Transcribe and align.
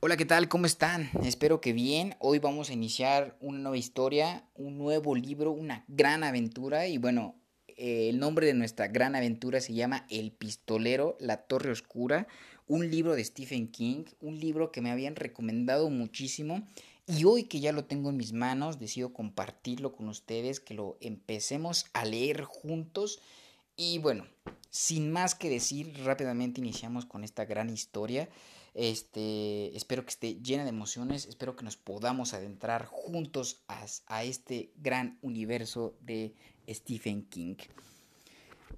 Hola, 0.00 0.16
¿qué 0.16 0.24
tal? 0.24 0.48
¿Cómo 0.48 0.66
están? 0.66 1.10
Espero 1.24 1.60
que 1.60 1.72
bien. 1.72 2.14
Hoy 2.20 2.38
vamos 2.38 2.70
a 2.70 2.72
iniciar 2.72 3.36
una 3.40 3.58
nueva 3.58 3.76
historia, 3.76 4.44
un 4.54 4.78
nuevo 4.78 5.16
libro, 5.16 5.50
una 5.50 5.84
gran 5.88 6.22
aventura. 6.22 6.86
Y 6.86 6.98
bueno, 6.98 7.34
eh, 7.66 8.08
el 8.08 8.20
nombre 8.20 8.46
de 8.46 8.54
nuestra 8.54 8.86
gran 8.86 9.16
aventura 9.16 9.60
se 9.60 9.74
llama 9.74 10.06
El 10.08 10.30
Pistolero, 10.30 11.16
la 11.18 11.38
Torre 11.38 11.72
Oscura, 11.72 12.28
un 12.68 12.88
libro 12.88 13.16
de 13.16 13.24
Stephen 13.24 13.72
King, 13.72 14.04
un 14.20 14.38
libro 14.38 14.70
que 14.70 14.80
me 14.80 14.92
habían 14.92 15.16
recomendado 15.16 15.90
muchísimo. 15.90 16.64
Y 17.08 17.24
hoy 17.24 17.44
que 17.44 17.58
ya 17.58 17.72
lo 17.72 17.84
tengo 17.84 18.10
en 18.10 18.18
mis 18.18 18.32
manos, 18.32 18.78
decido 18.78 19.12
compartirlo 19.12 19.96
con 19.96 20.08
ustedes, 20.08 20.60
que 20.60 20.74
lo 20.74 20.96
empecemos 21.00 21.86
a 21.92 22.04
leer 22.04 22.44
juntos. 22.44 23.18
Y 23.74 23.98
bueno, 23.98 24.28
sin 24.70 25.10
más 25.10 25.34
que 25.34 25.50
decir, 25.50 25.92
rápidamente 26.04 26.60
iniciamos 26.60 27.04
con 27.04 27.24
esta 27.24 27.46
gran 27.46 27.68
historia. 27.68 28.28
Este, 28.74 29.76
espero 29.76 30.04
que 30.04 30.10
esté 30.10 30.34
llena 30.42 30.64
de 30.64 30.70
emociones, 30.70 31.26
espero 31.26 31.56
que 31.56 31.64
nos 31.64 31.76
podamos 31.76 32.34
adentrar 32.34 32.86
juntos 32.86 33.62
a, 33.68 34.24
este 34.24 34.70
gran 34.76 35.18
universo 35.22 35.96
de 36.00 36.34
Stephen 36.68 37.24
King. 37.24 37.56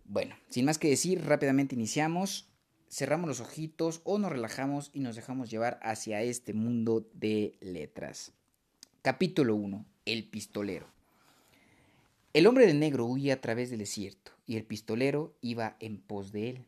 Bueno, 0.05 0.37
sin 0.49 0.65
más 0.65 0.79
que 0.79 0.89
decir, 0.89 1.25
rápidamente 1.25 1.75
iniciamos, 1.75 2.49
cerramos 2.91 3.29
los 3.29 3.41
ojitos 3.41 4.01
o 4.05 4.19
nos 4.19 4.33
relajamos 4.33 4.91
y 4.93 5.01
nos 5.01 5.17
dejamos 5.17 5.51
llevar 5.51 5.79
hacia 5.83 6.23
este 6.23 6.53
mundo 6.53 7.07
de 7.15 7.57
letras. 7.61 8.33
Capítulo 9.03 9.55
1. 9.55 9.85
El 10.05 10.25
pistolero. 10.25 10.87
El 12.33 12.47
hombre 12.47 12.67
de 12.67 12.75
negro 12.75 13.07
huía 13.07 13.35
a 13.35 13.41
través 13.41 13.71
del 13.71 13.81
desierto 13.81 14.33
y 14.47 14.57
el 14.57 14.65
pistolero 14.65 15.35
iba 15.41 15.77
en 15.81 15.99
pos 15.99 16.33
de 16.33 16.51
él. 16.51 16.67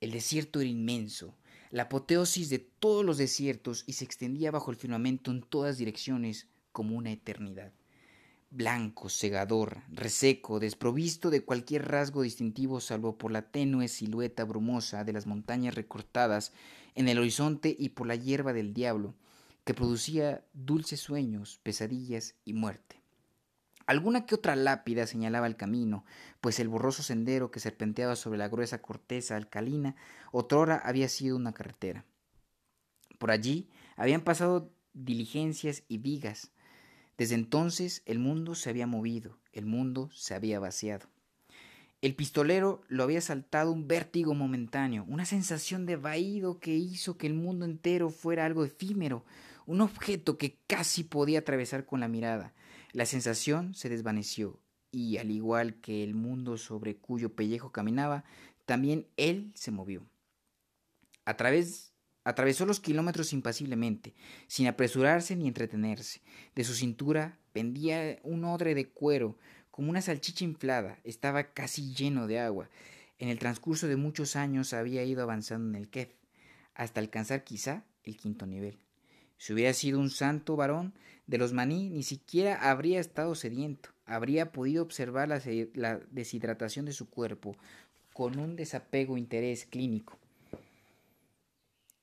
El 0.00 0.12
desierto 0.12 0.60
era 0.60 0.70
inmenso, 0.70 1.34
la 1.70 1.84
apoteosis 1.84 2.48
de 2.50 2.58
todos 2.58 3.04
los 3.04 3.18
desiertos 3.18 3.84
y 3.86 3.94
se 3.94 4.04
extendía 4.04 4.50
bajo 4.50 4.70
el 4.70 4.76
firmamento 4.76 5.30
en 5.30 5.42
todas 5.42 5.78
direcciones 5.78 6.48
como 6.72 6.96
una 6.96 7.10
eternidad. 7.10 7.72
Blanco, 8.50 9.10
segador, 9.10 9.82
reseco, 9.90 10.58
desprovisto 10.58 11.28
de 11.28 11.44
cualquier 11.44 11.86
rasgo 11.86 12.22
distintivo 12.22 12.80
salvo 12.80 13.18
por 13.18 13.30
la 13.30 13.50
tenue 13.50 13.88
silueta 13.88 14.44
brumosa 14.44 15.04
de 15.04 15.12
las 15.12 15.26
montañas 15.26 15.74
recortadas 15.74 16.52
en 16.94 17.08
el 17.08 17.18
horizonte 17.18 17.76
y 17.78 17.90
por 17.90 18.06
la 18.06 18.16
hierba 18.16 18.54
del 18.54 18.72
diablo, 18.72 19.14
que 19.64 19.74
producía 19.74 20.46
dulces 20.54 21.00
sueños, 21.00 21.60
pesadillas 21.62 22.36
y 22.46 22.54
muerte. 22.54 22.97
Alguna 23.88 24.26
que 24.26 24.34
otra 24.34 24.54
lápida 24.54 25.06
señalaba 25.06 25.46
el 25.46 25.56
camino, 25.56 26.04
pues 26.42 26.60
el 26.60 26.68
borroso 26.68 27.02
sendero 27.02 27.50
que 27.50 27.58
serpenteaba 27.58 28.16
sobre 28.16 28.36
la 28.36 28.46
gruesa 28.46 28.82
corteza 28.82 29.34
alcalina 29.34 29.96
otrora 30.30 30.76
había 30.76 31.08
sido 31.08 31.36
una 31.36 31.54
carretera. 31.54 32.04
Por 33.18 33.30
allí 33.30 33.70
habían 33.96 34.20
pasado 34.20 34.70
diligencias 34.92 35.84
y 35.88 35.96
vigas. 35.96 36.50
Desde 37.16 37.34
entonces 37.34 38.02
el 38.04 38.18
mundo 38.18 38.54
se 38.54 38.68
había 38.68 38.86
movido, 38.86 39.38
el 39.54 39.64
mundo 39.64 40.10
se 40.12 40.34
había 40.34 40.60
vaciado. 40.60 41.08
El 42.02 42.14
pistolero 42.14 42.82
lo 42.88 43.04
había 43.04 43.22
saltado 43.22 43.72
un 43.72 43.88
vértigo 43.88 44.34
momentáneo, 44.34 45.06
una 45.08 45.24
sensación 45.24 45.86
de 45.86 45.96
vaído 45.96 46.60
que 46.60 46.76
hizo 46.76 47.16
que 47.16 47.26
el 47.26 47.32
mundo 47.32 47.64
entero 47.64 48.10
fuera 48.10 48.44
algo 48.44 48.66
efímero, 48.66 49.24
un 49.64 49.80
objeto 49.80 50.36
que 50.36 50.58
casi 50.66 51.04
podía 51.04 51.38
atravesar 51.38 51.86
con 51.86 52.00
la 52.00 52.08
mirada, 52.08 52.52
la 52.92 53.06
sensación 53.06 53.74
se 53.74 53.88
desvaneció 53.88 54.60
y 54.90 55.18
al 55.18 55.30
igual 55.30 55.80
que 55.80 56.02
el 56.02 56.14
mundo 56.14 56.56
sobre 56.56 56.96
cuyo 56.96 57.34
pellejo 57.34 57.72
caminaba, 57.72 58.24
también 58.64 59.06
él 59.16 59.52
se 59.54 59.70
movió. 59.70 60.06
A 61.24 61.36
través 61.36 61.92
atravesó 62.24 62.66
los 62.66 62.80
kilómetros 62.80 63.32
impasiblemente, 63.32 64.14
sin 64.46 64.66
apresurarse 64.66 65.36
ni 65.36 65.48
entretenerse. 65.48 66.20
De 66.54 66.64
su 66.64 66.74
cintura 66.74 67.38
pendía 67.52 68.18
un 68.22 68.44
odre 68.44 68.74
de 68.74 68.88
cuero, 68.88 69.36
como 69.70 69.90
una 69.90 70.02
salchicha 70.02 70.44
inflada, 70.44 70.98
estaba 71.04 71.52
casi 71.52 71.94
lleno 71.94 72.26
de 72.26 72.40
agua. 72.40 72.68
En 73.18 73.28
el 73.28 73.38
transcurso 73.38 73.86
de 73.86 73.96
muchos 73.96 74.36
años 74.36 74.72
había 74.72 75.04
ido 75.04 75.22
avanzando 75.22 75.68
en 75.68 75.82
el 75.82 75.88
Kef, 75.88 76.10
hasta 76.74 77.00
alcanzar 77.00 77.44
quizá 77.44 77.84
el 78.02 78.16
quinto 78.16 78.46
nivel. 78.46 78.78
Si 79.38 79.52
hubiera 79.52 79.72
sido 79.72 80.00
un 80.00 80.10
santo 80.10 80.56
varón 80.56 80.92
de 81.28 81.38
los 81.38 81.52
maní, 81.52 81.90
ni 81.90 82.02
siquiera 82.02 82.70
habría 82.70 82.98
estado 82.98 83.34
sediento, 83.34 83.90
habría 84.04 84.50
podido 84.50 84.82
observar 84.82 85.28
la, 85.28 86.00
deshidratación 86.10 86.86
de 86.86 86.92
su 86.92 87.08
cuerpo 87.08 87.56
con 88.12 88.38
un 88.38 88.56
desapego 88.56 89.16
interés 89.16 89.64
clínico, 89.64 90.18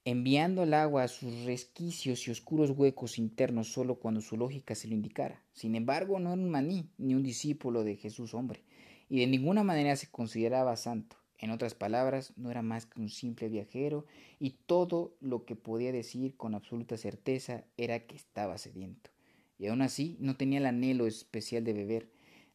enviando 0.05 0.63
el 0.63 0.73
agua 0.73 1.03
a 1.03 1.07
sus 1.09 1.43
resquicios 1.43 2.25
y 2.27 2.31
oscuros 2.31 2.71
huecos 2.71 3.17
internos 3.17 3.67
solo 3.67 3.95
cuando 3.95 4.21
su 4.21 4.37
lógica 4.37 4.73
se 4.73 4.87
lo 4.87 4.93
indicara. 4.93 5.41
Sin 5.51 5.75
embargo, 5.75 6.19
no 6.19 6.31
era 6.31 6.41
un 6.41 6.49
maní, 6.49 6.89
ni 6.97 7.15
un 7.15 7.23
discípulo 7.23 7.83
de 7.83 7.97
Jesús 7.97 8.33
hombre, 8.33 8.63
y 9.09 9.19
de 9.19 9.27
ninguna 9.27 9.63
manera 9.63 9.95
se 9.97 10.09
consideraba 10.09 10.77
santo. 10.77 11.17
En 11.37 11.51
otras 11.51 11.75
palabras, 11.75 12.33
no 12.37 12.49
era 12.49 12.61
más 12.61 12.85
que 12.85 12.99
un 12.99 13.09
simple 13.09 13.49
viajero 13.49 14.05
y 14.39 14.51
todo 14.65 15.15
lo 15.19 15.45
que 15.45 15.55
podía 15.55 15.91
decir 15.91 16.35
con 16.37 16.55
absoluta 16.55 16.97
certeza 16.97 17.65
era 17.77 17.99
que 18.05 18.15
estaba 18.15 18.57
sediento. 18.57 19.09
Y 19.57 19.67
aún 19.67 19.81
así 19.81 20.17
no 20.19 20.37
tenía 20.37 20.59
el 20.59 20.65
anhelo 20.65 21.07
especial 21.07 21.63
de 21.63 21.73
beber. 21.73 22.09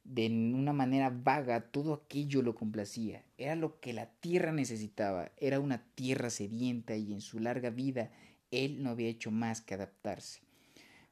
De 0.04 0.26
una 0.28 0.72
manera 0.72 1.10
vaga 1.10 1.70
todo 1.70 1.92
aquello 1.92 2.42
lo 2.42 2.54
complacía. 2.54 3.22
Era 3.36 3.54
lo 3.54 3.80
que 3.80 3.92
la 3.92 4.06
tierra 4.06 4.50
necesitaba. 4.50 5.30
Era 5.36 5.60
una 5.60 5.84
tierra 5.94 6.30
sedienta 6.30 6.96
y 6.96 7.12
en 7.12 7.20
su 7.20 7.38
larga 7.38 7.70
vida 7.70 8.10
él 8.50 8.82
no 8.82 8.90
había 8.90 9.08
hecho 9.08 9.30
más 9.30 9.60
que 9.60 9.74
adaptarse. 9.74 10.40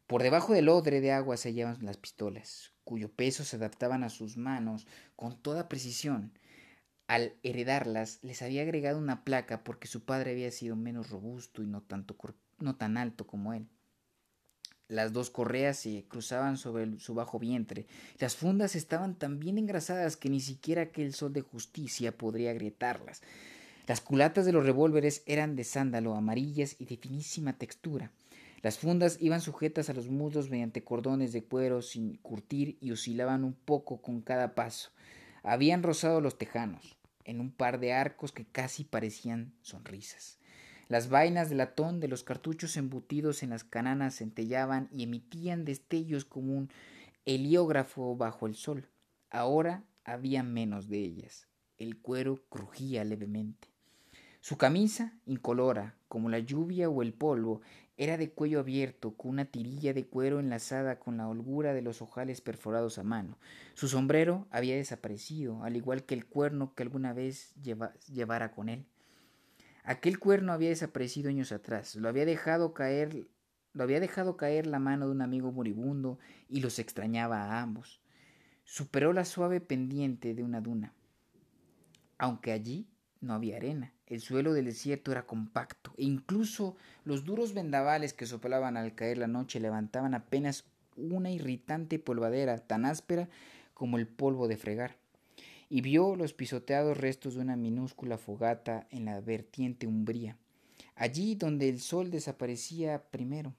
Por 0.07 0.23
debajo 0.23 0.55
del 0.55 0.71
odre 0.71 1.03
de 1.03 1.13
agua 1.13 1.37
se 1.37 1.51
hallaban 1.51 1.85
las 1.85 1.99
pistolas, 1.99 2.73
cuyo 2.85 3.13
peso 3.13 3.45
se 3.45 3.57
adaptaban 3.57 4.03
a 4.03 4.09
sus 4.09 4.39
manos 4.39 4.87
con 5.17 5.37
toda 5.37 5.69
precisión 5.69 6.33
al 7.09 7.33
heredarlas, 7.43 8.19
les 8.23 8.43
había 8.43 8.63
agregado 8.63 8.99
una 8.99 9.25
placa 9.25 9.65
porque 9.65 9.89
su 9.89 10.05
padre 10.05 10.33
había 10.33 10.51
sido 10.51 10.77
menos 10.77 11.09
robusto 11.09 11.63
y 11.63 11.67
no, 11.67 11.81
tanto, 11.81 12.17
no 12.59 12.77
tan 12.77 12.99
alto 12.99 13.27
como 13.27 13.55
él. 13.55 13.67
Las 14.89 15.15
dos 15.15 15.31
correas 15.31 15.79
se 15.79 16.05
cruzaban 16.07 16.59
sobre 16.59 17.01
su 17.01 17.15
bajo 17.15 17.39
vientre. 17.39 17.87
Las 18.19 18.37
fundas 18.37 18.77
estaban 18.77 19.15
tan 19.15 19.41
bien 19.41 19.57
engrasadas 19.57 20.19
que 20.19 20.29
ni 20.29 20.41
siquiera 20.41 20.83
aquel 20.83 21.15
sol 21.15 21.33
de 21.33 21.41
justicia 21.41 22.17
podría 22.17 22.51
agrietarlas. 22.51 23.23
Las 23.87 24.03
culatas 24.03 24.45
de 24.45 24.53
los 24.53 24.67
revólveres 24.67 25.23
eran 25.25 25.57
de 25.57 25.65
sándalo, 25.65 26.15
amarillas 26.15 26.77
y 26.79 26.85
de 26.85 26.99
finísima 26.99 27.55
textura. 27.55 28.13
Las 28.61 28.79
fundas 28.79 29.17
iban 29.21 29.41
sujetas 29.41 29.89
a 29.89 29.95
los 29.95 30.11
muslos 30.11 30.51
mediante 30.51 30.85
cordones 30.85 31.33
de 31.33 31.43
cuero 31.43 31.81
sin 31.81 32.17
curtir 32.17 32.77
y 32.83 32.91
oscilaban 32.91 33.45
un 33.45 33.55
poco 33.55 34.03
con 34.03 34.21
cada 34.21 34.55
paso. 34.55 34.91
Habían 35.43 35.83
rozado 35.83 36.21
los 36.21 36.37
tejanos 36.37 36.98
en 37.29 37.41
un 37.41 37.53
par 37.53 37.79
de 37.79 37.93
arcos 37.93 38.33
que 38.33 38.47
casi 38.47 38.85
parecían 38.85 39.53
sonrisas. 39.61 40.39
Las 40.89 41.11
vainas 41.11 41.51
de 41.51 41.57
latón 41.57 42.01
de 42.01 42.09
los 42.09 42.25
cartuchos 42.25 42.79
embutidos 42.79 43.43
en 43.43 43.51
las 43.51 43.65
cananas 43.65 44.17
centellaban 44.17 44.89
y 44.91 45.03
emitían 45.03 45.67
destellos 45.67 46.25
como 46.25 46.57
un 46.57 46.71
heliógrafo 47.27 48.17
bajo 48.17 48.47
el 48.47 48.55
sol. 48.55 48.89
Ahora 49.29 49.85
había 50.05 50.43
menos 50.43 50.89
de 50.89 51.01
ellas. 51.01 51.47
El 51.77 51.99
cuero 51.99 52.43
crujía 52.49 53.05
levemente. 53.05 53.69
Su 54.41 54.57
camisa, 54.57 55.13
incolora, 55.27 55.97
como 56.09 56.31
la 56.31 56.39
lluvia 56.39 56.89
o 56.89 57.03
el 57.03 57.13
polvo, 57.13 57.61
era 57.99 58.17
de 58.17 58.31
cuello 58.31 58.61
abierto, 58.61 59.17
con 59.17 59.33
una 59.33 59.45
tirilla 59.45 59.93
de 59.93 60.07
cuero 60.07 60.39
enlazada 60.39 61.01
con 61.01 61.17
la 61.17 61.29
holgura 61.29 61.75
de 61.75 61.83
los 61.83 62.01
ojales 62.01 62.41
perforados 62.41 62.97
a 62.99 63.03
mano. 63.03 63.37
Su 63.75 63.89
sombrero 63.89 64.47
había 64.51 64.77
desaparecido, 64.77 65.65
al 65.65 65.77
igual 65.77 66.05
que 66.05 66.15
el 66.15 66.25
cuerno 66.25 66.75
que 66.75 66.85
alguna 66.85 67.13
vez 67.13 67.55
llevara 68.07 68.53
con 68.53 68.69
él. 68.69 68.87
Aquel 69.83 70.21
cuerno 70.21 70.53
había 70.53 70.69
desaparecido 70.69 71.29
años 71.29 71.51
atrás, 71.51 71.97
lo 71.97 72.09
había 72.09 72.25
dejado 72.25 72.73
caer, 72.73 73.27
lo 73.73 73.83
había 73.83 73.99
dejado 73.99 74.37
caer 74.37 74.69
la 74.69 74.79
mano 74.79 75.07
de 75.07 75.13
un 75.13 75.23
amigo 75.23 75.51
moribundo 75.51 76.21
y 76.49 76.61
los 76.61 76.79
extrañaba 76.79 77.43
a 77.43 77.61
ambos. 77.61 78.01
Superó 78.63 79.13
la 79.13 79.25
suave 79.25 79.61
pendiente 79.61 80.35
de 80.35 80.45
una 80.45 80.61
duna, 80.61 80.95
aunque 82.17 82.53
allí 82.53 82.87
no 83.21 83.35
había 83.35 83.57
arena. 83.57 83.93
El 84.09 84.23
suelo 84.23 84.55
del 84.55 84.65
desierto 84.65 85.13
era 85.13 85.27
compacto 85.27 85.93
e 85.99 86.05
incluso 86.05 86.77
los 87.05 87.25
duros 87.27 87.53
vendavales 87.53 88.15
que 88.15 88.25
soplaban 88.25 88.79
al 88.79 88.95
caer 88.95 89.19
la 89.19 89.27
noche 89.27 89.61
levantaban 89.61 90.15
apenas 90.15 90.65
una 90.97 91.31
irritante 91.31 91.99
polvadera 91.99 92.57
tan 92.57 92.87
áspera 92.87 93.29
como 93.75 93.99
el 93.99 94.07
polvo 94.07 94.49
de 94.49 94.57
fregar. 94.57 94.97
Y 95.69 95.83
vio 95.83 96.17
los 96.17 96.33
pisoteados 96.33 96.97
restos 96.97 97.35
de 97.35 97.43
una 97.43 97.57
minúscula 97.57 98.17
fogata 98.17 98.87
en 98.91 99.05
la 99.05 99.21
vertiente 99.21 99.87
umbría, 99.87 100.39
allí 100.97 101.35
donde 101.35 101.69
el 101.69 101.79
sol 101.79 102.11
desaparecía 102.11 103.03
primero. 103.11 103.55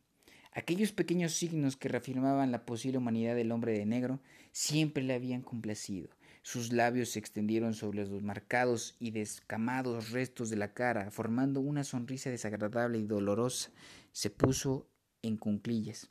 Aquellos 0.52 0.92
pequeños 0.92 1.34
signos 1.34 1.78
que 1.78 1.90
reafirmaban 1.90 2.52
la 2.52 2.66
posible 2.66 2.98
humanidad 2.98 3.36
del 3.36 3.52
hombre 3.52 3.74
de 3.74 3.86
negro 3.86 4.20
siempre 4.52 5.04
le 5.04 5.14
habían 5.14 5.44
complacido 5.44 6.10
Sus 6.42 6.72
labios 6.72 7.10
se 7.10 7.20
extendieron 7.20 7.74
sobre 7.74 8.06
los 8.06 8.24
marcados 8.24 8.96
y 9.00 9.12
descamados 9.12 10.12
restos 10.12 10.50
de 10.50 10.56
la 10.56 10.74
cara, 10.74 11.12
formando 11.12 11.60
una 11.60 11.84
sonrisa 11.84 12.30
desagradable 12.30 12.98
y 12.98 13.06
dolorosa. 13.06 13.72
Se 14.12 14.30
puso 14.30 14.88
en 15.22 15.38
cunclillas. 15.38 16.10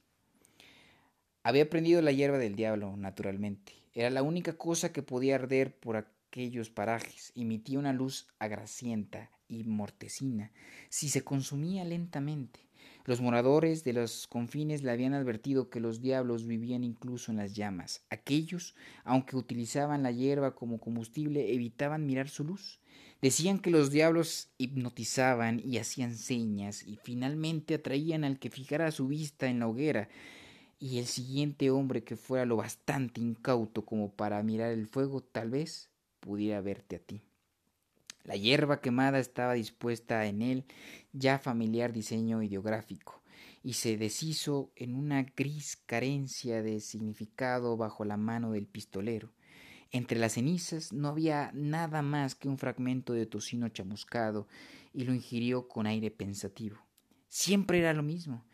Había 1.42 1.70
prendido 1.70 2.02
la 2.02 2.12
hierba 2.12 2.38
del 2.38 2.56
diablo, 2.56 2.96
naturalmente. 2.96 3.72
Era 3.94 4.10
la 4.10 4.22
única 4.22 4.52
cosa 4.52 4.92
que 4.92 5.02
podía 5.02 5.36
arder 5.36 5.75
por 5.75 5.96
aquellos 5.96 6.70
parajes. 6.70 7.32
Emitía 7.34 7.78
una 7.78 7.92
luz 7.92 8.28
agracienta 8.38 9.30
y 9.48 9.64
mortecina 9.64 10.52
si 10.90 11.08
se 11.08 11.25
consumía 11.25 11.84
lentamente. 11.84 12.67
Los 13.08 13.22
moradores 13.22 13.84
de 13.84 13.94
los 13.94 14.26
confines 14.26 14.82
le 14.82 14.90
habían 14.90 15.14
advertido 15.14 15.70
que 15.70 15.81
los 15.81 16.02
diablos 16.02 16.46
vivían 16.46 16.84
incluso 16.84 17.32
en 17.32 17.38
las 17.38 17.55
llamas. 17.55 18.02
Aquellos, 18.10 18.75
aunque 19.02 19.34
utilizaban 19.34 20.02
la 20.02 20.10
hierba 20.10 20.55
como 20.55 20.78
combustible, 20.78 21.55
evitaban 21.55 22.05
mirar 22.05 22.28
su 22.28 22.44
luz. 22.44 22.81
Decían 23.22 23.60
que 23.60 23.70
los 23.70 23.90
diablos 23.90 24.50
hipnotizaban 24.58 25.62
y 25.64 25.78
hacían 25.78 26.14
señas 26.14 26.82
y 26.87 26.96
finalmente 26.96 27.76
atraían 27.76 28.25
al 28.25 28.38
que 28.38 28.50
fijara 28.50 28.90
su 28.90 29.08
vista 29.08 29.46
en 29.46 29.61
la 29.61 29.69
hoguera 29.69 30.11
y 30.78 30.99
el 30.99 31.06
siguiente 31.06 31.70
hombre 31.70 32.04
que 32.04 32.16
fuera 32.16 32.44
lo 32.44 32.56
bastante 32.56 33.22
incauto 33.22 33.87
como 33.87 34.12
para 34.12 34.43
mirar 34.43 34.70
el 34.70 34.87
fuego 34.87 35.22
tal 35.22 35.49
vez 35.49 35.88
pudiera 36.20 36.61
verte 36.61 36.96
a 36.96 36.99
ti. 36.99 37.22
La 38.24 38.36
hierba 38.36 38.80
quemada 38.80 39.18
estaba 39.18 39.54
dispuesta 39.54 40.26
en 40.26 40.42
él 40.42 40.64
ya 41.12 41.38
familiar 41.38 41.92
diseño 41.92 42.42
ideográfico, 42.42 43.22
y 43.62 43.74
se 43.74 43.96
deshizo 43.96 44.70
en 44.76 44.94
una 44.94 45.22
gris 45.22 45.76
carencia 45.86 46.62
de 46.62 46.80
significado 46.80 47.76
bajo 47.76 48.04
la 48.04 48.16
mano 48.16 48.52
del 48.52 48.66
pistolero. 48.66 49.32
Entre 49.90 50.18
las 50.18 50.34
cenizas 50.34 50.92
no 50.92 51.08
había 51.08 51.50
nada 51.54 52.02
más 52.02 52.34
que 52.34 52.48
un 52.48 52.58
fragmento 52.58 53.14
de 53.14 53.26
tocino 53.26 53.68
chamuscado, 53.68 54.46
y 54.92 55.04
lo 55.04 55.14
ingirió 55.14 55.68
con 55.68 55.86
aire 55.86 56.10
pensativo. 56.10 56.76
Siempre 57.28 57.78
era 57.78 57.94
lo 57.94 58.02
mismo. 58.02 58.44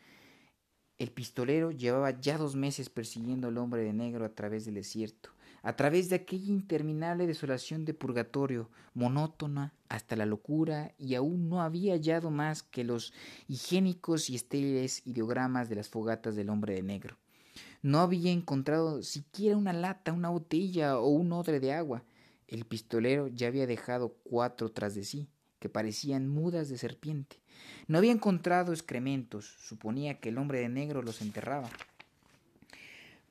El 0.98 1.10
pistolero 1.10 1.72
llevaba 1.72 2.20
ya 2.20 2.38
dos 2.38 2.54
meses 2.54 2.88
persiguiendo 2.88 3.48
al 3.48 3.58
hombre 3.58 3.82
de 3.82 3.92
negro 3.92 4.24
a 4.24 4.34
través 4.34 4.64
del 4.64 4.74
desierto 4.74 5.33
a 5.64 5.76
través 5.76 6.10
de 6.10 6.16
aquella 6.16 6.52
interminable 6.52 7.26
desolación 7.26 7.86
de 7.86 7.94
purgatorio, 7.94 8.68
monótona 8.92 9.72
hasta 9.88 10.14
la 10.14 10.26
locura, 10.26 10.92
y 10.98 11.14
aún 11.14 11.48
no 11.48 11.62
había 11.62 11.94
hallado 11.94 12.30
más 12.30 12.62
que 12.62 12.84
los 12.84 13.14
higiénicos 13.48 14.28
y 14.28 14.34
estériles 14.34 15.00
ideogramas 15.06 15.70
de 15.70 15.76
las 15.76 15.88
fogatas 15.88 16.36
del 16.36 16.50
hombre 16.50 16.74
de 16.74 16.82
negro. 16.82 17.16
No 17.80 18.00
había 18.00 18.30
encontrado 18.30 19.02
siquiera 19.02 19.56
una 19.56 19.72
lata, 19.72 20.12
una 20.12 20.28
botella 20.28 20.98
o 20.98 21.08
un 21.08 21.32
odre 21.32 21.60
de 21.60 21.72
agua. 21.72 22.04
El 22.46 22.66
pistolero 22.66 23.28
ya 23.28 23.46
había 23.46 23.66
dejado 23.66 24.18
cuatro 24.22 24.70
tras 24.70 24.94
de 24.94 25.04
sí, 25.04 25.30
que 25.60 25.70
parecían 25.70 26.28
mudas 26.28 26.68
de 26.68 26.76
serpiente. 26.76 27.40
No 27.86 27.96
había 27.96 28.12
encontrado 28.12 28.74
excrementos, 28.74 29.56
suponía 29.60 30.20
que 30.20 30.28
el 30.28 30.36
hombre 30.36 30.58
de 30.58 30.68
negro 30.68 31.00
los 31.00 31.22
enterraba. 31.22 31.70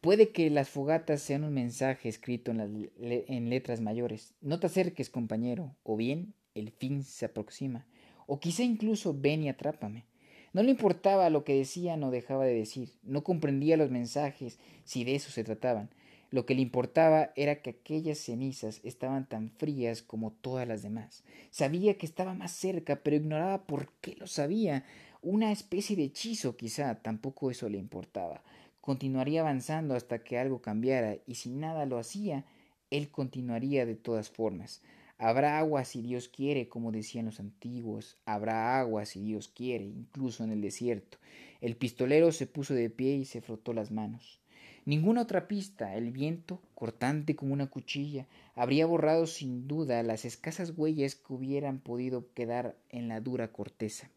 Puede 0.03 0.31
que 0.31 0.49
las 0.49 0.67
fogatas 0.67 1.21
sean 1.21 1.45
un 1.45 1.53
mensaje 1.53 2.09
escrito 2.09 2.51
en, 2.51 3.49
letras 3.49 3.79
mayores. 3.79 4.33
No 4.41 4.59
te 4.59 4.67
acerques, 4.67 5.09
compañero, 5.09 5.77
o 5.83 5.95
bien 5.95 6.33
el 6.55 6.71
fin 6.71 7.05
se 7.05 7.23
aproxima, 7.23 7.87
o 8.27 8.41
quizá 8.41 8.63
incluso 8.63 9.15
ven 9.17 9.43
y 9.43 9.47
atrápame. 9.47 10.03
No 10.51 10.61
le 10.61 10.71
importaba 10.71 11.29
lo 11.29 11.45
que 11.45 11.55
decían 11.55 12.03
o 12.03 12.11
dejaba 12.11 12.43
de 12.43 12.53
decir, 12.53 12.89
no 13.03 13.23
comprendía 13.23 13.77
los 13.77 13.91
mensajes 13.91 14.59
si 14.83 15.05
de 15.05 15.15
eso 15.15 15.31
se 15.31 15.45
trataban. 15.45 15.89
Lo 16.31 16.45
que 16.45 16.55
le 16.55 16.63
importaba 16.63 17.31
era 17.37 17.61
que 17.61 17.69
aquellas 17.69 18.17
cenizas 18.17 18.81
estaban 18.83 19.29
tan 19.29 19.51
frías 19.51 20.01
como 20.01 20.33
todas 20.33 20.67
las 20.67 20.83
demás. 20.83 21.23
Sabía 21.49 21.97
que 21.97 22.05
estaba 22.05 22.33
más 22.33 22.51
cerca, 22.51 22.97
pero 22.97 23.15
ignoraba 23.15 23.65
por 23.65 23.93
qué 24.01 24.17
lo 24.17 24.27
sabía. 24.27 24.83
Una 25.21 25.53
especie 25.53 25.95
de 25.95 26.03
hechizo, 26.03 26.57
quizá, 26.57 26.95
tampoco 26.95 27.49
eso 27.49 27.69
le 27.69 27.77
importaba 27.77 28.43
continuaría 28.83 29.39
avanzando 29.39 29.95
hasta 29.95 30.25
que 30.25 30.37
algo 30.37 30.61
cambiara, 30.61 31.15
y 31.25 31.35
si 31.35 31.49
nada 31.49 31.85
lo 31.85 31.97
hacía, 31.97 32.43
él 32.91 33.09
continuaría 33.09 33.85
de 33.85 33.95
todas 33.95 34.29
formas. 34.29 34.81
Habrá 35.17 35.57
agua 35.57 35.85
si 35.85 36.01
Dios 36.01 36.27
quiere, 36.27 36.67
como 36.67 36.91
decían 36.91 37.27
los 37.27 37.39
antiguos, 37.39 38.17
habrá 38.25 38.77
agua 38.77 39.05
si 39.05 39.21
Dios 39.21 39.47
quiere, 39.47 39.85
incluso 39.85 40.43
en 40.43 40.51
el 40.51 40.59
desierto. 40.59 41.17
El 41.61 41.77
pistolero 41.77 42.33
se 42.33 42.45
puso 42.45 42.73
de 42.73 42.89
pie 42.89 43.15
y 43.15 43.23
se 43.23 43.39
frotó 43.39 43.71
las 43.71 43.89
manos. 43.89 44.41
Ninguna 44.83 45.21
otra 45.21 45.47
pista, 45.47 45.95
el 45.95 46.11
viento, 46.11 46.59
cortante 46.75 47.37
como 47.37 47.53
una 47.53 47.67
cuchilla, 47.67 48.27
habría 48.53 48.85
borrado 48.85 49.27
sin 49.27 49.65
duda 49.65 50.03
las 50.03 50.25
escasas 50.25 50.73
huellas 50.75 51.15
que 51.15 51.31
hubieran 51.31 51.79
podido 51.79 52.27
quedar 52.33 52.75
en 52.89 53.07
la 53.07 53.21
dura 53.21 53.47
corteza. 53.53 54.09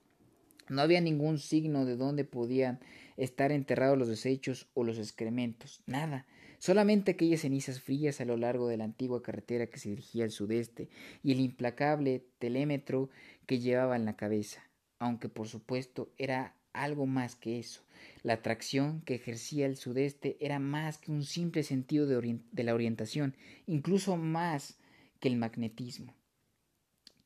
No 0.68 0.82
había 0.82 1.00
ningún 1.00 1.38
signo 1.38 1.84
de 1.84 1.96
dónde 1.96 2.24
podían 2.24 2.80
estar 3.16 3.52
enterrados 3.52 3.96
los 3.96 4.08
desechos 4.08 4.68
o 4.74 4.84
los 4.84 4.98
excrementos, 4.98 5.82
nada, 5.86 6.26
solamente 6.58 7.12
aquellas 7.12 7.40
cenizas 7.40 7.80
frías 7.80 8.20
a 8.20 8.24
lo 8.24 8.36
largo 8.36 8.68
de 8.68 8.76
la 8.76 8.84
antigua 8.84 9.22
carretera 9.22 9.68
que 9.68 9.78
se 9.78 9.90
dirigía 9.90 10.24
al 10.24 10.30
sudeste 10.30 10.88
y 11.22 11.32
el 11.32 11.40
implacable 11.40 12.24
telémetro 12.38 13.10
que 13.46 13.60
llevaba 13.60 13.96
en 13.96 14.04
la 14.04 14.16
cabeza, 14.16 14.68
aunque 14.98 15.28
por 15.28 15.48
supuesto 15.48 16.12
era 16.18 16.56
algo 16.72 17.06
más 17.06 17.36
que 17.36 17.58
eso. 17.58 17.82
La 18.22 18.34
atracción 18.34 19.00
que 19.02 19.14
ejercía 19.14 19.66
el 19.66 19.76
sudeste 19.76 20.36
era 20.40 20.58
más 20.58 20.98
que 20.98 21.10
un 21.10 21.24
simple 21.24 21.62
sentido 21.62 22.06
de, 22.06 22.40
de 22.52 22.64
la 22.64 22.74
orientación, 22.74 23.34
incluso 23.66 24.16
más 24.16 24.78
que 25.20 25.28
el 25.28 25.36
magnetismo. 25.36 26.14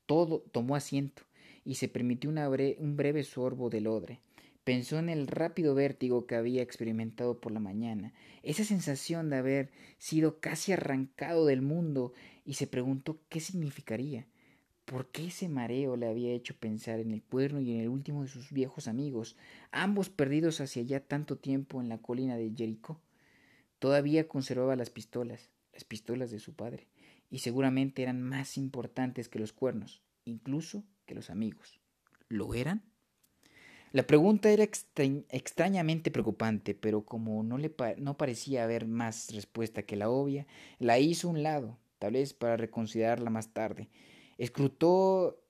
Todo 0.06 0.40
tomó 0.52 0.76
asiento 0.76 1.22
y 1.70 1.76
se 1.76 1.86
permitió 1.86 2.30
un 2.30 2.96
breve 2.96 3.22
sorbo 3.22 3.70
del 3.70 3.86
odre. 3.86 4.18
Pensó 4.64 4.98
en 4.98 5.08
el 5.08 5.28
rápido 5.28 5.76
vértigo 5.76 6.26
que 6.26 6.34
había 6.34 6.62
experimentado 6.62 7.38
por 7.38 7.52
la 7.52 7.60
mañana, 7.60 8.12
esa 8.42 8.64
sensación 8.64 9.30
de 9.30 9.36
haber 9.36 9.70
sido 9.96 10.40
casi 10.40 10.72
arrancado 10.72 11.46
del 11.46 11.62
mundo, 11.62 12.12
y 12.44 12.54
se 12.54 12.66
preguntó 12.66 13.20
qué 13.28 13.38
significaría. 13.38 14.26
¿Por 14.84 15.12
qué 15.12 15.28
ese 15.28 15.48
mareo 15.48 15.96
le 15.96 16.08
había 16.08 16.32
hecho 16.32 16.56
pensar 16.58 16.98
en 16.98 17.12
el 17.12 17.22
cuerno 17.22 17.60
y 17.60 17.70
en 17.70 17.82
el 17.82 17.88
último 17.88 18.22
de 18.22 18.28
sus 18.28 18.50
viejos 18.50 18.88
amigos, 18.88 19.36
ambos 19.70 20.10
perdidos 20.10 20.60
hacia 20.60 20.82
ya 20.82 20.98
tanto 20.98 21.36
tiempo 21.36 21.80
en 21.80 21.88
la 21.88 21.98
colina 21.98 22.36
de 22.36 22.50
Jericó? 22.52 23.00
Todavía 23.78 24.26
conservaba 24.26 24.74
las 24.74 24.90
pistolas, 24.90 25.50
las 25.72 25.84
pistolas 25.84 26.32
de 26.32 26.40
su 26.40 26.52
padre, 26.52 26.88
y 27.30 27.38
seguramente 27.38 28.02
eran 28.02 28.20
más 28.20 28.56
importantes 28.56 29.28
que 29.28 29.38
los 29.38 29.52
cuernos, 29.52 30.02
incluso 30.24 30.82
los 31.14 31.30
amigos. 31.30 31.80
¿Lo 32.28 32.54
eran? 32.54 32.82
La 33.92 34.06
pregunta 34.06 34.50
era 34.50 34.62
extrañamente 34.62 36.10
preocupante, 36.12 36.74
pero 36.74 37.04
como 37.04 37.42
no, 37.42 37.58
le 37.58 37.74
no 37.98 38.16
parecía 38.16 38.62
haber 38.62 38.86
más 38.86 39.34
respuesta 39.34 39.82
que 39.82 39.96
la 39.96 40.08
obvia, 40.08 40.46
la 40.78 41.00
hizo 41.00 41.28
un 41.28 41.42
lado, 41.42 41.76
tal 41.98 42.12
vez 42.12 42.32
para 42.32 42.56
reconsiderarla 42.56 43.30
más 43.30 43.52
tarde. 43.52 43.88
Escrutó 44.38 45.40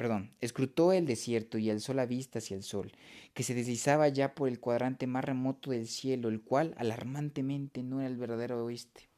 perdón, 0.00 0.32
escrutó 0.40 0.92
el 0.92 1.04
desierto 1.04 1.58
y 1.58 1.68
alzó 1.68 1.92
la 1.92 2.06
vista 2.06 2.38
hacia 2.38 2.56
el 2.56 2.62
sol, 2.62 2.90
que 3.34 3.42
se 3.42 3.52
deslizaba 3.52 4.08
ya 4.08 4.34
por 4.34 4.48
el 4.48 4.58
cuadrante 4.58 5.06
más 5.06 5.26
remoto 5.26 5.72
del 5.72 5.86
cielo, 5.88 6.30
el 6.30 6.40
cual 6.40 6.74
alarmantemente 6.78 7.82
no 7.82 8.00
era 8.00 8.08
el 8.08 8.16
verdadero 8.16 8.64
oeste. 8.64 9.10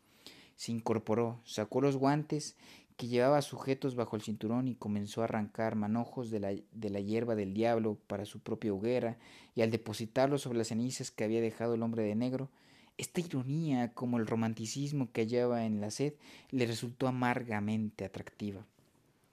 Se 0.57 0.73
incorporó, 0.73 1.41
sacó 1.45 1.81
los 1.81 1.97
guantes 1.97 2.57
que 3.03 3.09
llevaba 3.09 3.43
sujetos 3.43 3.97
bajo 3.97 4.15
el 4.15 4.23
cinturón 4.23 4.69
y 4.69 4.77
comenzó 4.77 5.23
a 5.23 5.25
arrancar 5.25 5.75
manojos 5.75 6.31
de 6.31 6.39
la, 6.39 6.53
de 6.53 6.89
la 6.89 7.01
hierba 7.01 7.35
del 7.35 7.53
diablo 7.53 7.99
para 8.07 8.25
su 8.25 8.39
propia 8.39 8.73
hoguera, 8.73 9.19
y 9.57 9.63
al 9.63 9.73
depositarlos 9.73 10.43
sobre 10.43 10.59
las 10.59 10.69
cenizas 10.69 11.11
que 11.11 11.25
había 11.25 11.41
dejado 11.41 11.75
el 11.75 11.83
hombre 11.83 12.05
de 12.05 12.15
negro, 12.15 12.49
esta 12.99 13.19
ironía, 13.19 13.93
como 13.93 14.19
el 14.19 14.27
romanticismo 14.29 15.11
que 15.11 15.23
hallaba 15.23 15.67
en 15.67 15.81
la 15.81 15.91
sed, 15.91 16.15
le 16.53 16.65
resultó 16.65 17.09
amargamente 17.09 18.05
atractiva. 18.05 18.65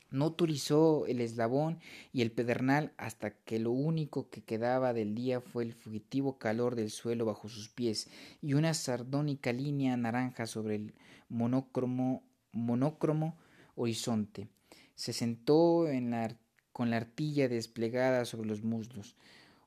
No 0.09 0.25
autorizó 0.25 1.05
el 1.05 1.21
eslabón 1.21 1.77
y 2.11 2.23
el 2.23 2.31
pedernal 2.31 2.91
hasta 2.97 3.35
que 3.35 3.59
lo 3.59 3.69
único 3.69 4.31
que 4.31 4.41
quedaba 4.41 4.93
del 4.93 5.13
día 5.13 5.41
fue 5.41 5.61
el 5.61 5.73
fugitivo 5.73 6.39
calor 6.39 6.73
del 6.73 6.89
suelo 6.89 7.23
bajo 7.23 7.49
sus 7.49 7.69
pies 7.69 8.09
y 8.41 8.55
una 8.55 8.73
sardónica 8.73 9.53
línea 9.53 9.95
naranja 9.95 10.47
sobre 10.47 10.73
el 10.73 10.93
monócromo, 11.29 12.23
monócromo 12.51 13.37
horizonte. 13.79 14.49
Se 14.95 15.13
sentó 15.13 15.87
en 15.87 16.11
la, 16.11 16.35
con 16.71 16.89
la 16.89 16.97
artilla 16.97 17.47
desplegada 17.47 18.25
sobre 18.25 18.47
los 18.49 18.63
muslos, 18.63 19.15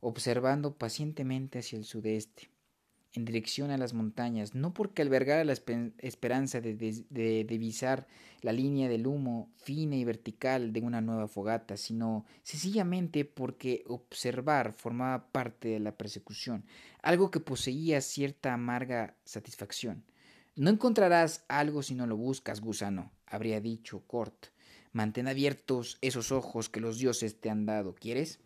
observando 0.01 0.75
pacientemente 0.77 1.61
hacia 1.61 1.79
el 1.79 1.85
sudeste, 1.85 2.51
en 3.15 3.25
dirección 3.25 3.71
a 3.71 3.79
las 3.79 3.95
montañas, 3.95 4.55
no 4.55 4.73
porque 4.73 5.03
albergara 5.03 5.45
la 5.45 5.53
esperanza 5.53 6.61
de, 6.61 6.75
de, 6.75 7.45
divisar 7.45 8.07
la 8.41 8.53
línea 8.53 8.89
del 8.89 9.07
humo 9.07 9.51
fina 9.57 9.97
y 9.97 10.05
vertical 10.05 10.73
de 10.73 10.81
una 10.81 11.01
nueva 11.01 11.29
fogata, 11.29 11.77
sino 11.77 12.25
sencillamente 12.43 13.25
porque 13.25 13.85
observar 13.87 14.73
formaba 14.73 15.31
parte 15.31 15.69
de 15.69 15.81
la 15.81 15.97
persecución, 15.97 16.65
algo 17.03 17.31
que 17.31 17.41
poseía 17.41 18.01
cierta 18.01 18.55
amarga 18.55 19.15
satisfacción. 19.25 20.05
No 20.55 20.69
encontrarás 20.69 21.47
algo 21.49 21.83
si 21.83 21.95
no 21.95 22.07
lo 22.07 22.19
buscas, 22.19 22.61
gusano, 22.61 23.11
habría 23.25 23.63
dicho 23.63 24.07
Cort. 24.07 24.49
Mantén 24.93 25.27
abiertos 25.27 25.97
esos 26.03 26.31
ojos 26.31 26.69
que 26.69 26.81
los 26.81 26.99
dioses 26.99 27.41
te 27.41 27.49
han 27.49 27.65
dado. 27.65 27.95
¿Quieres? 27.95 28.39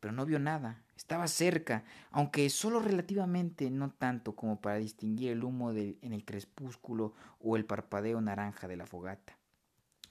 Pero 0.00 0.14
no 0.14 0.24
vio 0.24 0.38
nada. 0.38 0.82
Estaba 0.96 1.28
cerca, 1.28 1.84
aunque 2.10 2.48
solo 2.48 2.80
relativamente, 2.80 3.70
no 3.70 3.90
tanto 3.90 4.34
como 4.34 4.62
para 4.62 4.78
distinguir 4.78 5.32
el 5.32 5.44
humo 5.44 5.72
en 5.72 6.14
el 6.14 6.24
crepúsculo 6.24 7.12
o 7.38 7.56
el 7.56 7.66
parpadeo 7.66 8.18
naranja 8.22 8.66
de 8.66 8.78
la 8.78 8.86
fogata. 8.86 9.36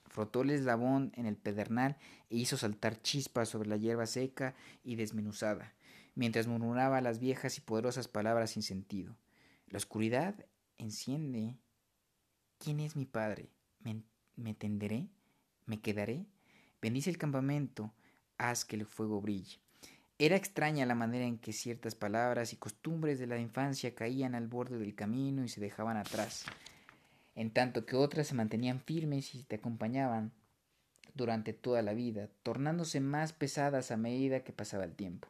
Frotó 0.05 0.43
el 0.43 0.51
eslabón 0.51 1.11
en 1.15 1.25
el 1.25 1.37
pedernal 1.37 1.97
e 2.29 2.37
hizo 2.37 2.55
saltar 2.55 3.01
chispas 3.01 3.49
sobre 3.49 3.67
la 3.67 3.77
hierba 3.77 4.05
seca 4.05 4.53
y 4.83 4.95
desmenuzada, 4.95 5.73
mientras 6.13 6.45
murmuraba 6.45 7.01
las 7.01 7.17
viejas 7.17 7.57
y 7.57 7.61
poderosas 7.61 8.07
palabras 8.07 8.51
sin 8.51 8.61
sentido. 8.61 9.17
La 9.67 9.77
oscuridad 9.77 10.45
enciende. 10.77 11.55
¿Quién 12.57 12.79
es 12.79 12.95
mi 12.95 13.05
padre? 13.05 13.49
¿Me, 14.35 14.53
tenderé? 14.53 15.07
¿Me 15.65 15.79
quedaré? 15.79 16.25
Bendice 16.81 17.09
el 17.09 17.17
campamento, 17.17 17.93
haz 18.37 18.65
que 18.65 18.75
el 18.75 18.85
fuego 18.85 19.21
brille. 19.21 19.59
Era 20.17 20.35
extraña 20.35 20.85
la 20.85 20.95
manera 20.95 21.25
en 21.25 21.37
que 21.37 21.53
ciertas 21.53 21.95
palabras 21.95 22.53
y 22.53 22.57
costumbres 22.57 23.19
de 23.19 23.27
la 23.27 23.37
infancia 23.37 23.95
caían 23.95 24.35
al 24.35 24.47
borde 24.47 24.77
del 24.77 24.95
camino 24.95 25.43
y 25.43 25.49
se 25.49 25.61
dejaban 25.61 25.97
atrás, 25.97 26.45
en 27.35 27.51
tanto 27.51 27.85
que 27.85 27.95
otras 27.95 28.27
se 28.27 28.35
mantenían 28.35 28.79
firmes 28.79 29.35
y 29.35 29.43
te 29.43 29.57
acompañaban 29.57 30.31
durante 31.13 31.53
toda 31.53 31.81
la 31.81 31.93
vida, 31.93 32.29
tornándose 32.43 32.99
más 32.99 33.33
pesadas 33.33 33.91
a 33.91 33.97
medida 33.97 34.43
que 34.43 34.53
pasaba 34.53 34.83
el 34.83 34.95
tiempo. 34.95 35.27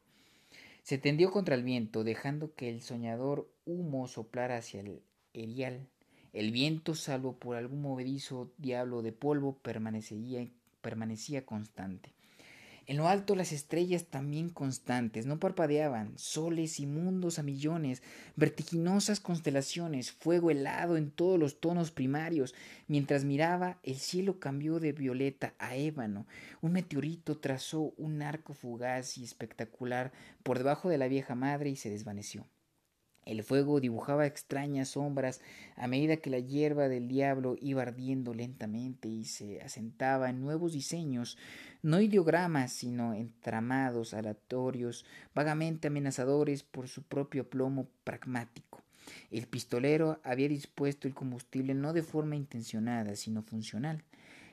Se 0.83 0.99
tendió 0.99 1.31
contra 1.31 1.55
el 1.55 1.63
viento, 1.63 2.03
dejando 2.03 2.53
que 2.53 2.69
el 2.69 2.81
soñador 2.83 3.51
humo 3.65 4.07
soplara 4.07 4.57
hacia 4.57 4.81
el 4.81 5.01
erial. 5.35 5.87
El 6.33 6.51
viento, 6.51 6.95
salvo 6.95 7.37
por 7.37 7.55
algún 7.55 7.81
movedizo 7.81 8.51
diablo 8.57 9.01
de 9.01 9.11
polvo, 9.11 9.57
permanecía, 9.61 10.47
permanecía 10.81 11.45
constante. 11.45 12.15
En 12.87 12.97
lo 12.97 13.07
alto 13.07 13.35
las 13.35 13.51
estrellas 13.51 14.05
también 14.05 14.49
constantes 14.49 15.25
no 15.25 15.39
parpadeaban, 15.39 16.13
soles 16.17 16.79
y 16.79 16.85
mundos 16.85 17.39
a 17.39 17.43
millones, 17.43 18.03
vertiginosas 18.35 19.19
constelaciones, 19.19 20.11
fuego 20.11 20.51
helado 20.51 20.95
en 20.95 21.09
todos 21.09 21.39
los 21.39 21.59
tonos 21.59 21.89
primarios. 21.89 22.53
Mientras 22.87 23.23
miraba, 23.23 23.79
el 23.81 23.95
cielo 23.95 24.39
cambió 24.39 24.79
de 24.79 24.91
violeta 24.91 25.55
a 25.57 25.75
ébano. 25.75 26.27
Un 26.61 26.73
meteorito 26.73 27.39
trazó 27.39 27.93
un 27.97 28.21
arco 28.21 28.53
fugaz 28.53 29.17
y 29.17 29.23
espectacular 29.23 30.11
por 30.43 30.59
debajo 30.59 30.87
de 30.87 30.99
la 30.99 31.07
vieja 31.07 31.33
madre 31.33 31.71
y 31.71 31.75
se 31.77 31.89
desvaneció. 31.89 32.45
El 33.25 33.43
fuego 33.43 33.79
dibujaba 33.79 34.27
extrañas 34.27 34.89
sombras 34.89 35.41
a 35.75 35.87
medida 35.87 36.17
que 36.17 36.29
la 36.29 36.37
hierba 36.37 36.87
del 36.87 37.07
diablo 37.07 37.55
iba 37.59 37.81
ardiendo 37.81 38.35
lentamente 38.35 39.07
y 39.07 39.25
se 39.25 39.61
asentaba 39.61 40.29
en 40.29 40.41
nuevos 40.41 40.73
diseños, 40.73 41.35
no 41.81 41.99
ideogramas, 42.01 42.71
sino 42.71 43.15
entramados 43.15 44.13
aleatorios, 44.13 45.05
vagamente 45.33 45.87
amenazadores 45.87 46.61
por 46.61 46.87
su 46.87 47.01
propio 47.01 47.49
plomo 47.49 47.87
pragmático. 48.03 48.83
El 49.31 49.47
pistolero 49.47 50.19
había 50.23 50.47
dispuesto 50.47 51.07
el 51.07 51.15
combustible 51.15 51.73
no 51.73 51.93
de 51.93 52.03
forma 52.03 52.35
intencionada, 52.35 53.15
sino 53.15 53.41
funcional. 53.41 54.03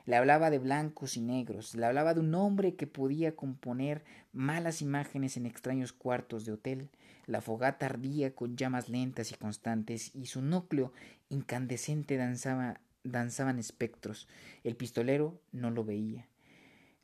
Le 0.05 0.17
hablaba 0.17 0.49
de 0.49 0.59
blancos 0.59 1.15
y 1.15 1.21
negros, 1.21 1.75
le 1.75 1.85
hablaba 1.85 2.13
de 2.13 2.19
un 2.19 2.35
hombre 2.35 2.75
que 2.75 2.87
podía 2.87 3.35
componer 3.35 4.03
malas 4.33 4.81
imágenes 4.81 5.37
en 5.37 5.45
extraños 5.45 5.93
cuartos 5.93 6.45
de 6.45 6.51
hotel. 6.51 6.89
La 7.25 7.39
fogata 7.39 7.85
ardía 7.85 8.35
con 8.35 8.57
llamas 8.57 8.89
lentas 8.89 9.31
y 9.31 9.35
constantes 9.35 10.13
y 10.13 10.25
su 10.25 10.41
núcleo 10.41 10.91
incandescente 11.29 12.17
danzaba, 12.17 12.81
danzaban 13.03 13.59
espectros. 13.59 14.27
El 14.65 14.75
pistolero 14.75 15.39
no 15.53 15.71
lo 15.71 15.85
veía. 15.85 16.27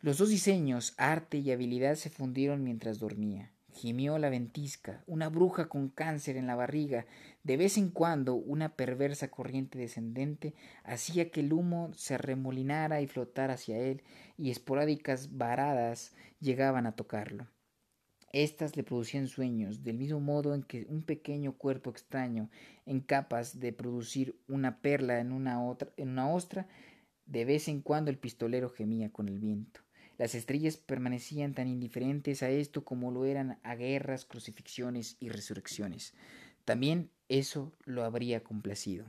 Los 0.01 0.17
dos 0.17 0.29
diseños, 0.29 0.93
arte 0.97 1.37
y 1.37 1.51
habilidad, 1.51 1.95
se 1.95 2.09
fundieron 2.09 2.63
mientras 2.63 2.99
dormía. 2.99 3.51
Gimió 3.79 4.17
la 4.17 4.29
ventisca, 4.29 5.05
una 5.07 5.29
bruja 5.29 5.69
con 5.69 5.87
cáncer 5.87 6.35
en 6.35 6.47
la 6.47 6.55
barriga. 6.55 7.05
De 7.43 7.55
vez 7.55 7.77
en 7.77 7.91
cuando 7.91 8.35
una 8.35 8.75
perversa 8.75 9.29
corriente 9.29 9.79
descendente 9.79 10.53
hacía 10.83 11.31
que 11.31 11.39
el 11.39 11.53
humo 11.53 11.89
se 11.93 12.17
remolinara 12.17 12.99
y 12.99 13.07
flotara 13.07 13.53
hacia 13.53 13.77
él, 13.77 14.03
y 14.37 14.51
esporádicas 14.51 15.37
varadas 15.37 16.13
llegaban 16.41 16.87
a 16.87 16.97
tocarlo. 16.97 17.47
Estas 18.33 18.75
le 18.75 18.83
producían 18.83 19.29
sueños, 19.29 19.81
del 19.81 19.97
mismo 19.97 20.19
modo 20.19 20.53
en 20.53 20.63
que 20.63 20.85
un 20.89 21.03
pequeño 21.03 21.53
cuerpo 21.53 21.89
extraño, 21.89 22.49
incapaz 22.85 23.61
de 23.61 23.71
producir 23.71 24.35
una 24.49 24.81
perla 24.81 25.21
en 25.21 25.31
una, 25.31 25.65
otra, 25.65 25.89
en 25.95 26.09
una 26.09 26.29
ostra, 26.29 26.67
de 27.25 27.45
vez 27.45 27.69
en 27.69 27.81
cuando 27.81 28.11
el 28.11 28.17
pistolero 28.17 28.69
gemía 28.69 29.09
con 29.09 29.29
el 29.29 29.39
viento. 29.39 29.79
Las 30.19 30.35
estrellas 30.35 30.75
permanecían 30.75 31.53
tan 31.53 31.69
indiferentes 31.69 32.43
a 32.43 32.49
esto 32.49 32.83
como 32.83 33.09
lo 33.09 33.23
eran 33.23 33.57
a 33.63 33.75
guerras, 33.75 34.25
crucifixiones 34.25 35.15
y 35.21 35.29
resurrecciones. 35.29 36.13
También 36.65 37.09
eso 37.29 37.71
lo 37.85 38.03
habría 38.03 38.43
complacido. 38.43 39.05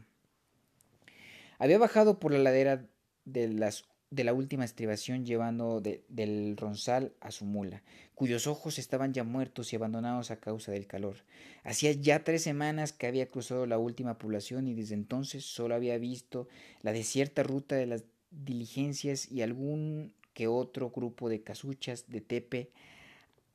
Había 1.58 1.78
bajado 1.78 2.20
por 2.20 2.32
la 2.32 2.38
ladera 2.38 2.86
de, 3.24 3.48
las, 3.48 3.86
de 4.10 4.22
la 4.22 4.32
última 4.32 4.64
estribación 4.64 5.26
llevando 5.26 5.80
del 5.80 6.56
ronzal 6.56 7.12
a 7.20 7.32
su 7.32 7.44
mula, 7.44 7.82
cuyos 8.14 8.46
ojos 8.46 8.78
estaban 8.78 9.12
ya 9.12 9.24
muertos 9.24 9.72
y 9.72 9.76
abandonados 9.76 10.30
a 10.30 10.38
causa 10.38 10.70
del 10.70 10.86
calor. 10.86 11.16
Hacía 11.64 11.90
ya 11.90 12.22
tres 12.22 12.44
semanas 12.44 12.92
que 12.92 13.08
había 13.08 13.28
cruzado 13.28 13.66
la 13.66 13.78
última 13.78 14.16
población 14.16 14.68
y 14.68 14.74
desde 14.74 14.94
entonces 14.94 15.44
solo 15.44 15.74
había 15.74 15.98
visto 15.98 16.46
la 16.82 16.92
desierta 16.92 17.42
ruta 17.42 17.74
de 17.74 17.86
las 17.86 18.04
diligencias 18.30 19.28
y 19.28 19.42
algún 19.42 20.14
que 20.34 20.46
otro 20.46 20.90
grupo 20.90 21.28
de 21.28 21.42
casuchas 21.42 22.04
de 22.08 22.20
tepe 22.20 22.70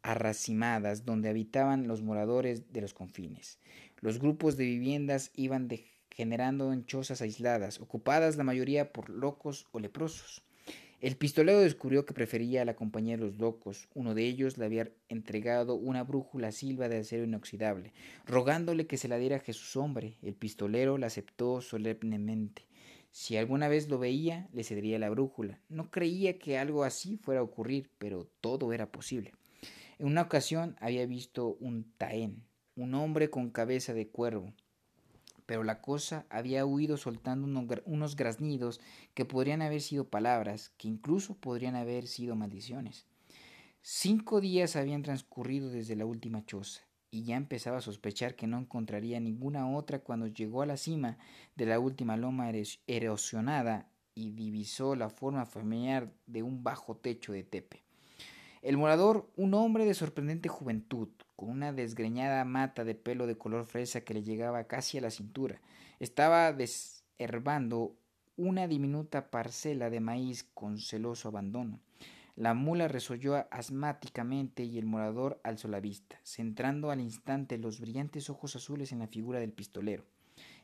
arracimadas 0.01 1.05
donde 1.05 1.29
habitaban 1.29 1.88
los 1.88 2.01
moradores 2.01 2.72
de 2.72 2.82
los 2.82 2.94
confines. 2.94 3.60
Los 4.01 4.20
grupos 4.20 4.55
de 4.55 4.65
viviendas 4.65 5.32
iban 5.36 5.67
degenerando 5.67 6.72
en 6.72 6.86
chozas 6.86 7.22
aisladas, 7.22 7.79
ocupadas 7.79 8.38
la 8.38 8.44
mayoría 8.44 8.94
por 8.94 9.10
locos 9.10 9.65
o 9.72 9.79
leprosos. 9.79 10.44
El 11.01 11.17
pistolero 11.17 11.60
descubrió 11.60 12.05
que 12.05 12.13
prefería 12.13 12.65
la 12.65 12.75
compañía 12.75 13.17
de 13.17 13.24
los 13.24 13.38
locos. 13.38 13.88
Uno 13.94 14.15
de 14.15 14.25
ellos 14.25 14.58
le 14.58 14.65
había 14.65 14.91
entregado 15.10 15.75
una 15.75 16.03
brújula 16.03 16.51
silva 16.51 16.88
de 16.88 16.98
acero 16.98 17.25
inoxidable, 17.25 17.94
rogándole 18.25 18.88
que 18.88 18.98
se 18.98 19.08
la 19.08 19.17
diera 19.17 19.36
a 19.38 19.41
Jesús 19.41 19.75
hombre. 19.75 20.17
El 20.22 20.36
pistolero 20.36 20.98
la 20.98 21.08
aceptó 21.08 21.62
solemnemente. 21.62 22.65
Si 23.18 23.38
alguna 23.38 23.70
vez 23.70 23.88
lo 23.88 23.98
veía, 23.98 24.50
le 24.52 24.66
cedería 24.66 25.00
la 25.00 25.10
brújula. 25.10 25.62
No 25.70 25.90
creía 25.90 26.38
que 26.38 26.58
algo 26.58 26.84
así 26.84 27.16
fuera 27.16 27.40
a 27.40 27.44
ocurrir, 27.44 27.90
pero 27.98 28.28
todo 28.42 28.74
era 28.74 28.92
posible. 28.92 29.32
En 30.00 30.08
una 30.08 30.24
ocasión 30.24 30.76
había 30.82 31.06
visto 31.06 31.56
un 31.62 31.90
taén, 31.98 32.44
un 32.76 32.94
hombre 32.94 33.30
con 33.30 33.52
cabeza 33.52 33.94
de 33.94 34.10
cuervo, 34.10 34.54
pero 35.46 35.64
la 35.64 35.80
cosa 35.80 36.26
había 36.30 36.66
huido 36.66 36.98
soltando 36.98 37.48
unos 37.86 38.18
graznidos 38.18 38.82
que 39.14 39.24
podrían 39.24 39.62
haber 39.62 39.80
sido 39.80 40.10
palabras, 40.10 40.74
que 40.78 40.90
incluso 40.90 41.36
podrían 41.36 41.78
haber 41.78 42.08
sido 42.08 42.36
maldiciones. 42.36 43.06
Cinco 43.82 44.42
días 44.42 44.76
habían 44.76 45.04
transcurrido 45.04 45.70
desde 45.70 45.96
la 45.96 46.06
última 46.06 46.46
choza 46.46 46.82
y 47.16 47.24
ya 47.24 47.38
empezaba 47.38 47.78
a 47.78 47.82
sospechar 47.82 48.36
que 48.36 48.46
no 48.46 48.58
encontraría 48.58 49.22
ninguna 49.22 49.70
otra 49.70 50.00
cuando 50.00 50.28
llegó 50.28 50.64
a 50.64 50.66
la 50.66 50.76
cima 50.76 51.18
de 51.56 51.66
la 51.66 51.80
última 51.80 52.18
loma 52.18 52.52
erosionada 52.88 53.88
y 54.16 54.32
divisó 54.32 54.98
la 54.98 55.10
forma 55.10 55.46
familiar 55.46 56.12
de 56.28 56.44
un 56.44 56.62
bajo 56.62 56.98
techo 56.98 57.32
de 57.32 57.44
tepe. 57.44 57.84
El 58.62 58.76
morador, 58.76 59.32
un 59.38 59.54
hombre 59.54 59.86
de 59.86 59.94
sorprendente 59.94 60.50
juventud, 60.50 61.08
con 61.38 61.52
una 61.52 61.72
desgreñada 61.72 62.44
mata 62.44 62.84
de 62.84 62.96
pelo 62.96 63.28
de 63.28 63.38
color 63.38 63.64
fresa 63.64 64.02
que 64.02 64.14
le 64.14 64.24
llegaba 64.24 64.66
casi 64.66 64.98
a 64.98 65.02
la 65.02 65.10
cintura, 65.10 65.62
estaba 66.02 66.52
desherbando 66.52 67.96
una 68.36 68.68
diminuta 68.68 69.32
parcela 69.32 69.90
de 69.90 70.02
maíz 70.02 70.44
con 70.54 70.80
celoso 70.80 71.30
abandono. 71.30 71.80
La 72.36 72.54
mula 72.54 72.89
resolló 72.89 73.48
asmáticamente 73.50 74.63
y 74.63 74.77
el 74.77 74.86
morador 74.86 75.39
alzó 75.44 75.70
la 75.70 75.80
vista, 75.80 76.20
centrando 76.24 76.92
al 76.92 77.00
instante 77.00 77.58
los 77.58 77.80
brillantes 77.80 78.30
ojos 78.30 78.58
azules 78.58 78.92
en 78.92 79.00
la 79.00 79.08
figura 79.08 79.39
del 79.39 79.54
pistolero. 79.54 80.04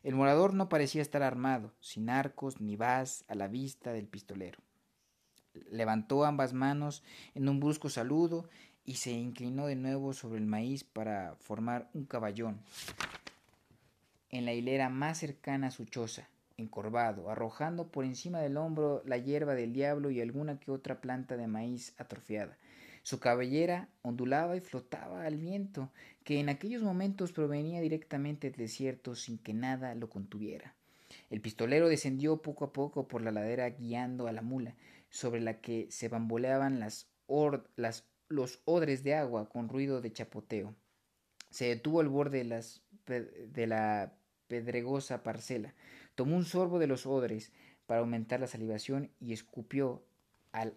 El 0.04 0.16
morador 0.16 0.54
no 0.54 0.68
parecía 0.68 1.02
estar 1.02 1.24
armado, 1.24 1.72
sin 1.80 2.10
arcos 2.10 2.60
ni 2.60 2.76
vas 2.76 3.24
a 3.30 3.36
la 3.36 3.48
vista 3.48 3.94
del 3.94 4.08
pistolero. 4.08 4.60
Levantó 5.70 6.26
ambas 6.26 6.52
manos 6.52 7.04
en 7.36 7.48
un 7.48 7.62
brusco 7.62 7.90
saludo 7.90 8.50
y 8.84 8.96
se 8.96 9.12
inclinó 9.12 9.68
de 9.68 9.76
nuevo 9.76 10.12
sobre 10.12 10.40
el 10.40 10.48
maíz 10.48 10.84
para 10.84 11.36
formar 11.40 11.90
un 11.94 12.06
caballón 12.06 12.60
en 14.30 14.46
la 14.46 14.54
hilera 14.54 14.90
más 14.90 15.20
cercana 15.20 15.68
a 15.68 15.72
su 15.72 15.86
choza 15.86 16.28
encorvado, 16.58 17.30
arrojando 17.30 17.88
por 17.88 18.06
encima 18.06 18.40
del 18.40 18.58
hombro 18.58 19.02
la 19.06 19.18
hierba 19.18 19.56
del 19.56 19.74
diablo 19.74 20.12
y 20.12 20.22
alguna 20.22 20.60
que 20.60 20.72
otra 20.72 21.02
planta 21.02 21.38
de 21.38 21.48
maíz 21.48 21.94
atrofiada. 21.98 22.58
Su 23.04 23.20
cabellera 23.20 23.90
ondulaba 24.04 24.56
y 24.56 24.60
flotaba 24.60 25.26
al 25.26 25.38
viento, 25.38 25.90
que 26.24 26.40
en 26.40 26.50
aquellos 26.50 26.84
momentos 26.84 27.32
provenía 27.32 27.82
directamente 27.82 28.50
del 28.50 28.60
desierto 28.60 29.16
sin 29.16 29.40
que 29.40 29.54
nada 29.54 29.96
lo 29.96 30.10
contuviera. 30.10 30.76
El 31.30 31.42
pistolero 31.42 31.90
descendió 31.90 32.42
poco 32.42 32.66
a 32.66 32.74
poco 32.74 33.08
por 33.08 33.22
la 33.22 33.32
ladera 33.32 33.70
guiando 33.70 34.28
a 34.28 34.32
la 34.32 34.42
mula, 34.42 34.76
sobre 35.10 35.42
la 35.42 35.60
que 35.60 35.88
se 35.90 36.08
bamboleaban 36.08 36.80
las, 36.80 37.08
los 38.30 38.62
odres 38.66 39.04
de 39.04 39.16
agua 39.16 39.50
con 39.50 39.68
ruido 39.68 40.02
de 40.02 40.14
chapoteo. 40.14 40.76
Se 41.50 41.66
detuvo 41.66 42.00
al 42.00 42.08
borde 42.08 42.44
de, 43.06 43.68
la 43.68 44.14
pedregosa 44.48 45.22
parcela, 45.22 45.74
tomó 46.22 46.38
un 46.38 46.46
sorbo 46.46 46.78
de 46.78 46.86
los 46.86 47.08
odres 47.08 47.52
para 47.88 48.02
aumentar 48.02 48.40
la 48.40 48.46
salivación 48.46 49.10
y 49.20 49.34
escupió 49.34 50.04
al, 50.52 50.76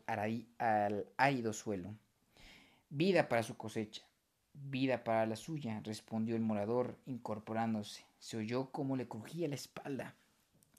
árido 1.18 1.52
suelo. 1.52 1.94
Vida 2.88 3.28
para 3.28 3.42
su 3.42 3.58
cosecha, 3.58 4.06
vida 4.54 5.04
para 5.04 5.26
la 5.26 5.36
suya, 5.36 5.82
respondió 5.84 6.34
el 6.34 6.40
morador, 6.40 6.96
incorporándose. 7.04 8.06
Se 8.18 8.38
oyó 8.38 8.70
cómo 8.70 8.96
le 8.96 9.06
crujía 9.06 9.46
la 9.46 9.56
espalda. 9.56 10.14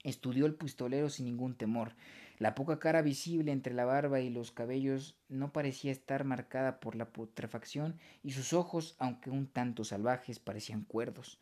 Estudió 0.02 0.46
el 0.46 0.56
pistolero 0.56 1.10
sin 1.10 1.26
ningún 1.26 1.54
temor. 1.54 1.92
La 2.40 2.56
poca 2.56 2.80
cara 2.80 3.02
visible 3.02 3.52
entre 3.52 3.72
la 3.72 3.84
barba 3.84 4.18
y 4.18 4.30
los 4.30 4.50
cabellos 4.50 5.16
no 5.28 5.52
parecía 5.52 5.92
estar 5.92 6.24
marcada 6.24 6.80
por 6.80 6.96
la 6.96 7.10
putrefacción 7.12 8.00
y 8.24 8.32
sus 8.32 8.52
ojos, 8.52 8.96
aunque 8.98 9.30
un 9.30 9.46
tanto 9.46 9.84
salvajes, 9.84 10.40
parecían 10.40 10.82
cuerdos. 10.82 11.38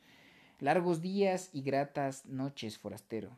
Largos 0.60 1.02
días 1.02 1.50
y 1.52 1.62
gratas 1.62 2.26
noches, 2.26 2.78
forastero, 2.78 3.36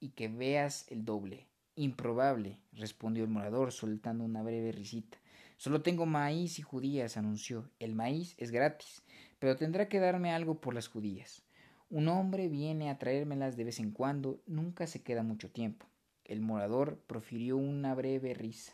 y 0.00 0.10
que 0.10 0.26
veas 0.26 0.90
el 0.90 1.04
doble. 1.04 1.46
Improbable, 1.76 2.58
respondió 2.72 3.22
el 3.22 3.30
morador, 3.30 3.70
soltando 3.70 4.24
una 4.24 4.42
breve 4.42 4.72
risita. 4.72 5.16
Solo 5.56 5.82
tengo 5.82 6.06
maíz 6.06 6.58
y 6.58 6.62
judías, 6.62 7.16
anunció. 7.16 7.70
El 7.78 7.94
maíz 7.94 8.34
es 8.36 8.50
gratis, 8.50 9.02
pero 9.38 9.56
tendrá 9.56 9.88
que 9.88 10.00
darme 10.00 10.32
algo 10.32 10.60
por 10.60 10.74
las 10.74 10.88
judías. 10.88 11.44
Un 11.88 12.08
hombre 12.08 12.48
viene 12.48 12.90
a 12.90 12.98
traérmelas 12.98 13.56
de 13.56 13.64
vez 13.64 13.78
en 13.78 13.92
cuando, 13.92 14.42
nunca 14.46 14.88
se 14.88 15.02
queda 15.02 15.22
mucho 15.22 15.50
tiempo. 15.50 15.86
El 16.24 16.40
morador 16.40 16.98
profirió 17.06 17.58
una 17.58 17.94
breve 17.94 18.34
risa. 18.34 18.72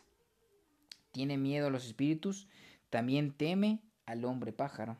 ¿Tiene 1.11 1.37
miedo 1.37 1.67
a 1.67 1.69
los 1.69 1.85
espíritus? 1.85 2.47
También 2.89 3.33
teme 3.33 3.81
al 4.07 4.25
hombre 4.25 4.51
pájaro. 4.51 4.97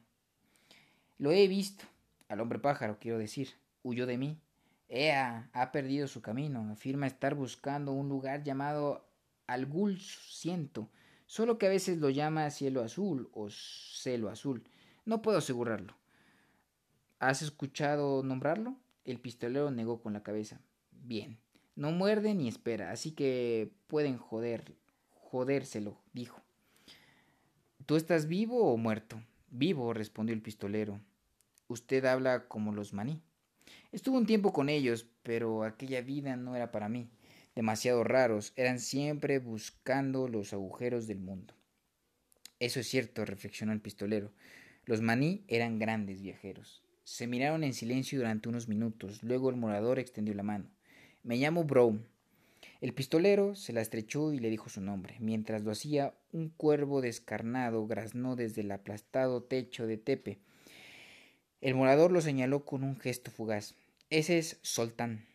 Lo 1.18 1.32
he 1.32 1.48
visto. 1.48 1.84
Al 2.28 2.42
hombre 2.42 2.60
pájaro, 2.60 2.98
quiero 3.00 3.18
decir. 3.18 3.50
Huyó 3.84 4.06
de 4.06 4.18
mí. 4.18 4.40
Ea, 4.90 5.50
ha 5.54 5.72
perdido 5.72 6.08
su 6.08 6.22
camino. 6.22 6.72
Afirma 6.72 7.08
estar 7.08 7.36
buscando 7.36 7.92
un 7.92 8.10
lugar 8.10 8.44
llamado 8.44 9.06
Algul 9.48 10.00
Siento, 10.00 10.90
solo 11.26 11.58
que 11.58 11.68
a 11.68 11.70
veces 11.70 11.98
lo 11.98 12.10
llama 12.10 12.50
cielo 12.50 12.84
azul 12.84 13.30
o 13.34 13.50
celo 13.50 14.30
azul. 14.30 14.64
No 15.06 15.22
puedo 15.22 15.38
asegurarlo. 15.38 15.96
¿Has 17.20 17.42
escuchado 17.42 18.24
nombrarlo? 18.24 18.76
El 19.06 19.20
pistolero 19.20 19.72
negó 19.72 20.02
con 20.02 20.14
la 20.14 20.24
cabeza. 20.24 20.62
Bien. 20.92 21.40
No 21.76 21.92
muerde 21.92 22.34
ni 22.34 22.48
espera, 22.48 22.92
así 22.92 23.12
que 23.12 23.72
pueden 23.88 24.18
joder, 24.18 24.76
jodérselo, 25.12 25.98
dijo. 26.12 26.42
¿Tú 27.86 27.96
estás 27.96 28.28
vivo 28.28 28.74
o 28.74 28.78
muerto? 28.78 29.22
Vivo, 29.50 29.94
respondió 29.94 30.36
el 30.36 30.42
pistolero. 30.42 31.00
Usted 31.68 32.06
habla 32.06 32.48
como 32.48 32.74
los 32.74 32.94
maní. 32.94 33.22
Estuve 33.92 34.18
un 34.18 34.26
tiempo 34.26 34.54
con 34.54 34.70
ellos, 34.70 35.10
pero 35.24 35.64
aquella 35.64 36.02
vida 36.02 36.36
no 36.36 36.56
era 36.56 36.72
para 36.72 36.90
mí. 36.90 37.10
Demasiado 37.56 38.04
raros, 38.04 38.54
eran 38.56 38.80
siempre 38.80 39.40
buscando 39.40 40.28
los 40.28 40.54
agujeros 40.54 41.08
del 41.08 41.20
mundo. 41.20 41.54
Eso 42.60 42.80
es 42.80 42.88
cierto, 42.88 43.26
reflexionó 43.26 43.72
el 43.72 43.82
pistolero. 43.82 44.32
Los 44.86 45.02
maní 45.02 45.44
eran 45.48 45.80
grandes 45.80 46.22
viajeros. 46.22 46.84
Se 47.04 47.28
miraron 47.28 47.64
en 47.64 47.74
silencio 47.74 48.20
durante 48.20 48.50
unos 48.50 48.68
minutos. 48.68 49.24
Luego 49.24 49.50
el 49.50 49.56
morador 49.56 50.00
extendió 50.00 50.34
la 50.34 50.44
mano. 50.44 50.70
Me 51.24 51.38
llamo 51.38 51.64
Brown. 51.64 52.06
El 52.80 52.94
pistolero 52.94 53.56
se 53.56 53.74
la 53.74 53.82
estrechó 53.82 54.34
y 54.34 54.40
le 54.40 54.50
dijo 54.50 54.70
su 54.70 54.82
nombre. 54.82 55.16
Mientras 55.20 55.64
lo 55.64 55.72
hacía, 55.72 56.14
un 56.32 56.50
cuervo 56.50 57.02
descarnado 57.02 57.88
graznó 57.88 58.36
desde 58.36 58.62
el 58.62 58.72
aplastado 58.72 59.44
techo 59.44 59.88
de 59.88 59.98
Tepe. 59.98 60.40
El 61.60 61.74
morador 61.74 62.12
lo 62.12 62.22
señaló 62.22 62.65
con 62.65 62.84
un 62.84 63.00
gesto 63.00 63.32
fugaz. 63.32 63.74
Ese 64.12 64.38
es 64.38 64.60
Soltán. 64.62 65.26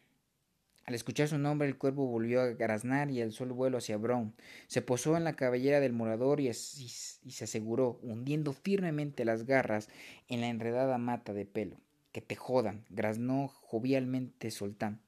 Al 0.85 0.94
escuchar 0.94 1.26
su 1.26 1.37
nombre, 1.37 1.66
el 1.66 1.76
cuervo 1.76 2.06
volvió 2.06 2.40
a 2.40 2.46
graznar 2.46 3.11
y 3.11 3.20
alzó 3.20 3.42
el 3.42 3.52
vuelo 3.52 3.78
hacia 3.78 3.96
Brown. 3.96 4.32
Se 4.68 4.82
posó 4.82 5.16
en 5.16 5.24
la 5.24 5.35
cabellera 5.35 5.80
del 5.80 5.92
morador 5.92 6.40
y, 6.40 6.48
y, 6.48 6.52
se 6.52 7.44
aseguró, 7.44 7.98
hundiendo 8.02 8.52
firmemente 8.52 9.24
las 9.24 9.46
garras 9.46 9.88
en 10.28 10.40
la 10.40 10.48
enredada 10.48 10.96
mata 10.96 11.32
de 11.32 11.44
pelo. 11.44 11.76
Que 12.12 12.20
te 12.20 12.37
jodan, 12.37 12.85
graznó 12.88 13.48
jovialmente 13.48 14.52
Soltán. 14.52 15.00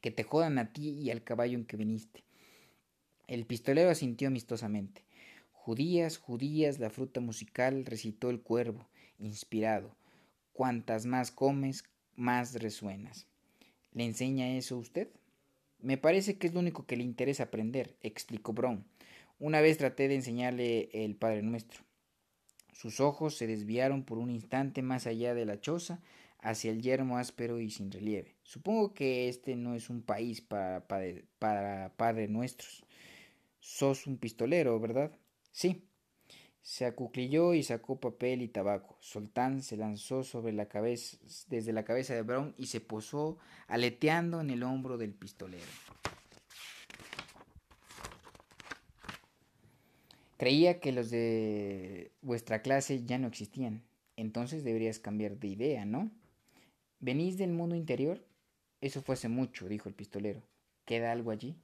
Que 0.00 0.12
te 0.12 0.22
jodan 0.22 0.58
a 0.58 0.72
ti 0.72 0.90
y 0.90 1.10
al 1.10 1.24
caballo 1.24 1.58
en 1.58 1.66
que 1.66 1.76
viniste. 1.76 2.22
El 3.26 3.46
pistolero 3.46 3.90
asintió 3.90 4.28
amistosamente. 4.28 5.02
Judías, 5.50 6.18
judías, 6.18 6.78
la 6.78 6.90
fruta 6.90 7.18
musical, 7.18 7.84
recitó 7.84 8.30
el 8.30 8.40
cuervo, 8.40 8.86
inspirado. 9.18 9.96
Cuantas 10.56 11.04
más 11.04 11.30
comes, 11.32 11.84
más 12.14 12.54
resuenas. 12.54 13.26
¿Le 13.92 14.06
enseña 14.06 14.56
eso 14.56 14.78
usted? 14.78 15.10
Me 15.80 15.98
parece 15.98 16.38
que 16.38 16.46
es 16.46 16.54
lo 16.54 16.60
único 16.60 16.86
que 16.86 16.96
le 16.96 17.02
interesa 17.02 17.42
aprender, 17.42 17.94
explicó 18.00 18.54
Brown. 18.54 18.82
Una 19.38 19.60
vez 19.60 19.76
traté 19.76 20.08
de 20.08 20.14
enseñarle 20.14 20.88
el 20.94 21.14
Padre 21.14 21.42
Nuestro. 21.42 21.82
Sus 22.72 23.00
ojos 23.00 23.36
se 23.36 23.46
desviaron 23.46 24.02
por 24.02 24.16
un 24.16 24.30
instante 24.30 24.80
más 24.80 25.06
allá 25.06 25.34
de 25.34 25.44
la 25.44 25.60
choza 25.60 26.00
hacia 26.38 26.70
el 26.70 26.80
yermo 26.80 27.18
áspero 27.18 27.60
y 27.60 27.68
sin 27.68 27.92
relieve. 27.92 28.34
Supongo 28.42 28.94
que 28.94 29.28
este 29.28 29.56
no 29.56 29.74
es 29.74 29.90
un 29.90 30.00
país 30.00 30.40
para, 30.40 30.88
para, 30.88 31.06
para 31.38 31.92
Padre 31.98 32.28
Nuestros. 32.28 32.82
Sos 33.60 34.06
un 34.06 34.16
pistolero, 34.16 34.80
¿verdad? 34.80 35.12
Sí, 35.52 35.84
se 36.66 36.84
acuclilló 36.84 37.54
y 37.54 37.62
sacó 37.62 38.00
papel 38.00 38.42
y 38.42 38.48
tabaco. 38.48 38.96
Soltán 38.98 39.62
se 39.62 39.76
lanzó 39.76 40.24
sobre 40.24 40.52
la 40.52 40.66
cabeza, 40.66 41.16
desde 41.48 41.72
la 41.72 41.84
cabeza 41.84 42.12
de 42.12 42.22
Brown 42.22 42.56
y 42.58 42.66
se 42.66 42.80
posó 42.80 43.38
aleteando 43.68 44.40
en 44.40 44.50
el 44.50 44.64
hombro 44.64 44.98
del 44.98 45.14
pistolero. 45.14 45.62
Creía 50.38 50.80
que 50.80 50.90
los 50.90 51.08
de 51.08 52.10
vuestra 52.20 52.62
clase 52.62 53.04
ya 53.04 53.16
no 53.18 53.28
existían. 53.28 53.84
Entonces 54.16 54.64
deberías 54.64 54.98
cambiar 54.98 55.38
de 55.38 55.46
idea, 55.46 55.84
¿no? 55.84 56.10
¿Venís 56.98 57.38
del 57.38 57.52
mundo 57.52 57.76
interior? 57.76 58.26
Eso 58.80 59.02
fue 59.02 59.12
hace 59.12 59.28
mucho, 59.28 59.68
dijo 59.68 59.88
el 59.88 59.94
pistolero. 59.94 60.42
¿Queda 60.84 61.12
algo 61.12 61.30
allí? 61.30 61.54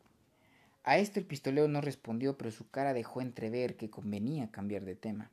A 0.84 0.98
esto 0.98 1.20
el 1.20 1.26
pistolero 1.26 1.68
no 1.68 1.80
respondió, 1.80 2.36
pero 2.36 2.50
su 2.50 2.68
cara 2.70 2.92
dejó 2.92 3.20
entrever 3.20 3.76
que 3.76 3.90
convenía 3.90 4.50
cambiar 4.50 4.84
de 4.84 4.96
tema. 4.96 5.30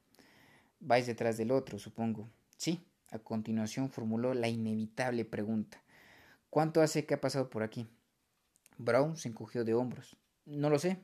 Vais 0.79 1.07
detrás 1.07 1.37
del 1.37 1.51
otro, 1.51 1.79
supongo. 1.79 2.29
Sí. 2.57 2.79
A 3.11 3.17
continuación 3.17 3.89
formuló 3.89 4.35
la 4.35 4.49
inevitable 4.49 5.25
pregunta. 5.25 5.81
¿Cuánto 6.51 6.81
hace 6.81 7.05
que 7.05 7.15
ha 7.15 7.21
pasado 7.21 7.49
por 7.49 7.63
aquí? 7.63 7.87
Brown 8.77 9.17
se 9.17 9.29
encogió 9.29 9.63
de 9.65 9.73
hombros. 9.73 10.15
No 10.45 10.69
lo 10.69 10.77
sé. 10.77 10.99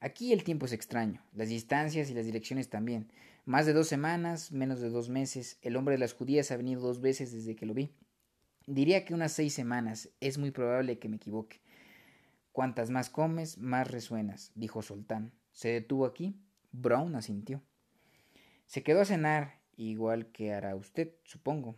Aquí 0.00 0.32
el 0.32 0.44
tiempo 0.44 0.66
es 0.66 0.72
extraño, 0.72 1.22
las 1.32 1.48
distancias 1.48 2.10
y 2.10 2.14
las 2.14 2.26
direcciones 2.26 2.68
también. 2.68 3.10
Más 3.44 3.64
de 3.64 3.72
dos 3.72 3.86
semanas, 3.86 4.50
menos 4.50 4.80
de 4.80 4.90
dos 4.90 5.08
meses. 5.08 5.58
El 5.62 5.76
hombre 5.76 5.94
de 5.94 6.00
las 6.00 6.14
judías 6.14 6.50
ha 6.50 6.56
venido 6.56 6.80
dos 6.80 7.00
veces 7.00 7.32
desde 7.32 7.54
que 7.54 7.66
lo 7.66 7.74
vi. 7.74 7.90
Diría 8.66 9.04
que 9.04 9.14
unas 9.14 9.32
seis 9.32 9.54
semanas. 9.54 10.10
Es 10.20 10.36
muy 10.36 10.50
probable 10.50 10.98
que 10.98 11.08
me 11.08 11.16
equivoque. 11.16 11.60
Cuantas 12.56 12.88
más 12.88 13.10
comes, 13.10 13.58
más 13.58 13.90
resuenas, 13.90 14.50
dijo 14.54 14.80
Soltán. 14.80 15.34
Se 15.52 15.68
detuvo 15.68 16.06
aquí. 16.06 16.40
Brown 16.72 17.14
asintió. 17.14 17.60
Se 18.64 18.82
quedó 18.82 19.02
a 19.02 19.04
cenar, 19.04 19.60
igual 19.76 20.28
que 20.32 20.54
hará 20.54 20.74
usted, 20.74 21.12
supongo. 21.22 21.76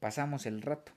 Pasamos 0.00 0.46
el 0.46 0.60
rato. 0.60 0.90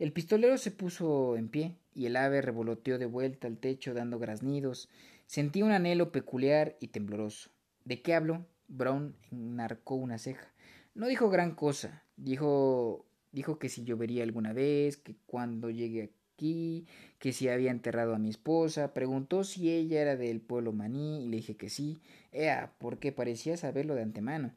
El 0.00 0.12
pistolero 0.12 0.58
se 0.58 0.72
puso 0.72 1.36
en 1.36 1.48
pie 1.48 1.76
y 1.94 2.06
el 2.06 2.16
ave 2.16 2.42
revoloteó 2.42 2.98
de 2.98 3.06
vuelta 3.06 3.46
al 3.46 3.58
techo 3.58 3.94
dando 3.94 4.18
graznidos. 4.18 4.88
Sentí 5.26 5.62
un 5.62 5.70
anhelo 5.70 6.10
peculiar 6.10 6.76
y 6.80 6.88
tembloroso. 6.88 7.50
¿De 7.84 8.02
qué 8.02 8.16
habló? 8.16 8.48
Brown 8.66 9.14
enarcó 9.30 9.94
una 9.94 10.18
ceja. 10.18 10.52
No 10.96 11.06
dijo 11.06 11.30
gran 11.30 11.54
cosa. 11.54 12.02
Dijo 12.16 13.06
dijo 13.30 13.58
que 13.58 13.68
si 13.68 13.84
llovería 13.84 14.24
alguna 14.24 14.54
vez, 14.54 14.96
que 14.96 15.14
cuando 15.26 15.68
llegue 15.68 16.15
que 16.36 17.32
si 17.32 17.48
había 17.48 17.70
enterrado 17.70 18.14
a 18.14 18.18
mi 18.18 18.28
esposa, 18.28 18.92
preguntó 18.94 19.44
si 19.44 19.70
ella 19.70 20.02
era 20.02 20.16
del 20.16 20.40
pueblo 20.40 20.72
maní 20.72 21.24
y 21.24 21.28
le 21.28 21.38
dije 21.38 21.56
que 21.56 21.70
sí, 21.70 21.98
ea, 22.32 22.72
porque 22.78 23.12
parecía 23.12 23.56
saberlo 23.56 23.94
de 23.94 24.02
antemano. 24.02 24.52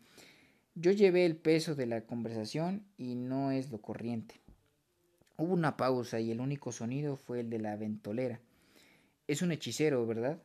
Yo 0.76 0.92
llevé 0.92 1.26
el 1.26 1.36
peso 1.36 1.76
de 1.76 1.86
la 1.86 2.06
conversación 2.06 2.86
y 2.98 3.16
no 3.16 3.52
es 3.52 3.72
lo 3.72 3.82
corriente. 3.82 4.40
Hubo 5.38 5.54
una 5.54 5.78
pausa 5.78 6.20
y 6.20 6.32
el 6.32 6.42
único 6.42 6.72
sonido 6.72 7.16
fue 7.16 7.40
el 7.42 7.50
de 7.50 7.60
la 7.60 7.76
ventolera. 7.76 8.40
Es 9.28 9.42
un 9.42 9.52
hechicero, 9.52 10.06
¿verdad? 10.06 10.42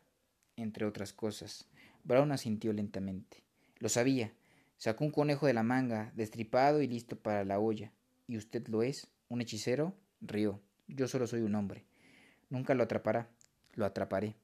Entre 0.57 0.87
otras 0.87 1.13
cosas. 1.13 1.69
Brown 2.05 2.33
asintió 2.33 2.73
lentamente. 2.73 3.43
Lo 3.79 3.89
sabía. 3.89 4.33
Sacó 4.77 5.05
un 5.05 5.11
conejo 5.11 5.47
de 5.47 5.55
la 5.55 5.63
manga, 5.63 6.13
destripado 6.15 6.83
y 6.83 6.87
listo 6.87 7.17
para 7.17 7.45
la 7.45 7.59
olla. 7.59 7.93
¿Y 8.27 8.37
usted 8.37 8.67
lo 8.69 8.83
es? 8.83 9.09
¿Un 9.29 9.41
hechicero? 9.41 9.95
Rió. 10.21 10.61
Yo 10.87 11.09
solo 11.09 11.27
soy 11.27 11.41
un 11.41 11.55
hombre. 11.55 11.85
Nunca 12.51 12.75
lo 12.75 12.83
atrapará. 12.85 13.29
Lo 13.75 13.85
atraparé. 13.85 14.37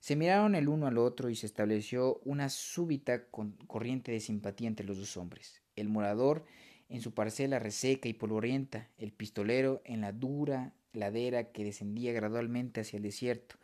Se 0.00 0.16
miraron 0.16 0.54
el 0.54 0.68
uno 0.68 0.86
al 0.86 0.98
otro 0.98 1.28
y 1.28 1.36
se 1.36 1.46
estableció 1.46 2.20
una 2.24 2.48
súbita 2.48 3.26
corriente 3.66 4.12
de 4.12 4.20
simpatía 4.20 4.68
entre 4.68 4.86
los 4.86 4.98
dos 4.98 5.16
hombres. 5.16 5.62
El 5.76 5.88
morador 5.88 6.44
en 6.88 7.02
su 7.02 7.12
parcela 7.12 7.58
reseca 7.58 8.08
y 8.08 8.14
polvorienta, 8.14 8.88
el 8.98 9.12
pistolero 9.12 9.80
en 9.84 10.00
la 10.00 10.12
dura 10.12 10.74
ladera 10.92 11.52
que 11.52 11.64
descendía 11.64 12.12
gradualmente 12.12 12.80
hacia 12.80 12.96
el 12.96 13.04
desierto. 13.04 13.56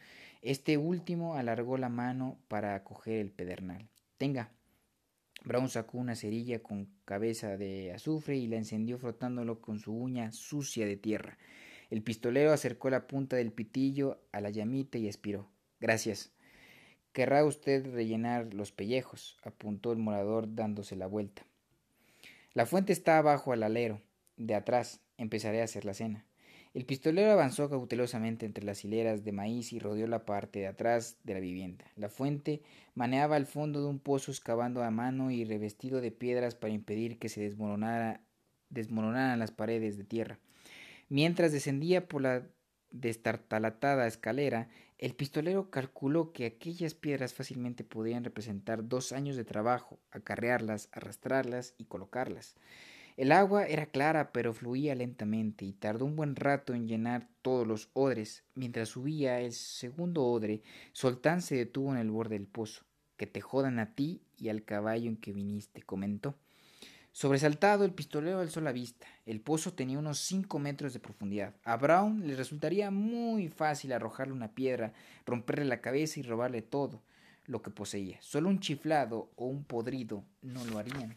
Este 0.43 0.79
último 0.79 1.35
alargó 1.35 1.77
la 1.77 1.89
mano 1.89 2.39
para 2.49 2.75
acoger 2.75 3.19
el 3.19 3.31
pedernal. 3.31 3.89
Tenga. 4.17 4.53
Brown 5.45 5.69
sacó 5.69 5.99
una 5.99 6.15
cerilla 6.15 6.63
con 6.63 6.89
cabeza 7.05 7.57
de 7.57 7.93
azufre 7.93 8.37
y 8.37 8.47
la 8.47 8.57
encendió 8.57 8.99
frotándolo 8.99 9.61
con 9.61 9.79
su 9.81 9.93
uña 9.93 10.33
sucia 10.33 10.87
de 10.87 10.97
tierra. 10.97 11.39
El 11.91 12.03
pistolero 12.03 12.53
acercó 12.53 12.91
la 12.91 13.07
punta 13.07 13.37
del 13.37 13.53
pitillo 13.53 14.21
a 14.33 14.41
la 14.41 14.51
llamita 14.51 14.99
y 14.99 15.07
expiró. 15.07 15.49
Gracias. 15.81 16.33
Querrá 17.13 17.45
usted 17.45 17.87
rellenar 17.93 18.53
los 18.53 18.73
pellejos, 18.73 19.39
apuntó 19.43 19.93
el 19.93 19.99
morador 19.99 20.55
dándose 20.55 20.97
la 20.97 21.07
vuelta. 21.07 21.47
La 22.53 22.67
fuente 22.67 22.93
está 22.93 23.19
abajo 23.19 23.53
al 23.53 23.63
alero, 23.63 24.03
de 24.37 24.55
atrás. 24.55 25.01
Empezaré 25.17 25.61
a 25.61 25.65
hacer 25.65 25.85
la 25.85 25.95
cena. 25.95 26.27
El 26.77 26.85
pistolero 26.85 27.33
avanzó 27.33 27.71
cautelosamente 27.71 28.45
entre 28.45 28.63
las 28.63 28.85
hileras 28.85 29.25
de 29.25 29.33
maíz 29.33 29.73
y 29.73 29.79
rodeó 29.79 30.07
la 30.07 30.27
parte 30.27 30.59
de 30.59 30.67
atrás 30.67 31.17
de 31.25 31.33
la 31.33 31.41
vivienda. 31.41 31.87
La 31.97 32.11
fuente 32.11 32.61
maneaba 32.95 33.37
al 33.37 33.47
fondo 33.47 33.81
de 33.81 33.87
un 33.87 33.99
pozo 33.99 34.31
excavando 34.31 34.83
a 34.83 34.91
mano 34.91 35.31
y 35.31 35.47
revestido 35.47 36.03
de 36.03 36.11
piedras 36.11 36.55
para 36.55 36.75
impedir 36.75 37.19
que 37.19 37.31
se 37.31 37.41
desmoronara, 37.41 38.21
desmoronaran 38.69 39.39
las 39.39 39.53
paredes 39.53 39.97
de 39.97 40.05
tierra. 40.05 40.39
Mientras 41.09 41.53
descendía 41.53 42.09
por 42.09 42.23
la 42.23 42.47
destartalatada 42.91 44.07
escalera, 44.07 44.69
el 44.99 45.15
pistolero 45.15 45.71
calculó 45.71 46.33
que 46.33 46.47
aquellas 46.47 46.95
piedras 46.95 47.35
fácilmente 47.35 47.85
podían 47.85 48.25
representar 48.25 48.89
dos 48.89 49.13
años 49.13 49.37
de 49.37 49.45
trabajo, 49.45 50.01
acarrearlas, 50.11 50.89
arrastrarlas 50.93 51.75
y 51.79 51.85
colocarlas. 51.85 52.57
El 53.17 53.33
agua 53.33 53.67
era 53.67 53.87
clara 53.87 54.31
pero 54.33 54.53
fluía 54.53 54.95
lentamente 54.95 55.65
y 55.65 55.73
tardó 55.73 56.05
un 56.05 56.17
buen 56.17 56.37
rato 56.37 56.75
en 56.75 56.87
llenar 56.87 57.29
todos 57.41 57.67
los 57.67 57.89
odres. 57.95 58.45
Mientras 58.55 58.91
subía 58.91 59.41
el 59.41 59.53
segundo 59.53 60.25
odre, 60.27 60.63
Soltán 60.93 61.41
se 61.41 61.57
detuvo 61.57 61.93
en 61.93 61.99
el 61.99 62.11
borde 62.11 62.37
del 62.39 62.47
pozo. 62.47 62.85
Que 63.17 63.27
te 63.27 63.41
jodan 63.41 63.79
a 63.79 63.95
ti 63.95 64.21
y 64.37 64.51
al 64.51 64.65
caballo 64.65 65.09
en 65.09 65.17
que 65.17 65.33
viniste, 65.33 65.81
comentó. 65.81 66.35
Sobresaltado, 67.17 67.87
el 67.87 67.95
pistolero 67.95 68.41
alzó 68.41 68.61
la 68.61 68.73
vista. 68.73 69.07
El 69.25 69.41
pozo 69.41 69.73
tenía 69.73 69.99
unos 69.99 70.19
cinco 70.19 70.59
metros 70.59 70.93
de 70.93 71.01
profundidad. 71.01 71.55
A 71.65 71.79
Brown 71.79 72.27
le 72.27 72.37
resultaría 72.37 72.91
muy 72.91 73.49
fácil 73.49 73.95
arrojarle 73.95 74.35
una 74.35 74.53
piedra, 74.53 74.93
romperle 75.25 75.65
la 75.65 75.81
cabeza 75.81 76.21
y 76.21 76.25
robarle 76.25 76.61
todo 76.61 77.01
lo 77.47 77.63
que 77.63 77.71
poseía. 77.71 78.19
Solo 78.21 78.51
un 78.51 78.61
chiflado 78.61 79.31
o 79.37 79.47
un 79.47 79.65
podrido 79.65 80.25
no 80.43 80.63
lo 80.67 80.77
harían. 80.77 81.17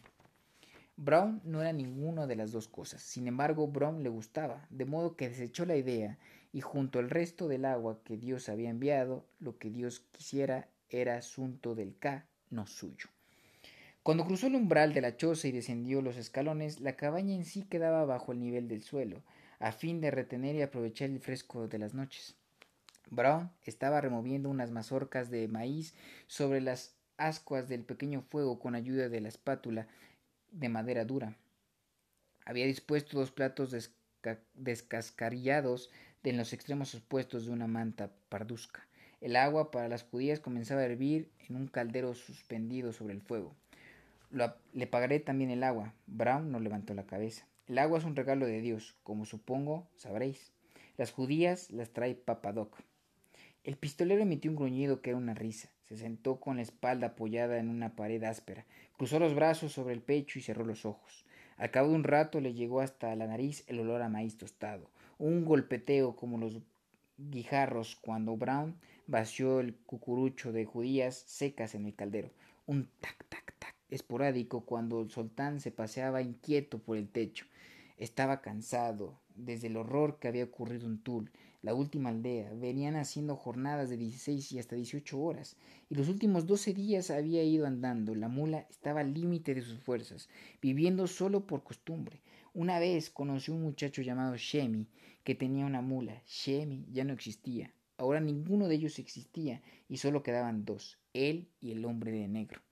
Brown 0.96 1.42
no 1.44 1.60
era 1.60 1.74
ninguna 1.74 2.26
de 2.26 2.36
las 2.36 2.50
dos 2.50 2.66
cosas. 2.66 3.02
Sin 3.02 3.28
embargo, 3.28 3.68
Brown 3.68 4.02
le 4.02 4.08
gustaba, 4.08 4.66
de 4.70 4.86
modo 4.86 5.16
que 5.16 5.28
desechó 5.28 5.66
la 5.66 5.76
idea 5.76 6.18
y 6.50 6.62
junto 6.62 6.98
al 6.98 7.10
resto 7.10 7.46
del 7.46 7.66
agua 7.66 8.00
que 8.04 8.16
Dios 8.16 8.48
había 8.48 8.70
enviado, 8.70 9.26
lo 9.38 9.58
que 9.58 9.68
Dios 9.68 10.00
quisiera 10.12 10.66
era 10.88 11.18
asunto 11.18 11.74
del 11.74 11.94
K, 11.98 12.24
no 12.48 12.66
suyo. 12.66 13.10
Cuando 14.02 14.24
cruzó 14.24 14.46
el 14.46 14.54
umbral 14.54 14.94
de 14.94 15.02
la 15.02 15.18
choza 15.18 15.46
y 15.48 15.52
descendió 15.52 16.00
los 16.00 16.16
escalones, 16.16 16.80
la 16.80 16.96
cabaña 16.96 17.34
en 17.34 17.44
sí 17.44 17.64
quedaba 17.64 18.06
bajo 18.06 18.32
el 18.32 18.40
nivel 18.40 18.66
del 18.66 18.82
suelo, 18.82 19.22
a 19.58 19.72
fin 19.72 20.00
de 20.00 20.10
retener 20.10 20.56
y 20.56 20.62
aprovechar 20.62 21.10
el 21.10 21.20
fresco 21.20 21.68
de 21.68 21.78
las 21.78 21.92
noches. 21.92 22.34
Brown 23.10 23.50
estaba 23.62 24.00
removiendo 24.00 24.48
unas 24.48 24.70
mazorcas 24.70 25.30
de 25.30 25.48
maíz 25.48 25.94
sobre 26.28 26.62
las 26.62 26.94
ascuas 27.18 27.68
del 27.68 27.84
pequeño 27.84 28.22
fuego 28.22 28.58
con 28.58 28.74
ayuda 28.74 29.10
de 29.10 29.20
la 29.20 29.28
espátula 29.28 29.86
de 30.50 30.70
madera 30.70 31.04
dura. 31.04 31.36
Había 32.46 32.64
dispuesto 32.64 33.18
dos 33.18 33.32
platos 33.32 33.92
descascarillados 34.54 35.90
en 36.24 36.38
los 36.38 36.54
extremos 36.54 36.94
opuestos 36.94 37.44
de 37.44 37.52
una 37.52 37.66
manta 37.66 38.10
parduzca. 38.30 38.86
El 39.20 39.36
agua 39.36 39.70
para 39.70 39.88
las 39.88 40.04
judías 40.04 40.40
comenzaba 40.40 40.80
a 40.80 40.86
hervir 40.86 41.30
en 41.50 41.56
un 41.56 41.68
caldero 41.68 42.14
suspendido 42.14 42.94
sobre 42.94 43.12
el 43.12 43.20
fuego 43.20 43.54
le 44.30 44.86
pagaré 44.86 45.20
también 45.20 45.50
el 45.50 45.64
agua. 45.64 45.94
Brown 46.06 46.52
no 46.52 46.60
levantó 46.60 46.94
la 46.94 47.06
cabeza. 47.06 47.46
El 47.66 47.78
agua 47.78 47.98
es 47.98 48.04
un 48.04 48.16
regalo 48.16 48.46
de 48.46 48.60
Dios, 48.60 48.96
como 49.02 49.24
supongo 49.24 49.86
sabréis. 49.96 50.52
Las 50.96 51.12
judías 51.12 51.70
las 51.70 51.90
trae 51.90 52.14
Papadoc. 52.14 52.76
El 53.62 53.76
pistolero 53.76 54.22
emitió 54.22 54.50
un 54.50 54.56
gruñido 54.56 55.00
que 55.00 55.10
era 55.10 55.18
una 55.18 55.34
risa. 55.34 55.68
Se 55.88 55.96
sentó 55.96 56.40
con 56.40 56.56
la 56.56 56.62
espalda 56.62 57.08
apoyada 57.08 57.58
en 57.58 57.68
una 57.68 57.96
pared 57.96 58.22
áspera, 58.22 58.64
cruzó 58.96 59.18
los 59.18 59.34
brazos 59.34 59.72
sobre 59.72 59.92
el 59.92 60.00
pecho 60.00 60.38
y 60.38 60.42
cerró 60.42 60.64
los 60.64 60.86
ojos. 60.86 61.24
Al 61.56 61.70
cabo 61.70 61.88
de 61.88 61.94
un 61.96 62.04
rato 62.04 62.40
le 62.40 62.54
llegó 62.54 62.80
hasta 62.80 63.14
la 63.16 63.26
nariz 63.26 63.64
el 63.66 63.80
olor 63.80 64.00
a 64.02 64.08
maíz 64.08 64.38
tostado, 64.38 64.88
un 65.18 65.44
golpeteo 65.44 66.16
como 66.16 66.38
los 66.38 66.60
guijarros 67.18 67.96
cuando 67.96 68.36
Brown 68.36 68.76
vació 69.06 69.60
el 69.60 69.74
cucurucho 69.74 70.52
de 70.52 70.64
judías 70.64 71.16
secas 71.26 71.74
en 71.74 71.86
el 71.86 71.94
caldero, 71.94 72.30
un 72.66 72.88
tac 73.00 73.24
tac 73.28 73.49
esporádico 73.90 74.62
cuando 74.62 75.00
el 75.00 75.10
sultán 75.10 75.60
se 75.60 75.70
paseaba 75.70 76.22
inquieto 76.22 76.78
por 76.78 76.96
el 76.96 77.08
techo. 77.08 77.46
Estaba 77.96 78.40
cansado, 78.40 79.18
desde 79.34 79.66
el 79.66 79.76
horror 79.76 80.18
que 80.18 80.28
había 80.28 80.44
ocurrido 80.44 80.86
en 80.86 80.98
Tul, 80.98 81.30
la 81.62 81.74
última 81.74 82.08
aldea. 82.08 82.52
Venían 82.54 82.96
haciendo 82.96 83.36
jornadas 83.36 83.90
de 83.90 83.96
dieciséis 83.96 84.50
y 84.52 84.58
hasta 84.58 84.76
dieciocho 84.76 85.20
horas, 85.20 85.56
y 85.88 85.94
los 85.94 86.08
últimos 86.08 86.46
doce 86.46 86.72
días 86.72 87.10
había 87.10 87.42
ido 87.42 87.66
andando. 87.66 88.14
La 88.14 88.28
mula 88.28 88.66
estaba 88.70 89.00
al 89.00 89.12
límite 89.12 89.54
de 89.54 89.62
sus 89.62 89.78
fuerzas, 89.78 90.28
viviendo 90.62 91.06
solo 91.06 91.46
por 91.46 91.62
costumbre. 91.62 92.20
Una 92.54 92.78
vez 92.78 93.10
conoció 93.10 93.54
un 93.54 93.62
muchacho 93.62 94.02
llamado 94.02 94.36
Shemi, 94.36 94.86
que 95.24 95.34
tenía 95.34 95.66
una 95.66 95.82
mula. 95.82 96.22
Shemi 96.26 96.86
ya 96.90 97.04
no 97.04 97.12
existía. 97.12 97.72
Ahora 97.98 98.20
ninguno 98.20 98.66
de 98.66 98.76
ellos 98.76 98.98
existía, 98.98 99.60
y 99.88 99.98
solo 99.98 100.22
quedaban 100.22 100.64
dos, 100.64 100.98
él 101.12 101.48
y 101.60 101.72
el 101.72 101.84
hombre 101.84 102.12
de 102.12 102.28
negro. 102.28 102.62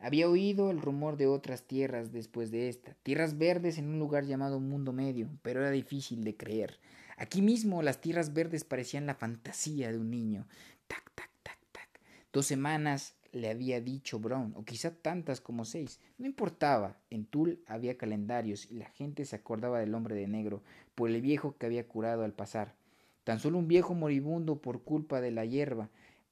Había 0.00 0.28
oído 0.28 0.70
el 0.70 0.80
rumor 0.80 1.16
de 1.16 1.26
otras 1.26 1.64
tierras 1.64 2.12
después 2.12 2.50
de 2.52 2.68
esta, 2.68 2.94
tierras 3.02 3.36
verdes 3.36 3.78
en 3.78 3.88
un 3.88 3.98
lugar 3.98 4.24
llamado 4.24 4.60
Mundo 4.60 4.92
Medio, 4.92 5.28
pero 5.42 5.60
era 5.60 5.70
difícil 5.70 6.22
de 6.22 6.36
creer. 6.36 6.78
Aquí 7.16 7.42
mismo 7.42 7.82
las 7.82 8.00
tierras 8.00 8.32
verdes 8.32 8.62
parecían 8.62 9.06
la 9.06 9.16
fantasía 9.16 9.90
de 9.90 9.98
un 9.98 10.08
niño. 10.08 10.46
Tac, 10.86 11.10
tac, 11.16 11.30
tac, 11.42 11.58
tac. 11.72 12.00
Dos 12.32 12.46
semanas 12.46 13.16
le 13.32 13.50
había 13.50 13.80
dicho 13.80 14.20
Brown, 14.20 14.54
o 14.56 14.64
quizá 14.64 14.94
tantas 14.94 15.40
como 15.40 15.64
seis. 15.64 16.00
No 16.16 16.26
importaba. 16.26 16.96
En 17.10 17.26
Tul 17.26 17.60
había 17.66 17.98
calendarios 17.98 18.70
y 18.70 18.74
la 18.74 18.90
gente 18.90 19.24
se 19.24 19.34
acordaba 19.34 19.80
del 19.80 19.94
hombre 19.96 20.14
de 20.14 20.28
negro 20.28 20.62
por 20.94 21.10
el 21.10 21.20
viejo 21.20 21.56
que 21.58 21.66
había 21.66 21.88
curado 21.88 22.22
al 22.22 22.32
pasar. 22.32 22.76
Tan 23.24 23.40
solo 23.40 23.58
un 23.58 23.66
viejo 23.66 23.94
moribundo 23.94 24.62
por 24.62 24.84
culpa 24.84 25.20
de 25.20 25.32
la 25.32 25.44
hierba, 25.44 25.90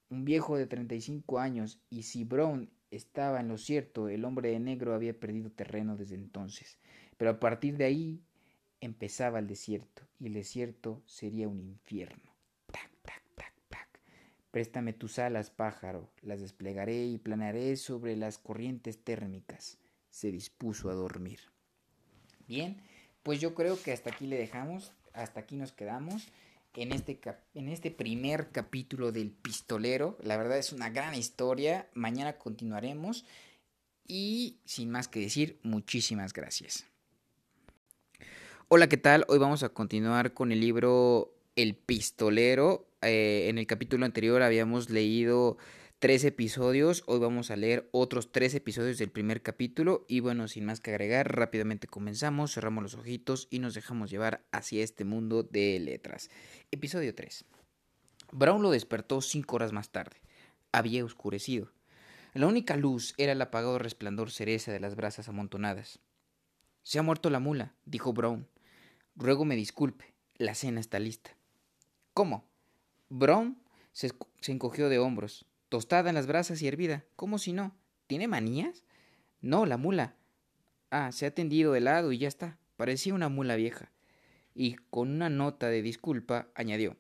un 0.09 0.25
viejo 0.25 0.57
de 0.57 0.67
treinta 0.67 0.95
y 0.95 1.01
cinco 1.01 1.41
años, 1.41 1.81
y 1.91 2.05
si 2.05 2.23
Brown 2.23 2.71
estaba 2.91 3.41
en 3.41 3.49
lo 3.49 3.59
cierto, 3.59 4.09
el 4.09 4.25
hombre 4.25 4.51
de 4.51 4.61
negro 4.61 4.95
había 4.95 5.19
perdido 5.19 5.51
terreno 5.51 5.97
desde 5.97 6.15
entonces, 6.15 6.79
pero 7.17 7.33
a 7.33 7.41
partir 7.41 7.77
de 7.77 7.85
ahí 7.85 8.23
empezaba 8.81 9.39
el 9.39 9.47
desierto, 9.47 10.03
y 10.19 10.27
el 10.27 10.35
desierto 10.35 11.03
sería 11.07 11.49
un 11.49 11.61
infierno. 11.61 12.37
Préstame 14.57 14.95
tus 14.95 15.19
alas, 15.19 15.51
pájaro, 15.51 16.09
las 16.23 16.41
desplegaré 16.41 17.05
y 17.05 17.19
planearé 17.19 17.77
sobre 17.77 18.17
las 18.17 18.39
corrientes 18.39 18.97
térmicas. 19.05 19.77
Se 20.09 20.33
dispuso 20.33 20.89
a 20.89 20.95
dormir. 20.95 21.41
Bien, 22.49 22.81
pues 23.23 23.39
yo 23.39 23.55
creo 23.55 23.79
que 23.79 23.93
hasta 23.93 24.09
aquí 24.09 24.27
le 24.27 24.39
dejamos, 24.39 24.95
hasta 25.13 25.41
aquí 25.41 25.57
nos 25.57 25.73
quedamos 25.73 26.29
en 26.77 26.93
este, 26.93 27.19
en 27.55 27.69
este 27.69 27.91
primer 27.91 28.51
capítulo 28.51 29.13
del 29.13 29.31
pistolero. 29.31 30.19
La 30.23 30.37
verdad 30.37 30.59
es 30.59 30.73
una 30.73 30.91
gran 30.91 31.15
historia. 31.15 31.89
Mañana 31.95 32.35
continuaremos. 32.35 33.25
Y 34.07 34.59
sin 34.65 34.91
más 34.91 35.09
que 35.09 35.21
decir, 35.21 35.59
muchísimas 35.63 36.33
gracias. 36.33 36.87
Hola, 38.69 38.89
¿qué 38.89 38.97
tal? 38.97 39.25
Hoy 39.29 39.39
vamos 39.39 39.63
a 39.63 39.71
continuar 39.71 40.33
con 40.33 40.53
el 40.53 40.61
libro 40.61 41.33
El 41.57 41.75
pistolero. 41.75 42.87
Eh, 43.03 43.47
en 43.49 43.59
el 43.59 43.67
capítulo 43.67 44.05
anterior 44.05 44.43
habíamos 44.43 44.91
leído 44.91 45.57
tres 45.99 46.25
episodios. 46.25 47.05
Hoy 47.07 47.19
vamos 47.19 47.51
a 47.51 47.57
leer 47.57 47.89
otros 47.91 48.31
tres 48.31 48.55
episodios 48.55 48.99
del 48.99 49.11
primer 49.11 49.43
capítulo. 49.43 50.05
Y 50.09 50.21
bueno, 50.21 50.47
sin 50.49 50.67
más 50.67 50.81
que 50.81 50.91
agregar, 50.91 51.35
rápidamente 51.35 51.87
comenzamos, 51.87 52.53
cerramos 52.53 52.83
los 52.83 52.95
ojitos 52.95 53.49
y 53.51 53.61
nos 53.61 53.75
dejamos 53.75 54.11
llevar 54.11 54.45
hacia 54.53 54.85
este 54.85 55.05
mundo 55.05 55.43
de 55.43 55.79
letras. 55.81 56.31
Episodio 56.71 57.15
3. 57.15 57.45
Brown 58.33 58.63
lo 58.63 58.71
despertó 58.71 59.21
cinco 59.21 59.57
horas 59.57 59.73
más 59.73 59.91
tarde. 59.91 60.17
Había 60.73 61.05
oscurecido. 61.05 61.73
La 62.35 62.47
única 62.47 62.77
luz 62.77 63.15
era 63.17 63.33
el 63.33 63.41
apagado 63.41 63.79
resplandor 63.79 64.31
cereza 64.31 64.73
de 64.73 64.81
las 64.81 64.97
brasas 64.97 65.29
amontonadas. 65.29 66.01
Se 66.83 66.99
ha 66.99 67.03
muerto 67.03 67.31
la 67.31 67.41
mula, 67.41 67.75
dijo 67.87 68.13
Brown. 68.13 68.47
Ruego 69.15 69.47
me 69.47 69.57
disculpe. 69.57 70.13
La 70.37 70.55
cena 70.55 70.81
está 70.81 70.99
lista. 70.99 71.31
¿Cómo? 72.13 72.47
Brown 73.09 73.59
se, 73.93 74.13
se 74.41 74.53
encogió 74.53 74.91
de 74.91 74.99
hombros. 74.99 75.47
Tostada 75.69 76.09
en 76.09 76.15
las 76.15 76.27
brasas 76.27 76.63
y 76.63 76.69
hervida. 76.69 77.05
¿Cómo 77.17 77.39
si 77.39 77.53
no? 77.53 77.75
¿Tiene 78.07 78.29
manías? 78.29 78.85
No, 79.41 79.67
la 79.67 79.77
mula. 79.77 80.15
Ah, 80.91 81.11
se 81.13 81.27
ha 81.27 81.35
tendido 81.35 81.73
de 81.73 81.81
lado 81.81 82.13
y 82.13 82.19
ya 82.19 82.29
está. 82.29 82.59
Parecía 82.77 83.15
una 83.15 83.29
mula 83.29 83.57
vieja. 83.57 83.91
Y 84.55 84.77
con 84.91 85.11
una 85.11 85.29
nota 85.29 85.69
de 85.69 85.83
disculpa 85.83 86.49
añadió. 86.55 86.97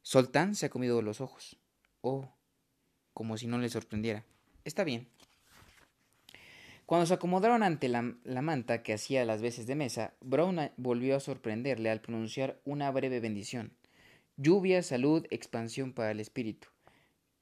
Soltán 0.00 0.54
se 0.54 0.66
ha 0.66 0.70
comido 0.70 1.02
los 1.02 1.20
ojos. 1.20 1.58
Oh, 2.00 2.34
como 3.12 3.36
si 3.36 3.46
no 3.46 3.58
le 3.58 3.68
sorprendiera. 3.68 4.24
Está 4.64 4.84
bien. 4.84 5.08
Cuando 6.86 7.06
se 7.06 7.14
acomodaron 7.14 7.62
ante 7.62 7.88
la, 7.88 8.14
la, 8.24 8.42
manta 8.42 8.82
que 8.82 8.92
hacía 8.92 9.24
las 9.24 9.40
veces 9.40 9.66
de 9.66 9.76
mesa, 9.76 10.14
Brown 10.20 10.72
volvió 10.76 11.16
a 11.16 11.20
sorprenderle 11.20 11.90
al 11.90 12.00
pronunciar 12.00 12.60
una 12.64 12.90
breve 12.90 13.20
bendición. 13.20 13.72
Lluvia, 14.36 14.82
salud, 14.82 15.24
expansión 15.30 15.92
para 15.92 16.10
el 16.10 16.20
espíritu. 16.20 16.68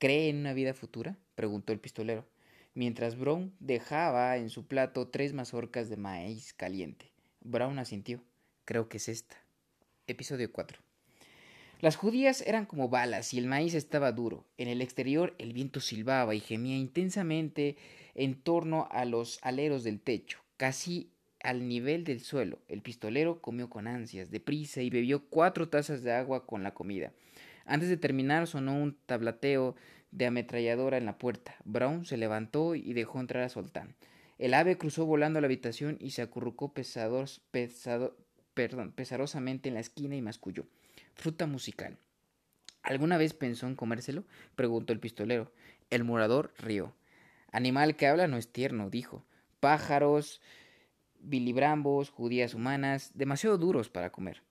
¿Cree 0.00 0.30
en 0.30 0.38
una 0.38 0.54
vida 0.54 0.72
futura? 0.72 1.18
preguntó 1.34 1.74
el 1.74 1.78
pistolero, 1.78 2.24
mientras 2.72 3.18
Brown 3.18 3.52
dejaba 3.60 4.38
en 4.38 4.48
su 4.48 4.66
plato 4.66 5.08
tres 5.08 5.34
mazorcas 5.34 5.90
de 5.90 5.98
maíz 5.98 6.54
caliente. 6.54 7.12
Brown 7.42 7.78
asintió. 7.78 8.24
Creo 8.64 8.88
que 8.88 8.96
es 8.96 9.10
esta. 9.10 9.36
Episodio 10.06 10.50
4. 10.50 10.78
Las 11.80 11.96
judías 11.96 12.40
eran 12.46 12.64
como 12.64 12.88
balas 12.88 13.34
y 13.34 13.38
el 13.38 13.46
maíz 13.46 13.74
estaba 13.74 14.10
duro. 14.12 14.46
En 14.56 14.68
el 14.68 14.80
exterior 14.80 15.34
el 15.36 15.52
viento 15.52 15.80
silbaba 15.80 16.34
y 16.34 16.40
gemía 16.40 16.78
intensamente 16.78 17.76
en 18.14 18.40
torno 18.40 18.88
a 18.92 19.04
los 19.04 19.38
aleros 19.42 19.84
del 19.84 20.00
techo, 20.00 20.38
casi 20.56 21.10
al 21.42 21.68
nivel 21.68 22.04
del 22.04 22.20
suelo. 22.20 22.58
El 22.68 22.80
pistolero 22.80 23.42
comió 23.42 23.68
con 23.68 23.86
ansias, 23.86 24.30
deprisa, 24.30 24.80
y 24.80 24.88
bebió 24.88 25.26
cuatro 25.28 25.68
tazas 25.68 26.02
de 26.02 26.12
agua 26.12 26.46
con 26.46 26.62
la 26.62 26.72
comida. 26.72 27.12
Antes 27.70 27.88
de 27.88 27.96
terminar 27.96 28.48
sonó 28.48 28.74
un 28.74 28.96
tablateo 29.06 29.76
de 30.10 30.26
ametralladora 30.26 30.96
en 30.96 31.06
la 31.06 31.18
puerta. 31.18 31.54
Brown 31.64 32.04
se 32.04 32.16
levantó 32.16 32.74
y 32.74 32.94
dejó 32.94 33.20
entrar 33.20 33.44
a 33.44 33.48
Soltán. 33.48 33.94
El 34.38 34.54
ave 34.54 34.76
cruzó 34.76 35.06
volando 35.06 35.40
la 35.40 35.46
habitación 35.46 35.96
y 36.00 36.10
se 36.10 36.22
acurrucó 36.22 36.74
pesados, 36.74 37.42
pesado, 37.52 38.16
perdón, 38.54 38.90
pesarosamente 38.90 39.68
en 39.68 39.74
la 39.74 39.80
esquina 39.80 40.16
y 40.16 40.20
masculló. 40.20 40.66
Fruta 41.14 41.46
musical. 41.46 41.96
¿Alguna 42.82 43.18
vez 43.18 43.34
pensó 43.34 43.68
en 43.68 43.76
comérselo? 43.76 44.24
preguntó 44.56 44.92
el 44.92 44.98
pistolero. 44.98 45.52
El 45.90 46.02
morador 46.02 46.52
rió. 46.58 46.96
Animal 47.52 47.94
que 47.94 48.08
habla 48.08 48.26
no 48.26 48.36
es 48.36 48.50
tierno, 48.50 48.90
dijo. 48.90 49.24
Pájaros, 49.60 50.40
bilibrambos, 51.20 52.10
judías 52.10 52.52
humanas, 52.52 53.12
demasiado 53.14 53.58
duros 53.58 53.90
para 53.90 54.10
comer. 54.10 54.42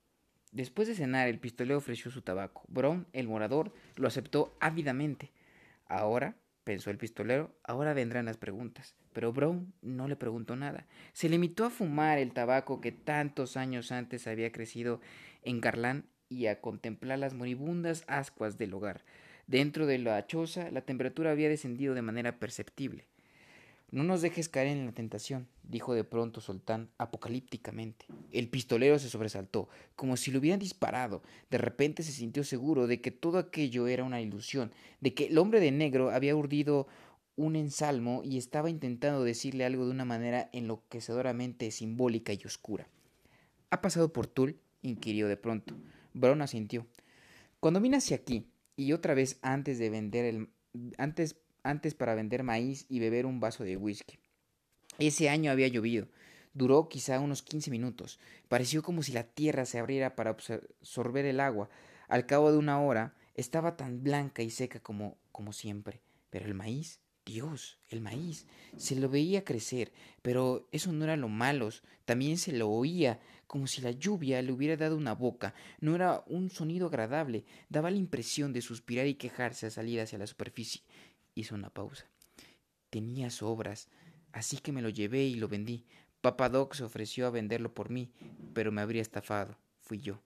Después 0.52 0.88
de 0.88 0.94
cenar, 0.94 1.28
el 1.28 1.38
pistolero 1.38 1.78
ofreció 1.78 2.10
su 2.10 2.22
tabaco. 2.22 2.62
Brown, 2.68 3.06
el 3.12 3.28
morador, 3.28 3.72
lo 3.96 4.08
aceptó 4.08 4.56
ávidamente. 4.60 5.30
Ahora, 5.86 6.36
pensó 6.64 6.90
el 6.90 6.98
pistolero, 6.98 7.54
ahora 7.62 7.94
vendrán 7.94 8.24
las 8.24 8.36
preguntas. 8.36 8.94
Pero 9.12 9.32
Brown 9.32 9.72
no 9.82 10.08
le 10.08 10.16
preguntó 10.16 10.56
nada. 10.56 10.86
Se 11.12 11.28
limitó 11.28 11.64
a 11.64 11.70
fumar 11.70 12.18
el 12.18 12.32
tabaco 12.32 12.80
que 12.80 12.92
tantos 12.92 13.56
años 13.56 13.92
antes 13.92 14.26
había 14.26 14.52
crecido 14.52 15.00
en 15.42 15.60
Garland 15.60 16.04
y 16.28 16.46
a 16.46 16.60
contemplar 16.60 17.18
las 17.18 17.34
moribundas 17.34 18.04
ascuas 18.06 18.56
del 18.58 18.74
hogar. 18.74 19.04
Dentro 19.46 19.86
de 19.86 19.98
la 19.98 20.26
choza 20.26 20.70
la 20.70 20.82
temperatura 20.82 21.32
había 21.32 21.48
descendido 21.48 21.94
de 21.94 22.02
manera 22.02 22.38
perceptible. 22.38 23.06
No 23.92 24.04
nos 24.04 24.22
dejes 24.22 24.48
caer 24.48 24.68
en 24.68 24.86
la 24.86 24.92
tentación, 24.92 25.48
dijo 25.64 25.94
de 25.94 26.04
pronto 26.04 26.40
Soltán 26.40 26.90
apocalípticamente. 26.98 28.06
El 28.30 28.48
pistolero 28.48 28.98
se 28.98 29.08
sobresaltó, 29.08 29.68
como 29.96 30.16
si 30.16 30.30
lo 30.30 30.38
hubieran 30.38 30.60
disparado. 30.60 31.22
De 31.50 31.58
repente 31.58 32.02
se 32.04 32.12
sintió 32.12 32.44
seguro 32.44 32.86
de 32.86 33.00
que 33.00 33.10
todo 33.10 33.38
aquello 33.38 33.88
era 33.88 34.04
una 34.04 34.20
ilusión, 34.20 34.72
de 35.00 35.12
que 35.14 35.26
el 35.26 35.38
hombre 35.38 35.58
de 35.58 35.72
negro 35.72 36.10
había 36.10 36.36
urdido 36.36 36.86
un 37.34 37.56
ensalmo 37.56 38.22
y 38.24 38.38
estaba 38.38 38.70
intentando 38.70 39.24
decirle 39.24 39.64
algo 39.64 39.86
de 39.86 39.90
una 39.90 40.04
manera 40.04 40.50
enloquecedoramente 40.52 41.70
simbólica 41.72 42.32
y 42.32 42.42
oscura. 42.44 42.88
¿Ha 43.70 43.80
pasado 43.80 44.12
por 44.12 44.26
Tul? 44.26 44.60
inquirió 44.82 45.26
de 45.26 45.36
pronto. 45.36 45.74
Brown 46.14 46.42
asintió. 46.42 46.86
Cuando 47.58 47.80
vine 47.80 47.96
hacia 47.96 48.16
aquí, 48.16 48.46
y 48.76 48.92
otra 48.92 49.14
vez 49.14 49.38
antes 49.42 49.78
de 49.78 49.90
vender 49.90 50.24
el 50.24 50.48
antes 50.98 51.36
antes 51.62 51.94
para 51.94 52.14
vender 52.14 52.42
maíz 52.42 52.86
y 52.88 53.00
beber 53.00 53.26
un 53.26 53.40
vaso 53.40 53.64
de 53.64 53.76
whisky. 53.76 54.18
Ese 54.98 55.28
año 55.28 55.50
había 55.50 55.68
llovido. 55.68 56.08
Duró 56.52 56.88
quizá 56.88 57.20
unos 57.20 57.42
quince 57.42 57.70
minutos. 57.70 58.18
Pareció 58.48 58.82
como 58.82 59.02
si 59.02 59.12
la 59.12 59.24
tierra 59.24 59.64
se 59.64 59.78
abriera 59.78 60.16
para 60.16 60.30
absorber 60.30 61.24
el 61.24 61.40
agua. 61.40 61.70
Al 62.08 62.26
cabo 62.26 62.50
de 62.50 62.58
una 62.58 62.80
hora 62.80 63.14
estaba 63.34 63.76
tan 63.76 64.02
blanca 64.02 64.42
y 64.42 64.50
seca 64.50 64.80
como, 64.80 65.16
como 65.32 65.52
siempre. 65.52 66.00
Pero 66.30 66.46
el 66.46 66.54
maíz 66.54 67.00
Dios, 67.24 67.78
el 67.88 68.00
maíz. 68.00 68.46
Se 68.76 68.96
lo 68.96 69.08
veía 69.08 69.44
crecer, 69.44 69.92
pero 70.22 70.68
eso 70.72 70.92
no 70.92 71.04
era 71.04 71.16
lo 71.16 71.28
malo, 71.28 71.68
también 72.04 72.38
se 72.38 72.52
lo 72.52 72.68
oía, 72.68 73.20
como 73.46 73.66
si 73.66 73.82
la 73.82 73.90
lluvia 73.90 74.42
le 74.42 74.52
hubiera 74.52 74.76
dado 74.76 74.96
una 74.96 75.14
boca. 75.14 75.54
No 75.80 75.94
era 75.94 76.24
un 76.26 76.50
sonido 76.50 76.88
agradable, 76.88 77.44
daba 77.68 77.90
la 77.90 77.98
impresión 77.98 78.52
de 78.52 78.62
suspirar 78.62 79.06
y 79.06 79.14
quejarse 79.14 79.66
a 79.66 79.70
salir 79.70 80.00
hacia 80.00 80.18
la 80.18 80.26
superficie. 80.26 80.82
Hizo 81.34 81.54
una 81.54 81.70
pausa. 81.70 82.06
Tenía 82.90 83.30
sobras, 83.30 83.88
así 84.32 84.58
que 84.58 84.72
me 84.72 84.82
lo 84.82 84.88
llevé 84.88 85.24
y 85.24 85.34
lo 85.34 85.48
vendí. 85.48 85.84
Papa 86.20 86.48
Doc 86.48 86.74
se 86.74 86.84
ofreció 86.84 87.26
a 87.26 87.30
venderlo 87.30 87.72
por 87.72 87.88
mí, 87.90 88.10
pero 88.52 88.72
me 88.72 88.82
habría 88.82 89.02
estafado. 89.02 89.56
Fui 89.80 90.00
yo. 90.00 90.20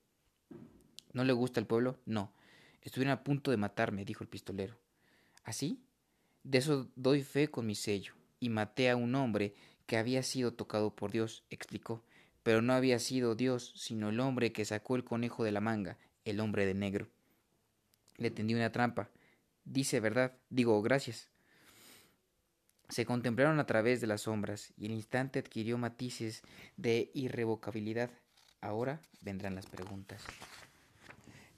¿No 1.12 1.24
le 1.24 1.32
gusta 1.32 1.60
el 1.60 1.66
pueblo? 1.66 1.98
No. 2.04 2.32
Estuvieron 2.82 3.12
a 3.12 3.22
punto 3.22 3.50
de 3.50 3.56
matarme, 3.56 4.04
dijo 4.04 4.24
el 4.24 4.28
pistolero. 4.28 4.76
¿Así? 5.44 5.80
De 6.42 6.58
eso 6.58 6.88
doy 6.96 7.22
fe 7.22 7.48
con 7.48 7.66
mi 7.66 7.74
sello. 7.74 8.14
Y 8.40 8.48
maté 8.48 8.90
a 8.90 8.96
un 8.96 9.14
hombre 9.14 9.54
que 9.86 9.96
había 9.96 10.22
sido 10.22 10.52
tocado 10.52 10.94
por 10.94 11.12
Dios, 11.12 11.44
explicó. 11.50 12.02
Pero 12.42 12.60
no 12.60 12.72
había 12.72 12.98
sido 12.98 13.34
Dios, 13.34 13.72
sino 13.76 14.10
el 14.10 14.20
hombre 14.20 14.52
que 14.52 14.64
sacó 14.64 14.96
el 14.96 15.04
conejo 15.04 15.44
de 15.44 15.52
la 15.52 15.60
manga, 15.60 15.96
el 16.24 16.40
hombre 16.40 16.66
de 16.66 16.74
negro. 16.74 17.08
Le 18.16 18.30
tendí 18.30 18.54
una 18.54 18.72
trampa. 18.72 19.08
Dice 19.64 20.00
verdad, 20.00 20.32
digo 20.50 20.80
gracias. 20.82 21.28
Se 22.88 23.06
contemplaron 23.06 23.58
a 23.60 23.66
través 23.66 24.00
de 24.00 24.06
las 24.06 24.22
sombras 24.22 24.72
y 24.76 24.86
el 24.86 24.92
instante 24.92 25.38
adquirió 25.38 25.78
matices 25.78 26.42
de 26.76 27.10
irrevocabilidad. 27.14 28.10
Ahora 28.60 29.00
vendrán 29.22 29.54
las 29.54 29.66
preguntas. 29.66 30.22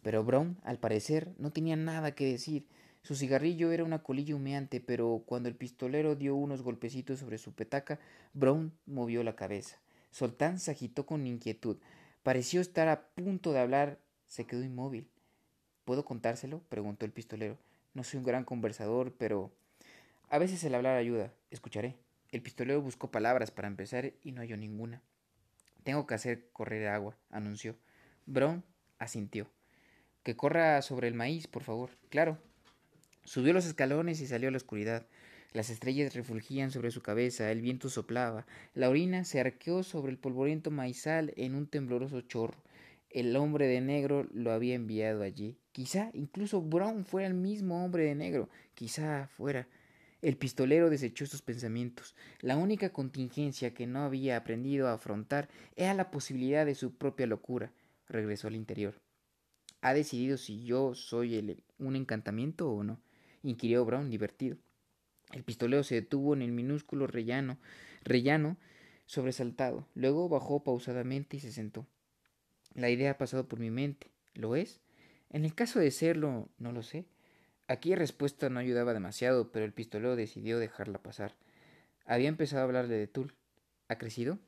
Pero 0.02 0.22
Brown, 0.22 0.56
al 0.62 0.78
parecer, 0.78 1.34
no 1.38 1.50
tenía 1.50 1.74
nada 1.74 2.14
que 2.14 2.26
decir. 2.26 2.68
Su 3.02 3.16
cigarrillo 3.16 3.72
era 3.72 3.84
una 3.84 4.02
colilla 4.02 4.36
humeante, 4.36 4.80
pero 4.80 5.24
cuando 5.26 5.48
el 5.48 5.56
pistolero 5.56 6.14
dio 6.14 6.36
unos 6.36 6.62
golpecitos 6.62 7.18
sobre 7.18 7.38
su 7.38 7.52
petaca, 7.52 7.98
Brown 8.32 8.72
movió 8.86 9.22
la 9.24 9.36
cabeza. 9.36 9.78
Soltán 10.10 10.60
se 10.60 10.70
agitó 10.70 11.06
con 11.06 11.26
inquietud. 11.26 11.78
Pareció 12.22 12.60
estar 12.60 12.88
a 12.88 13.08
punto 13.08 13.52
de 13.52 13.60
hablar. 13.60 13.98
Se 14.26 14.44
quedó 14.44 14.62
inmóvil. 14.64 15.08
¿Puedo 15.84 16.04
contárselo? 16.04 16.62
preguntó 16.68 17.04
el 17.04 17.12
pistolero. 17.12 17.58
No 17.96 18.04
soy 18.04 18.18
un 18.18 18.26
gran 18.26 18.44
conversador, 18.44 19.14
pero 19.16 19.50
a 20.28 20.36
veces 20.36 20.62
el 20.64 20.74
hablar 20.74 20.98
ayuda. 20.98 21.32
Escucharé. 21.50 21.96
El 22.30 22.42
pistolero 22.42 22.82
buscó 22.82 23.10
palabras 23.10 23.50
para 23.50 23.68
empezar 23.68 24.12
y 24.22 24.32
no 24.32 24.42
halló 24.42 24.58
ninguna. 24.58 25.00
Tengo 25.82 26.06
que 26.06 26.12
hacer 26.12 26.50
correr 26.52 26.88
agua, 26.88 27.16
anunció. 27.30 27.74
Brown 28.26 28.62
asintió. 28.98 29.50
Que 30.24 30.36
corra 30.36 30.82
sobre 30.82 31.08
el 31.08 31.14
maíz, 31.14 31.46
por 31.46 31.62
favor. 31.62 31.88
Claro, 32.10 32.38
Subió 33.24 33.54
los 33.54 33.64
escalones 33.64 34.20
y 34.20 34.26
salió 34.26 34.48
a 34.48 34.52
la 34.52 34.58
oscuridad. 34.58 35.06
Las 35.54 35.70
estrellas 35.70 36.14
refulgían 36.14 36.70
sobre 36.70 36.90
su 36.90 37.00
cabeza, 37.00 37.50
el 37.50 37.62
viento 37.62 37.88
soplaba, 37.88 38.46
la 38.74 38.90
orina 38.90 39.24
se 39.24 39.40
arqueó 39.40 39.82
sobre 39.82 40.12
el 40.12 40.18
polvoriento 40.18 40.70
maizal 40.70 41.32
en 41.38 41.54
un 41.54 41.66
tembloroso 41.66 42.20
chorro. 42.20 42.62
El 43.08 43.34
hombre 43.36 43.66
de 43.66 43.80
negro 43.80 44.28
lo 44.34 44.52
había 44.52 44.74
enviado 44.74 45.22
allí. 45.22 45.56
Quizá 45.76 46.08
incluso 46.14 46.62
Brown 46.62 47.04
fuera 47.04 47.28
el 47.28 47.34
mismo 47.34 47.84
hombre 47.84 48.04
de 48.04 48.14
negro. 48.14 48.48
Quizá 48.72 49.28
fuera. 49.36 49.68
El 50.22 50.38
pistolero 50.38 50.88
desechó 50.88 51.24
estos 51.24 51.42
pensamientos. 51.42 52.14
La 52.40 52.56
única 52.56 52.94
contingencia 52.94 53.74
que 53.74 53.86
no 53.86 53.98
había 53.98 54.38
aprendido 54.38 54.88
a 54.88 54.94
afrontar 54.94 55.50
era 55.74 55.92
la 55.92 56.10
posibilidad 56.10 56.64
de 56.64 56.74
su 56.74 56.94
propia 56.94 57.26
locura. 57.26 57.74
Regresó 58.08 58.48
al 58.48 58.56
interior. 58.56 58.94
¿Ha 59.82 59.92
decidido 59.92 60.38
si 60.38 60.64
yo 60.64 60.94
soy 60.94 61.62
un 61.78 61.94
encantamiento 61.94 62.70
o 62.70 62.82
no? 62.82 62.98
inquirió 63.42 63.84
Brown 63.84 64.08
divertido. 64.08 64.56
El 65.30 65.44
pistolero 65.44 65.82
se 65.82 65.96
detuvo 65.96 66.32
en 66.32 66.40
el 66.40 66.52
minúsculo 66.52 67.06
rellano, 67.06 67.58
rellano 68.02 68.56
sobresaltado. 69.04 69.86
Luego 69.94 70.30
bajó 70.30 70.64
pausadamente 70.64 71.36
y 71.36 71.40
se 71.40 71.52
sentó. 71.52 71.86
La 72.72 72.88
idea 72.88 73.10
ha 73.10 73.18
pasado 73.18 73.46
por 73.46 73.58
mi 73.58 73.70
mente. 73.70 74.10
¿Lo 74.32 74.56
es? 74.56 74.80
En 75.36 75.44
el 75.44 75.54
caso 75.54 75.78
de 75.78 75.90
serlo, 75.90 76.48
no 76.56 76.72
lo 76.72 76.82
sé. 76.82 77.04
Aquí 77.68 77.94
respuesta 77.94 78.48
no 78.48 78.58
ayudaba 78.58 78.94
demasiado, 78.94 79.52
pero 79.52 79.66
el 79.66 79.74
pistolero 79.74 80.16
decidió 80.16 80.58
dejarla 80.58 81.02
pasar. 81.02 81.34
Había 82.06 82.30
empezado 82.30 82.62
a 82.62 82.64
hablarle 82.64 82.94
de 82.94 83.06
Tul. 83.06 83.34
¿Ha 83.88 83.98
crecido? 83.98 84.38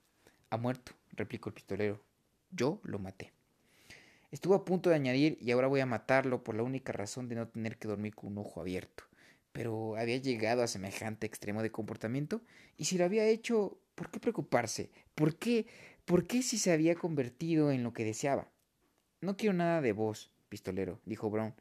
Ha 0.48 0.57
muerto, 0.57 0.92
replicó 1.11 1.51
el 1.51 1.55
pistolero. 1.57 2.03
Yo 2.51 2.81
lo 2.85 2.98
maté. 2.98 3.35
Estuvo 4.31 4.55
a 4.55 4.64
punto 4.64 4.88
de 4.88 4.96
añadir 4.96 5.37
y 5.42 5.51
ahora 5.51 5.66
voy 5.66 5.81
a 5.81 5.85
matarlo 5.85 6.42
por 6.42 6.55
la 6.55 6.62
única 6.62 6.90
razón 6.94 7.29
de 7.29 7.35
no 7.35 7.48
tener 7.48 7.77
que 7.77 7.87
dormir 7.87 8.14
con 8.14 8.33
un 8.33 8.38
ojo 8.38 8.62
abierto. 8.62 9.05
Pero 9.53 9.94
había 9.98 10.16
llegado 10.16 10.62
a 10.62 10.68
semejante 10.68 11.27
extremo 11.27 11.62
de 11.62 11.70
comportamiento 11.70 12.40
y 12.79 12.87
si 12.87 12.96
lo 12.96 13.05
había 13.05 13.27
hecho, 13.27 13.79
¿por 13.94 14.11
qué 14.11 14.20
preocuparse? 14.20 14.90
¿Por 15.14 15.37
qué? 15.37 15.66
¿Por 16.07 16.27
qué 16.27 16.42
si 16.42 16.57
se 16.57 16.72
había 16.72 16.94
convertido 16.94 17.72
en 17.72 17.83
lo 17.83 17.92
que 17.92 18.07
deseaba? 18.07 18.51
No 19.20 19.37
quiero 19.37 19.53
nada 19.53 19.83
de 19.83 19.92
vos, 19.92 20.33
pistolero, 20.48 21.00
dijo 21.04 21.30
Brown, 21.30 21.54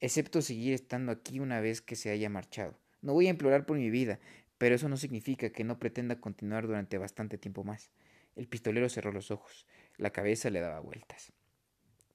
excepto 0.00 0.42
seguir 0.42 0.74
estando 0.74 1.12
aquí 1.12 1.40
una 1.40 1.60
vez 1.60 1.80
que 1.80 1.96
se 1.96 2.10
haya 2.10 2.28
marchado. 2.28 2.78
No 3.02 3.14
voy 3.14 3.26
a 3.26 3.30
implorar 3.30 3.66
por 3.66 3.78
mi 3.78 3.90
vida, 3.90 4.18
pero 4.58 4.74
eso 4.74 4.88
no 4.88 4.96
significa 4.96 5.50
que 5.50 5.64
no 5.64 5.78
pretenda 5.78 6.20
continuar 6.20 6.66
durante 6.66 6.98
bastante 6.98 7.38
tiempo 7.38 7.64
más. 7.64 7.90
El 8.36 8.46
pistolero 8.46 8.88
cerró 8.88 9.12
los 9.12 9.30
ojos. 9.30 9.66
La 9.96 10.10
cabeza 10.10 10.50
le 10.50 10.60
daba 10.60 10.80
vueltas. 10.80 11.32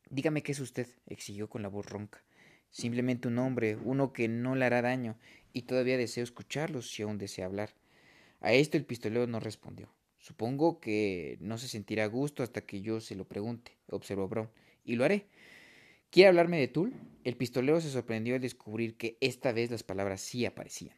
Dígame 0.10 0.44
qué 0.44 0.52
es 0.52 0.60
usted, 0.60 0.88
exigió 1.08 1.50
con 1.50 1.62
la 1.62 1.70
voz 1.70 1.88
ronca. 1.88 2.24
Simplemente 2.70 3.28
un 3.28 3.40
hombre, 3.40 3.78
uno 3.78 4.14
que 4.14 4.28
no 4.28 4.56
le 4.56 4.66
hará 4.66 4.82
daño, 4.82 5.18
y 5.54 5.64
todavía 5.64 5.98
deseo 5.98 6.24
escucharlo 6.24 6.82
si 6.82 7.02
aún 7.02 7.18
desea 7.18 7.46
hablar. 7.46 7.74
A 8.42 8.54
esto 8.54 8.78
el 8.78 8.86
pistolero 8.86 9.26
no 9.28 9.40
respondió. 9.40 9.90
Supongo 10.20 10.80
que 10.80 11.38
no 11.40 11.58
se 11.58 11.68
sentirá 11.68 12.04
a 12.04 12.08
gusto 12.08 12.44
hasta 12.44 12.62
que 12.62 12.82
yo 12.82 13.00
se 13.00 13.16
lo 13.16 13.26
pregunte, 13.26 13.78
observó 13.90 14.28
Brown. 14.28 14.50
Y 14.84 14.96
lo 14.96 15.06
haré. 15.06 15.28
¿Quiere 16.16 16.30
hablarme 16.30 16.62
de 16.62 16.70
Tul? 16.70 16.94
El 17.26 17.36
pistolero 17.36 17.82
se 17.82 17.90
sorprendió 17.90 18.36
al 18.36 18.42
descubrir 18.42 18.96
que 18.96 19.18
esta 19.20 19.52
vez 19.52 19.70
las 19.70 19.84
palabras 19.84 20.22
sí 20.22 20.46
aparecían. 20.46 20.96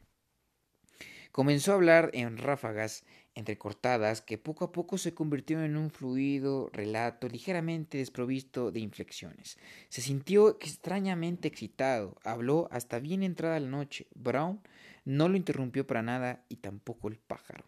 Comenzó 1.32 1.72
a 1.72 1.74
hablar 1.74 2.12
en 2.14 2.38
ráfagas 2.38 3.04
entrecortadas 3.34 4.22
que 4.22 4.38
poco 4.38 4.66
a 4.66 4.72
poco 4.72 5.00
se 5.00 5.16
convirtió 5.16 5.64
en 5.64 5.76
un 5.76 5.90
fluido 5.90 6.70
relato 6.72 7.28
ligeramente 7.30 7.98
desprovisto 7.98 8.72
de 8.72 8.82
inflexiones. 8.82 9.58
Se 9.90 10.04
sintió 10.04 10.50
extrañamente 10.62 11.48
excitado, 11.48 12.16
habló 12.24 12.68
hasta 12.70 13.00
bien 13.00 13.24
entrada 13.24 13.60
la 13.60 13.70
noche. 13.70 14.06
Brown 14.14 14.62
no 15.04 15.30
lo 15.30 15.36
interrumpió 15.36 15.88
para 15.88 16.04
nada 16.04 16.46
y 16.48 16.58
tampoco 16.58 17.08
el 17.08 17.18
pájaro. 17.18 17.66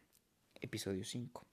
Episodio 0.61 1.03
5. 1.03 1.47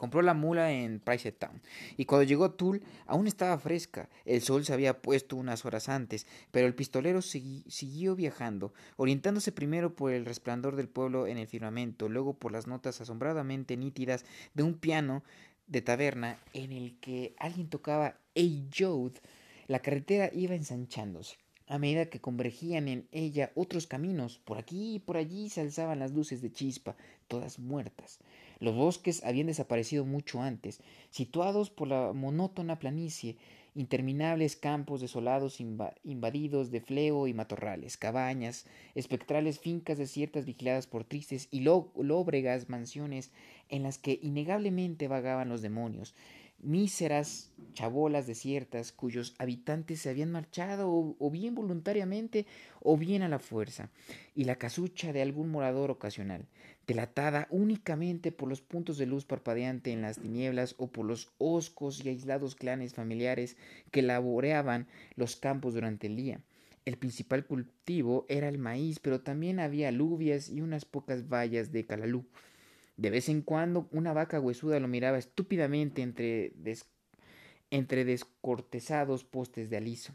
Compró 0.00 0.22
la 0.22 0.32
mula 0.32 0.72
en 0.72 0.98
Price 0.98 1.30
Town 1.30 1.60
y 1.98 2.06
cuando 2.06 2.22
llegó 2.22 2.52
Tull 2.52 2.80
aún 3.04 3.26
estaba 3.26 3.58
fresca. 3.58 4.08
El 4.24 4.40
sol 4.40 4.64
se 4.64 4.72
había 4.72 5.02
puesto 5.02 5.36
unas 5.36 5.66
horas 5.66 5.90
antes, 5.90 6.26
pero 6.50 6.66
el 6.66 6.74
pistolero 6.74 7.20
siguió 7.20 8.16
viajando, 8.16 8.72
orientándose 8.96 9.52
primero 9.52 9.94
por 9.94 10.12
el 10.12 10.24
resplandor 10.24 10.74
del 10.74 10.88
pueblo 10.88 11.26
en 11.26 11.36
el 11.36 11.46
firmamento, 11.46 12.08
luego 12.08 12.32
por 12.32 12.50
las 12.50 12.66
notas 12.66 13.02
asombradamente 13.02 13.76
nítidas 13.76 14.24
de 14.54 14.62
un 14.62 14.72
piano 14.72 15.22
de 15.66 15.82
taberna 15.82 16.38
en 16.54 16.72
el 16.72 16.98
que 17.00 17.34
alguien 17.36 17.68
tocaba 17.68 18.16
Hey 18.34 18.70
Jode. 18.74 19.20
La 19.66 19.80
carretera 19.80 20.30
iba 20.32 20.54
ensanchándose. 20.54 21.36
A 21.66 21.78
medida 21.78 22.06
que 22.06 22.20
convergían 22.20 22.88
en 22.88 23.06
ella 23.12 23.52
otros 23.54 23.86
caminos, 23.86 24.40
por 24.40 24.56
aquí 24.56 24.94
y 24.94 24.98
por 24.98 25.18
allí 25.18 25.50
se 25.50 25.60
alzaban 25.60 25.98
las 25.98 26.12
luces 26.12 26.40
de 26.40 26.50
chispa, 26.50 26.96
todas 27.28 27.60
muertas. 27.60 28.18
Los 28.60 28.74
bosques 28.74 29.24
habían 29.24 29.46
desaparecido 29.46 30.04
mucho 30.04 30.42
antes, 30.42 30.80
situados 31.08 31.70
por 31.70 31.88
la 31.88 32.12
monótona 32.12 32.78
planicie, 32.78 33.36
interminables 33.74 34.56
campos 34.56 35.00
desolados 35.00 35.60
invadidos 35.60 36.70
de 36.70 36.80
fleo 36.80 37.26
y 37.26 37.34
matorrales, 37.34 37.96
cabañas, 37.96 38.66
espectrales 38.94 39.60
fincas 39.60 39.96
desiertas 39.96 40.44
vigiladas 40.44 40.86
por 40.86 41.04
tristes 41.04 41.48
y 41.50 41.60
lóbregas 41.60 42.68
mansiones 42.68 43.30
en 43.68 43.84
las 43.84 43.98
que 43.98 44.18
innegablemente 44.22 45.08
vagaban 45.08 45.48
los 45.48 45.62
demonios, 45.62 46.14
míseras 46.62 47.50
chabolas 47.72 48.26
desiertas 48.26 48.92
cuyos 48.92 49.34
habitantes 49.38 50.00
se 50.00 50.10
habían 50.10 50.30
marchado 50.30 50.90
o, 50.90 51.30
bien 51.30 51.54
voluntariamente 51.54 52.46
o 52.80 52.96
bien 52.96 53.22
a 53.22 53.28
la 53.28 53.38
fuerza, 53.38 53.88
y 54.34 54.44
la 54.44 54.56
casucha 54.56 55.12
de 55.12 55.22
algún 55.22 55.50
morador 55.50 55.90
ocasional, 55.90 56.46
delatada 56.86 57.46
únicamente 57.50 58.32
por 58.32 58.48
los 58.48 58.62
puntos 58.62 58.98
de 58.98 59.06
luz 59.06 59.24
parpadeante 59.24 59.92
en 59.92 60.02
las 60.02 60.18
tinieblas 60.18 60.74
o 60.78 60.88
por 60.88 61.04
los 61.06 61.30
hoscos 61.38 62.04
y 62.04 62.08
aislados 62.08 62.54
clanes 62.54 62.94
familiares 62.94 63.56
que 63.90 64.02
laboreaban 64.02 64.88
los 65.14 65.36
campos 65.36 65.74
durante 65.74 66.06
el 66.06 66.16
día. 66.16 66.40
El 66.84 66.96
principal 66.96 67.44
cultivo 67.44 68.26
era 68.28 68.48
el 68.48 68.58
maíz, 68.58 68.98
pero 68.98 69.20
también 69.20 69.60
había 69.60 69.88
alubias 69.88 70.48
y 70.48 70.60
unas 70.62 70.84
pocas 70.84 71.28
vallas 71.28 71.72
de 71.72 71.84
calalú. 71.86 72.24
De 72.96 73.10
vez 73.10 73.28
en 73.28 73.42
cuando 73.42 73.88
una 73.92 74.12
vaca 74.12 74.40
huesuda 74.40 74.80
lo 74.80 74.88
miraba 74.88 75.18
estúpidamente 75.18 76.02
entre, 76.02 76.52
entre 77.70 78.04
descortezados 78.04 79.24
postes 79.24 79.70
de 79.70 79.76
aliso. 79.76 80.14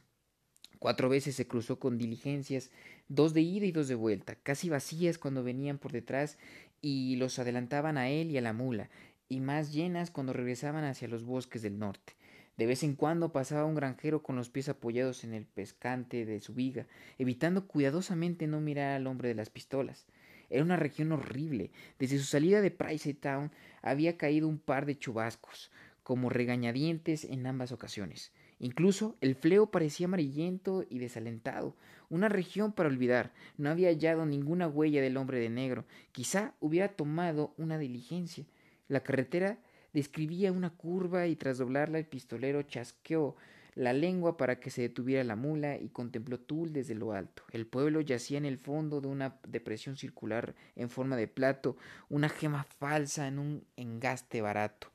Cuatro 0.80 1.10
veces 1.10 1.36
se 1.36 1.47
cruzó 1.47 1.80
con 1.80 1.97
diligencias, 1.97 2.71
dos 3.08 3.34
de 3.34 3.41
ida 3.41 3.65
y 3.65 3.72
dos 3.72 3.88
de 3.88 3.96
vuelta, 3.96 4.36
casi 4.36 4.70
vacías 4.70 5.18
cuando 5.18 5.44
venían 5.44 5.78
por 5.78 5.91
detrás 5.91 6.38
y 6.82 7.15
los 7.15 7.39
adelantaban 7.39 7.98
a 7.98 8.10
él 8.10 8.32
y 8.32 8.38
a 8.38 8.41
la 8.41 8.54
mula, 8.54 8.89
y 9.28 9.39
más 9.39 9.74
llenas 9.74 10.12
cuando 10.12 10.34
regresaban 10.34 10.84
hacia 10.84 11.08
los 11.08 11.24
bosques 11.24 11.62
del 11.62 11.80
norte. 11.80 12.13
De 12.58 12.65
vez 12.65 12.84
en 12.84 12.96
cuando 12.96 13.34
pasaba 13.34 13.65
un 13.65 13.76
granjero 13.76 14.24
con 14.24 14.36
los 14.38 14.50
pies 14.50 14.70
apoyados 14.70 15.24
en 15.24 15.34
el 15.34 15.46
pescante 15.46 16.26
de 16.26 16.39
su 16.39 16.54
viga, 16.54 16.88
evitando 17.18 17.68
cuidadosamente 17.68 18.48
no 18.48 18.62
mirar 18.62 18.94
al 18.94 19.08
hombre 19.08 19.28
de 19.28 19.36
las 19.36 19.50
pistolas. 19.50 20.06
Era 20.50 20.63
una 20.63 20.78
región 20.78 21.12
horrible. 21.12 21.72
Desde 22.00 22.18
su 22.18 22.24
salida 22.24 22.62
de 22.62 22.72
Price 22.72 23.13
Town 23.15 23.52
había 23.82 24.18
caído 24.18 24.48
un 24.48 24.60
par 24.60 24.86
de 24.86 24.98
chubascos, 24.98 25.70
como 26.04 26.30
regañadientes 26.30 27.26
en 27.26 27.46
ambas 27.46 27.72
ocasiones. 27.72 28.32
Incluso 28.60 29.18
el 29.20 29.36
fleo 29.36 29.70
parecía 29.72 30.06
amarillento 30.06 30.86
y 30.89 31.00
desalentado. 31.00 31.76
Una 32.10 32.30
región 32.30 32.72
para 32.74 32.89
olvidar. 32.89 33.34
No 33.58 33.70
había 33.70 33.89
hallado 33.89 34.26
ninguna 34.26 34.68
huella 34.68 35.02
del 35.02 35.18
hombre 35.18 35.39
de 35.39 35.50
negro. 35.50 35.86
Quizá 36.12 36.54
hubiera 36.60 36.89
tomado 36.89 37.54
una 37.58 37.78
diligencia. 37.78 38.46
La 38.88 39.02
carretera 39.02 39.58
describía 39.94 40.52
una 40.52 40.72
curva 40.72 41.28
y 41.28 41.36
tras 41.36 41.58
doblarla 41.58 41.98
el 41.98 42.06
pistolero 42.06 42.62
chasqueó 42.63 43.36
la 43.76 43.91
lengua 43.91 44.38
para 44.38 44.60
que 44.60 44.70
se 44.70 44.82
detuviera 44.82 45.24
la 45.24 45.36
mula 45.36 45.78
y 45.78 45.89
contempló 45.89 46.39
Tul 46.39 46.72
desde 46.72 46.96
lo 46.96 47.12
alto. 47.12 47.44
El 47.52 47.68
pueblo 47.68 48.02
yacía 48.02 48.38
en 48.38 48.46
el 48.46 48.58
fondo 48.58 49.02
de 49.02 49.08
una 49.08 49.38
depresión 49.48 49.98
circular 49.98 50.56
en 50.76 50.89
forma 50.89 51.18
de 51.18 51.28
plato, 51.28 51.76
una 52.10 52.30
gema 52.30 52.63
falsa 52.63 53.28
en 53.28 53.38
un 53.38 53.65
engaste 53.76 54.41
barato. 54.41 54.91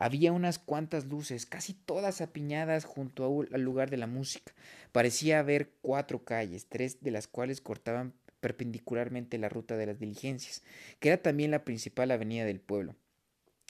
Había 0.00 0.32
unas 0.32 0.58
cuantas 0.58 1.04
luces, 1.04 1.44
casi 1.44 1.74
todas 1.74 2.22
apiñadas 2.22 2.86
junto 2.86 3.44
al 3.52 3.60
lugar 3.60 3.90
de 3.90 3.98
la 3.98 4.06
música. 4.06 4.54
Parecía 4.92 5.40
haber 5.40 5.72
cuatro 5.82 6.24
calles, 6.24 6.66
tres 6.70 7.02
de 7.02 7.10
las 7.10 7.28
cuales 7.28 7.60
cortaban 7.60 8.14
perpendicularmente 8.40 9.36
la 9.36 9.50
ruta 9.50 9.76
de 9.76 9.84
las 9.84 9.98
diligencias, 9.98 10.62
que 11.00 11.10
era 11.10 11.18
también 11.20 11.50
la 11.50 11.66
principal 11.66 12.10
avenida 12.12 12.46
del 12.46 12.60
pueblo. 12.60 12.96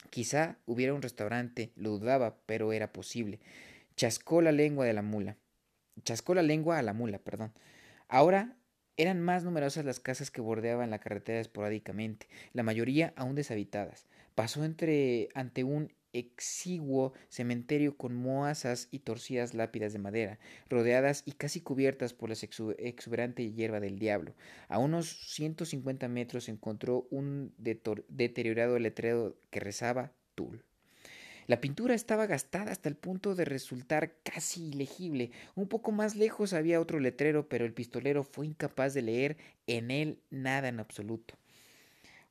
Quizá 0.09 0.55
hubiera 0.65 0.93
un 0.93 1.01
restaurante, 1.01 1.73
lo 1.75 1.89
dudaba, 1.89 2.37
pero 2.45 2.71
era 2.71 2.93
posible. 2.93 3.41
Chascó 3.97 4.41
la 4.41 4.53
lengua 4.53 4.85
de 4.85 4.93
la 4.93 5.01
mula. 5.01 5.35
Chascó 6.05 6.33
la 6.33 6.43
lengua 6.43 6.79
a 6.79 6.81
la 6.81 6.93
mula, 6.93 7.19
perdón. 7.19 7.51
Ahora 8.07 8.55
eran 8.95 9.19
más 9.19 9.43
numerosas 9.43 9.83
las 9.83 9.99
casas 9.99 10.31
que 10.31 10.39
bordeaban 10.39 10.91
la 10.91 10.99
carretera 10.99 11.41
esporádicamente, 11.41 12.29
la 12.53 12.63
mayoría 12.63 13.11
aún 13.17 13.35
deshabitadas. 13.35 14.05
Pasó 14.33 14.63
entre 14.63 15.27
ante 15.33 15.65
un 15.65 15.91
exiguo 16.13 17.13
cementerio 17.29 17.97
con 17.97 18.15
moazas 18.15 18.87
y 18.91 18.99
torcidas 18.99 19.53
lápidas 19.53 19.93
de 19.93 19.99
madera, 19.99 20.39
rodeadas 20.69 21.23
y 21.25 21.33
casi 21.33 21.61
cubiertas 21.61 22.13
por 22.13 22.29
la 22.29 22.35
exuberante 22.77 23.51
hierba 23.51 23.79
del 23.79 23.99
diablo. 23.99 24.33
A 24.67 24.77
unos 24.77 25.07
ciento 25.07 25.65
cincuenta 25.65 26.07
metros 26.07 26.49
encontró 26.49 27.07
un 27.11 27.53
deteriorado 27.57 28.77
letrero 28.79 29.37
que 29.49 29.59
rezaba 29.59 30.11
Tul. 30.35 30.63
La 31.47 31.59
pintura 31.59 31.95
estaba 31.95 32.27
gastada 32.27 32.71
hasta 32.71 32.87
el 32.87 32.95
punto 32.95 33.35
de 33.35 33.45
resultar 33.45 34.13
casi 34.23 34.69
ilegible. 34.69 35.31
Un 35.55 35.67
poco 35.67 35.91
más 35.91 36.15
lejos 36.15 36.53
había 36.53 36.79
otro 36.79 36.99
letrero, 36.99 37.49
pero 37.49 37.65
el 37.65 37.73
pistolero 37.73 38.23
fue 38.23 38.45
incapaz 38.45 38.93
de 38.93 39.01
leer 39.01 39.37
en 39.67 39.91
él 39.91 40.21
nada 40.29 40.69
en 40.69 40.79
absoluto. 40.79 41.33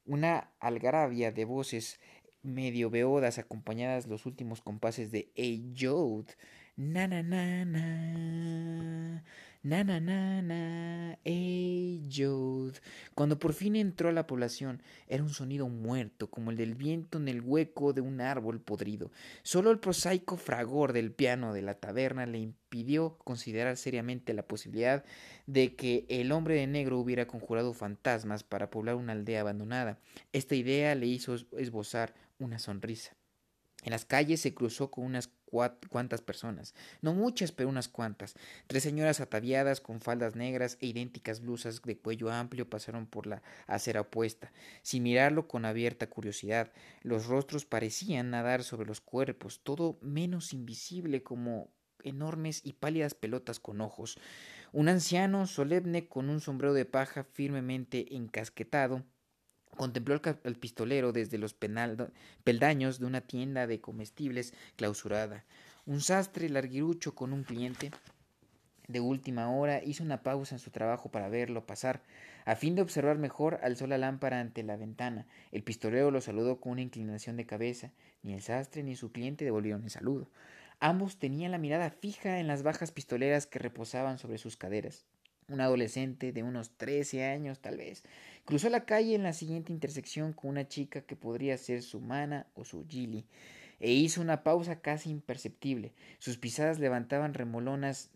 Una 0.07 0.53
algarabia 0.59 1.33
de 1.33 1.45
voces 1.45 2.01
medio 2.43 2.91
beodas 2.91 3.39
acompañadas 3.39 4.07
los 4.07 4.27
últimos 4.27 4.61
compases 4.61 5.11
de 5.11 5.31
Hey 5.35 5.73
Jode. 5.79 6.35
Na 6.77 7.07
na 7.07 7.23
na 7.23 7.65
na. 7.65 9.23
Na 9.63 9.85
na 9.85 10.01
na 10.01 10.41
na, 10.41 11.19
ey 11.23 12.03
Jude. 12.11 12.79
Cuando 13.15 13.39
por 13.39 13.53
fin 13.53 13.77
entró 13.77 14.09
a 14.09 14.13
la 14.13 14.27
población, 14.27 14.83
era 15.07 15.23
un 15.23 15.29
sonido 15.29 15.69
muerto, 15.69 16.31
como 16.31 16.51
el 16.51 16.57
del 16.57 16.75
viento 16.75 17.19
en 17.19 17.29
el 17.29 17.43
hueco 17.43 17.93
de 17.93 18.01
un 18.01 18.23
árbol 18.23 18.63
podrido. 18.63 19.13
Solo 19.43 19.71
el 19.71 19.79
prosaico 19.79 20.39
fragor 20.39 20.95
del 20.95 21.13
piano 21.13 21.53
de 21.53 21.61
la 21.61 21.75
taberna 21.75 22.25
le 22.25 22.39
impidió 22.39 23.19
considerar 23.19 23.77
seriamente 23.77 24.33
la 24.33 24.49
posibilidad 24.49 25.05
de 25.47 25.77
que 25.77 26.07
el 26.09 26.33
hombre 26.33 26.55
de 26.55 26.67
negro 26.67 26.99
hubiera 26.99 27.27
conjurado 27.27 27.75
fantasmas 27.75 28.45
para 28.45 28.71
poblar 28.71 28.95
una 28.95 29.13
aldea 29.13 29.43
abandonada. 29.43 29.99
Esta 30.33 30.55
idea 30.55 30.95
le 30.95 31.07
hizo 31.07 31.35
esbozar 31.59 32.15
una 32.45 32.59
sonrisa. 32.59 33.17
En 33.83 33.93
las 33.93 34.05
calles 34.05 34.41
se 34.41 34.53
cruzó 34.55 34.91
con 34.91 35.05
unas 35.05 35.31
cuantas 35.89 36.21
personas, 36.21 36.75
no 37.01 37.15
muchas, 37.15 37.51
pero 37.51 37.69
unas 37.69 37.89
cuantas. 37.89 38.35
Tres 38.67 38.83
señoras 38.83 39.21
ataviadas 39.21 39.81
con 39.81 40.01
faldas 40.01 40.37
negras 40.37 40.77
e 40.81 40.87
idénticas 40.87 41.41
blusas 41.41 41.81
de 41.83 41.99
cuello 41.99 42.31
amplio 42.31 42.69
pasaron 42.69 43.07
por 43.07 43.27
la 43.27 43.43
acera 43.67 44.03
opuesta, 44.03 44.53
sin 44.83 45.03
mirarlo 45.03 45.49
con 45.49 45.65
abierta 45.65 46.09
curiosidad. 46.09 46.73
Los 47.03 47.27
rostros 47.27 47.65
parecían 47.65 48.31
nadar 48.31 48.65
sobre 48.65 48.87
los 48.87 49.01
cuerpos, 49.01 49.61
todo 49.63 49.99
menos 50.03 50.53
invisible 50.53 51.23
como 51.23 51.73
enormes 52.05 52.61
y 52.65 52.75
pálidas 52.75 53.15
pelotas 53.15 53.61
con 53.61 53.81
ojos. 53.81 54.19
Un 54.73 54.89
anciano 54.89 55.47
solemne 55.47 56.07
con 56.07 56.29
un 56.29 56.41
sombrero 56.41 56.75
de 56.75 56.85
paja 56.85 57.25
firmemente 57.25 58.15
encasquetado 58.15 59.05
Contempló 59.77 60.21
al, 60.45 60.57
pistolero 60.57 61.13
desde 61.13 61.39
los 61.39 61.55
peldaños 61.55 62.99
de 62.99 63.07
una 63.07 63.21
tienda 63.21 63.67
de 63.67 63.81
comestibles 63.81 64.53
clausurada. 64.77 65.45
Un 65.87 66.01
sastre 66.01 66.49
larguirucho 66.49 67.15
con 67.15 67.33
un 67.33 67.45
cliente 67.45 67.91
de 68.91 69.01
última 69.01 69.51
hora 69.51 69.83
hizo 69.85 70.03
una 70.03 70.23
pausa 70.23 70.57
en 70.57 70.59
su 70.59 70.71
trabajo 70.71 71.11
para 71.11 71.29
verlo 71.29 71.65
pasar. 71.65 72.03
A 72.45 72.57
fin 72.57 72.75
de 72.75 72.83
observar 72.83 73.19
mejor, 73.19 73.61
alzó 73.63 73.87
la 73.87 73.99
lámpara 73.99 74.41
ante 74.41 74.63
la 74.63 74.77
ventana. 74.77 75.27
El 75.53 75.63
pistolero 75.63 76.11
lo 76.11 76.21
saludó 76.21 76.61
con 76.61 76.73
una 76.73 76.83
inclinación 76.83 77.37
de 77.37 77.47
cabeza. 77.47 77.93
Ni 78.23 78.35
el 78.35 78.43
sastre 78.43 78.83
ni 78.83 78.97
su 78.97 79.13
cliente 79.13 79.45
devolvieron 79.45 79.85
el 79.85 79.91
saludo. 79.91 80.29
Ambos 80.81 81.19
tenían 81.19 81.53
la 81.53 81.59
mirada 81.59 81.91
fija 81.91 82.41
en 82.41 82.47
las 82.47 82.63
bajas 82.63 82.91
pistoleras 82.91 83.47
que 83.47 83.59
reposaban 83.59 84.19
sobre 84.19 84.39
sus 84.39 84.57
caderas. 84.57 85.05
Un 85.51 85.61
adolescente 85.61 86.33
de 86.33 86.43
unos 86.43 86.71
trece 86.71 87.25
años, 87.25 87.59
tal 87.61 87.77
vez, 87.77 88.03
Cruzó 88.51 88.69
la 88.69 88.85
calle 88.85 89.15
en 89.15 89.23
la 89.23 89.33
siguiente 89.33 89.73
intersección 89.73 90.33
con 90.33 90.51
una 90.51 90.67
chica 90.67 91.03
que 91.03 91.15
podría 91.15 91.57
ser 91.57 91.83
su 91.83 92.01
mana 92.01 92.47
o 92.57 92.65
su 92.65 92.85
Gilly, 92.89 93.25
e 93.79 93.93
hizo 93.93 94.21
una 94.21 94.43
pausa 94.43 94.81
casi 94.81 95.09
imperceptible. 95.09 95.93
Sus 96.19 96.37
pisadas 96.37 96.81
levantaban 96.81 97.33
remolonas 97.33 98.11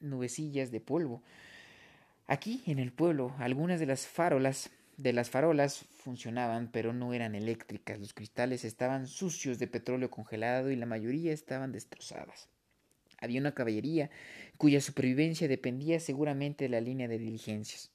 nubecillas 0.00 0.70
de 0.70 0.80
polvo. 0.80 1.22
Aquí, 2.26 2.62
en 2.66 2.78
el 2.78 2.92
pueblo, 2.92 3.34
algunas 3.38 3.78
de 3.78 3.84
las 3.84 4.06
farolas 4.06 4.70
de 4.96 5.12
las 5.12 5.28
farolas 5.28 5.84
funcionaban, 5.98 6.70
pero 6.72 6.92
no 6.92 7.12
eran 7.12 7.34
eléctricas. 7.34 7.98
Los 7.98 8.14
cristales 8.14 8.64
estaban 8.64 9.06
sucios 9.06 9.58
de 9.58 9.66
petróleo 9.66 10.10
congelado 10.10 10.70
y 10.70 10.76
la 10.76 10.86
mayoría 10.86 11.32
estaban 11.32 11.72
destrozadas. 11.72 12.48
Había 13.24 13.40
una 13.40 13.54
caballería 13.54 14.10
cuya 14.56 14.80
supervivencia 14.80 15.48
dependía 15.48 15.98
seguramente 15.98 16.64
de 16.64 16.70
la 16.70 16.80
línea 16.80 17.08
de 17.08 17.18
diligencias 17.18 17.90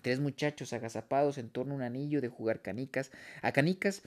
tres 0.00 0.20
muchachos 0.20 0.72
agazapados 0.72 1.38
en 1.38 1.50
torno 1.50 1.74
a 1.74 1.76
un 1.76 1.82
anillo 1.82 2.20
de 2.20 2.28
jugar 2.28 2.62
canicas, 2.62 3.10
a 3.42 3.52
canicas 3.52 4.02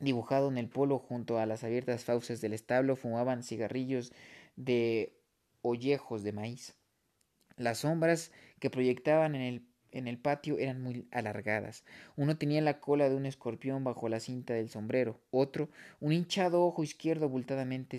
dibujado 0.00 0.48
en 0.48 0.58
el 0.58 0.68
polo 0.68 0.98
junto 0.98 1.38
a 1.38 1.46
las 1.46 1.64
abiertas 1.64 2.04
fauces 2.04 2.40
del 2.40 2.52
establo 2.52 2.96
fumaban 2.96 3.42
cigarrillos 3.42 4.12
de 4.56 5.12
ollejos 5.62 6.22
de 6.22 6.32
maíz. 6.32 6.74
Las 7.56 7.78
sombras 7.78 8.32
que 8.58 8.70
proyectaban 8.70 9.34
en 9.34 9.42
el, 9.42 9.66
en 9.94 10.08
el 10.08 10.18
patio 10.18 10.58
eran 10.58 10.82
muy 10.82 11.06
alargadas. 11.10 11.84
Uno 12.16 12.36
tenía 12.36 12.60
la 12.60 12.80
cola 12.80 13.08
de 13.08 13.16
un 13.16 13.24
escorpión 13.24 13.84
bajo 13.84 14.08
la 14.08 14.20
cinta 14.20 14.52
del 14.52 14.68
sombrero, 14.68 15.18
otro 15.30 15.70
un 16.00 16.12
hinchado 16.12 16.64
ojo 16.64 16.82
izquierdo 16.82 17.24
abultadamente 17.26 17.98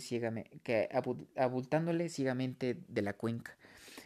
abultándole 1.35 2.09
ciegamente 2.09 2.77
de 2.87 3.01
la 3.01 3.13
cuenca. 3.13 3.57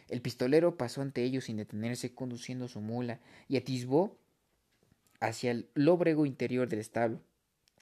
El 0.07 0.21
pistolero 0.21 0.77
pasó 0.77 1.01
ante 1.01 1.23
ellos 1.23 1.45
sin 1.45 1.57
detenerse, 1.57 2.13
conduciendo 2.13 2.67
su 2.67 2.81
mula, 2.81 3.19
y 3.47 3.57
atisbó 3.57 4.17
hacia 5.19 5.51
el 5.51 5.69
lóbrego 5.73 6.25
interior 6.25 6.69
del 6.69 6.79
establo. 6.79 7.19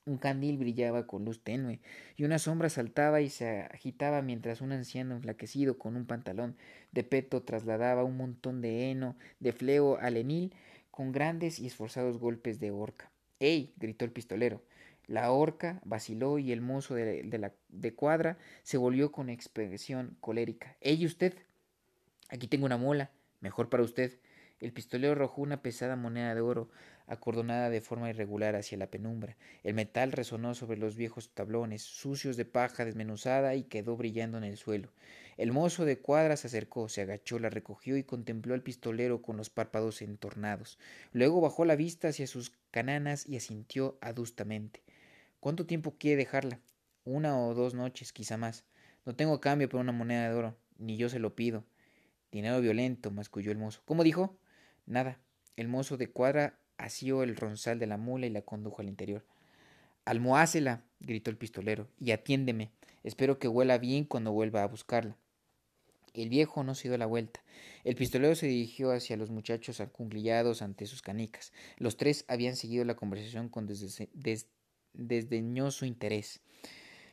Un 0.08 0.18
candil 0.18 0.58
brillaba 0.58 1.05
con 1.05 1.26
luz 1.26 1.43
tenue, 1.43 1.82
y 2.16 2.24
una 2.24 2.39
sombra 2.39 2.70
saltaba 2.70 3.20
y 3.20 3.30
se 3.30 3.64
agitaba 3.64 4.22
mientras 4.22 4.62
un 4.62 4.72
anciano 4.72 5.16
enflaquecido 5.16 5.78
con 5.78 5.97
un 5.97 6.05
pantalón 6.05 6.55
de 6.93 7.03
peto 7.03 7.43
trasladaba 7.43 8.05
un 8.05 8.16
montón 8.16 8.62
de 8.62 8.89
heno 8.89 9.18
de 9.41 9.51
fleo 9.51 9.97
al 9.97 10.16
enil 10.16 10.55
con 10.91 11.12
grandes 11.12 11.60
y 11.60 11.68
esforzados 11.68 12.20
golpes 12.20 12.62
de 12.62 12.72
horca. 12.72 13.12
¡Ey! 13.41 13.74
gritó 13.76 14.05
el 14.05 14.14
pistolero. 14.14 14.64
La 15.08 15.30
horca 15.30 15.82
vaciló 15.84 16.39
y 16.39 16.53
el 16.53 16.62
mozo 16.62 16.95
de, 16.95 17.24
la 17.38 17.51
de 17.68 17.93
cuadra 17.93 18.38
se 18.64 18.78
volvió 18.78 19.12
con 19.12 19.30
expresión 19.30 20.16
colérica. 20.22 20.78
¡Ey 20.80 21.05
usted! 21.05 21.34
Aquí 22.30 22.47
tengo 22.47 22.66
una 22.66 22.78
mola, 22.78 23.12
mejor 23.41 23.68
para 23.68 23.84
usted. 23.84 24.18
El 24.62 24.72
pistolero 24.72 25.12
arrojó 25.12 25.41
una 25.41 25.62
pesada 25.62 25.97
moneda 25.97 26.34
de 26.34 26.41
oro, 26.41 26.70
acordonada 27.08 27.70
de 27.70 27.82
forma 27.82 28.10
irregular 28.10 28.55
hacia 28.55 28.78
la 28.78 28.91
penumbra. 28.91 29.38
El 29.64 29.74
metal 29.74 30.12
resonó 30.12 30.53
sobre 30.53 30.78
los 30.78 30.95
viejos 30.95 31.34
tablones, 31.34 31.82
sucios 31.82 32.38
de 32.38 32.45
paja 32.45 32.86
desmenuzada, 32.86 33.55
y 33.55 33.64
quedó 33.64 33.97
brillando 33.97 34.38
en 34.38 34.43
el 34.43 34.58
suelo. 34.58 34.89
El 35.38 35.51
mozo 35.51 35.86
de 35.86 35.99
cuadra 35.99 36.36
se 36.36 36.47
acercó, 36.47 36.89
se 36.89 37.01
agachó, 37.01 37.39
la 37.39 37.49
recogió 37.49 37.95
y 37.97 38.03
contempló 38.03 38.53
al 38.53 38.64
pistolero 38.64 39.22
con 39.22 39.38
los 39.38 39.49
párpados 39.49 40.01
entornados. 40.01 40.78
Luego 41.14 41.41
bajó 41.41 41.64
la 41.64 41.76
vista 41.76 42.10
hacia 42.10 42.28
sus 42.28 42.51
cananas 42.72 43.28
y 43.28 43.38
asintió 43.38 43.97
adustamente. 44.01 44.84
¿Cuánto 45.39 45.66
tiempo 45.66 45.95
quiere 45.97 46.18
dejarla? 46.18 46.60
Una 47.05 47.39
o 47.39 47.53
dos 47.53 47.74
noches, 47.74 48.12
quizá 48.12 48.36
más. 48.36 48.66
No 49.05 49.16
tengo 49.16 49.39
cambio 49.39 49.70
por 49.70 49.80
una 49.80 49.91
moneda 49.93 50.28
de 50.28 50.36
oro, 50.36 50.58
ni 50.78 50.97
yo 50.97 51.08
se 51.08 51.20
lo 51.20 51.36
pido. 51.36 51.64
Dinero 52.32 52.60
violento, 52.60 53.12
masculló 53.12 53.51
el 53.51 53.58
mozo. 53.58 53.82
¿Cómo 53.86 54.03
dijo? 54.03 54.38
Nada. 54.86 55.20
El 55.55 55.70
mozo 55.70 55.95
de 55.97 56.10
cuadra 56.10 56.60
asió 56.78 57.23
el 57.23 57.36
ronzal 57.36 57.80
de 57.80 57.88
la 57.88 57.97
mula 57.97 58.28
y 58.28 58.30
la 58.30 58.41
condujo 58.41 58.82
al 58.82 58.89
interior. 58.89 59.25
Almohácela, 60.05 60.84
gritó 60.99 61.30
el 61.30 61.38
pistolero, 61.38 61.88
y 61.99 62.11
atiéndeme. 62.11 62.71
Espero 63.03 63.39
que 63.39 63.47
huela 63.47 63.78
bien 63.78 64.05
cuando 64.05 64.32
vuelva 64.32 64.63
a 64.63 64.67
buscarla. 64.67 65.17
El 66.13 66.30
viejo 66.30 66.63
no 66.63 66.73
se 66.75 66.88
dio 66.88 66.97
la 66.97 67.05
vuelta. 67.05 67.43
El 67.84 67.95
pistolero 67.95 68.34
se 68.36 68.47
dirigió 68.47 68.91
hacia 68.91 69.17
los 69.17 69.30
muchachos 69.30 69.82
acunclillados 69.82 70.61
ante 70.61 70.88
sus 70.88 71.01
canicas. 71.01 71.53
Los 71.78 71.95
tres 71.97 72.25
habían 72.28 72.55
seguido 72.55 72.86
la 72.86 72.95
conversación 72.95 73.49
con 73.49 73.67
desdeñoso 74.93 75.86
interés. 75.86 76.41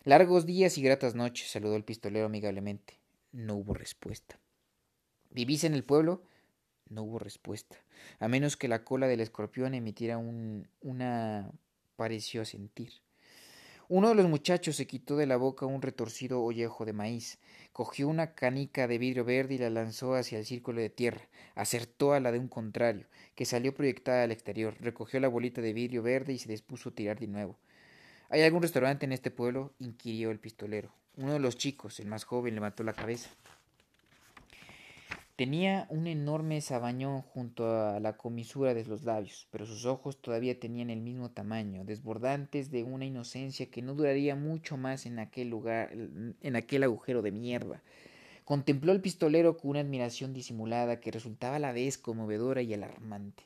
Largos 0.04 0.46
días 0.46 0.78
y 0.78 0.82
gratas 0.82 1.14
noches, 1.14 1.50
saludó 1.50 1.76
el 1.76 1.84
pistolero 1.84 2.26
amigablemente. 2.26 2.98
No 3.32 3.56
hubo 3.56 3.74
respuesta. 3.74 4.38
¿Vivís 5.30 5.64
en 5.64 5.74
el 5.74 5.84
pueblo? 5.84 6.22
No 6.88 7.02
hubo 7.02 7.18
respuesta, 7.18 7.76
a 8.20 8.28
menos 8.28 8.56
que 8.56 8.68
la 8.68 8.84
cola 8.84 9.06
del 9.06 9.20
escorpión 9.20 9.74
emitiera 9.74 10.18
un, 10.18 10.68
una 10.80 11.50
pareció 11.96 12.44
sentir. 12.44 12.92
Uno 13.88 14.08
de 14.08 14.14
los 14.14 14.26
muchachos 14.28 14.76
se 14.76 14.86
quitó 14.86 15.16
de 15.16 15.26
la 15.26 15.36
boca 15.36 15.66
un 15.66 15.82
retorcido 15.82 16.42
ollejo 16.42 16.86
de 16.86 16.94
maíz, 16.94 17.38
cogió 17.72 18.08
una 18.08 18.34
canica 18.34 18.88
de 18.88 18.96
vidrio 18.96 19.26
verde 19.26 19.56
y 19.56 19.58
la 19.58 19.68
lanzó 19.68 20.14
hacia 20.14 20.38
el 20.38 20.46
círculo 20.46 20.80
de 20.80 20.88
tierra, 20.88 21.28
acertó 21.54 22.14
a 22.14 22.20
la 22.20 22.32
de 22.32 22.38
un 22.38 22.48
contrario, 22.48 23.06
que 23.34 23.44
salió 23.44 23.74
proyectada 23.74 24.24
al 24.24 24.32
exterior, 24.32 24.74
recogió 24.80 25.20
la 25.20 25.28
bolita 25.28 25.60
de 25.60 25.74
vidrio 25.74 26.02
verde 26.02 26.32
y 26.32 26.38
se 26.38 26.48
dispuso 26.48 26.88
a 26.88 26.94
tirar 26.94 27.20
de 27.20 27.26
nuevo. 27.26 27.58
¿Hay 28.30 28.40
algún 28.40 28.62
restaurante 28.62 29.04
en 29.04 29.12
este 29.12 29.30
pueblo? 29.30 29.74
inquirió 29.78 30.30
el 30.30 30.40
pistolero. 30.40 30.90
Uno 31.16 31.34
de 31.34 31.38
los 31.38 31.58
chicos, 31.58 32.00
el 32.00 32.06
más 32.06 32.24
joven, 32.24 32.54
levantó 32.54 32.84
la 32.84 32.94
cabeza. 32.94 33.28
Tenía 35.36 35.88
un 35.90 36.06
enorme 36.06 36.60
sabañón 36.60 37.22
junto 37.22 37.68
a 37.68 37.98
la 37.98 38.16
comisura 38.16 38.72
de 38.72 38.84
los 38.84 39.02
labios, 39.02 39.48
pero 39.50 39.66
sus 39.66 39.84
ojos 39.84 40.22
todavía 40.22 40.60
tenían 40.60 40.90
el 40.90 41.00
mismo 41.00 41.32
tamaño, 41.32 41.84
desbordantes 41.84 42.70
de 42.70 42.84
una 42.84 43.04
inocencia 43.04 43.68
que 43.68 43.82
no 43.82 43.94
duraría 43.94 44.36
mucho 44.36 44.76
más 44.76 45.06
en 45.06 45.18
aquel 45.18 45.48
lugar, 45.48 45.90
en 45.92 46.56
aquel 46.56 46.84
agujero 46.84 47.20
de 47.20 47.32
mierda. 47.32 47.82
Contempló 48.44 48.92
al 48.92 49.00
pistolero 49.00 49.56
con 49.56 49.70
una 49.70 49.80
admiración 49.80 50.34
disimulada 50.34 51.00
que 51.00 51.10
resultaba 51.10 51.56
a 51.56 51.58
la 51.58 51.72
vez 51.72 51.98
conmovedora 51.98 52.62
y 52.62 52.72
alarmante. 52.72 53.42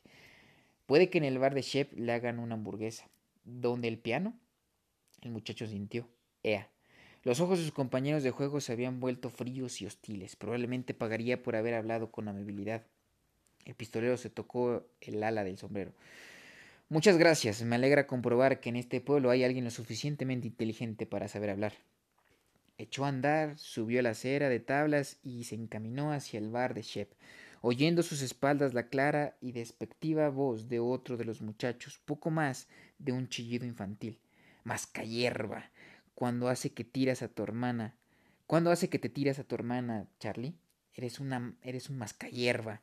Puede 0.85 1.09
que 1.09 1.17
en 1.17 1.25
el 1.25 1.39
bar 1.39 1.55
de 1.55 1.63
Shep 1.63 1.95
le 1.95 2.13
hagan 2.13 2.39
una 2.39 2.57
hamburguesa. 2.57 3.09
¿Dónde 3.45 3.89
el 3.89 3.99
piano? 3.99 4.39
El 5.23 5.31
muchacho 5.31 5.67
sintió. 5.67 6.07
Ea, 6.43 6.69
los 7.29 7.41
ojos 7.41 7.59
de 7.59 7.65
sus 7.67 7.75
compañeros 7.75 8.23
de 8.23 8.31
juego 8.31 8.59
se 8.59 8.73
habían 8.73 9.01
vuelto 9.01 9.29
fríos 9.29 9.83
y 9.83 9.87
hostiles. 9.87 10.35
Probablemente 10.35 10.95
pagaría 10.95 11.43
por 11.43 11.57
haber 11.57 11.75
hablado 11.75 12.11
con 12.11 12.27
amabilidad. 12.27 12.87
El 13.67 13.75
pistolero 13.75 14.17
se 14.17 14.31
tocó 14.31 14.87
el 15.03 15.23
ala 15.23 15.45
del 15.45 15.59
sombrero. 15.59 15.93
Muchas 16.89 17.19
gracias. 17.19 17.63
Me 17.63 17.77
alegra 17.77 18.07
comprobar 18.07 18.61
que 18.61 18.71
en 18.71 18.77
este 18.77 19.03
pueblo 19.03 19.29
hay 19.29 19.45
alguien 19.45 19.65
lo 19.67 19.71
suficientemente 19.71 20.47
inteligente 20.47 21.05
para 21.05 21.29
saber 21.29 21.51
hablar. 21.51 21.75
Echó 22.79 23.05
a 23.05 23.09
andar, 23.09 23.59
subió 23.59 24.01
la 24.01 24.11
acera 24.11 24.49
de 24.49 24.61
tablas 24.61 25.19
y 25.23 25.45
se 25.45 25.55
encaminó 25.55 26.13
hacia 26.13 26.39
el 26.39 26.49
bar 26.49 26.73
de 26.73 26.81
Shep, 26.81 27.13
oyendo 27.61 28.01
a 28.01 28.05
sus 28.05 28.23
espaldas 28.23 28.73
la 28.73 28.89
clara 28.89 29.37
y 29.43 29.53
despectiva 29.53 30.31
voz 30.31 30.71
de 30.71 30.81
otro 30.81 31.19
de 31.19 31.27
los 31.27 31.43
muchachos, 31.43 32.01
poco 32.07 32.31
más 32.31 32.69
de 32.99 33.13
un 33.13 33.29
chillido 33.29 33.67
infantil. 33.67 34.19
Mascayerba 34.65 35.71
cuando 36.19 36.49
hace 36.49 36.73
que 36.73 36.83
tiras 36.83 37.23
a 37.23 37.29
tu 37.29 37.45
hermana. 37.45 37.95
¿Cuándo 38.49 38.73
hace 38.73 38.89
que 38.89 38.99
te 38.99 39.09
tiras 39.09 39.39
a 39.39 39.45
tu 39.45 39.55
hermana, 39.55 40.09
Charlie? 40.19 40.59
Eres 40.93 41.21
una 41.21 41.55
eres 41.63 41.91
un 41.91 41.99
mascayerba. 41.99 42.83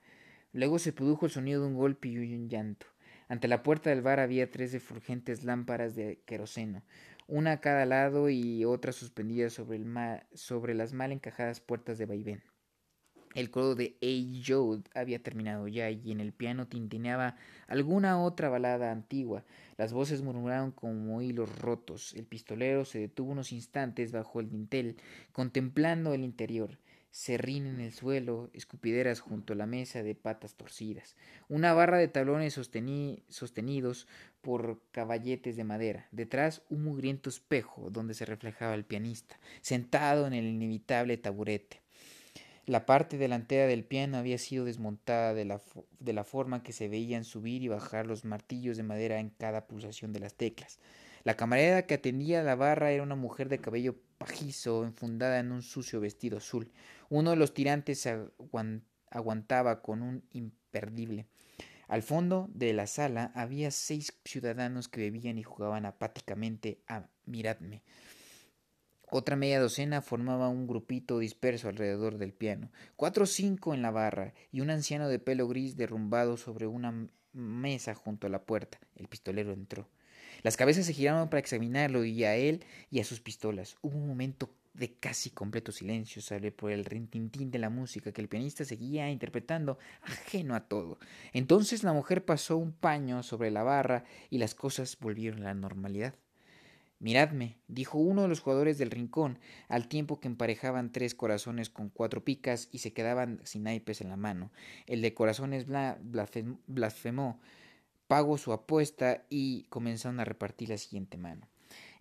Luego 0.54 0.80
se 0.80 0.94
produjo 0.94 1.26
el 1.26 1.34
sonido 1.34 1.60
de 1.62 1.68
un 1.68 1.74
golpe 1.74 2.08
y 2.08 2.18
un 2.18 2.48
llanto. 2.48 2.86
Ante 3.28 3.50
la 3.50 3.62
puerta 3.62 3.90
del 3.90 4.02
bar 4.02 4.22
había 4.22 4.50
tres 4.50 4.72
refulgentes 4.72 5.44
lámparas 5.44 5.96
de 5.96 6.22
queroseno, 6.26 6.82
una 7.28 7.52
a 7.52 7.60
cada 7.60 7.86
lado 7.86 8.30
y 8.30 8.64
otra 8.64 8.94
suspendida 8.94 9.50
sobre, 9.50 9.80
el 9.80 9.86
sobre 10.34 10.74
las 10.74 10.94
mal 10.94 11.12
encajadas 11.12 11.60
puertas 11.60 11.98
de 11.98 12.06
vaivén. 12.06 12.42
El 13.36 13.52
coro 13.52 13.76
de 13.76 13.98
A. 14.02 14.44
Joe 14.44 14.82
había 14.96 15.22
terminado 15.22 15.68
ya 15.68 15.92
y 15.92 16.12
en 16.12 16.22
el 16.22 16.34
piano 16.34 16.68
tintineaba 16.68 17.36
alguna 17.68 18.24
otra 18.24 18.50
balada 18.50 18.92
antigua. 18.92 19.44
Las 19.78 19.94
voces 19.94 20.24
murmuraron 20.24 20.72
como 20.72 21.22
hilos 21.22 21.60
rotos. 21.60 22.14
El 22.16 22.26
pistolero 22.26 22.86
se 22.86 23.00
detuvo 23.00 23.34
unos 23.34 23.52
instantes 23.52 24.12
bajo 24.12 24.40
el 24.40 24.50
dintel, 24.50 24.96
contemplando 25.34 26.14
el 26.14 26.24
interior 26.24 26.80
serrín 27.16 27.66
en 27.66 27.80
el 27.80 27.94
suelo, 27.94 28.50
escupideras 28.52 29.22
junto 29.22 29.54
a 29.54 29.56
la 29.56 29.66
mesa 29.66 30.04
de 30.04 30.16
patas 30.16 30.56
torcidas, 30.56 31.16
una 31.48 31.74
barra 31.74 31.98
de 31.98 32.10
tablones 32.10 32.54
sostenidos 32.54 34.08
por 34.42 34.82
caballetes 34.92 35.56
de 35.56 35.64
madera, 35.64 36.10
detrás 36.12 36.62
un 36.70 36.84
mugriento 36.84 37.30
espejo 37.30 37.90
donde 37.90 38.16
se 38.16 38.26
reflejaba 38.26 38.76
el 38.76 38.84
pianista, 38.84 39.40
sentado 39.62 40.28
en 40.28 40.34
el 40.34 40.46
inevitable 40.46 41.16
taburete. 41.16 41.85
La 42.66 42.86
parte 42.86 43.18
delantera 43.18 43.68
del 43.68 43.84
piano 43.84 44.18
había 44.18 44.38
sido 44.40 44.66
desmontada 44.66 45.34
de 45.34 45.46
la, 45.46 45.62
de 46.00 46.14
la 46.14 46.24
forma 46.24 46.64
que 46.64 46.74
se 46.74 46.88
veían 46.88 47.24
subir 47.24 47.62
y 47.62 47.68
bajar 47.68 48.08
los 48.08 48.26
martillos 48.26 48.76
de 48.78 48.84
madera 48.84 49.20
en 49.20 49.30
cada 49.30 49.68
pulsación 49.68 50.14
de 50.14 50.20
las 50.20 50.34
teclas. 50.34 50.80
La 51.24 51.36
camarera 51.36 51.86
que 51.86 51.96
atendía 51.96 52.44
la 52.44 52.56
barra 52.56 52.92
era 52.92 53.04
una 53.04 53.16
mujer 53.16 53.50
de 53.50 53.60
cabello 53.60 53.96
pajizo, 54.18 54.84
enfundada 54.84 55.40
en 55.40 55.52
un 55.52 55.62
sucio 55.62 56.00
vestido 56.00 56.38
azul. 56.38 56.72
Uno 57.10 57.32
de 57.32 57.36
los 57.36 57.54
tirantes 57.54 58.08
aguantaba 59.10 59.82
con 59.82 60.02
un 60.02 60.24
imperdible. 60.32 61.28
Al 61.88 62.02
fondo 62.02 62.50
de 62.54 62.74
la 62.74 62.88
sala 62.88 63.32
había 63.36 63.70
seis 63.70 64.14
ciudadanos 64.24 64.88
que 64.88 65.02
bebían 65.02 65.38
y 65.38 65.44
jugaban 65.44 65.86
apáticamente 65.86 66.80
a 66.88 67.08
miradme. 67.26 67.84
Otra 69.18 69.38
media 69.38 69.62
docena 69.62 70.02
formaba 70.02 70.50
un 70.50 70.68
grupito 70.68 71.20
disperso 71.20 71.70
alrededor 71.70 72.18
del 72.18 72.34
piano, 72.34 72.70
cuatro 72.98 73.24
o 73.24 73.26
cinco 73.26 73.74
en 73.74 73.82
la 73.82 73.90
barra 73.90 74.34
y 74.52 74.60
un 74.60 74.70
anciano 74.70 75.08
de 75.08 75.20
pelo 75.20 75.48
gris 75.48 75.78
derrumbado 75.78 76.36
sobre 76.36 76.68
una 76.68 77.08
mesa 77.32 77.96
junto 77.96 78.28
a 78.28 78.30
la 78.30 78.44
puerta. 78.44 78.78
El 78.98 79.08
pistolero 79.08 79.54
entró. 79.54 79.88
Las 80.44 80.58
cabezas 80.58 80.86
se 80.86 80.92
giraron 80.92 81.30
para 81.30 81.40
examinarlo 81.40 82.04
y 82.04 82.26
a 82.26 82.36
él 82.36 82.66
y 82.92 83.00
a 83.00 83.06
sus 83.06 83.22
pistolas. 83.22 83.78
Hubo 83.82 83.98
un 83.98 84.06
momento 84.06 84.50
de 84.74 84.96
casi 84.96 85.30
completo 85.30 85.72
silencio, 85.72 86.22
sale 86.22 86.52
por 86.52 86.72
el 86.72 86.84
rintintín 86.84 87.52
de 87.52 87.60
la 87.60 87.70
música 87.70 88.12
que 88.12 88.20
el 88.20 88.28
pianista 88.28 88.66
seguía 88.66 89.10
interpretando, 89.10 89.80
ajeno 90.02 90.56
a 90.56 90.68
todo. 90.68 91.00
Entonces 91.32 91.86
la 91.86 91.94
mujer 91.94 92.26
pasó 92.26 92.58
un 92.58 92.74
paño 92.74 93.24
sobre 93.24 93.50
la 93.50 93.64
barra 93.64 94.04
y 94.30 94.40
las 94.40 94.56
cosas 94.56 94.98
volvieron 95.00 95.44
a 95.44 95.46
la 95.46 95.54
normalidad. 95.54 96.16
Miradme, 97.00 97.58
dijo 97.68 97.98
uno 97.98 98.22
de 98.22 98.28
los 98.30 98.40
jugadores 98.40 98.78
del 98.78 98.90
rincón, 98.90 99.40
al 99.68 99.88
tiempo 99.88 100.20
que 100.20 100.28
emparejaban 100.28 100.92
tres 100.92 101.14
corazones 101.14 101.70
con 101.70 101.90
cuatro 101.90 102.24
picas 102.24 102.70
y 102.72 102.80
se 102.80 102.94
quedaban 102.94 103.42
sin 103.44 103.64
naipes 103.64 104.02
en 104.02 104.10
la 104.10 104.16
mano. 104.16 104.52
El 104.88 105.02
de 105.02 105.14
corazones 105.14 105.66
blasfemó, 106.68 107.40
pagó 108.08 108.38
su 108.38 108.54
apuesta 108.54 109.24
y 109.30 109.64
comenzaron 109.64 110.20
a 110.20 110.26
repartir 110.26 110.70
la 110.70 110.78
siguiente 110.78 111.18
mano. 111.18 111.48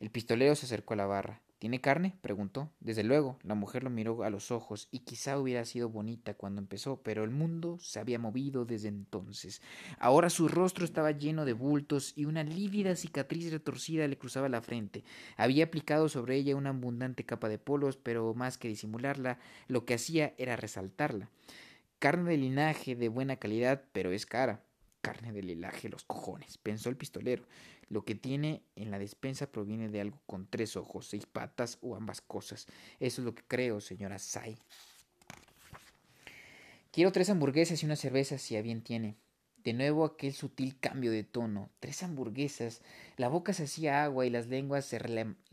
El 0.01 0.11
pistolero 0.11 0.55
se 0.55 0.67
acercó 0.67 0.95
a 0.95 0.99
la 0.99 1.07
barra. 1.07 1.41
¿Tiene 1.65 1.81
carne? 1.81 2.15
preguntó. 2.21 2.71
Desde 2.81 3.05
luego, 3.05 3.39
la 3.43 3.55
mujer 3.55 3.85
lo 3.85 3.89
miró 3.89 4.23
a 4.23 4.29
los 4.29 4.51
ojos 4.51 4.87
y 4.91 4.99
quizá 4.99 5.39
hubiera 5.39 5.65
sido 5.65 5.89
bonita 5.89 6.35
cuando 6.35 6.61
empezó, 6.61 7.01
pero 7.03 7.25
el 7.25 7.31
mundo 7.31 7.79
se 7.81 7.99
había 7.99 8.19
movido 8.19 8.67
desde 8.67 8.89
entonces. 8.89 9.63
Ahora 9.99 10.29
su 10.29 10.49
rostro 10.49 10.85
estaba 10.85 11.13
lleno 11.13 11.47
de 11.47 11.55
bultos 11.55 12.13
y 12.17 12.27
una 12.27 12.43
lívida 12.45 12.97
cicatriz 12.97 13.51
retorcida 13.51 14.07
le 14.07 14.19
cruzaba 14.19 14.51
la 14.51 14.61
frente. 14.61 15.05
Había 15.39 15.65
aplicado 15.65 16.11
sobre 16.11 16.37
ella 16.37 16.55
una 16.55 16.69
abundante 16.69 17.25
capa 17.25 17.49
de 17.49 17.59
polos, 17.59 17.97
pero 17.97 18.35
más 18.35 18.59
que 18.59 18.69
disimularla, 18.69 19.39
lo 19.67 19.87
que 19.87 19.95
hacía 19.95 20.35
era 20.37 20.57
resaltarla. 20.57 21.31
Carne 21.99 22.33
de 22.33 22.37
linaje 22.37 22.95
de 22.95 23.09
buena 23.09 23.37
calidad, 23.37 23.85
pero 23.93 24.13
es 24.13 24.27
cara. 24.27 24.63
Carne 25.01 25.33
de 25.33 25.43
linaje, 25.43 25.89
los 25.89 26.05
cojones, 26.05 26.59
pensó 26.59 26.91
el 26.91 26.99
pistolero. 26.99 27.47
Lo 27.89 28.05
que 28.05 28.15
tiene 28.15 28.63
en 28.77 28.91
la 28.91 28.99
despensa 28.99 29.51
proviene 29.51 29.89
de 29.89 30.01
algo 30.01 30.19
con 30.27 30.47
tres 30.47 30.77
ojos, 30.77 31.07
seis 31.07 31.27
patas 31.27 31.79
o 31.83 31.97
ambas 31.97 32.21
cosas. 32.21 32.67
Eso 33.01 33.21
es 33.21 33.25
lo 33.25 33.35
que 33.35 33.43
creo, 33.47 33.81
señora 33.81 34.19
Sai. 34.19 34.57
Quiero 36.93 37.11
tres 37.11 37.29
hamburguesas 37.29 37.83
y 37.83 37.87
una 37.87 37.97
cerveza, 37.97 38.39
si 38.39 38.57
a 38.57 38.63
bien 38.63 38.83
tiene. 38.83 39.17
De 39.65 39.73
nuevo 39.73 40.05
aquel 40.05 40.33
sutil 40.33 40.79
cambio 40.79 41.11
de 41.11 41.25
tono. 41.25 41.71
Tres 41.81 42.03
hamburguesas. 42.03 42.83
La 43.17 43.29
boca 43.29 43.53
se 43.53 43.65
hacía 43.65 44.05
agua 44.05 44.27
y 44.27 44.31
las 44.31 44.47
lenguas 44.47 44.85
se, 44.85 45.01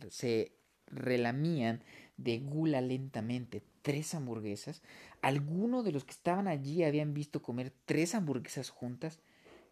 se 0.09 0.51
relamían 0.87 1.81
de 2.17 2.39
gula 2.39 2.81
lentamente. 2.81 3.63
¿Tres 3.81 4.13
hamburguesas? 4.13 4.83
¿Alguno 5.21 5.81
de 5.81 5.91
los 5.91 6.03
que 6.03 6.11
estaban 6.11 6.47
allí 6.47 6.83
habían 6.83 7.13
visto 7.13 7.41
comer 7.41 7.73
tres 7.85 8.13
hamburguesas 8.13 8.69
juntas? 8.69 9.19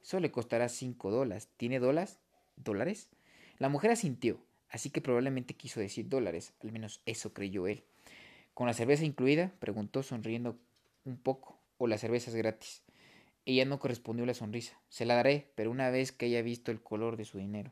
Eso 0.01 0.19
le 0.19 0.31
costará 0.31 0.69
cinco 0.69 1.11
dólares. 1.11 1.49
¿Tiene 1.57 1.79
dólares? 1.79 2.17
¿Dólares? 2.63 3.09
La 3.57 3.69
mujer 3.69 3.91
asintió, 3.91 4.39
así 4.69 4.89
que 4.89 5.01
probablemente 5.01 5.55
quiso 5.55 5.79
decir 5.79 6.07
dólares, 6.07 6.53
al 6.61 6.71
menos 6.71 7.01
eso 7.05 7.33
creyó 7.33 7.67
él. 7.67 7.83
¿Con 8.53 8.67
la 8.67 8.73
cerveza 8.73 9.05
incluida? 9.05 9.51
preguntó 9.59 10.03
sonriendo 10.03 10.57
un 11.05 11.17
poco. 11.17 11.57
¿O 11.77 11.87
la 11.87 11.97
cerveza 11.97 12.29
es 12.29 12.35
gratis? 12.35 12.83
Ella 13.45 13.65
no 13.65 13.79
correspondió 13.79 14.25
la 14.25 14.33
sonrisa. 14.33 14.77
Se 14.89 15.05
la 15.05 15.15
daré, 15.15 15.47
pero 15.55 15.71
una 15.71 15.89
vez 15.89 16.11
que 16.11 16.25
haya 16.25 16.41
visto 16.41 16.71
el 16.71 16.81
color 16.81 17.15
de 17.15 17.25
su 17.25 17.37
dinero. 17.37 17.71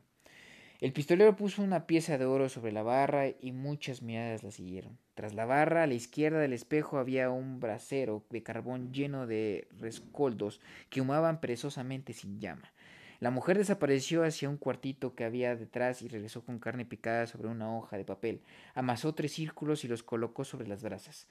El 0.80 0.92
pistolero 0.92 1.36
puso 1.36 1.62
una 1.62 1.86
pieza 1.86 2.18
de 2.18 2.24
oro 2.24 2.48
sobre 2.48 2.72
la 2.72 2.82
barra 2.82 3.28
y 3.28 3.52
muchas 3.52 4.00
miradas 4.00 4.44
la 4.44 4.52
siguieron. 4.52 4.96
Tras 5.14 5.34
la 5.34 5.44
barra, 5.44 5.82
a 5.82 5.86
la 5.88 5.94
izquierda 5.94 6.38
del 6.38 6.52
espejo 6.52 6.98
había 6.98 7.30
un 7.30 7.58
brasero 7.58 8.24
de 8.30 8.44
carbón 8.44 8.92
lleno 8.92 9.26
de 9.26 9.66
rescoldos 9.78 10.60
que 10.88 11.00
humaban 11.00 11.40
perezosamente 11.40 12.12
sin 12.12 12.40
llama. 12.40 12.72
La 13.20 13.30
mujer 13.32 13.58
desapareció 13.58 14.22
hacia 14.22 14.48
un 14.48 14.58
cuartito 14.58 15.14
que 15.16 15.24
había 15.24 15.56
detrás 15.56 16.02
y 16.02 16.08
regresó 16.08 16.44
con 16.44 16.60
carne 16.60 16.84
picada 16.84 17.26
sobre 17.26 17.48
una 17.48 17.76
hoja 17.76 17.96
de 17.96 18.04
papel. 18.04 18.42
Amasó 18.74 19.14
tres 19.14 19.32
círculos 19.32 19.84
y 19.84 19.88
los 19.88 20.04
colocó 20.04 20.44
sobre 20.44 20.68
las 20.68 20.82
brasas. 20.84 21.26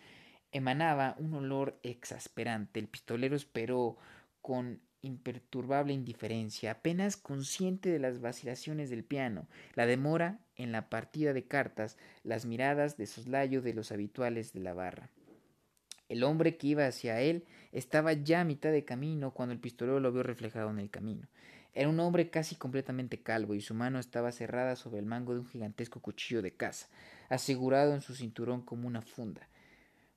Emanaba 0.51 1.15
un 1.17 1.33
olor 1.33 1.79
exasperante. 1.83 2.81
El 2.81 2.89
pistolero 2.89 3.37
esperó 3.37 3.97
con 4.41 4.81
imperturbable 5.01 5.93
indiferencia, 5.93 6.71
apenas 6.71 7.15
consciente 7.15 7.89
de 7.89 7.99
las 7.99 8.19
vacilaciones 8.19 8.89
del 8.89 9.03
piano, 9.03 9.47
la 9.75 9.85
demora 9.85 10.39
en 10.55 10.71
la 10.71 10.89
partida 10.89 11.33
de 11.33 11.45
cartas, 11.45 11.97
las 12.23 12.45
miradas 12.45 12.97
de 12.97 13.05
soslayo 13.05 13.61
de 13.61 13.73
los 13.73 13.91
habituales 13.91 14.53
de 14.53 14.59
la 14.59 14.73
barra. 14.73 15.09
El 16.09 16.23
hombre 16.23 16.57
que 16.57 16.67
iba 16.67 16.85
hacia 16.85 17.21
él 17.21 17.45
estaba 17.71 18.13
ya 18.13 18.41
a 18.41 18.45
mitad 18.45 18.71
de 18.71 18.85
camino 18.85 19.33
cuando 19.33 19.53
el 19.53 19.59
pistolero 19.59 19.99
lo 19.99 20.11
vio 20.11 20.23
reflejado 20.23 20.69
en 20.69 20.79
el 20.79 20.89
camino. 20.89 21.27
Era 21.77 21.89
un 21.89 21.99
hombre 21.99 22.31
casi 22.31 22.55
completamente 22.55 23.21
calvo 23.21 23.53
y 23.53 23.61
su 23.61 23.75
mano 23.75 23.99
estaba 23.99 24.31
cerrada 24.31 24.75
sobre 24.75 24.97
el 24.97 25.05
mango 25.05 25.35
de 25.35 25.41
un 25.41 25.45
gigantesco 25.45 25.99
cuchillo 26.01 26.41
de 26.41 26.55
caza, 26.55 26.87
asegurado 27.29 27.93
en 27.93 28.01
su 28.01 28.15
cinturón 28.15 28.63
como 28.63 28.87
una 28.87 29.03
funda. 29.03 29.47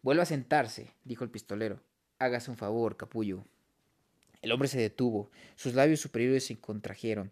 Vuelva 0.00 0.22
a 0.22 0.26
sentarse, 0.26 0.94
dijo 1.04 1.22
el 1.22 1.28
pistolero. 1.28 1.82
Hágase 2.18 2.50
un 2.50 2.56
favor, 2.56 2.96
capullo. 2.96 3.44
El 4.40 4.52
hombre 4.52 4.68
se 4.68 4.80
detuvo, 4.80 5.30
sus 5.54 5.74
labios 5.74 6.00
superiores 6.00 6.46
se 6.46 6.58
contrajeron 6.58 7.30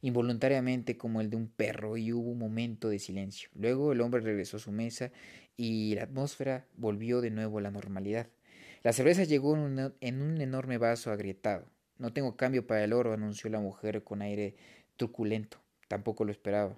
involuntariamente 0.00 0.96
como 0.96 1.20
el 1.20 1.30
de 1.30 1.36
un 1.36 1.46
perro 1.46 1.96
y 1.96 2.12
hubo 2.12 2.28
un 2.28 2.38
momento 2.38 2.88
de 2.88 2.98
silencio. 2.98 3.50
Luego 3.54 3.92
el 3.92 4.00
hombre 4.00 4.20
regresó 4.20 4.56
a 4.56 4.60
su 4.60 4.72
mesa 4.72 5.12
y 5.56 5.94
la 5.94 6.02
atmósfera 6.02 6.66
volvió 6.76 7.20
de 7.20 7.30
nuevo 7.30 7.58
a 7.58 7.62
la 7.62 7.70
normalidad. 7.70 8.26
La 8.82 8.92
cerveza 8.92 9.22
llegó 9.22 9.56
en 9.56 10.22
un 10.22 10.40
enorme 10.40 10.78
vaso 10.78 11.12
agrietado. 11.12 11.71
No 12.02 12.12
tengo 12.12 12.36
cambio 12.36 12.66
para 12.66 12.82
el 12.82 12.92
oro, 12.92 13.12
anunció 13.12 13.48
la 13.48 13.60
mujer 13.60 14.02
con 14.02 14.22
aire 14.22 14.56
truculento. 14.96 15.58
Tampoco 15.86 16.24
lo 16.24 16.32
esperaba. 16.32 16.76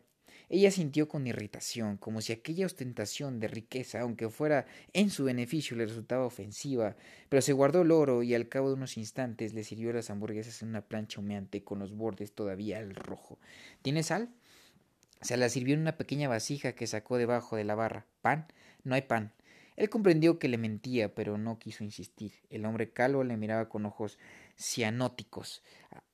Ella 0.51 0.71
sintió 0.71 1.09
con 1.09 1.27
irritación, 1.27 1.97
como 1.97 2.21
si 2.21 2.35
aquella 2.35 2.67
ostentación 2.67 3.41
de 3.41 3.49
riqueza, 3.49 4.03
aunque 4.03 4.29
fuera 4.29 4.67
en 4.93 5.09
su 5.09 5.25
beneficio, 5.25 5.79
le 5.79 5.87
resultaba 5.87 6.27
ofensiva, 6.27 6.95
pero 7.31 7.41
se 7.41 7.55
guardó 7.55 7.81
el 7.81 7.91
oro 7.91 8.23
y 8.23 8.35
al 8.35 8.51
cabo 8.51 8.69
de 8.69 8.75
unos 8.75 8.99
instantes 8.99 9.55
le 9.55 9.65
sirvió 9.65 9.95
las 9.95 10.11
hamburguesas 10.11 10.61
en 10.61 10.69
una 10.69 10.83
plancha 10.83 11.21
humeante 11.21 11.65
con 11.65 11.79
los 11.79 11.95
bordes 11.97 12.35
todavía 12.35 12.81
al 12.81 12.95
rojo. 12.95 13.39
¿Tiene 13.81 14.03
sal? 14.03 14.29
Se 15.23 15.39
la 15.39 15.49
sirvió 15.49 15.73
en 15.73 15.81
una 15.81 15.97
pequeña 15.97 16.29
vasija 16.29 16.75
que 16.75 16.87
sacó 16.87 17.17
debajo 17.17 17.57
de 17.57 17.65
la 17.65 17.75
barra. 17.75 18.05
¿Pan? 18.21 18.47
No 18.83 18.95
hay 18.95 19.03
pan. 19.03 19.33
Él 19.77 19.91
comprendió 19.91 20.39
que 20.39 20.49
le 20.49 20.59
mentía, 20.59 21.15
pero 21.15 21.37
no 21.39 21.59
quiso 21.59 21.85
insistir. 21.85 22.33
El 22.51 22.65
hombre 22.65 22.93
calvo 22.93 23.25
le 23.25 23.37
miraba 23.37 23.69
con 23.69 23.87
ojos 23.87 24.19
cianóticos, 24.57 25.63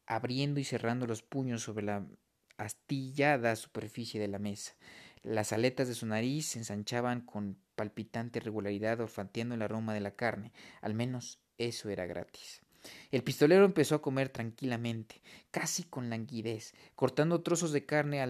abriendo 0.06 0.61
y 0.61 0.64
cerrando 0.64 1.06
los 1.06 1.22
puños 1.22 1.62
sobre 1.62 1.84
la 1.84 2.06
astillada 2.56 3.56
superficie 3.56 4.20
de 4.20 4.28
la 4.28 4.38
mesa. 4.38 4.74
Las 5.22 5.52
aletas 5.52 5.88
de 5.88 5.94
su 5.94 6.06
nariz 6.06 6.46
se 6.46 6.58
ensanchaban 6.58 7.20
con 7.20 7.58
palpitante 7.74 8.40
regularidad 8.40 9.00
olfateando 9.00 9.54
el 9.54 9.62
aroma 9.62 9.92
de 9.92 10.00
la 10.00 10.16
carne. 10.16 10.52
Al 10.80 10.94
menos 10.94 11.40
eso 11.58 11.90
era 11.90 12.06
gratis. 12.06 12.62
El 13.10 13.22
pistolero 13.22 13.64
empezó 13.64 13.94
a 13.94 14.02
comer 14.02 14.30
tranquilamente, 14.30 15.20
casi 15.50 15.84
con 15.84 16.08
languidez, 16.08 16.74
cortando 16.94 17.42
trozos 17.42 17.72
de 17.72 17.84
carne 17.84 18.24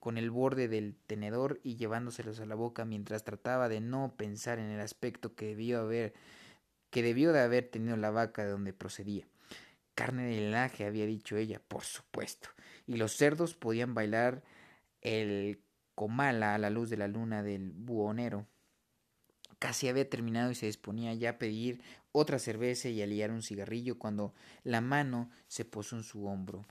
con 0.00 0.18
el 0.18 0.30
borde 0.30 0.68
del 0.68 0.96
tenedor 1.06 1.60
y 1.62 1.76
llevándoselos 1.76 2.40
a 2.40 2.46
la 2.46 2.54
boca 2.54 2.84
mientras 2.84 3.24
trataba 3.24 3.68
de 3.68 3.80
no 3.80 4.14
pensar 4.16 4.58
en 4.58 4.70
el 4.70 4.80
aspecto 4.80 5.34
que 5.34 5.46
debió 5.46 5.80
haber 5.80 6.14
debió 7.02 7.32
de 7.32 7.40
haber 7.40 7.68
tenido 7.68 7.96
la 7.96 8.10
vaca 8.10 8.44
de 8.44 8.50
donde 8.50 8.72
procedía. 8.72 9.26
Carne 9.94 10.24
de 10.24 10.40
linaje, 10.40 10.84
había 10.84 11.06
dicho 11.06 11.36
ella, 11.36 11.60
por 11.68 11.84
supuesto. 11.84 12.48
Y 12.86 12.96
los 12.96 13.16
cerdos 13.16 13.54
podían 13.54 13.94
bailar 13.94 14.42
el 15.00 15.60
comala 15.94 16.54
a 16.54 16.58
la 16.58 16.70
luz 16.70 16.90
de 16.90 16.96
la 16.96 17.08
luna 17.08 17.42
del 17.42 17.72
buhonero. 17.72 18.46
Casi 19.58 19.88
había 19.88 20.08
terminado 20.08 20.50
y 20.50 20.54
se 20.54 20.66
disponía 20.66 21.14
ya 21.14 21.30
a 21.30 21.38
pedir 21.38 21.80
otra 22.16 22.38
cerveza 22.38 22.88
y 22.88 23.02
a 23.02 23.06
liar 23.06 23.32
un 23.32 23.42
cigarrillo 23.42 23.98
cuando 23.98 24.34
la 24.62 24.80
mano 24.80 25.30
se 25.48 25.64
posó 25.64 25.96
en 25.96 26.04
su 26.04 26.26
hombro. 26.26 26.64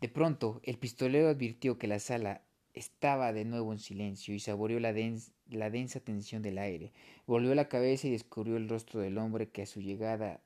De 0.00 0.08
pronto, 0.08 0.60
el 0.64 0.76
pistolero 0.76 1.28
advirtió 1.28 1.78
que 1.78 1.86
la 1.86 2.00
sala 2.00 2.42
estaba 2.74 3.32
de 3.32 3.44
nuevo 3.44 3.72
en 3.72 3.78
silencio 3.78 4.34
y 4.34 4.40
saboreó 4.40 4.80
la, 4.80 4.92
la 5.48 5.70
densa 5.70 6.00
tensión 6.00 6.42
del 6.42 6.58
aire. 6.58 6.92
Volvió 7.24 7.54
la 7.54 7.68
cabeza 7.68 8.08
y 8.08 8.10
descubrió 8.10 8.56
el 8.56 8.68
rostro 8.68 9.00
del 9.00 9.16
hombre 9.16 9.50
que 9.50 9.62
a 9.62 9.66
su 9.66 9.80
llegada 9.80 10.42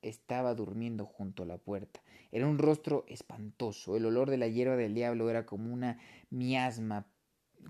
estaba 0.00 0.54
durmiendo 0.54 1.04
junto 1.04 1.42
a 1.42 1.46
la 1.46 1.58
puerta. 1.58 2.00
Era 2.32 2.46
un 2.46 2.56
rostro 2.56 3.04
espantoso. 3.08 3.94
El 3.94 4.06
olor 4.06 4.30
de 4.30 4.38
la 4.38 4.48
hierba 4.48 4.76
del 4.76 4.94
diablo 4.94 5.28
era 5.28 5.44
como 5.44 5.70
una 5.70 5.98
miasma, 6.30 7.06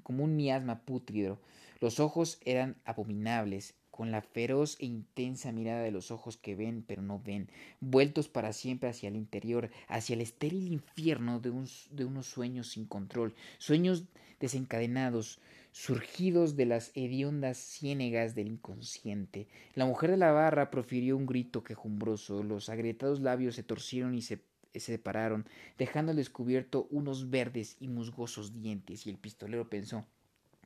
como 0.05 0.23
un 0.23 0.37
miasma 0.37 0.85
pútrido. 0.85 1.41
Los 1.81 1.99
ojos 1.99 2.39
eran 2.45 2.77
abominables, 2.85 3.75
con 3.91 4.11
la 4.11 4.23
feroz 4.23 4.77
e 4.81 4.87
intensa 4.87 5.53
mirada 5.53 5.83
de 5.83 5.91
los 5.91 6.11
ojos 6.11 6.37
que 6.39 6.55
ven 6.55 6.83
pero 6.87 7.03
no 7.03 7.21
ven, 7.21 7.51
vueltos 7.81 8.29
para 8.29 8.55
siempre 8.55 8.89
hacia 8.89 9.09
el 9.09 9.17
interior, 9.17 9.71
hacia 9.89 10.15
el 10.15 10.23
estéril 10.23 10.73
infierno 10.73 11.41
de, 11.41 11.51
unos 11.51 12.27
sueños 12.27 12.69
sin 12.69 12.87
control, 12.87 13.35
sueños 13.59 14.05
desencadenados, 14.39 15.39
surgidos 15.73 16.57
de 16.57 16.67
las 16.67 16.93
hediondas 16.95 17.59
ciénegas 17.59 18.35
del 18.35 18.49
inconsciente. 18.49 19.49
La 19.75 19.85
mujer 19.85 20.11
de 20.11 20.17
la 20.17 20.33
barra 20.33 20.71
profirió 20.71 21.17
un 21.17 21.27
grito 21.27 21.63
quejumbroso, 21.63 22.43
los 22.43 22.71
agrietados 22.71 23.21
labios 23.21 23.55
se 23.55 23.63
torcieron 23.63 24.15
y 24.15 24.23
se 24.23 24.41
separaron, 24.75 25.47
dejando 25.77 26.13
al 26.13 26.17
descubierto 26.17 26.89
unos 26.91 27.29
verdes 27.29 27.77
y 27.81 27.89
musgosos 27.89 28.63
dientes, 28.63 29.07
y 29.07 29.11
el 29.11 29.19
pistolero 29.19 29.69
pensó 29.69 30.07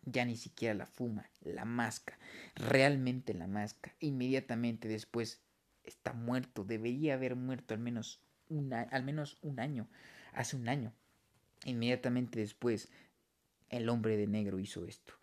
ya 0.06 0.24
ni 0.24 0.36
siquiera 0.36 0.74
la 0.74 0.86
fuma, 0.86 1.30
la 1.40 1.64
masca, 1.64 2.18
realmente 2.54 3.34
la 3.34 3.46
masca. 3.46 3.94
Inmediatamente 4.00 4.88
después 4.88 5.40
está 5.82 6.12
muerto, 6.12 6.64
debería 6.64 7.14
haber 7.14 7.36
muerto 7.36 7.74
al 7.74 7.80
menos 7.80 8.20
un, 8.48 8.72
al 8.72 9.04
menos 9.04 9.38
un 9.42 9.60
año, 9.60 9.88
hace 10.32 10.56
un 10.56 10.68
año. 10.68 10.92
Inmediatamente 11.64 12.40
después, 12.40 12.90
el 13.70 13.88
hombre 13.88 14.16
de 14.16 14.26
negro 14.26 14.58
hizo 14.58 14.86
esto. 14.86 15.14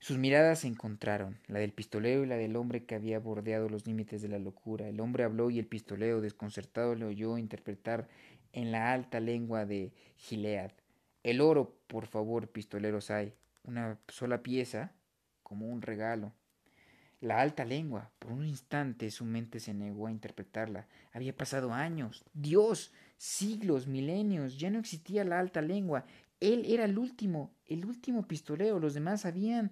Sus 0.00 0.18
miradas 0.18 0.60
se 0.60 0.66
encontraron, 0.66 1.38
la 1.46 1.60
del 1.60 1.72
pistolero 1.72 2.24
y 2.24 2.26
la 2.26 2.36
del 2.36 2.56
hombre 2.56 2.84
que 2.84 2.96
había 2.96 3.20
bordeado 3.20 3.68
los 3.68 3.86
límites 3.86 4.20
de 4.20 4.28
la 4.28 4.40
locura. 4.40 4.88
El 4.88 4.98
hombre 4.98 5.22
habló 5.22 5.48
y 5.50 5.60
el 5.60 5.66
pistolero, 5.66 6.20
desconcertado, 6.20 6.96
le 6.96 7.04
oyó 7.04 7.38
interpretar 7.38 8.08
en 8.52 8.72
la 8.72 8.92
alta 8.92 9.20
lengua 9.20 9.64
de 9.64 9.92
Gilead. 10.16 10.72
El 11.22 11.40
oro, 11.40 11.76
por 11.86 12.06
favor, 12.06 12.48
pistoleros 12.48 13.12
hay 13.12 13.32
una 13.64 13.98
sola 14.08 14.42
pieza 14.42 14.92
como 15.42 15.68
un 15.68 15.82
regalo. 15.82 16.32
La 17.20 17.40
alta 17.40 17.64
lengua, 17.64 18.10
por 18.18 18.32
un 18.32 18.44
instante 18.46 19.10
su 19.10 19.24
mente 19.24 19.60
se 19.60 19.74
negó 19.74 20.08
a 20.08 20.10
interpretarla. 20.10 20.88
Había 21.12 21.36
pasado 21.36 21.72
años, 21.72 22.24
Dios, 22.32 22.92
siglos, 23.16 23.86
milenios, 23.86 24.58
ya 24.58 24.70
no 24.70 24.80
existía 24.80 25.24
la 25.24 25.38
alta 25.38 25.62
lengua. 25.62 26.04
Él 26.40 26.64
era 26.66 26.84
el 26.84 26.98
último, 26.98 27.54
el 27.66 27.84
último 27.84 28.26
pistolero, 28.26 28.80
los 28.80 28.94
demás 28.94 29.24
habían... 29.24 29.70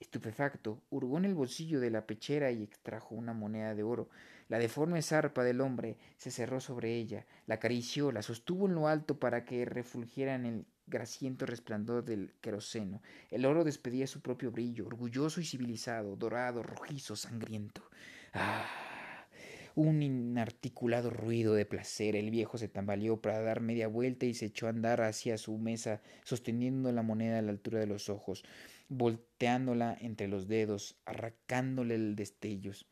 Estupefacto, 0.00 0.80
hurgó 0.90 1.18
en 1.18 1.24
el 1.24 1.34
bolsillo 1.34 1.80
de 1.80 1.90
la 1.90 2.06
pechera 2.06 2.52
y 2.52 2.62
extrajo 2.62 3.16
una 3.16 3.32
moneda 3.32 3.74
de 3.74 3.82
oro. 3.82 4.08
La 4.46 4.58
deforme 4.58 5.02
zarpa 5.02 5.42
del 5.42 5.60
hombre 5.60 5.98
se 6.16 6.30
cerró 6.30 6.60
sobre 6.60 6.94
ella, 6.94 7.26
la 7.46 7.56
acarició, 7.56 8.12
la 8.12 8.22
sostuvo 8.22 8.68
en 8.68 8.76
lo 8.76 8.86
alto 8.86 9.18
para 9.18 9.44
que 9.44 9.64
refulgiera 9.64 10.36
en 10.36 10.46
el 10.46 10.66
grasiento 10.88 11.46
resplandor 11.46 12.04
del 12.04 12.32
queroseno. 12.40 13.02
El 13.30 13.44
oro 13.44 13.64
despedía 13.64 14.06
su 14.06 14.20
propio 14.20 14.50
brillo, 14.50 14.86
orgulloso 14.86 15.40
y 15.40 15.44
civilizado, 15.44 16.16
dorado, 16.16 16.62
rojizo, 16.62 17.16
sangriento. 17.16 17.82
¡Ah! 18.32 18.66
Un 19.74 20.02
inarticulado 20.02 21.10
ruido 21.10 21.54
de 21.54 21.64
placer. 21.64 22.16
El 22.16 22.30
viejo 22.30 22.58
se 22.58 22.68
tambaleó 22.68 23.20
para 23.20 23.40
dar 23.40 23.60
media 23.60 23.86
vuelta 23.86 24.26
y 24.26 24.34
se 24.34 24.46
echó 24.46 24.66
a 24.66 24.70
andar 24.70 25.00
hacia 25.02 25.38
su 25.38 25.56
mesa, 25.56 26.02
sosteniendo 26.24 26.90
la 26.90 27.02
moneda 27.02 27.38
a 27.38 27.42
la 27.42 27.52
altura 27.52 27.78
de 27.78 27.86
los 27.86 28.08
ojos, 28.08 28.44
volteándola 28.88 29.96
entre 30.00 30.26
los 30.26 30.48
dedos, 30.48 30.96
arrancándole 31.04 31.94
el 31.94 32.16
destellos. 32.16 32.86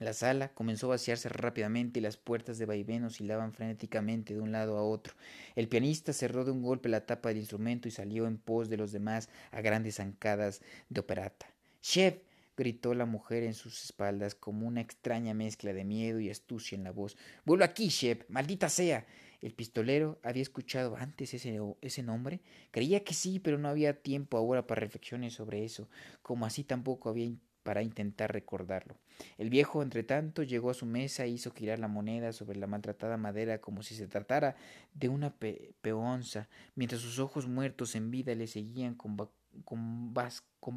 La 0.00 0.14
sala 0.14 0.48
comenzó 0.54 0.86
a 0.86 0.96
vaciarse 0.96 1.28
rápidamente 1.28 2.00
y 2.00 2.02
las 2.02 2.16
puertas 2.16 2.56
de 2.56 2.64
vaivén 2.64 3.04
oscilaban 3.04 3.52
frenéticamente 3.52 4.32
de 4.32 4.40
un 4.40 4.50
lado 4.50 4.78
a 4.78 4.82
otro. 4.82 5.12
El 5.56 5.68
pianista 5.68 6.14
cerró 6.14 6.46
de 6.46 6.52
un 6.52 6.62
golpe 6.62 6.88
la 6.88 7.04
tapa 7.04 7.28
del 7.28 7.36
instrumento 7.36 7.86
y 7.86 7.90
salió 7.90 8.26
en 8.26 8.38
pos 8.38 8.70
de 8.70 8.78
los 8.78 8.92
demás 8.92 9.28
a 9.50 9.60
grandes 9.60 9.96
zancadas 9.96 10.62
de 10.88 11.00
operata. 11.00 11.52
Chef. 11.82 12.16
gritó 12.56 12.94
la 12.94 13.04
mujer 13.04 13.42
en 13.42 13.52
sus 13.52 13.84
espaldas 13.84 14.34
como 14.34 14.66
una 14.66 14.80
extraña 14.80 15.34
mezcla 15.34 15.74
de 15.74 15.84
miedo 15.84 16.18
y 16.18 16.30
astucia 16.30 16.76
en 16.76 16.84
la 16.84 16.92
voz. 16.92 17.18
Vuelvo 17.44 17.64
aquí, 17.64 17.88
chef. 17.88 18.24
Maldita 18.30 18.70
sea. 18.70 19.06
El 19.42 19.52
pistolero 19.52 20.18
había 20.22 20.42
escuchado 20.42 20.96
antes 20.96 21.34
ese, 21.34 21.60
ese 21.82 22.02
nombre. 22.02 22.40
Creía 22.70 23.04
que 23.04 23.12
sí, 23.12 23.38
pero 23.38 23.58
no 23.58 23.68
había 23.68 24.00
tiempo 24.00 24.38
ahora 24.38 24.66
para 24.66 24.80
reflexiones 24.80 25.34
sobre 25.34 25.62
eso, 25.62 25.90
como 26.22 26.46
así 26.46 26.64
tampoco 26.64 27.10
había 27.10 27.26
para 27.62 27.82
intentar 27.82 28.32
recordarlo. 28.32 28.96
El 29.38 29.50
viejo, 29.50 29.82
entre 29.82 30.02
tanto, 30.02 30.42
llegó 30.42 30.70
a 30.70 30.74
su 30.74 30.86
mesa 30.86 31.24
e 31.24 31.28
hizo 31.28 31.50
girar 31.50 31.78
la 31.78 31.88
moneda 31.88 32.32
sobre 32.32 32.58
la 32.58 32.66
maltratada 32.66 33.16
madera 33.16 33.60
como 33.60 33.82
si 33.82 33.94
se 33.94 34.06
tratara 34.06 34.56
de 34.94 35.08
una 35.08 35.34
peonza, 35.80 36.48
mientras 36.74 37.00
sus 37.00 37.18
ojos 37.18 37.46
muertos 37.46 37.94
en 37.94 38.10
vida 38.10 38.34
le 38.34 38.46
seguían 38.46 38.94
con 38.94 39.16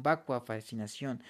vacua 0.02 0.40
fascinación. 0.42 1.22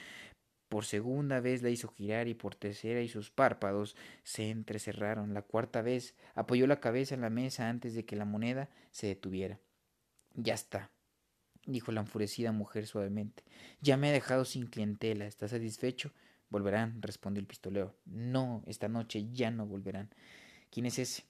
Por 0.69 0.87
segunda 0.87 1.39
vez 1.41 1.63
la 1.63 1.71
hizo 1.71 1.89
girar 1.89 2.27
y 2.27 2.35
por 2.35 2.57
tercera 2.57 3.01
y 3.01 3.09
sus 3.09 3.31
párpados 3.31 3.95
se 4.25 4.51
entrecerraron. 4.51 5.33
La 5.33 5.43
cuarta 5.43 5.83
vez 5.83 6.17
apoyó 6.35 6.67
la 6.67 6.81
cabeza 6.81 7.15
en 7.15 7.21
la 7.21 7.31
mesa 7.31 7.69
antes 7.69 7.95
de 7.95 8.05
que 8.05 8.17
la 8.17 8.25
moneda 8.25 8.69
se 8.91 9.07
detuviera. 9.07 9.61
Ya 10.35 10.55
está, 10.55 10.91
dijo 11.67 11.93
la 11.93 12.01
enfurecida 12.01 12.53
mujer 12.53 12.87
suavemente. 12.87 13.45
Ya 13.81 13.97
me 13.97 14.09
ha 14.09 14.13
dejado 14.13 14.45
sin 14.45 14.67
clientela. 14.67 15.27
¿Estás 15.27 15.51
satisfecho? 15.53 16.13
Volverán, 16.51 17.01
respondió 17.03 17.41
el 17.41 17.47
pistolero. 17.47 17.97
No, 18.05 18.63
esta 18.67 18.89
noche 18.89 19.27
ya 19.33 19.51
no 19.51 19.67
volverán. 19.67 20.11
¿Quién 20.71 20.87
es 20.87 20.99
ese? 20.99 21.25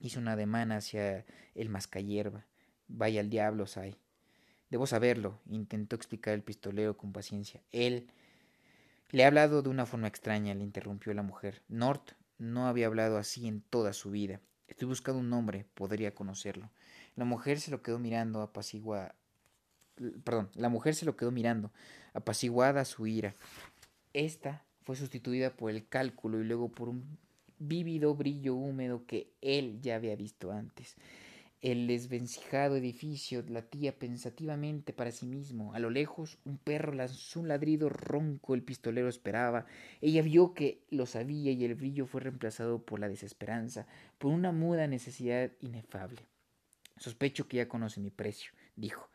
Hizo 0.00 0.20
una 0.20 0.32
ademán 0.32 0.72
hacia 0.72 1.24
el 1.54 1.68
mascayerba. 1.68 2.46
Vaya 2.88 3.20
al 3.20 3.30
diablo, 3.30 3.66
Sai. 3.66 3.96
Debo 4.70 4.86
saberlo, 4.86 5.40
intentó 5.48 5.96
explicar 5.96 6.34
el 6.34 6.42
pistolero 6.42 6.96
con 6.96 7.12
paciencia. 7.12 7.62
Él. 7.72 8.10
Le 9.10 9.24
ha 9.24 9.28
hablado 9.28 9.62
de 9.62 9.70
una 9.70 9.86
forma 9.86 10.08
extraña, 10.08 10.54
le 10.54 10.62
interrumpió 10.62 11.14
la 11.14 11.22
mujer. 11.22 11.62
Nort 11.68 12.12
no 12.36 12.66
había 12.66 12.86
hablado 12.86 13.16
así 13.16 13.48
en 13.48 13.62
toda 13.62 13.94
su 13.94 14.10
vida. 14.10 14.40
Estoy 14.66 14.86
buscando 14.86 15.20
un 15.20 15.30
nombre, 15.30 15.64
podría 15.74 16.14
conocerlo. 16.14 16.70
La 17.16 17.24
mujer 17.24 17.58
se 17.58 17.70
lo 17.70 17.82
quedó 17.82 17.98
mirando 17.98 18.42
apacigua, 18.42 19.14
perdón, 20.24 20.50
la 20.54 20.68
mujer 20.68 20.94
se 20.94 21.06
lo 21.06 21.16
quedó 21.16 21.30
mirando, 21.30 21.70
apaciguada 22.14 22.84
su 22.84 23.06
ira. 23.06 23.34
Esta 24.12 24.64
fue 24.82 24.96
sustituida 24.96 25.50
por 25.50 25.70
el 25.70 25.86
cálculo 25.86 26.40
y 26.40 26.44
luego 26.44 26.70
por 26.70 26.88
un 26.88 27.18
vívido 27.58 28.14
brillo 28.14 28.54
húmedo 28.54 29.04
que 29.06 29.30
él 29.40 29.80
ya 29.82 29.96
había 29.96 30.16
visto 30.16 30.52
antes. 30.52 30.96
El 31.60 31.88
desvencijado 31.88 32.76
edificio 32.76 33.44
latía 33.48 33.98
pensativamente 33.98 34.92
para 34.92 35.10
sí 35.10 35.26
mismo. 35.26 35.74
A 35.74 35.80
lo 35.80 35.90
lejos, 35.90 36.38
un 36.44 36.56
perro 36.56 36.92
lanzó 36.92 37.40
un 37.40 37.48
ladrido 37.48 37.88
ronco. 37.88 38.54
El 38.54 38.62
pistolero 38.62 39.08
esperaba. 39.08 39.66
Ella 40.00 40.22
vio 40.22 40.54
que 40.54 40.84
lo 40.90 41.04
sabía 41.04 41.50
y 41.50 41.64
el 41.64 41.74
brillo 41.74 42.06
fue 42.06 42.20
reemplazado 42.20 42.80
por 42.80 43.00
la 43.00 43.08
desesperanza, 43.08 43.88
por 44.18 44.30
una 44.30 44.52
muda 44.52 44.86
necesidad 44.86 45.50
inefable. 45.60 46.22
Sospecho 46.96 47.48
que 47.48 47.56
ya 47.56 47.68
conoce 47.68 48.00
mi 48.00 48.10
precio, 48.10 48.52
dijo. 48.76 49.10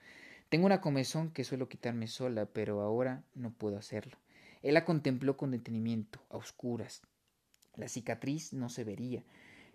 Tengo 0.53 0.67
una 0.67 0.81
comezón 0.81 1.31
que 1.31 1.43
suelo 1.43 1.67
quitarme 1.67 2.05
sola, 2.05 2.45
pero 2.45 2.81
ahora 2.81 3.23
no 3.33 3.49
puedo 3.49 3.75
hacerlo. 3.75 4.19
Él 4.61 4.75
la 4.75 4.85
contempló 4.85 5.35
con 5.35 5.49
detenimiento, 5.49 6.19
a 6.29 6.37
oscuras. 6.37 7.01
La 7.75 7.87
cicatriz 7.87 8.53
no 8.53 8.69
se 8.69 8.83
vería. 8.83 9.23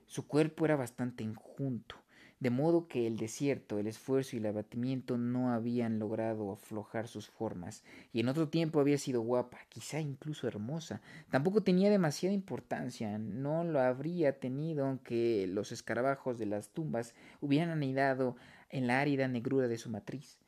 Su 0.07 0.29
cuerpo 0.29 0.67
era 0.67 0.77
bastante 0.77 1.25
enjunto. 1.25 1.97
de 2.39 2.51
modo 2.51 2.87
que 2.87 3.09
el 3.09 3.17
desierto, 3.17 3.81
el 3.81 3.89
esfuerzo 3.89 4.37
y 4.37 4.39
el 4.39 4.47
abatimiento 4.47 5.19
no 5.19 5.51
habían 5.51 5.99
logrado 5.99 6.53
aflojar 6.53 7.09
sus 7.09 7.29
formas, 7.29 7.83
y 8.13 8.21
en 8.21 8.29
otro 8.29 8.49
tiempo 8.49 8.79
había 8.79 8.99
sido 8.99 9.23
guapa, 9.23 9.59
quizá 9.69 9.99
incluso 9.99 10.47
hermosa. 10.47 11.01
Tampoco 11.29 11.65
tenía 11.65 11.91
demasiada 11.91 12.33
importancia, 12.37 13.19
no 13.19 13.65
lo 13.65 13.81
habría 13.81 14.39
tenido 14.39 14.87
aunque 14.87 15.49
los 15.49 15.73
escarabajos 15.73 16.39
de 16.39 16.47
las 16.47 16.69
tumbas 16.69 17.17
hubieran 17.41 17.71
anidado 17.71 18.37
en 18.71 18.87
la 18.87 19.01
árida 19.01 19.27
negrura 19.27 19.67
de 19.67 19.79
su 19.79 19.91
matriz. 19.91 20.39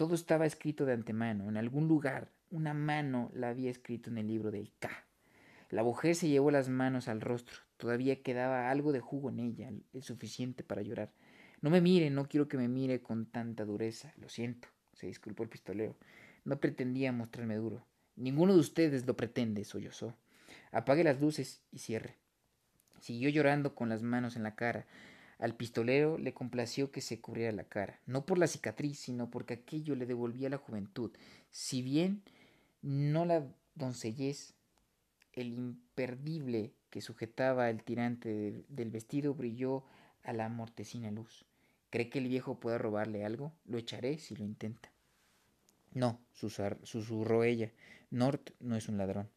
Todo 0.00 0.14
estaba 0.14 0.46
escrito 0.46 0.86
de 0.86 0.94
antemano, 0.94 1.50
en 1.50 1.58
algún 1.58 1.86
lugar, 1.86 2.32
una 2.48 2.72
mano 2.72 3.30
la 3.34 3.50
había 3.50 3.70
escrito 3.70 4.08
en 4.08 4.16
el 4.16 4.28
libro 4.28 4.50
del 4.50 4.72
K. 4.78 4.88
La 5.68 5.82
mujer 5.82 6.14
se 6.14 6.26
llevó 6.26 6.50
las 6.50 6.70
manos 6.70 7.06
al 7.06 7.20
rostro, 7.20 7.58
todavía 7.76 8.22
quedaba 8.22 8.70
algo 8.70 8.92
de 8.92 9.00
jugo 9.00 9.28
en 9.28 9.40
ella, 9.40 9.70
el 9.92 10.02
suficiente 10.02 10.64
para 10.64 10.80
llorar. 10.80 11.12
No 11.60 11.68
me 11.68 11.82
mire, 11.82 12.08
no 12.08 12.28
quiero 12.28 12.48
que 12.48 12.56
me 12.56 12.66
mire 12.66 13.02
con 13.02 13.26
tanta 13.26 13.66
dureza. 13.66 14.14
Lo 14.16 14.30
siento, 14.30 14.68
se 14.94 15.06
disculpó 15.06 15.42
el 15.42 15.50
pistolero. 15.50 15.98
No 16.46 16.60
pretendía 16.60 17.12
mostrarme 17.12 17.56
duro. 17.56 17.84
Ninguno 18.16 18.54
de 18.54 18.60
ustedes 18.60 19.06
lo 19.06 19.18
pretende, 19.18 19.64
sollozó. 19.64 20.16
Apague 20.72 21.04
las 21.04 21.20
luces 21.20 21.60
y 21.72 21.78
cierre. 21.78 22.16
Siguió 23.00 23.28
llorando 23.28 23.74
con 23.74 23.90
las 23.90 24.00
manos 24.00 24.36
en 24.36 24.44
la 24.44 24.54
cara. 24.54 24.86
Al 25.40 25.56
pistolero 25.56 26.18
le 26.18 26.34
complació 26.34 26.92
que 26.92 27.00
se 27.00 27.20
cubriera 27.20 27.50
la 27.52 27.64
cara, 27.64 27.98
no 28.04 28.26
por 28.26 28.36
la 28.36 28.46
cicatriz, 28.46 28.98
sino 28.98 29.30
porque 29.30 29.54
aquello 29.54 29.94
le 29.94 30.04
devolvía 30.04 30.50
la 30.50 30.58
juventud. 30.58 31.10
Si 31.50 31.80
bien 31.80 32.22
no 32.82 33.24
la 33.24 33.46
doncellez, 33.74 34.52
el 35.32 35.54
imperdible 35.54 36.74
que 36.90 37.00
sujetaba 37.00 37.70
el 37.70 37.82
tirante 37.82 38.64
del 38.68 38.90
vestido 38.90 39.32
brilló 39.32 39.84
a 40.24 40.34
la 40.34 40.48
mortecina 40.50 41.10
luz. 41.10 41.46
¿Cree 41.88 42.10
que 42.10 42.18
el 42.18 42.28
viejo 42.28 42.60
pueda 42.60 42.76
robarle 42.76 43.24
algo? 43.24 43.52
Lo 43.64 43.78
echaré 43.78 44.18
si 44.18 44.36
lo 44.36 44.44
intenta. 44.44 44.92
No, 45.92 46.20
susurró 46.34 47.44
ella. 47.44 47.72
Nort 48.10 48.50
no 48.60 48.76
es 48.76 48.88
un 48.88 48.98
ladrón. 48.98 49.30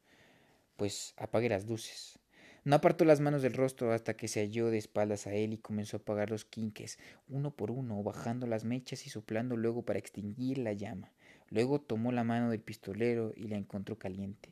Pues 0.75 1.13
apague 1.17 1.47
las 1.47 1.65
luces. 1.65 2.19
No 2.65 2.77
apartó 2.77 3.03
las 3.03 3.19
manos 3.19 3.41
del 3.41 3.53
rostro 3.53 3.91
hasta 3.91 4.15
que 4.15 4.29
se 4.29 4.39
halló 4.39 4.69
de 4.69 4.77
espaldas 4.77 5.27
a 5.27 5.33
él 5.33 5.51
y 5.51 5.57
comenzó 5.57 5.97
a 5.97 5.99
apagar 5.99 6.29
los 6.29 6.45
quinques, 6.45 6.97
uno 7.27 7.51
por 7.51 7.71
uno, 7.71 8.01
bajando 8.03 8.47
las 8.47 8.63
mechas 8.63 9.05
y 9.05 9.09
soplando 9.09 9.57
luego 9.57 9.83
para 9.83 9.99
extinguir 9.99 10.59
la 10.59 10.71
llama. 10.71 11.11
Luego 11.49 11.81
tomó 11.81 12.11
la 12.11 12.23
mano 12.23 12.49
del 12.49 12.61
pistolero 12.61 13.33
y 13.35 13.47
la 13.47 13.57
encontró 13.57 13.99
caliente. 13.99 14.49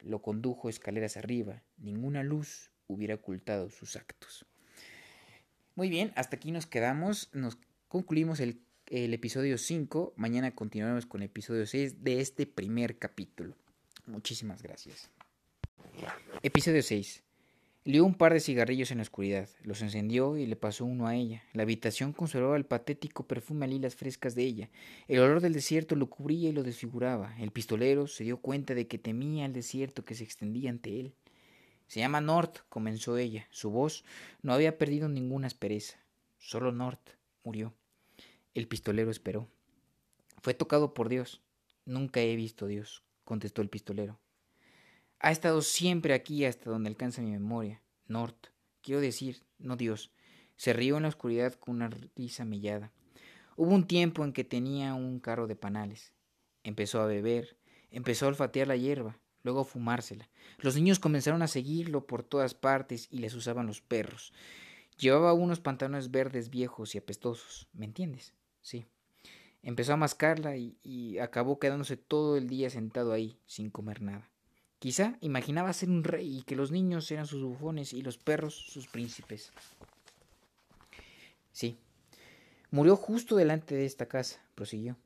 Lo 0.00 0.22
condujo 0.22 0.68
escaleras 0.68 1.16
arriba. 1.16 1.62
Ninguna 1.76 2.22
luz 2.22 2.70
hubiera 2.86 3.16
ocultado 3.16 3.68
sus 3.70 3.96
actos. 3.96 4.46
Muy 5.74 5.88
bien, 5.90 6.12
hasta 6.14 6.36
aquí 6.36 6.50
nos 6.50 6.66
quedamos. 6.66 7.30
Nos 7.32 7.58
concluimos 7.88 8.40
el, 8.40 8.62
episodio 8.86 9.58
5. 9.58 10.14
Mañana 10.16 10.54
continuaremos 10.54 11.04
con 11.04 11.20
el 11.22 11.26
episodio 11.26 11.66
6 11.66 12.04
de 12.04 12.20
este 12.20 12.46
primer 12.46 12.98
capítulo. 12.98 13.56
Muchísimas 14.06 14.62
gracias. 14.62 15.10
Episodio 16.42 16.82
6. 16.82 17.23
Lió 17.86 18.06
un 18.06 18.14
par 18.14 18.32
de 18.32 18.40
cigarrillos 18.40 18.90
en 18.92 18.96
la 18.96 19.02
oscuridad, 19.02 19.46
los 19.62 19.82
encendió 19.82 20.38
y 20.38 20.46
le 20.46 20.56
pasó 20.56 20.86
uno 20.86 21.06
a 21.06 21.16
ella. 21.16 21.42
La 21.52 21.64
habitación 21.64 22.14
conservaba 22.14 22.56
el 22.56 22.64
patético 22.64 23.26
perfume 23.26 23.66
a 23.66 23.68
lilas 23.68 23.94
frescas 23.94 24.34
de 24.34 24.42
ella. 24.42 24.70
El 25.06 25.20
olor 25.20 25.42
del 25.42 25.52
desierto 25.52 25.94
lo 25.94 26.08
cubría 26.08 26.48
y 26.48 26.52
lo 26.52 26.62
desfiguraba. 26.62 27.36
El 27.38 27.50
pistolero 27.50 28.06
se 28.06 28.24
dio 28.24 28.38
cuenta 28.38 28.74
de 28.74 28.86
que 28.86 28.96
temía 28.96 29.44
el 29.44 29.52
desierto 29.52 30.02
que 30.02 30.14
se 30.14 30.24
extendía 30.24 30.70
ante 30.70 30.98
él. 30.98 31.14
Se 31.86 32.00
llama 32.00 32.22
Nort, 32.22 32.60
comenzó 32.70 33.18
ella. 33.18 33.46
Su 33.50 33.68
voz 33.68 34.06
no 34.40 34.54
había 34.54 34.78
perdido 34.78 35.10
ninguna 35.10 35.46
aspereza. 35.46 35.98
Solo 36.38 36.72
Nort 36.72 37.10
murió. 37.42 37.74
El 38.54 38.66
pistolero 38.66 39.10
esperó. 39.10 39.46
Fue 40.40 40.54
tocado 40.54 40.94
por 40.94 41.10
Dios. 41.10 41.42
Nunca 41.84 42.22
he 42.22 42.34
visto 42.34 42.66
Dios, 42.66 43.02
contestó 43.24 43.60
el 43.60 43.68
pistolero. 43.68 44.18
Ha 45.20 45.30
estado 45.30 45.62
siempre 45.62 46.14
aquí 46.14 46.44
hasta 46.44 46.70
donde 46.70 46.88
alcanza 46.88 47.22
mi 47.22 47.30
memoria. 47.30 47.82
Nort, 48.06 48.48
quiero 48.82 49.00
decir, 49.00 49.42
no 49.58 49.76
Dios. 49.76 50.12
Se 50.56 50.72
rió 50.72 50.96
en 50.96 51.02
la 51.02 51.08
oscuridad 51.08 51.54
con 51.54 51.76
una 51.76 51.90
risa 52.14 52.44
mellada. 52.44 52.92
Hubo 53.56 53.72
un 53.72 53.86
tiempo 53.86 54.24
en 54.24 54.32
que 54.32 54.44
tenía 54.44 54.94
un 54.94 55.20
carro 55.20 55.46
de 55.46 55.56
panales. 55.56 56.12
Empezó 56.62 57.00
a 57.00 57.06
beber, 57.06 57.56
empezó 57.90 58.26
a 58.26 58.28
olfatear 58.28 58.68
la 58.68 58.76
hierba, 58.76 59.18
luego 59.42 59.64
fumársela. 59.64 60.28
Los 60.58 60.74
niños 60.74 60.98
comenzaron 60.98 61.42
a 61.42 61.48
seguirlo 61.48 62.06
por 62.06 62.22
todas 62.22 62.54
partes 62.54 63.08
y 63.10 63.18
les 63.18 63.34
usaban 63.34 63.66
los 63.66 63.80
perros. 63.80 64.32
Llevaba 64.98 65.32
unos 65.32 65.60
pantalones 65.60 66.10
verdes 66.10 66.50
viejos 66.50 66.94
y 66.94 66.98
apestosos, 66.98 67.68
¿me 67.72 67.84
entiendes? 67.84 68.34
Sí. 68.60 68.86
Empezó 69.62 69.94
a 69.94 69.96
mascarla 69.96 70.56
y, 70.56 71.18
acabó 71.18 71.58
quedándose 71.58 71.96
todo 71.96 72.36
el 72.36 72.48
día 72.48 72.70
sentado 72.70 73.12
ahí, 73.12 73.38
sin 73.46 73.70
comer 73.70 74.02
nada. 74.02 74.30
Quizá 74.84 75.16
imaginaba 75.22 75.72
ser 75.72 75.88
un 75.88 76.04
rey 76.04 76.40
y 76.40 76.42
que 76.42 76.56
los 76.56 76.70
niños 76.70 77.10
eran 77.10 77.26
sus 77.26 77.42
bufones 77.42 77.94
y 77.94 78.02
los 78.02 78.18
perros 78.18 78.54
sus 78.54 78.86
príncipes. 78.86 79.50
Sí. 81.52 81.78
Murió 82.70 82.94
justo 82.94 83.34
delante 83.34 83.74
de 83.74 83.86
esta 83.86 84.04
casa, 84.04 84.42
prosiguió. 84.54 84.98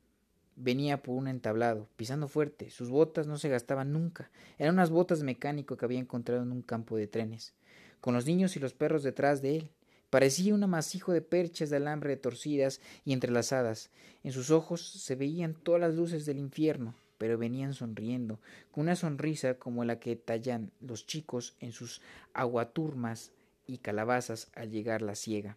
Venía 0.56 1.00
por 1.00 1.14
un 1.14 1.28
entablado, 1.28 1.86
pisando 1.94 2.26
fuerte. 2.26 2.70
Sus 2.70 2.88
botas 2.88 3.28
no 3.28 3.38
se 3.38 3.50
gastaban 3.50 3.92
nunca. 3.92 4.32
Eran 4.58 4.74
unas 4.74 4.90
botas 4.90 5.22
mecánico 5.22 5.76
que 5.76 5.84
había 5.84 6.00
encontrado 6.00 6.42
en 6.42 6.50
un 6.50 6.62
campo 6.62 6.96
de 6.96 7.06
trenes, 7.06 7.54
con 8.00 8.14
los 8.14 8.26
niños 8.26 8.56
y 8.56 8.58
los 8.58 8.74
perros 8.74 9.04
detrás 9.04 9.42
de 9.42 9.58
él. 9.58 9.70
Parecía 10.10 10.56
un 10.56 10.64
amasijo 10.64 11.12
de 11.12 11.22
perchas 11.22 11.70
de 11.70 11.76
alambre 11.76 12.16
torcidas 12.16 12.80
y 13.04 13.12
entrelazadas. 13.12 13.90
En 14.24 14.32
sus 14.32 14.50
ojos 14.50 14.84
se 14.90 15.14
veían 15.14 15.54
todas 15.54 15.80
las 15.80 15.94
luces 15.94 16.26
del 16.26 16.38
infierno, 16.38 16.96
pero 17.18 17.36
venían 17.36 17.74
sonriendo, 17.74 18.40
con 18.70 18.82
una 18.82 18.96
sonrisa 18.96 19.54
como 19.54 19.84
la 19.84 20.00
que 20.00 20.16
tallan 20.16 20.70
los 20.80 21.06
chicos 21.06 21.56
en 21.60 21.72
sus 21.72 22.00
aguaturmas 22.32 23.32
y 23.66 23.78
calabazas 23.78 24.50
al 24.54 24.70
llegar 24.70 25.02
la 25.02 25.14
siega. 25.14 25.56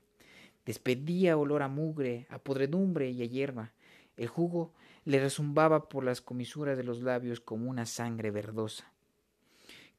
Despedía 0.65 1.37
olor 1.37 1.63
a 1.63 1.67
mugre, 1.67 2.27
a 2.29 2.39
podredumbre 2.39 3.09
y 3.09 3.23
a 3.23 3.25
hierba. 3.25 3.71
El 4.17 4.27
jugo 4.27 4.73
le 5.05 5.19
resumbaba 5.19 5.89
por 5.89 6.03
las 6.03 6.21
comisuras 6.21 6.77
de 6.77 6.83
los 6.83 7.01
labios 7.01 7.39
como 7.39 7.69
una 7.69 7.85
sangre 7.85 8.29
verdosa. 8.29 8.91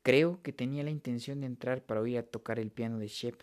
Creo 0.02 0.40
que 0.42 0.52
tenía 0.52 0.84
la 0.84 0.90
intención 0.90 1.40
de 1.40 1.46
entrar 1.46 1.82
para 1.82 2.00
oír 2.00 2.18
a 2.18 2.22
tocar 2.22 2.58
el 2.58 2.70
piano 2.70 2.98
de 2.98 3.08
Shep. 3.08 3.40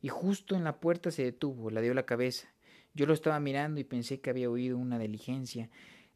Y 0.00 0.08
justo 0.08 0.54
en 0.54 0.64
la 0.64 0.80
puerta 0.80 1.10
se 1.10 1.24
detuvo, 1.24 1.70
la 1.70 1.80
dio 1.80 1.94
la 1.94 2.06
cabeza. 2.06 2.48
Yo 2.94 3.06
lo 3.06 3.14
estaba 3.14 3.38
mirando 3.40 3.80
y 3.80 3.84
pensé 3.84 4.20
que 4.20 4.30
había 4.30 4.50
oído 4.50 4.76
una 4.76 4.98
diligencia, 4.98 5.70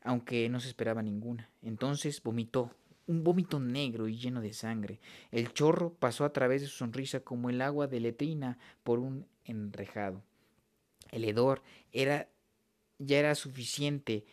aunque 0.05 0.49
no 0.49 0.61
se 0.61 0.69
esperaba 0.69 1.03
ninguna. 1.03 1.51
Entonces 1.63 2.23
vomitó, 2.23 2.71
un 3.07 3.25
vómito 3.25 3.61
negro 3.61 4.09
y 4.09 4.17
lleno 4.17 4.41
de 4.41 4.53
sangre. 4.53 5.01
El 5.31 5.53
chorro 5.53 5.95
pasó 5.95 6.25
a 6.25 6.33
través 6.33 6.63
de 6.63 6.69
su 6.69 6.79
sonrisa 6.79 7.21
como 7.21 7.51
el 7.51 7.61
agua 7.61 7.87
de 7.87 8.01
letrina 8.01 8.59
por 8.83 8.99
un 8.99 9.27
enrejado. 9.45 10.23
El 11.11 11.25
hedor 11.25 11.63
era 11.93 12.29
ya 12.99 13.19
era 13.19 13.35
suficiente 13.35 14.25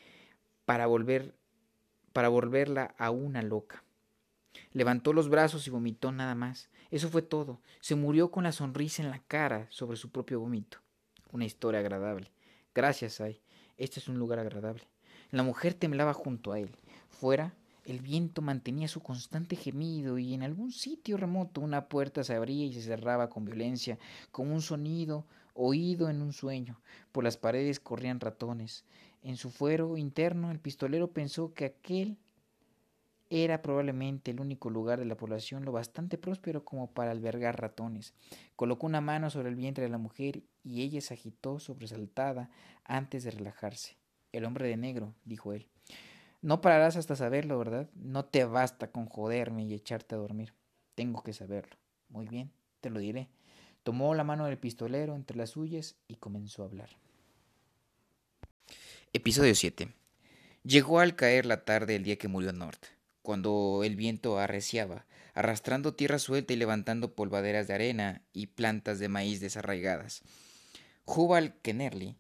para 0.66 0.86
volver 0.86 1.36
para 2.14 2.30
volverla 2.30 2.96
a 2.98 3.12
una 3.12 3.42
loca. 3.42 3.84
Levantó 4.74 5.14
los 5.14 5.30
brazos 5.30 5.66
y 5.68 5.70
vomitó 5.70 6.12
nada 6.12 6.36
más. 6.36 6.70
Eso 6.92 7.10
fue 7.10 7.22
todo. 7.22 7.62
Se 7.82 7.96
murió 7.96 8.32
con 8.32 8.44
la 8.44 8.52
sonrisa 8.52 9.04
en 9.04 9.12
la 9.12 9.20
cara 9.20 9.68
sobre 9.70 9.98
su 9.98 10.12
propio 10.12 10.40
vómito. 10.40 10.80
Una 11.32 11.46
historia 11.46 11.80
agradable. 11.80 12.32
Gracias, 12.74 13.22
Ay. 13.22 13.42
Este 13.78 14.00
es 14.00 14.08
un 14.08 14.18
lugar 14.18 14.40
agradable. 14.40 14.84
La 15.32 15.44
mujer 15.44 15.76
temblaba 15.76 16.14
junto 16.14 16.52
a 16.52 16.60
él. 16.60 16.72
Fuera, 17.10 17.54
el 17.86 18.02
viento 18.02 18.42
mantenía 18.42 18.88
su 18.88 19.02
constante 19.02 19.56
gemido 19.56 20.18
y 20.18 20.34
en 20.34 20.44
algún 20.44 20.72
sitio 20.72 21.18
remoto 21.18 21.62
una 21.62 21.88
puerta 21.88 22.24
se 22.24 22.34
abría 22.34 22.66
y 22.66 22.74
se 22.74 22.82
cerraba 22.82 23.30
con 23.30 23.46
violencia, 23.46 24.00
como 24.32 24.56
un 24.56 24.62
sonido 24.62 25.26
oído 25.54 26.10
en 26.10 26.22
un 26.22 26.34
sueño. 26.34 26.82
Por 27.12 27.24
las 27.24 27.38
paredes 27.38 27.80
corrían 27.80 28.20
ratones. 28.20 28.86
En 29.22 29.38
su 29.38 29.52
fuero 29.52 29.98
interno, 29.98 30.50
el 30.50 30.60
pistolero 30.60 31.12
pensó 31.12 31.54
que 31.54 31.66
aquel 31.66 32.18
era 33.30 33.62
probablemente 33.62 34.32
el 34.32 34.40
único 34.40 34.72
lugar 34.72 34.98
de 34.98 35.06
la 35.06 35.18
población 35.18 35.64
lo 35.64 35.72
bastante 35.72 36.18
próspero 36.18 36.66
como 36.66 36.90
para 36.92 37.12
albergar 37.12 37.62
ratones. 37.62 38.16
Colocó 38.56 38.88
una 38.88 39.02
mano 39.02 39.30
sobre 39.30 39.50
el 39.50 39.56
vientre 39.56 39.84
de 39.84 39.92
la 39.92 40.00
mujer 40.00 40.42
y 40.64 40.82
ella 40.82 41.02
se 41.02 41.14
agitó 41.14 41.60
sobresaltada 41.60 42.50
antes 42.84 43.24
de 43.24 43.32
relajarse. 43.32 43.99
El 44.32 44.46
hombre 44.46 44.68
de 44.68 44.78
negro, 44.78 45.16
dijo 45.26 45.54
él. 45.54 45.68
No 46.42 46.62
pararás 46.62 46.96
hasta 46.96 47.16
saberlo, 47.16 47.58
¿verdad? 47.58 47.90
No 47.96 48.26
te 48.26 48.46
basta 48.46 48.92
con 48.92 49.08
joderme 49.08 49.64
y 49.64 49.74
echarte 49.74 50.16
a 50.16 50.20
dormir. 50.20 50.54
Tengo 50.96 51.24
que 51.24 51.34
saberlo. 51.34 51.76
Muy 52.08 52.28
bien, 52.28 52.52
te 52.80 52.90
lo 52.90 53.00
diré. 53.00 53.30
Tomó 53.84 54.14
la 54.14 54.24
mano 54.24 54.46
del 54.46 54.58
pistolero 54.58 55.16
entre 55.16 55.38
las 55.38 55.52
suyas 55.52 55.96
y 56.08 56.16
comenzó 56.16 56.64
a 56.64 56.66
hablar. 56.66 56.90
Episodio 59.12 59.56
7. 59.56 59.90
Llegó 60.64 61.00
al 61.00 61.16
caer 61.16 61.46
la 61.46 61.66
tarde 61.66 61.96
el 61.96 62.04
día 62.04 62.18
que 62.18 62.28
murió 62.28 62.54
Nort, 62.54 62.86
cuando 63.22 63.82
el 63.84 63.96
viento 63.96 64.38
arreciaba, 64.38 65.06
arrastrando 65.34 65.96
tierra 65.96 66.20
suelta 66.20 66.54
y 66.54 66.58
levantando 66.58 67.16
polvaderas 67.16 67.68
de 67.68 67.74
arena 67.74 68.22
y 68.34 68.48
plantas 68.48 69.00
de 69.00 69.10
maíz 69.10 69.40
desarraigadas. 69.40 70.22
Jubal 71.06 71.56
Kennerly 71.62 72.18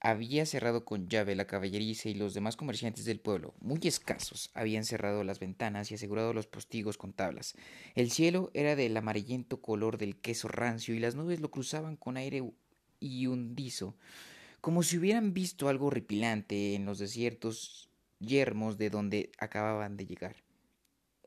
había 0.00 0.46
cerrado 0.46 0.84
con 0.84 1.08
llave 1.08 1.34
la 1.34 1.46
caballeriza 1.46 2.08
y 2.08 2.14
los 2.14 2.34
demás 2.34 2.56
comerciantes 2.56 3.04
del 3.04 3.20
pueblo, 3.20 3.54
muy 3.60 3.80
escasos, 3.82 4.50
habían 4.54 4.84
cerrado 4.84 5.24
las 5.24 5.40
ventanas 5.40 5.90
y 5.90 5.94
asegurado 5.94 6.32
los 6.32 6.46
postigos 6.46 6.96
con 6.96 7.12
tablas. 7.12 7.54
El 7.94 8.10
cielo 8.10 8.50
era 8.54 8.76
del 8.76 8.96
amarillento 8.96 9.60
color 9.60 9.98
del 9.98 10.16
queso 10.16 10.48
rancio 10.48 10.94
y 10.94 11.00
las 11.00 11.14
nubes 11.14 11.40
lo 11.40 11.50
cruzaban 11.50 11.96
con 11.96 12.16
aire 12.16 12.42
y 13.00 13.26
hundizo, 13.26 13.96
como 14.60 14.82
si 14.82 14.98
hubieran 14.98 15.34
visto 15.34 15.68
algo 15.68 15.86
horripilante 15.86 16.74
en 16.74 16.84
los 16.84 16.98
desiertos 16.98 17.88
yermos 18.20 18.78
de 18.78 18.90
donde 18.90 19.32
acababan 19.38 19.96
de 19.96 20.06
llegar. 20.06 20.36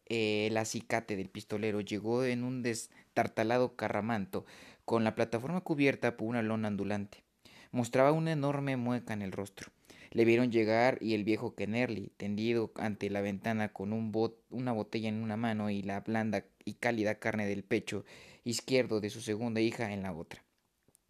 El 0.05 0.57
acicate 0.57 1.15
del 1.15 1.29
pistolero 1.29 1.79
llegó 1.79 2.25
en 2.25 2.43
un 2.43 2.63
destartalado 2.63 3.75
carramanto, 3.75 4.45
con 4.83 5.03
la 5.03 5.15
plataforma 5.15 5.61
cubierta 5.61 6.17
por 6.17 6.27
una 6.27 6.41
lona 6.41 6.67
ondulante. 6.67 7.23
Mostraba 7.71 8.11
una 8.11 8.33
enorme 8.33 8.75
mueca 8.75 9.13
en 9.13 9.21
el 9.21 9.31
rostro. 9.31 9.71
Le 10.11 10.25
vieron 10.25 10.51
llegar 10.51 10.97
y 10.99 11.13
el 11.13 11.23
viejo 11.23 11.55
Kennerly, 11.55 12.11
tendido 12.17 12.71
ante 12.75 13.09
la 13.09 13.21
ventana 13.21 13.71
con 13.71 13.93
un 13.93 14.11
una 14.49 14.73
botella 14.73 15.07
en 15.07 15.23
una 15.23 15.37
mano 15.37 15.69
y 15.69 15.81
la 15.83 16.01
blanda 16.01 16.45
y 16.65 16.73
cálida 16.73 17.15
carne 17.15 17.47
del 17.47 17.63
pecho 17.63 18.03
izquierdo 18.43 18.99
de 18.99 19.09
su 19.09 19.21
segunda 19.21 19.61
hija 19.61 19.93
en 19.93 20.03
la 20.03 20.11
otra. 20.11 20.43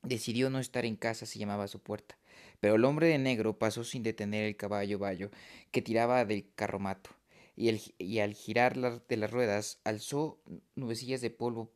Decidió 0.04 0.52
no 0.52 0.60
estar 0.60 0.86
en 0.86 0.98
casa 0.98 1.26
si 1.26 1.40
llamaba 1.40 1.64
a 1.64 1.68
su 1.68 1.80
puerta, 1.82 2.16
pero 2.60 2.76
el 2.76 2.86
hombre 2.86 3.08
de 3.08 3.18
negro 3.18 3.58
pasó 3.58 3.84
sin 3.84 4.04
detener 4.04 4.46
el 4.46 4.56
caballo 4.56 5.00
bayo 5.00 5.32
que 5.72 5.82
tiraba 5.82 6.26
del 6.26 6.46
carromato, 6.54 7.10
y, 7.56 7.72
y 7.98 8.20
al 8.20 8.36
girar 8.36 8.78
de 9.08 9.18
las 9.18 9.32
ruedas 9.32 9.80
alzó 9.84 10.40
nubecillas 10.76 11.22
de 11.22 11.32
polvo 11.32 11.72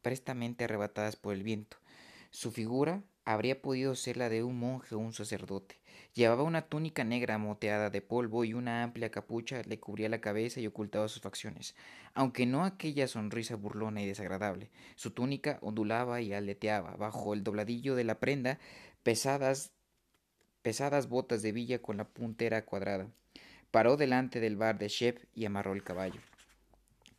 prestamente 0.00 0.64
arrebatadas 0.64 1.16
por 1.16 1.34
el 1.34 1.42
viento. 1.42 1.76
Su 2.30 2.50
figura 2.50 3.02
habría 3.24 3.60
podido 3.60 3.94
ser 3.94 4.16
la 4.16 4.28
de 4.28 4.42
un 4.42 4.58
monje 4.58 4.94
o 4.94 4.98
un 4.98 5.12
sacerdote. 5.12 5.80
Llevaba 6.14 6.42
una 6.42 6.62
túnica 6.62 7.04
negra 7.04 7.38
moteada 7.38 7.88
de 7.88 8.02
polvo 8.02 8.44
y 8.44 8.54
una 8.54 8.82
amplia 8.82 9.10
capucha 9.10 9.62
le 9.62 9.80
cubría 9.80 10.08
la 10.08 10.20
cabeza 10.20 10.60
y 10.60 10.66
ocultaba 10.66 11.08
sus 11.08 11.22
facciones, 11.22 11.74
aunque 12.14 12.46
no 12.46 12.64
aquella 12.64 13.08
sonrisa 13.08 13.56
burlona 13.56 14.02
y 14.02 14.06
desagradable. 14.06 14.70
Su 14.96 15.12
túnica 15.12 15.58
ondulaba 15.62 16.20
y 16.20 16.32
aleteaba 16.32 16.96
bajo 16.96 17.34
el 17.34 17.44
dobladillo 17.44 17.94
de 17.94 18.04
la 18.04 18.20
prenda 18.20 18.58
pesadas 19.02 19.72
pesadas 20.62 21.08
botas 21.08 21.42
de 21.42 21.52
villa 21.52 21.80
con 21.80 21.96
la 21.96 22.04
puntera 22.04 22.64
cuadrada. 22.64 23.08
Paró 23.70 23.96
delante 23.96 24.38
del 24.38 24.56
bar 24.56 24.78
de 24.78 24.88
Shep 24.88 25.24
y 25.34 25.44
amarró 25.44 25.72
el 25.72 25.82
caballo, 25.82 26.20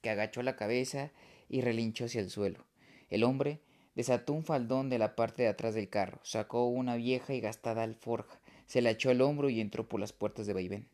que 0.01 0.09
agachó 0.09 0.43
la 0.43 0.55
cabeza 0.55 1.11
y 1.49 1.61
relinchó 1.61 2.05
hacia 2.05 2.21
el 2.21 2.29
suelo. 2.29 2.65
El 3.09 3.23
hombre 3.23 3.59
Desató 3.95 4.33
un 4.33 4.43
faldón 4.43 4.89
de 4.89 4.97
la 4.97 5.15
parte 5.15 5.43
de 5.43 5.49
atrás 5.49 5.75
del 5.75 5.89
carro, 5.89 6.19
sacó 6.23 6.67
una 6.67 6.95
vieja 6.95 7.33
y 7.33 7.41
gastada 7.41 7.83
alforja, 7.83 8.39
se 8.65 8.81
la 8.81 8.91
echó 8.91 9.09
al 9.09 9.21
hombro 9.21 9.49
y 9.49 9.61
entró 9.61 9.87
por 9.87 9.99
las 9.99 10.13
puertas 10.13 10.47
de 10.47 10.53
vaivén. 10.53 10.87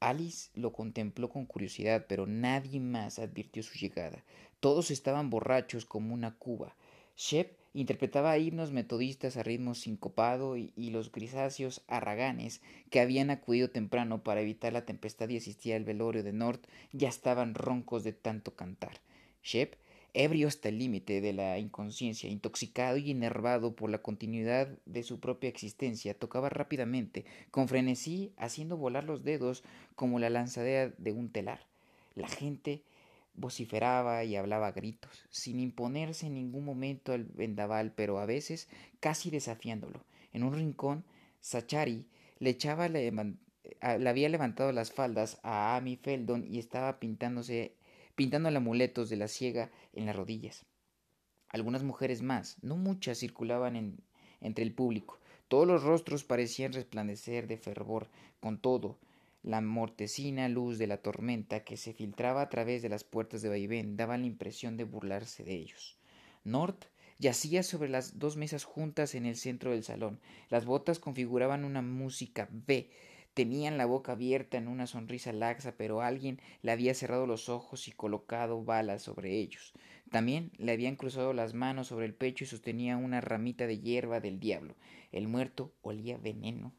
Alice 0.00 0.50
lo 0.54 0.72
contempló 0.72 1.28
con 1.28 1.44
curiosidad, 1.44 2.06
pero 2.08 2.26
nadie 2.26 2.80
más 2.80 3.18
advirtió 3.18 3.62
su 3.62 3.76
llegada. 3.78 4.22
Todos 4.60 4.90
estaban 4.90 5.28
borrachos 5.28 5.84
como 5.84 6.14
una 6.14 6.34
cuba. 6.36 6.74
Shep 7.16 7.58
interpretaba 7.74 8.38
himnos 8.38 8.70
metodistas 8.70 9.36
a 9.36 9.42
ritmo 9.42 9.74
sincopado 9.74 10.56
y, 10.56 10.72
los 10.90 11.10
grisáceos 11.10 11.82
arraganes 11.88 12.60
que 12.90 13.00
habían 13.00 13.30
acudido 13.30 13.70
temprano 13.70 14.22
para 14.22 14.40
evitar 14.40 14.72
la 14.72 14.86
tempestad 14.86 15.28
y 15.28 15.36
asistir 15.36 15.74
al 15.74 15.84
velorio 15.84 16.22
de 16.22 16.32
North 16.32 16.64
ya 16.92 17.08
estaban 17.08 17.54
roncos 17.54 18.04
de 18.04 18.12
tanto 18.12 18.54
cantar. 18.54 19.00
Shep 19.42 19.74
ebrio 20.14 20.48
hasta 20.48 20.68
el 20.68 20.78
límite 20.78 21.20
de 21.20 21.32
la 21.32 21.58
inconsciencia, 21.58 22.30
intoxicado 22.30 22.96
y 22.96 23.10
enervado 23.10 23.74
por 23.74 23.90
la 23.90 23.98
continuidad 23.98 24.68
de 24.86 25.02
su 25.02 25.20
propia 25.20 25.48
existencia, 25.48 26.18
tocaba 26.18 26.48
rápidamente, 26.48 27.24
con 27.50 27.68
frenesí, 27.68 28.32
haciendo 28.36 28.76
volar 28.76 29.04
los 29.04 29.22
dedos 29.22 29.64
como 29.94 30.18
la 30.18 30.30
lanzadera 30.30 30.92
de 30.98 31.12
un 31.12 31.30
telar. 31.30 31.60
La 32.14 32.28
gente 32.28 32.82
vociferaba 33.34 34.24
y 34.24 34.36
hablaba 34.36 34.68
a 34.68 34.72
gritos, 34.72 35.24
sin 35.30 35.60
imponerse 35.60 36.26
en 36.26 36.34
ningún 36.34 36.64
momento 36.64 37.12
al 37.12 37.24
vendaval, 37.24 37.92
pero 37.94 38.18
a 38.18 38.26
veces 38.26 38.68
casi 39.00 39.30
desafiándolo. 39.30 40.02
En 40.32 40.42
un 40.42 40.54
rincón, 40.54 41.04
Sachari 41.40 42.06
le 42.40 42.50
echaba 42.50 42.88
le 42.88 43.12
había 43.82 44.28
levantado 44.28 44.72
las 44.72 44.92
faldas 44.92 45.38
a 45.42 45.76
Amy 45.76 45.96
Feldon 45.96 46.46
y 46.46 46.58
estaba 46.58 46.98
pintándose 46.98 47.74
pintando 48.18 48.48
amuletos 48.48 49.10
de 49.10 49.16
la 49.16 49.28
ciega 49.28 49.70
en 49.92 50.06
las 50.06 50.16
rodillas. 50.16 50.66
Algunas 51.50 51.84
mujeres 51.84 52.20
más, 52.20 52.56
no 52.62 52.76
muchas, 52.76 53.18
circulaban 53.18 54.02
entre 54.40 54.64
el 54.64 54.74
público. 54.74 55.20
Todos 55.46 55.68
los 55.68 55.84
rostros 55.84 56.24
parecían 56.24 56.72
resplandecer 56.72 57.46
de 57.46 57.58
fervor. 57.58 58.08
Con 58.40 58.58
todo, 58.58 58.98
la 59.44 59.60
mortecina 59.60 60.48
luz 60.48 60.78
de 60.78 60.88
la 60.88 60.96
tormenta 60.96 61.62
que 61.62 61.76
se 61.76 61.92
filtraba 61.92 62.42
a 62.42 62.48
través 62.48 62.82
de 62.82 62.88
las 62.88 63.04
puertas 63.04 63.40
de 63.40 63.50
vaivén 63.50 63.96
daba 63.96 64.18
la 64.18 64.26
impresión 64.26 64.76
de 64.76 64.82
burlarse 64.82 65.44
de 65.44 65.54
ellos. 65.54 65.96
North 66.42 66.86
yacía 67.20 67.62
sobre 67.62 67.88
las 67.88 68.18
dos 68.18 68.36
mesas 68.36 68.64
juntas 68.64 69.14
en 69.14 69.26
el 69.26 69.36
centro 69.36 69.70
del 69.70 69.84
salón. 69.84 70.18
Las 70.50 70.64
botas 70.64 70.98
configuraban 70.98 71.64
una 71.64 71.82
música 71.82 72.48
B 72.50 72.90
Tenían 73.38 73.78
la 73.78 73.86
boca 73.86 74.10
abierta 74.10 74.58
en 74.58 74.66
una 74.66 74.88
sonrisa 74.88 75.32
laxa, 75.32 75.76
pero 75.76 76.02
alguien 76.02 76.40
le 76.62 76.72
había 76.72 76.92
cerrado 76.92 77.24
los 77.24 77.48
ojos 77.48 77.86
y 77.86 77.92
colocado 77.92 78.64
balas 78.64 79.02
sobre 79.02 79.38
ellos. 79.38 79.74
También 80.10 80.50
le 80.58 80.72
habían 80.72 80.96
cruzado 80.96 81.32
las 81.32 81.54
manos 81.54 81.86
sobre 81.86 82.06
el 82.06 82.14
pecho 82.14 82.42
y 82.42 82.48
sostenía 82.48 82.96
una 82.96 83.20
ramita 83.20 83.68
de 83.68 83.78
hierba 83.78 84.18
del 84.18 84.40
diablo. 84.40 84.74
El 85.12 85.28
muerto 85.28 85.72
olía 85.82 86.18
veneno. 86.18 86.72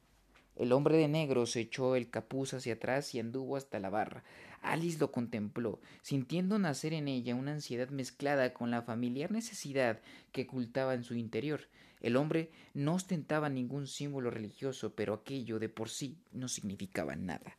El 0.60 0.74
hombre 0.74 0.98
de 0.98 1.08
negro 1.08 1.46
se 1.46 1.62
echó 1.62 1.96
el 1.96 2.10
capuz 2.10 2.54
hacia 2.54 2.74
atrás 2.74 3.16
y 3.16 3.20
anduvo 3.20 3.56
hasta 3.56 3.80
la 3.80 3.90
barra. 3.90 4.26
Alice 4.62 5.00
lo 5.00 5.10
contempló, 5.10 5.80
sintiendo 6.02 6.60
nacer 6.60 6.92
en 6.92 7.08
ella 7.08 7.34
una 7.34 7.54
ansiedad 7.54 7.88
mezclada 7.90 8.54
con 8.54 8.70
la 8.70 8.82
familiar 8.82 9.32
necesidad 9.32 10.02
que 10.34 10.42
ocultaba 10.42 10.94
en 10.94 11.06
su 11.06 11.16
interior. 11.16 11.62
El 12.02 12.18
hombre 12.18 12.52
no 12.74 12.96
ostentaba 12.96 13.48
ningún 13.48 13.88
símbolo 13.88 14.32
religioso, 14.32 14.94
pero 14.96 15.14
aquello 15.14 15.60
de 15.60 15.70
por 15.70 15.90
sí 15.90 16.18
no 16.34 16.50
significaba 16.50 17.16
nada. 17.16 17.56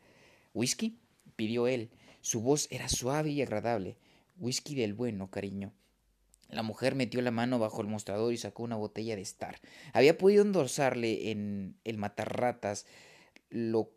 ¿Whisky? 0.52 0.98
pidió 1.36 1.68
él. 1.68 1.88
Su 2.20 2.42
voz 2.42 2.68
era 2.70 2.90
suave 2.90 3.30
y 3.30 3.40
agradable. 3.40 3.96
Whisky 4.38 4.74
del 4.74 4.92
bueno, 4.92 5.30
cariño. 5.30 5.72
La 6.50 6.62
mujer 6.62 6.94
metió 6.94 7.22
la 7.22 7.30
mano 7.30 7.58
bajo 7.58 7.80
el 7.80 7.88
mostrador 7.88 8.32
y 8.32 8.36
sacó 8.36 8.62
una 8.62 8.76
botella 8.76 9.16
de 9.16 9.22
Star. 9.22 9.60
Había 9.92 10.18
podido 10.18 10.42
endorsarle 10.42 11.30
en 11.30 11.76
el 11.84 11.96
matarratas 11.96 12.86
lo 13.50 13.90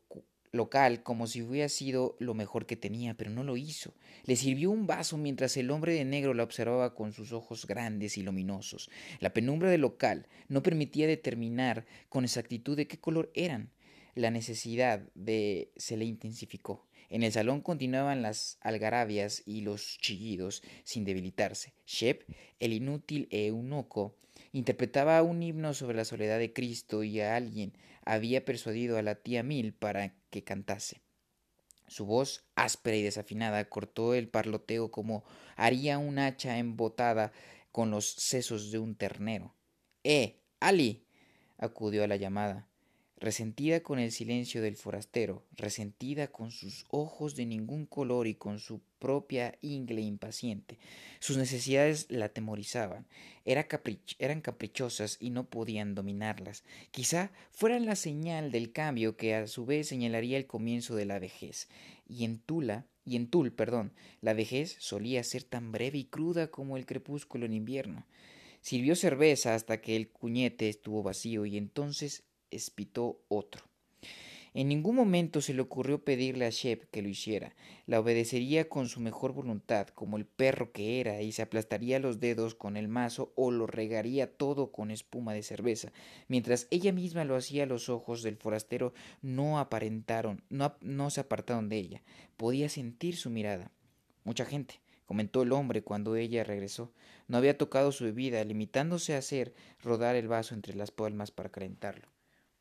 local 0.53 1.01
como 1.01 1.25
si 1.25 1.41
hubiera 1.41 1.67
sido 1.67 2.15
lo 2.19 2.35
mejor 2.35 2.67
que 2.67 2.75
tenía, 2.75 3.15
pero 3.15 3.31
no 3.31 3.43
lo 3.43 3.57
hizo. 3.57 3.93
Le 4.25 4.35
sirvió 4.35 4.69
un 4.69 4.85
vaso 4.85 5.17
mientras 5.17 5.57
el 5.57 5.71
hombre 5.71 5.93
de 5.93 6.05
negro 6.05 6.33
la 6.33 6.43
observaba 6.43 6.93
con 6.93 7.11
sus 7.11 7.33
ojos 7.33 7.65
grandes 7.65 8.17
y 8.17 8.23
luminosos. 8.23 8.89
La 9.19 9.33
penumbra 9.33 9.69
del 9.69 9.81
local 9.81 10.27
no 10.47 10.61
permitía 10.61 11.07
determinar 11.07 11.85
con 12.07 12.23
exactitud 12.23 12.77
de 12.77 12.87
qué 12.87 12.99
color 12.99 13.31
eran. 13.33 13.71
La 14.13 14.29
necesidad 14.29 15.01
de 15.15 15.71
se 15.75 15.97
le 15.97 16.05
intensificó. 16.05 16.85
En 17.13 17.21
el 17.21 17.31
salón 17.31 17.61
continuaban 17.61 18.23
las 18.23 18.57
algarabias 18.61 19.43
y 19.45 19.61
los 19.61 19.99
chillidos 19.99 20.63
sin 20.83 21.05
debilitarse. 21.05 21.75
Shep, 21.85 22.27
el 22.59 22.73
inútil 22.73 23.27
eunuco, 23.29 24.17
interpretaba 24.51 25.21
un 25.21 25.43
himno 25.43 25.75
sobre 25.75 25.95
la 25.95 26.05
soledad 26.05 26.39
de 26.39 26.53
Cristo 26.53 27.03
y 27.03 27.19
a 27.19 27.35
alguien 27.35 27.77
había 28.03 28.43
persuadido 28.45 28.97
a 28.97 29.03
la 29.03 29.13
tía 29.13 29.43
Mil 29.43 29.75
para 29.75 30.15
que 30.31 30.43
cantase. 30.43 31.03
Su 31.87 32.07
voz, 32.07 32.45
áspera 32.55 32.97
y 32.97 33.03
desafinada, 33.03 33.69
cortó 33.69 34.15
el 34.15 34.27
parloteo 34.27 34.89
como 34.89 35.23
haría 35.55 35.99
un 35.99 36.17
hacha 36.17 36.57
embotada 36.57 37.31
con 37.71 37.91
los 37.91 38.09
sesos 38.09 38.71
de 38.71 38.79
un 38.79 38.95
ternero. 38.95 39.53
¡Eh! 40.03 40.41
Ali. 40.59 41.05
acudió 41.59 42.03
a 42.05 42.07
la 42.07 42.15
llamada 42.15 42.72
resentida 43.23 43.79
con 43.79 43.99
el 43.99 44.11
silencio 44.11 44.61
del 44.61 44.75
forastero, 44.75 45.45
resentida 45.55 46.27
con 46.27 46.51
sus 46.51 46.85
ojos 46.89 47.37
de 47.37 47.45
ningún 47.45 47.85
color 47.85 48.27
y 48.27 48.35
con 48.35 48.59
su 48.59 48.81
propia 48.99 49.57
ingle 49.61 50.01
impaciente. 50.01 50.77
Sus 51.21 51.37
necesidades 51.37 52.07
la 52.09 52.25
atemorizaban, 52.25 53.07
eran 53.45 54.41
caprichosas 54.41 55.15
y 55.21 55.29
no 55.29 55.49
podían 55.49 55.95
dominarlas. 55.95 56.65
Quizá 56.91 57.31
fueran 57.53 57.85
la 57.85 57.95
señal 57.95 58.51
del 58.51 58.73
cambio 58.73 59.15
que 59.15 59.35
a 59.35 59.47
su 59.47 59.65
vez 59.65 59.87
señalaría 59.87 60.37
el 60.37 60.45
comienzo 60.45 60.93
de 60.97 61.05
la 61.05 61.17
vejez. 61.17 61.69
Y 62.05 62.25
en 62.25 62.39
Tula, 62.39 62.87
y 63.05 63.15
en 63.15 63.29
Tul, 63.29 63.53
perdón, 63.53 63.93
la 64.19 64.33
vejez 64.33 64.75
solía 64.79 65.23
ser 65.23 65.43
tan 65.45 65.71
breve 65.71 65.97
y 65.97 66.03
cruda 66.03 66.51
como 66.51 66.75
el 66.75 66.85
crepúsculo 66.85 67.45
en 67.45 67.53
invierno. 67.53 68.05
Sirvió 68.59 68.97
cerveza 68.97 69.55
hasta 69.55 69.79
que 69.79 69.95
el 69.95 70.09
cuñete 70.09 70.67
estuvo 70.67 71.03
vacío 71.03 71.45
y 71.45 71.55
entonces 71.55 72.25
espitó 72.55 73.19
otro. 73.27 73.63
En 74.55 74.67
ningún 74.67 74.95
momento 74.95 75.41
se 75.41 75.55
le 75.55 75.63
ocurrió 75.63 76.03
pedirle 76.05 76.45
a 76.45 76.51
Shep 76.51 76.83
que 76.91 77.01
lo 77.01 77.07
hiciera. 77.09 77.55
La 77.87 77.99
obedecería 77.99 78.69
con 78.69 78.87
su 78.87 78.99
mejor 78.99 79.33
voluntad, 79.33 79.87
como 79.87 80.15
el 80.17 80.27
perro 80.27 80.71
que 80.71 80.99
era, 80.99 81.23
y 81.23 81.31
se 81.31 81.41
aplastaría 81.41 81.97
los 81.97 82.19
dedos 82.19 82.53
con 82.53 82.77
el 82.77 82.87
mazo 82.87 83.33
o 83.35 83.49
lo 83.49 83.65
regaría 83.65 84.31
todo 84.31 84.71
con 84.71 84.91
espuma 84.91 85.33
de 85.33 85.41
cerveza. 85.41 85.91
Mientras 86.27 86.67
ella 86.69 86.91
misma 86.91 87.23
lo 87.23 87.35
hacía, 87.35 87.65
los 87.65 87.89
ojos 87.89 88.21
del 88.21 88.37
forastero 88.37 88.93
no 89.23 89.57
aparentaron, 89.57 90.43
no, 90.49 90.75
no 90.81 91.09
se 91.09 91.21
apartaron 91.21 91.67
de 91.67 91.77
ella. 91.77 92.03
Podía 92.37 92.69
sentir 92.69 93.15
su 93.15 93.31
mirada. 93.31 93.71
Mucha 94.23 94.45
gente, 94.45 94.81
comentó 95.07 95.41
el 95.41 95.51
hombre 95.51 95.81
cuando 95.81 96.15
ella 96.15 96.43
regresó. 96.43 96.93
No 97.27 97.37
había 97.37 97.57
tocado 97.57 97.91
su 97.91 98.03
bebida, 98.03 98.43
limitándose 98.43 99.15
a 99.15 99.17
hacer 99.17 99.55
rodar 99.81 100.15
el 100.15 100.27
vaso 100.27 100.53
entre 100.53 100.75
las 100.75 100.91
palmas 100.91 101.31
para 101.31 101.49
calentarlo. 101.49 102.12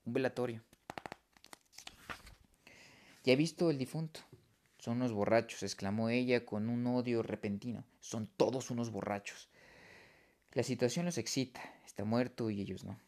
Un 0.05 0.13
velatorio. 0.13 0.63
Ya 3.25 3.33
he 3.33 3.37
visto 3.37 3.71
el 3.71 3.79
difunto. 3.79 4.21
Son 4.79 4.97
unos 4.97 5.13
borrachos, 5.13 5.63
exclamó 5.63 6.09
ella 6.09 6.45
con 6.45 6.69
un 6.69 6.85
odio 6.89 7.23
repentino. 7.23 7.85
Son 8.01 8.27
todos 8.37 8.71
unos 8.71 8.91
borrachos. 8.91 9.49
La 10.55 10.65
situación 10.65 11.07
los 11.07 11.19
excita. 11.19 11.63
Está 11.87 12.05
muerto 12.05 12.51
y 12.51 12.61
ellos 12.61 12.85
no. 12.85 12.99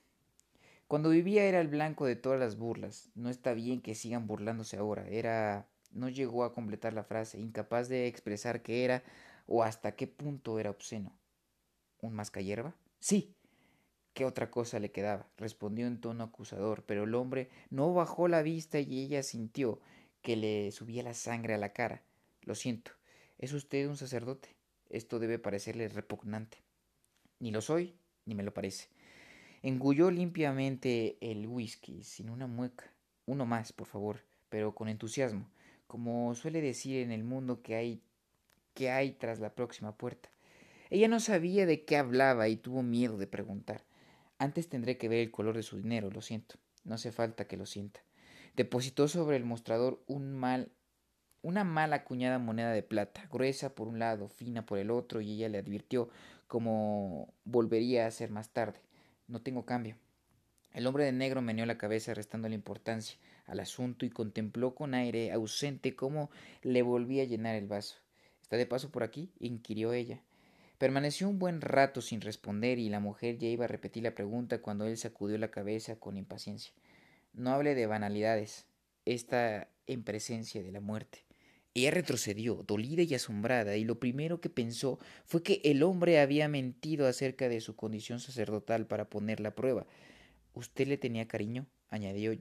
Cuando 0.87 1.11
vivía 1.11 1.45
era 1.45 1.61
el 1.61 1.67
blanco 1.67 2.07
de 2.07 2.15
todas 2.15 2.39
las 2.39 2.57
burlas. 2.57 3.11
No 3.17 3.29
está 3.29 3.55
bien 3.55 3.81
que 3.81 3.97
sigan 3.97 4.29
burlándose 4.29 4.77
ahora. 4.77 5.09
Era. 5.09 5.67
no 5.91 6.09
llegó 6.09 6.45
a 6.45 6.55
completar 6.55 6.93
la 6.93 7.03
frase, 7.03 7.41
incapaz 7.41 7.89
de 7.89 8.07
expresar 8.07 8.63
qué 8.63 8.85
era 8.85 9.03
o 9.47 9.65
hasta 9.65 9.97
qué 9.97 10.07
punto 10.07 10.61
era 10.61 10.71
obsceno. 10.71 11.13
¿Un 12.01 12.15
mascayerba? 12.15 12.77
Sí. 13.01 13.35
¿Qué 14.15 14.25
otra 14.25 14.51
cosa 14.51 14.79
le 14.79 14.93
quedaba? 14.93 15.27
respondió 15.37 15.89
en 15.89 16.01
tono 16.01 16.23
acusador, 16.23 16.85
pero 16.87 17.03
el 17.03 17.15
hombre 17.17 17.51
no 17.71 17.93
bajó 17.93 18.29
la 18.29 18.43
vista 18.43 18.79
y 18.79 19.01
ella 19.01 19.25
sintió 19.25 19.81
que 20.23 20.37
le 20.37 20.71
subía 20.71 21.03
la 21.03 21.15
sangre 21.15 21.55
a 21.55 21.59
la 21.59 21.73
cara. 21.73 22.03
Lo 22.43 22.55
siento, 22.55 22.93
es 23.39 23.53
usted 23.53 23.89
un 23.89 23.97
sacerdote. 23.97 24.55
Esto 24.89 25.19
debe 25.19 25.41
parecerle 25.41 25.89
repugnante. 25.89 26.59
Ni 27.41 27.51
lo 27.51 27.61
soy, 27.61 27.97
ni 28.25 28.37
me 28.37 28.45
lo 28.45 28.55
parece. 28.55 28.89
Engulló 29.63 30.13
limpiamente 30.13 31.19
el 31.21 31.49
whisky, 31.49 32.05
sin 32.05 32.31
una 32.31 32.47
mueca. 32.47 32.93
Uno 33.27 33.47
más, 33.47 33.73
por 33.73 33.89
favor, 33.89 34.21
pero 34.49 34.77
con 34.77 34.89
entusiasmo, 34.89 35.51
como 35.89 36.35
suele 36.37 36.61
decir 36.61 37.03
en 37.03 37.11
el 37.11 37.25
mundo 37.25 37.63
que 37.63 37.75
hay 37.75 38.01
que 38.75 38.91
hay 38.91 39.13
tras 39.13 39.41
la 39.41 39.55
próxima 39.55 39.97
puerta. 39.97 40.29
Ella 40.91 41.09
no 41.09 41.19
sabía 41.19 41.67
de 41.67 41.85
qué 41.85 41.97
hablaba 41.97 42.49
y 42.49 42.57
tuvo 42.57 42.83
miedo 42.83 43.17
de 43.17 43.27
preguntar. 43.27 43.83
Antes 44.39 44.69
tendré 44.69 44.99
que 44.99 45.09
ver 45.09 45.21
el 45.21 45.31
color 45.31 45.57
de 45.57 45.63
su 45.63 45.77
dinero, 45.77 46.11
lo 46.11 46.21
siento. 46.21 46.57
No 46.85 46.95
hace 46.95 47.13
falta 47.13 47.47
que 47.47 47.57
lo 47.57 47.67
sienta. 47.67 48.01
Depositó 48.57 49.09
sobre 49.09 49.37
el 49.37 49.45
mostrador 49.45 50.03
un 50.07 50.33
mal, 50.33 50.71
una 51.43 51.65
mal 51.65 51.93
acuñada 51.93 52.39
moneda 52.39 52.73
de 52.73 52.83
plata, 52.83 53.27
gruesa 53.33 53.75
por 53.75 53.89
un 53.89 53.99
lado, 53.99 54.29
fina 54.29 54.67
por 54.67 54.79
el 54.79 54.91
otro, 54.91 55.21
y 55.21 55.33
ella 55.33 55.49
le 55.49 55.59
advirtió 55.59 56.09
como 56.47 57.33
volvería 57.45 58.07
a 58.07 58.11
ser 58.11 58.31
más 58.31 58.51
tarde. 58.51 58.81
No 59.27 59.41
tengo 59.41 59.65
cambio. 59.65 59.97
El 60.73 60.87
hombre 60.87 61.05
de 61.05 61.13
negro 61.13 61.41
meneó 61.41 61.67
la 61.67 61.79
cabeza 61.79 62.15
restando 62.15 62.49
la 62.49 62.57
importancia 62.57 63.19
al 63.47 63.61
asunto 63.61 64.05
y 64.07 64.11
contempló 64.11 64.75
con 64.75 64.95
aire 64.95 65.33
ausente 65.33 65.95
cómo 65.95 66.31
le 66.63 66.83
volvía 66.83 67.23
a 67.23 67.27
llenar 67.27 67.55
el 67.55 67.67
vaso. 67.67 67.99
¿Está 68.43 68.57
de 68.57 68.67
paso 68.67 68.91
por 68.91 69.03
aquí? 69.03 69.31
inquirió 69.39 69.93
ella. 69.93 70.21
Permaneció 70.79 71.29
un 71.29 71.39
buen 71.39 71.61
rato 71.61 72.01
sin 72.01 72.21
responder 72.21 72.79
y 72.79 72.89
la 72.89 73.01
mujer 73.01 73.39
ya 73.39 73.49
iba 73.49 73.65
a 73.65 73.69
repetir 73.69 74.03
la 74.03 74.15
pregunta 74.15 74.61
cuando 74.61 74.87
él 74.87 74.97
sacudió 74.97 75.39
la 75.39 75.51
cabeza 75.51 75.97
con 75.97 76.17
impaciencia. 76.17 76.75
No 77.33 77.51
hable 77.51 77.75
de 77.75 77.87
banalidades. 77.87 78.67
Está 79.05 79.69
en 79.87 80.03
presencia 80.03 80.63
de 80.63 80.73
la 80.73 80.81
muerte. 80.81 81.25
Ella 81.75 81.91
retrocedió, 81.91 82.63
dolida 82.67 83.03
y 83.03 83.15
asombrada, 83.15 83.77
y 83.77 83.85
lo 83.85 83.99
primero 83.99 84.41
que 84.41 84.49
pensó 84.49 85.01
fue 85.25 85.43
que 85.43 85.61
el 85.65 85.83
hombre 85.83 86.21
había 86.21 86.49
mentido 86.49 87.09
acerca 87.09 87.49
de 87.49 87.61
su 87.61 87.75
condición 87.75 88.21
sacerdotal 88.21 88.87
para 88.87 89.11
ponerla 89.11 89.51
a 89.51 89.55
prueba. 89.57 89.87
¿Usted 90.55 90.87
le 90.87 90.99
tenía 90.99 91.27
cariño? 91.27 91.67
añadió 91.91 92.37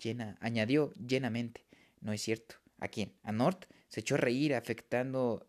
llena, 0.00 0.36
añadió 0.40 0.92
llenamente. 0.94 1.64
No 2.00 2.12
es 2.12 2.22
cierto. 2.22 2.56
¿A 2.78 2.88
quién? 2.88 3.12
¿A 3.22 3.30
Nort? 3.30 3.66
Se 3.86 4.00
echó 4.00 4.16
a 4.16 4.18
reír, 4.18 4.54
afectando, 4.54 5.46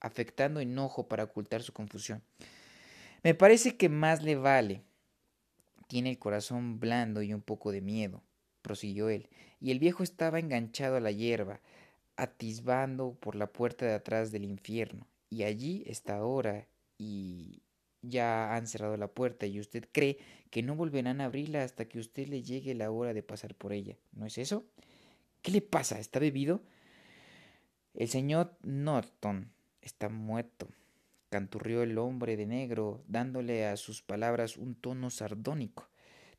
afectando 0.00 0.60
enojo 0.60 1.08
para 1.08 1.24
ocultar 1.24 1.62
su 1.62 1.72
confusión. 1.72 2.22
Me 3.22 3.34
parece 3.34 3.76
que 3.76 3.88
más 3.88 4.22
le 4.22 4.36
vale 4.36 4.82
tiene 5.90 6.10
el 6.10 6.20
corazón 6.20 6.78
blando 6.78 7.20
y 7.20 7.34
un 7.34 7.42
poco 7.42 7.72
de 7.72 7.80
miedo, 7.80 8.22
prosiguió 8.62 9.08
él, 9.08 9.28
y 9.58 9.72
el 9.72 9.80
viejo 9.80 10.04
estaba 10.04 10.38
enganchado 10.38 10.94
a 10.94 11.00
la 11.00 11.10
hierba, 11.10 11.60
atisbando 12.14 13.14
por 13.18 13.34
la 13.34 13.48
puerta 13.48 13.86
de 13.86 13.94
atrás 13.94 14.30
del 14.30 14.44
infierno, 14.44 15.08
y 15.30 15.42
allí 15.42 15.82
está 15.86 16.18
ahora, 16.18 16.68
y 16.96 17.64
ya 18.02 18.54
han 18.54 18.68
cerrado 18.68 18.96
la 18.98 19.08
puerta, 19.08 19.46
y 19.46 19.58
usted 19.58 19.88
cree 19.90 20.18
que 20.50 20.62
no 20.62 20.76
volverán 20.76 21.20
a 21.20 21.24
abrirla 21.24 21.64
hasta 21.64 21.86
que 21.86 21.98
usted 21.98 22.28
le 22.28 22.44
llegue 22.44 22.72
la 22.76 22.92
hora 22.92 23.12
de 23.12 23.24
pasar 23.24 23.56
por 23.56 23.72
ella. 23.72 23.96
¿No 24.12 24.26
es 24.26 24.38
eso? 24.38 24.64
¿Qué 25.42 25.50
le 25.50 25.60
pasa? 25.60 25.98
¿Está 25.98 26.20
bebido? 26.20 26.62
El 27.94 28.06
señor 28.06 28.56
Norton 28.62 29.50
está 29.82 30.08
muerto 30.08 30.68
canturrió 31.30 31.82
el 31.82 31.96
hombre 31.96 32.36
de 32.36 32.44
negro, 32.44 33.02
dándole 33.06 33.64
a 33.64 33.76
sus 33.76 34.02
palabras 34.02 34.58
un 34.58 34.74
tono 34.74 35.10
sardónico. 35.10 35.88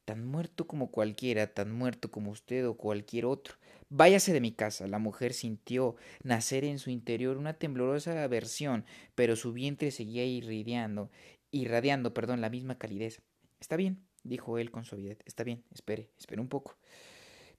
Tan 0.05 0.25
muerto 0.25 0.67
como 0.67 0.91
cualquiera, 0.91 1.47
tan 1.47 1.71
muerto 1.71 2.11
como 2.11 2.31
usted 2.31 2.67
o 2.67 2.75
cualquier 2.75 3.25
otro. 3.25 3.55
Váyase 3.89 4.33
de 4.33 4.41
mi 4.41 4.51
casa. 4.51 4.87
La 4.87 4.99
mujer 4.99 5.33
sintió 5.33 5.95
nacer 6.23 6.65
en 6.65 6.79
su 6.79 6.89
interior 6.89 7.37
una 7.37 7.53
temblorosa 7.53 8.21
aversión, 8.21 8.85
pero 9.15 9.35
su 9.35 9.53
vientre 9.53 9.91
seguía 9.91 10.25
irradiando, 10.25 11.09
irradiando, 11.51 12.13
perdón, 12.13 12.41
la 12.41 12.49
misma 12.49 12.77
calidez. 12.77 13.21
Está 13.59 13.77
bien, 13.77 14.03
dijo 14.23 14.57
él 14.57 14.71
con 14.71 14.83
suavidad. 14.83 15.17
Está 15.25 15.43
bien, 15.43 15.63
espere, 15.73 16.09
espere 16.19 16.41
un 16.41 16.49
poco. 16.49 16.77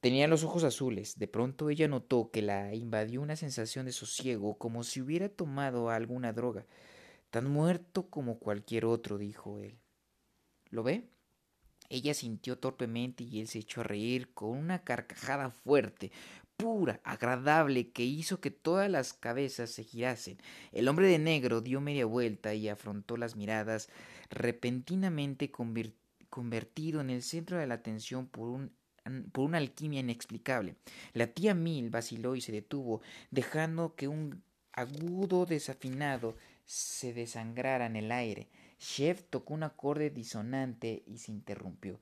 Tenía 0.02 0.26
los 0.26 0.42
ojos 0.42 0.64
azules. 0.64 1.16
De 1.16 1.28
pronto 1.28 1.70
ella 1.70 1.86
notó 1.86 2.32
que 2.32 2.42
la 2.42 2.74
invadió 2.74 3.22
una 3.22 3.36
sensación 3.36 3.86
de 3.86 3.92
sosiego, 3.92 4.58
como 4.58 4.82
si 4.82 5.00
hubiera 5.00 5.28
tomado 5.28 5.90
alguna 5.90 6.32
droga. 6.32 6.66
Tan 7.30 7.48
muerto 7.48 8.10
como 8.10 8.40
cualquier 8.40 8.84
otro, 8.84 9.16
dijo 9.16 9.60
él. 9.60 9.78
¿Lo 10.70 10.82
ve? 10.82 11.08
Ella 11.88 12.14
sintió 12.14 12.58
torpemente 12.58 13.22
y 13.22 13.38
él 13.38 13.46
se 13.46 13.60
echó 13.60 13.82
a 13.82 13.84
reír 13.84 14.34
con 14.34 14.50
una 14.58 14.82
carcajada 14.82 15.50
fuerte, 15.50 16.10
pura, 16.56 17.00
agradable, 17.04 17.92
que 17.92 18.02
hizo 18.02 18.40
que 18.40 18.50
todas 18.50 18.90
las 18.90 19.12
cabezas 19.12 19.70
se 19.70 19.84
girasen. 19.84 20.38
El 20.72 20.88
hombre 20.88 21.06
de 21.06 21.20
negro 21.20 21.60
dio 21.60 21.80
media 21.80 22.06
vuelta 22.06 22.54
y 22.54 22.68
afrontó 22.68 23.16
las 23.16 23.36
miradas, 23.36 23.88
repentinamente 24.30 25.52
convertido 26.28 27.00
en 27.00 27.10
el 27.10 27.22
centro 27.22 27.56
de 27.58 27.68
la 27.68 27.74
atención 27.74 28.26
por 28.26 28.48
un 28.48 28.72
por 29.32 29.44
una 29.44 29.58
alquimia 29.58 30.00
inexplicable. 30.00 30.76
La 31.12 31.26
tía 31.26 31.54
Mil 31.54 31.90
vaciló 31.90 32.36
y 32.36 32.40
se 32.40 32.52
detuvo, 32.52 33.02
dejando 33.30 33.94
que 33.94 34.08
un 34.08 34.42
agudo 34.72 35.46
desafinado 35.46 36.36
se 36.64 37.12
desangrara 37.12 37.86
en 37.86 37.96
el 37.96 38.12
aire. 38.12 38.48
Chef 38.78 39.22
tocó 39.30 39.54
un 39.54 39.62
acorde 39.62 40.10
disonante 40.10 41.02
y 41.06 41.18
se 41.18 41.32
interrumpió. 41.32 42.00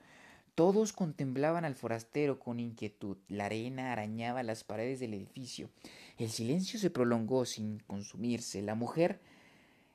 Todos 0.55 0.93
contemplaban 0.93 1.65
al 1.65 1.75
forastero 1.75 2.39
con 2.39 2.61
inquietud. 2.61 3.17
La 3.29 3.47
arena 3.47 3.93
arañaba 3.93 4.43
las 4.43 4.65
paredes 4.65 5.01
del 5.01 5.15
edificio. 5.15 5.71
El 6.19 6.31
silencio 6.31 6.79
se 6.79 6.91
prolongó 6.91 7.47
sin 7.47 7.79
consumirse. 7.81 8.61
La 8.61 8.75
mujer 8.75 9.21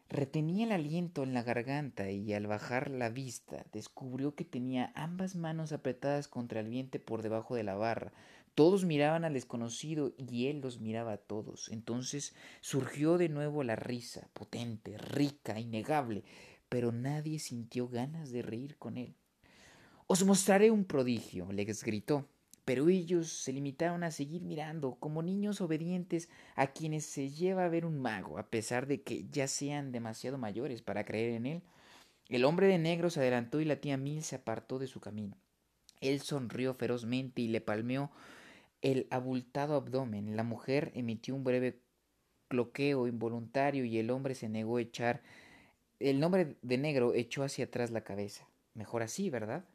retenía 0.09 0.65
el 0.65 0.71
aliento 0.71 1.23
en 1.23 1.33
la 1.33 1.43
garganta 1.43 2.11
y 2.11 2.33
al 2.33 2.47
bajar 2.47 2.89
la 2.89 3.09
vista 3.09 3.65
descubrió 3.71 4.35
que 4.35 4.45
tenía 4.45 4.91
ambas 4.95 5.35
manos 5.35 5.71
apretadas 5.71 6.27
contra 6.27 6.59
el 6.59 6.69
vientre 6.69 6.99
por 6.99 7.21
debajo 7.21 7.55
de 7.55 7.63
la 7.63 7.75
barra. 7.75 8.13
Todos 8.53 8.85
miraban 8.85 9.25
al 9.25 9.33
desconocido 9.33 10.13
y 10.17 10.47
él 10.47 10.61
los 10.61 10.79
miraba 10.79 11.13
a 11.13 11.17
todos. 11.17 11.69
Entonces 11.71 12.33
surgió 12.61 13.17
de 13.17 13.29
nuevo 13.29 13.63
la 13.63 13.75
risa, 13.75 14.29
potente, 14.33 14.97
rica, 14.97 15.59
innegable, 15.59 16.23
pero 16.69 16.91
nadie 16.91 17.39
sintió 17.39 17.89
ganas 17.89 18.31
de 18.31 18.41
reír 18.41 18.77
con 18.77 18.97
él. 18.97 19.15
Os 20.07 20.23
mostraré 20.23 20.71
un 20.71 20.85
prodigio, 20.85 21.51
les 21.51 21.83
gritó, 21.83 22.29
pero 22.65 22.89
ellos 22.89 23.29
se 23.29 23.53
limitaron 23.53 24.03
a 24.03 24.11
seguir 24.11 24.41
mirando 24.41 24.95
como 24.95 25.21
niños 25.21 25.61
obedientes 25.61 26.29
a 26.55 26.67
quienes 26.67 27.05
se 27.05 27.29
lleva 27.29 27.65
a 27.65 27.69
ver 27.69 27.85
un 27.85 28.01
mago, 28.01 28.39
a 28.39 28.47
pesar 28.49 28.87
de 28.87 29.03
que 29.03 29.27
ya 29.29 29.47
sean 29.47 29.91
demasiado 29.91 30.39
mayores 30.39 30.81
para 30.81 31.05
creer 31.05 31.35
en 31.35 31.45
él. 31.45 31.61
El 32.27 32.43
hombre 32.43 32.65
de 32.67 32.79
negro 32.79 33.11
se 33.11 33.19
adelantó 33.19 33.61
y 33.61 33.65
la 33.65 33.75
tía 33.75 33.97
Mil 33.97 34.23
se 34.23 34.37
apartó 34.37 34.79
de 34.79 34.87
su 34.87 34.99
camino. 34.99 35.37
Él 36.01 36.21
sonrió 36.21 36.73
ferozmente 36.73 37.43
y 37.43 37.47
le 37.47 37.61
palmeó 37.61 38.11
el 38.81 39.05
abultado 39.11 39.75
abdomen. 39.75 40.35
La 40.35 40.43
mujer 40.43 40.91
emitió 40.95 41.35
un 41.35 41.43
breve 41.43 41.79
cloqueo 42.47 43.07
involuntario 43.07 43.85
y 43.85 43.99
el 43.99 44.09
hombre 44.09 44.33
se 44.33 44.49
negó 44.49 44.77
a 44.77 44.81
echar. 44.81 45.21
El 45.99 46.23
hombre 46.23 46.55
de 46.63 46.77
negro 46.79 47.13
echó 47.13 47.43
hacia 47.43 47.65
atrás 47.65 47.91
la 47.91 48.01
cabeza. 48.01 48.47
Mejor 48.73 49.03
así, 49.03 49.29
¿verdad? 49.29 49.65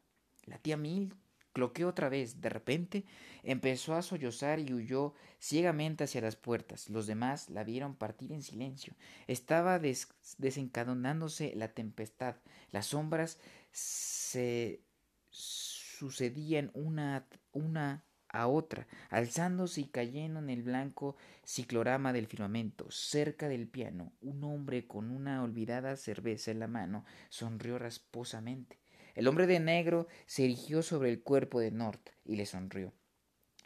La 0.45 0.57
tía 0.57 0.75
Mil 0.75 1.13
Cloqueó 1.53 1.89
otra 1.89 2.09
vez. 2.09 2.41
De 2.41 2.49
repente 2.49 3.05
empezó 3.43 3.95
a 3.95 4.01
sollozar 4.01 4.59
y 4.59 4.73
huyó 4.73 5.13
ciegamente 5.39 6.03
hacia 6.03 6.21
las 6.21 6.35
puertas. 6.35 6.89
Los 6.89 7.07
demás 7.07 7.49
la 7.49 7.63
vieron 7.63 7.95
partir 7.95 8.31
en 8.31 8.43
silencio. 8.43 8.93
Estaba 9.27 9.79
desencadenándose 9.79 11.53
la 11.55 11.73
tempestad. 11.73 12.35
Las 12.71 12.87
sombras 12.87 13.39
se 13.71 14.81
sucedían 15.29 16.71
una, 16.73 17.25
una 17.51 18.03
a 18.31 18.47
otra, 18.47 18.87
alzándose 19.09 19.81
y 19.81 19.85
cayendo 19.85 20.39
en 20.39 20.49
el 20.49 20.63
blanco 20.63 21.17
ciclorama 21.45 22.13
del 22.13 22.27
firmamento. 22.27 22.89
Cerca 22.89 23.47
del 23.47 23.67
piano, 23.67 24.13
un 24.21 24.43
hombre 24.43 24.87
con 24.87 25.11
una 25.11 25.43
olvidada 25.43 25.95
cerveza 25.97 26.51
en 26.51 26.59
la 26.59 26.67
mano 26.67 27.05
sonrió 27.29 27.77
rasposamente. 27.77 28.80
El 29.15 29.27
hombre 29.27 29.47
de 29.47 29.59
negro 29.59 30.07
se 30.25 30.45
erigió 30.45 30.83
sobre 30.83 31.09
el 31.09 31.21
cuerpo 31.21 31.59
de 31.59 31.71
Nort 31.71 32.09
y 32.25 32.35
le 32.35 32.45
sonrió. 32.45 32.93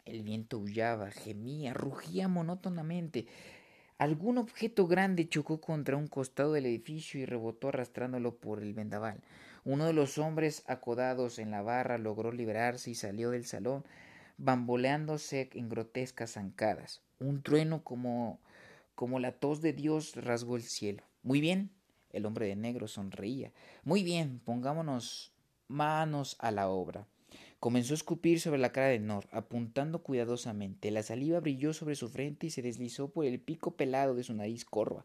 El 0.04 0.22
viento 0.22 0.58
aullaba, 0.58 1.10
gemía, 1.10 1.74
rugía 1.74 2.28
monótonamente. 2.28 3.26
Algún 3.98 4.38
objeto 4.38 4.86
grande 4.86 5.28
chocó 5.28 5.60
contra 5.60 5.96
un 5.96 6.06
costado 6.06 6.52
del 6.52 6.66
edificio 6.66 7.20
y 7.20 7.24
rebotó 7.24 7.68
arrastrándolo 7.68 8.36
por 8.36 8.62
el 8.62 8.74
vendaval. 8.74 9.22
Uno 9.64 9.86
de 9.86 9.92
los 9.92 10.18
hombres 10.18 10.62
acodados 10.66 11.38
en 11.38 11.50
la 11.50 11.62
barra 11.62 11.98
logró 11.98 12.30
liberarse 12.30 12.90
y 12.90 12.94
salió 12.94 13.30
del 13.30 13.46
salón 13.46 13.84
bamboleándose 14.38 15.50
en 15.54 15.68
grotescas 15.68 16.32
zancadas. 16.32 17.02
Un 17.18 17.42
trueno 17.42 17.82
como 17.82 18.38
como 18.96 19.20
la 19.20 19.32
tos 19.32 19.60
de 19.60 19.72
Dios 19.72 20.16
rasgó 20.16 20.56
el 20.56 20.62
cielo. 20.62 21.04
Muy 21.22 21.40
bien, 21.40 21.70
el 22.12 22.26
hombre 22.26 22.46
de 22.46 22.56
negro 22.56 22.88
sonreía. 22.88 23.52
Muy 23.84 24.02
bien, 24.02 24.40
pongámonos 24.44 25.32
manos 25.68 26.36
a 26.38 26.50
la 26.50 26.68
obra. 26.68 27.06
Comenzó 27.60 27.94
a 27.94 27.96
escupir 27.96 28.40
sobre 28.40 28.58
la 28.60 28.72
cara 28.72 28.88
de 28.88 28.98
Nor, 28.98 29.26
apuntando 29.32 30.02
cuidadosamente. 30.02 30.90
La 30.90 31.02
saliva 31.02 31.40
brilló 31.40 31.72
sobre 31.72 31.94
su 31.94 32.08
frente 32.08 32.46
y 32.46 32.50
se 32.50 32.62
deslizó 32.62 33.08
por 33.08 33.24
el 33.24 33.40
pico 33.40 33.76
pelado 33.76 34.14
de 34.14 34.24
su 34.24 34.34
nariz 34.34 34.64
corva. 34.64 35.04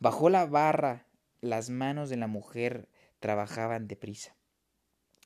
Bajó 0.00 0.28
la 0.28 0.46
barra. 0.46 1.06
Las 1.40 1.70
manos 1.70 2.08
de 2.08 2.16
la 2.16 2.26
mujer 2.26 2.88
trabajaban 3.20 3.88
deprisa. 3.88 4.34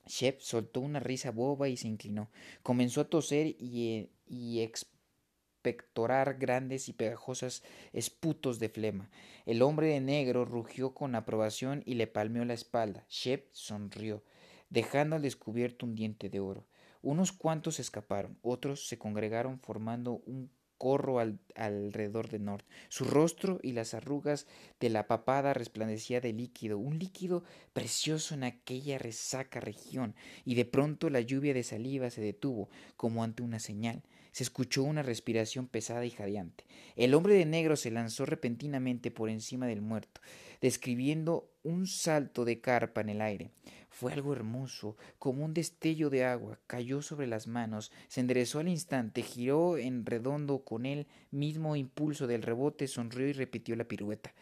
Shep 0.06 0.40
soltó 0.40 0.80
una 0.80 1.00
risa 1.00 1.30
boba 1.30 1.68
y 1.68 1.76
se 1.76 1.88
inclinó. 1.88 2.30
Comenzó 2.62 3.00
a 3.02 3.08
toser 3.08 3.46
y, 3.46 4.10
y 4.26 4.60
expectorar 4.60 6.38
grandes 6.38 6.88
y 6.88 6.92
pegajosas 6.92 7.62
esputos 7.92 8.58
de 8.58 8.68
flema. 8.68 9.10
El 9.46 9.62
hombre 9.62 9.88
de 9.88 10.00
negro 10.00 10.44
rugió 10.44 10.94
con 10.94 11.14
aprobación 11.14 11.82
y 11.86 11.94
le 11.94 12.06
palmeó 12.06 12.44
la 12.44 12.54
espalda. 12.54 13.04
Shep 13.08 13.48
sonrió, 13.52 14.22
dejando 14.70 15.16
al 15.16 15.22
descubierto 15.22 15.84
un 15.84 15.94
diente 15.94 16.30
de 16.30 16.40
oro. 16.40 16.66
Unos 17.02 17.32
cuantos 17.32 17.80
escaparon, 17.80 18.38
otros 18.42 18.86
se 18.86 18.98
congregaron 18.98 19.58
formando 19.60 20.22
un 20.26 20.50
corro 20.80 21.18
alrededor 21.18 22.30
de 22.30 22.38
Nord. 22.38 22.64
Su 22.88 23.04
rostro 23.04 23.60
y 23.62 23.72
las 23.72 23.92
arrugas 23.92 24.46
de 24.80 24.88
la 24.88 25.06
papada 25.06 25.52
resplandecía 25.52 26.22
de 26.22 26.32
líquido, 26.32 26.78
un 26.78 26.98
líquido 26.98 27.44
precioso 27.74 28.34
en 28.34 28.44
aquella 28.44 28.96
resaca 28.96 29.60
región, 29.60 30.14
y 30.46 30.54
de 30.54 30.64
pronto 30.64 31.10
la 31.10 31.20
lluvia 31.20 31.52
de 31.52 31.64
saliva 31.64 32.08
se 32.08 32.22
detuvo, 32.22 32.70
como 32.96 33.22
ante 33.22 33.42
una 33.42 33.58
señal. 33.58 34.02
Se 34.32 34.42
escuchó 34.42 34.82
una 34.82 35.02
respiración 35.02 35.66
pesada 35.66 36.06
y 36.06 36.10
jadeante. 36.10 36.64
El 36.96 37.12
hombre 37.12 37.34
de 37.34 37.44
negro 37.44 37.76
se 37.76 37.90
lanzó 37.90 38.24
repentinamente 38.24 39.10
por 39.10 39.28
encima 39.28 39.66
del 39.66 39.82
muerto, 39.82 40.22
describiendo 40.62 41.49
un 41.62 41.86
salto 41.86 42.44
de 42.44 42.60
carpa 42.60 43.00
en 43.00 43.10
el 43.10 43.20
aire. 43.20 43.50
Fue 43.90 44.12
algo 44.12 44.32
hermoso, 44.32 44.96
como 45.18 45.44
un 45.44 45.52
destello 45.52 46.10
de 46.10 46.24
agua, 46.24 46.58
cayó 46.66 47.02
sobre 47.02 47.26
las 47.26 47.46
manos, 47.46 47.90
se 48.08 48.20
enderezó 48.20 48.60
al 48.60 48.68
instante, 48.68 49.22
giró 49.22 49.76
en 49.76 50.06
redondo 50.06 50.64
con 50.64 50.86
el 50.86 51.06
mismo 51.30 51.76
impulso 51.76 52.26
del 52.26 52.42
rebote, 52.42 52.86
sonrió 52.86 53.28
y 53.28 53.32
repitió 53.32 53.76
la 53.76 53.84
pirueta. 53.84 54.34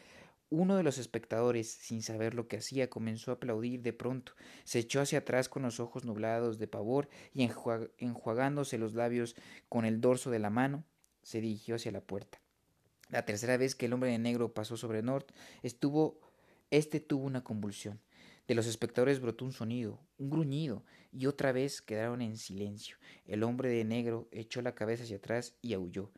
Uno 0.51 0.77
de 0.77 0.83
los 0.83 0.97
espectadores, 0.97 1.71
sin 1.71 2.03
saber 2.03 2.35
lo 2.35 2.49
que 2.49 2.57
hacía, 2.57 2.89
comenzó 2.89 3.31
a 3.31 3.35
aplaudir 3.35 3.83
de 3.83 3.93
pronto, 3.93 4.33
se 4.65 4.79
echó 4.79 5.01
hacia 5.01 5.19
atrás 5.19 5.49
con 5.49 5.63
los 5.63 5.79
ojos 5.79 6.05
nublados 6.05 6.59
de 6.59 6.69
pavor 6.69 7.09
y 7.35 7.43
enjuagándose 7.99 8.79
los 8.79 8.95
labios 8.95 9.37
con 9.69 9.85
el 9.85 10.01
dorso 10.01 10.31
de 10.31 10.39
la 10.39 10.49
mano, 10.49 10.85
se 11.23 11.43
dirigió 11.43 11.75
hacia 11.75 11.93
la 11.93 12.01
puerta. 12.01 12.41
La 13.11 13.25
tercera 13.25 13.57
vez 13.57 13.75
que 13.75 13.87
el 13.87 13.93
hombre 13.93 14.11
de 14.11 14.19
negro 14.19 14.53
pasó 14.53 14.77
sobre 14.77 15.03
Nort, 15.03 15.33
estuvo, 15.63 16.21
este 16.71 17.01
tuvo 17.01 17.25
una 17.25 17.45
convulsión. 17.45 18.01
De 18.47 18.55
los 18.55 18.67
espectadores 18.67 19.21
brotó 19.21 19.45
un 19.45 19.53
sonido, 19.53 20.01
un 20.17 20.31
gruñido, 20.31 20.83
y 21.13 21.27
otra 21.27 21.53
vez 21.53 21.83
quedaron 21.83 22.23
en 22.23 22.37
silencio. 22.37 22.97
El 23.27 23.43
hombre 23.43 23.69
de 23.69 23.85
negro 23.85 24.29
echó 24.31 24.63
la 24.63 24.75
cabeza 24.75 25.05
hacia 25.05 25.19
atrás 25.19 25.55
y 25.61 25.75
aulló. 25.75 26.11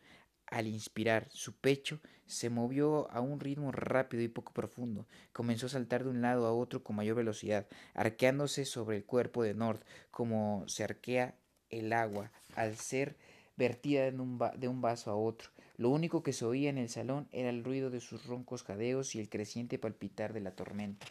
Al 0.46 0.66
inspirar, 0.66 1.28
su 1.30 1.54
pecho 1.54 2.00
se 2.26 2.50
movió 2.50 3.10
a 3.10 3.20
un 3.20 3.40
ritmo 3.40 3.72
rápido 3.72 4.22
y 4.22 4.28
poco 4.28 4.52
profundo. 4.52 5.06
Comenzó 5.32 5.66
a 5.66 5.70
saltar 5.70 6.04
de 6.04 6.10
un 6.10 6.22
lado 6.22 6.46
a 6.46 6.52
otro 6.52 6.82
con 6.82 6.96
mayor 6.96 7.16
velocidad, 7.16 7.66
arqueándose 7.94 8.64
sobre 8.64 8.96
el 8.96 9.04
cuerpo 9.04 9.42
de 9.42 9.54
Nord, 9.54 9.80
como 10.10 10.64
se 10.66 10.84
arquea 10.84 11.36
el 11.68 11.92
agua 11.92 12.32
al 12.54 12.76
ser 12.76 13.16
vertida 13.56 14.10
de 14.10 14.18
un, 14.18 14.38
de 14.56 14.68
un 14.68 14.80
vaso 14.80 15.10
a 15.10 15.16
otro. 15.16 15.50
Lo 15.80 15.88
único 15.88 16.22
que 16.22 16.34
se 16.34 16.44
oía 16.44 16.68
en 16.68 16.76
el 16.76 16.90
salón 16.90 17.26
era 17.32 17.48
el 17.48 17.64
ruido 17.64 17.88
de 17.88 18.00
sus 18.00 18.26
roncos 18.26 18.64
jadeos 18.64 19.14
y 19.14 19.18
el 19.18 19.30
creciente 19.30 19.78
palpitar 19.78 20.34
de 20.34 20.42
la 20.42 20.50
tormenta. 20.50 21.06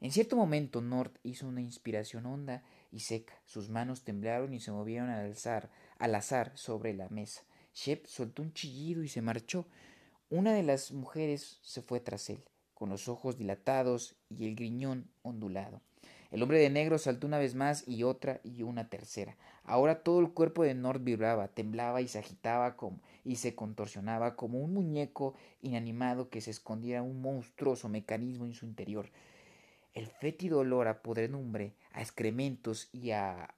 En 0.00 0.10
cierto 0.10 0.34
momento 0.34 0.80
Nord 0.80 1.12
hizo 1.22 1.46
una 1.46 1.60
inspiración 1.60 2.26
honda 2.26 2.64
y 2.90 2.98
seca. 2.98 3.40
Sus 3.46 3.68
manos 3.68 4.02
temblaron 4.02 4.52
y 4.52 4.58
se 4.58 4.72
movieron 4.72 5.10
al, 5.10 5.36
al 6.00 6.14
azar 6.16 6.50
sobre 6.56 6.92
la 6.92 7.08
mesa. 7.08 7.42
Shep 7.72 8.04
soltó 8.06 8.42
un 8.42 8.52
chillido 8.52 9.04
y 9.04 9.08
se 9.08 9.22
marchó. 9.22 9.68
Una 10.28 10.54
de 10.54 10.64
las 10.64 10.90
mujeres 10.90 11.60
se 11.62 11.80
fue 11.80 12.00
tras 12.00 12.30
él, 12.30 12.42
con 12.74 12.88
los 12.88 13.06
ojos 13.06 13.38
dilatados 13.38 14.16
y 14.28 14.44
el 14.48 14.56
griñón 14.56 15.08
ondulado. 15.22 15.82
El 16.30 16.42
hombre 16.42 16.58
de 16.58 16.70
negro 16.70 16.98
saltó 16.98 17.26
una 17.26 17.38
vez 17.38 17.54
más 17.54 17.86
y 17.88 18.04
otra 18.04 18.40
y 18.44 18.62
una 18.62 18.88
tercera. 18.88 19.36
Ahora 19.64 20.02
todo 20.02 20.20
el 20.20 20.30
cuerpo 20.30 20.62
de 20.62 20.74
Nord 20.74 21.02
vibraba, 21.02 21.48
temblaba 21.48 22.00
y 22.00 22.08
se 22.08 22.18
agitaba 22.18 22.76
como, 22.76 23.00
y 23.24 23.36
se 23.36 23.54
contorsionaba 23.54 24.36
como 24.36 24.60
un 24.60 24.72
muñeco 24.72 25.34
inanimado 25.60 26.30
que 26.30 26.40
se 26.40 26.50
escondiera 26.50 27.02
un 27.02 27.20
monstruoso 27.20 27.88
mecanismo 27.88 28.44
en 28.44 28.54
su 28.54 28.64
interior. 28.64 29.10
El 29.92 30.06
fétido 30.06 30.60
olor 30.60 30.86
a 30.86 31.02
podredumbre, 31.02 31.74
a 31.92 32.00
excrementos 32.00 32.88
y 32.92 33.10
a, 33.10 33.54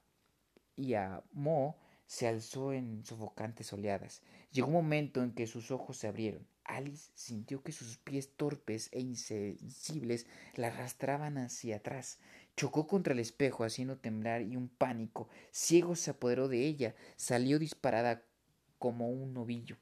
y 0.75 0.95
a 0.95 1.21
moho 1.31 1.75
se 2.07 2.27
alzó 2.27 2.73
en 2.73 3.05
sofocantes 3.05 3.71
oleadas. 3.71 4.21
Llegó 4.51 4.67
un 4.67 4.73
momento 4.73 5.23
en 5.23 5.31
que 5.31 5.47
sus 5.47 5.71
ojos 5.71 5.97
se 5.97 6.07
abrieron. 6.07 6.45
Alice 6.65 7.11
sintió 7.15 7.61
que 7.61 7.71
sus 7.71 7.97
pies 7.97 8.35
torpes 8.35 8.89
e 8.91 8.99
insensibles 8.99 10.27
la 10.55 10.67
arrastraban 10.67 11.37
hacia 11.37 11.77
atrás. 11.77 12.19
Chocó 12.55 12.87
contra 12.87 13.13
el 13.13 13.19
espejo, 13.19 13.63
haciendo 13.63 13.97
temblar 13.97 14.41
y 14.43 14.55
un 14.55 14.69
pánico 14.69 15.27
ciego 15.51 15.95
se 15.95 16.11
apoderó 16.11 16.47
de 16.47 16.65
ella. 16.65 16.95
Salió 17.15 17.57
disparada 17.57 18.23
como 18.77 19.09
un 19.09 19.33
novillo. 19.33 19.77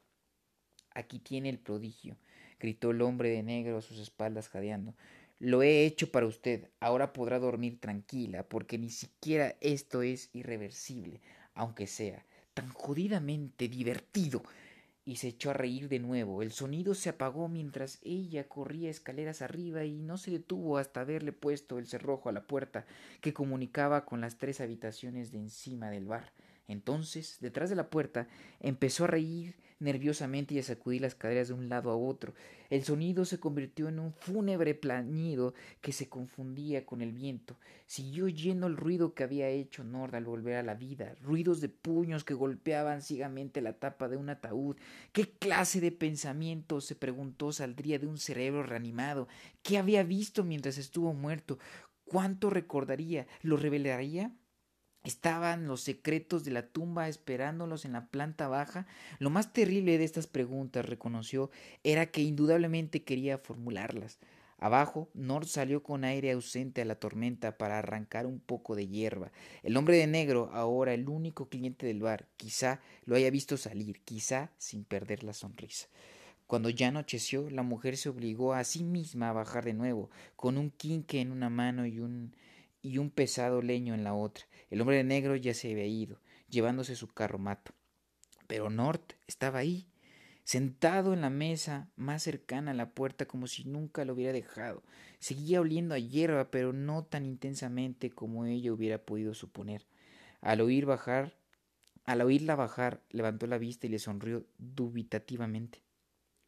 Aquí 0.94 1.20
tiene 1.20 1.50
el 1.50 1.60
prodigio, 1.60 2.18
gritó 2.60 2.92
el 2.92 3.02
hombre 3.02 3.30
de 3.30 3.44
negro 3.44 3.78
a 3.78 3.82
sus 3.82 4.00
espaldas 4.00 4.50
jadeando. 4.50 4.96
Lo 5.40 5.64
he 5.64 5.86
hecho 5.86 6.12
para 6.12 6.28
usted. 6.28 6.70
Ahora 6.80 7.14
podrá 7.14 7.40
dormir 7.40 7.80
tranquila, 7.80 8.44
porque 8.44 8.78
ni 8.78 8.90
siquiera 8.90 9.56
esto 9.60 10.02
es 10.04 10.30
irreversible, 10.34 11.20
aunque 11.56 11.88
sea 11.88 12.26
tan 12.54 12.70
jodidamente 12.70 13.68
divertido. 13.68 14.44
Y 15.12 15.18
se 15.18 15.28
echó 15.28 15.50
a 15.50 15.54
reír 15.54 15.90
de 15.90 16.00
nuevo. 16.00 16.42
El 16.42 16.54
sonido 16.54 16.94
se 16.94 17.10
apagó 17.10 17.50
mientras 17.50 18.00
ella 18.02 18.48
corría 18.48 18.90
escaleras 18.90 19.42
arriba 19.42 19.84
y 19.84 20.00
no 20.00 20.18
se 20.18 20.32
detuvo 20.32 20.78
hasta 20.78 21.02
haberle 21.02 21.34
puesto 21.34 21.80
el 21.80 21.86
cerrojo 21.86 22.30
a 22.30 22.32
la 22.32 22.48
puerta 22.48 22.86
que 23.20 23.34
comunicaba 23.34 24.06
con 24.06 24.22
las 24.22 24.38
tres 24.38 24.62
habitaciones 24.62 25.34
de 25.34 25.40
encima 25.40 25.90
del 25.90 26.06
bar. 26.06 26.32
Entonces, 26.72 27.38
detrás 27.42 27.70
de 27.70 27.76
la 27.76 27.90
puerta, 27.90 28.28
empezó 28.60 29.04
a 29.04 29.08
reír 29.08 29.56
nerviosamente 29.82 30.54
y 30.54 30.60
a 30.60 30.64
sacudir 30.64 31.02
las 31.02 31.16
caderas 31.16 31.50
de 31.50 31.56
un 31.56 31.68
lado 31.68 31.90
a 31.90 31.98
otro. 31.98 32.34
El 32.70 32.84
sonido 32.84 33.26
se 33.26 33.40
convirtió 33.40 33.90
en 33.90 34.00
un 34.00 34.14
fúnebre 34.14 34.76
plañido 34.76 35.54
que 35.82 35.92
se 35.92 36.08
confundía 36.08 36.86
con 36.86 37.02
el 37.02 37.12
viento. 37.12 37.58
Siguió 37.88 38.26
oyendo 38.26 38.68
el 38.68 38.78
ruido 38.78 39.14
que 39.14 39.24
había 39.24 39.50
hecho 39.50 39.84
Nord 39.84 40.16
al 40.16 40.26
volver 40.26 40.56
a 40.56 40.64
la 40.64 40.76
vida, 40.76 41.16
ruidos 41.22 41.60
de 41.60 41.70
puños 41.70 42.24
que 42.24 42.36
golpeaban 42.36 43.02
ciegamente 43.02 43.60
la 43.60 43.74
tapa 43.74 44.08
de 44.08 44.18
un 44.18 44.30
ataúd. 44.30 44.78
¿Qué 45.12 45.30
clase 45.32 45.82
de 45.82 45.92
pensamiento, 45.92 46.80
se 46.80 46.96
preguntó, 46.96 47.52
saldría 47.52 48.00
de 48.00 48.08
un 48.08 48.20
cerebro 48.20 48.64
reanimado? 48.64 49.28
¿Qué 49.64 49.78
había 49.78 50.04
visto 50.04 50.44
mientras 50.44 50.78
estuvo 50.78 51.14
muerto? 51.14 51.58
¿Cuánto 52.06 52.50
recordaría? 52.50 53.28
¿Lo 53.42 53.58
revelaría? 53.58 54.32
Estaban 55.04 55.68
los 55.68 55.82
secretos 55.82 56.44
de 56.44 56.52
la 56.52 56.68
tumba 56.68 57.08
esperándolos 57.08 57.86
en 57.86 57.94
la 57.94 58.08
planta 58.08 58.48
baja. 58.48 58.86
Lo 59.18 59.32
más 59.32 59.52
terrible 59.52 59.98
de 59.98 60.04
estas 60.04 60.28
preguntas, 60.28 60.86
reconoció, 60.86 61.50
era 61.84 62.06
que 62.06 62.22
indudablemente 62.22 63.04
quería 63.04 63.40
formularlas. 63.40 64.20
Abajo, 64.60 65.10
Nord 65.16 65.48
salió 65.48 65.82
con 65.82 66.04
aire 66.04 66.32
ausente 66.32 66.84
a 66.84 66.86
la 66.86 66.94
tormenta 66.94 67.58
para 67.58 67.80
arrancar 67.80 68.28
un 68.28 68.40
poco 68.40 68.76
de 68.76 68.88
hierba. 68.88 69.32
El 69.64 69.76
hombre 69.76 69.98
de 69.98 70.06
negro, 70.06 70.52
ahora 70.54 70.94
el 70.94 71.10
único 71.10 71.50
cliente 71.50 71.88
del 71.88 72.02
bar, 72.02 72.28
quizá 72.38 72.80
lo 73.06 73.16
haya 73.16 73.32
visto 73.32 73.58
salir, 73.58 74.02
quizá 74.02 74.52
sin 74.60 74.84
perder 74.84 75.24
la 75.24 75.34
sonrisa. 75.34 75.88
Cuando 76.46 76.70
ya 76.70 76.90
anocheció, 76.90 77.50
la 77.50 77.64
mujer 77.64 77.98
se 77.98 78.10
obligó 78.10 78.54
a 78.54 78.64
sí 78.64 78.84
misma 78.84 79.30
a 79.30 79.34
bajar 79.34 79.66
de 79.66 79.74
nuevo, 79.74 80.12
con 80.36 80.60
un 80.60 80.70
quinque 80.70 81.22
en 81.22 81.32
una 81.32 81.50
mano 81.50 81.88
y 81.88 82.00
un, 82.00 82.36
y 82.82 82.98
un 82.98 83.10
pesado 83.10 83.62
leño 83.62 83.94
en 83.94 84.04
la 84.04 84.14
otra. 84.14 84.46
El 84.70 84.82
hombre 84.82 84.98
de 84.98 85.04
negro 85.04 85.36
ya 85.36 85.54
se 85.54 85.72
había 85.72 85.86
ido, 85.86 86.20
llevándose 86.50 86.96
su 86.96 87.08
carromato. 87.08 87.74
Pero 88.48 88.70
Nort 88.70 89.14
estaba 89.28 89.60
ahí, 89.60 89.88
sentado 90.44 91.14
en 91.14 91.22
la 91.22 91.30
mesa 91.30 91.90
más 91.96 92.24
cercana 92.24 92.72
a 92.72 92.74
la 92.74 92.90
puerta 92.90 93.26
como 93.26 93.48
si 93.48 93.64
nunca 93.66 94.06
lo 94.06 94.14
hubiera 94.14 94.34
dejado. 94.34 94.84
Seguía 95.20 95.62
oliendo 95.62 95.96
a 95.96 96.00
hierba, 96.00 96.52
pero 96.52 96.74
no 96.74 97.04
tan 97.04 97.26
intensamente 97.26 98.10
como 98.10 98.46
ella 98.46 98.74
hubiera 98.74 98.98
podido 99.06 99.34
suponer. 99.34 99.86
Al 100.42 100.62
oír 100.62 100.86
bajar, 100.86 101.38
al 102.04 102.22
oírla 102.22 102.56
bajar, 102.56 103.02
levantó 103.12 103.48
la 103.48 103.58
vista 103.58 103.88
y 103.88 103.92
le 103.92 104.00
sonrió 104.00 104.46
dubitativamente. 104.58 105.84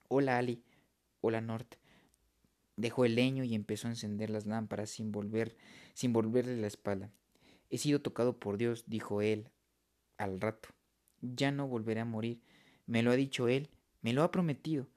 Hola, 0.08 0.38
Ali. 0.38 0.64
Hola, 1.22 1.42
Nort. 1.42 1.76
Dejó 2.76 3.06
el 3.06 3.16
leño 3.16 3.44
y 3.44 3.54
empezó 3.54 3.88
a 3.88 3.92
encender 3.92 4.30
las 4.30 4.48
lámparas 4.48 4.90
sin 4.90 5.12
volver, 5.12 5.56
sin 5.94 6.14
volverle 6.14 6.58
la 6.58 6.68
espalda. 6.68 7.12
He 7.70 7.78
sido 7.78 8.02
tocado 8.02 8.38
por 8.38 8.58
Dios, 8.58 8.84
dijo 8.88 9.22
él 9.22 9.50
al 10.18 10.40
rato. 10.40 10.70
Ya 11.22 11.52
no 11.52 11.68
volveré 11.68 12.02
a 12.02 12.06
morir. 12.06 12.42
Me 12.86 13.02
lo 13.02 13.12
ha 13.12 13.16
dicho 13.16 13.48
él, 13.48 13.70
me 14.02 14.14
lo 14.14 14.24
ha 14.24 14.32
prometido. 14.32 14.88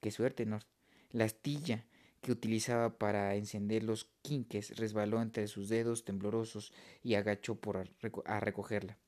Qué 0.00 0.10
suerte, 0.10 0.44
Nort. 0.46 0.66
La 1.12 1.24
astilla 1.24 1.84
que 2.20 2.32
utilizaba 2.32 2.98
para 2.98 3.36
encender 3.36 3.84
los 3.84 4.10
quinques 4.22 4.76
resbaló 4.76 5.22
entre 5.22 5.46
sus 5.46 5.68
dedos 5.68 6.04
temblorosos 6.04 6.72
y 7.02 7.14
agachó 7.14 7.54
por 7.54 7.88
a 8.24 8.40
recogerla. 8.40 8.98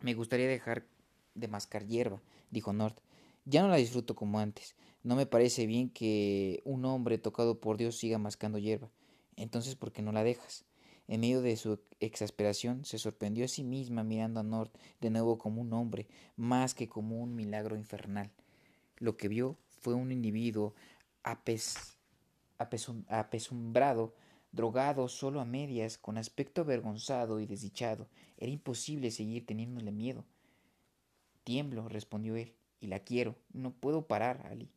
Me 0.00 0.14
gustaría 0.14 0.46
dejar 0.46 0.86
de 1.34 1.48
mascar 1.48 1.86
hierba, 1.86 2.22
dijo 2.50 2.72
Nort. 2.72 3.00
Ya 3.44 3.62
no 3.62 3.68
la 3.68 3.76
disfruto 3.76 4.14
como 4.14 4.38
antes. 4.38 4.76
No 5.02 5.16
me 5.16 5.26
parece 5.26 5.66
bien 5.66 5.90
que 5.90 6.62
un 6.64 6.84
hombre 6.84 7.18
tocado 7.18 7.60
por 7.60 7.76
Dios 7.76 7.96
siga 7.96 8.18
mascando 8.18 8.58
hierba. 8.58 8.90
Entonces, 9.36 9.76
¿por 9.76 9.92
qué 9.92 10.02
no 10.02 10.12
la 10.12 10.24
dejas? 10.24 10.64
En 11.08 11.20
medio 11.20 11.40
de 11.40 11.56
su 11.56 11.78
exasperación, 12.00 12.84
se 12.84 12.98
sorprendió 12.98 13.44
a 13.44 13.48
sí 13.48 13.62
misma 13.62 14.02
mirando 14.02 14.40
a 14.40 14.42
Nord 14.42 14.70
de 15.00 15.10
nuevo 15.10 15.38
como 15.38 15.60
un 15.60 15.72
hombre, 15.72 16.08
más 16.36 16.74
que 16.74 16.88
como 16.88 17.22
un 17.22 17.36
milagro 17.36 17.76
infernal. 17.76 18.32
Lo 18.96 19.16
que 19.16 19.28
vio 19.28 19.56
fue 19.80 19.94
un 19.94 20.10
individuo 20.10 20.74
apesumbrado, 23.08 24.14
drogado 24.50 25.08
solo 25.08 25.40
a 25.40 25.44
medias, 25.44 25.96
con 25.96 26.18
aspecto 26.18 26.62
avergonzado 26.62 27.38
y 27.38 27.46
desdichado. 27.46 28.08
Era 28.36 28.50
imposible 28.50 29.10
seguir 29.12 29.46
teniéndole 29.46 29.92
miedo. 29.92 30.24
Tiemblo, 31.44 31.88
respondió 31.88 32.34
él 32.34 32.54
y 32.80 32.88
la 32.88 32.98
quiero. 33.00 33.36
No 33.52 33.72
puedo 33.72 34.08
parar, 34.08 34.46
Ali. 34.46 34.70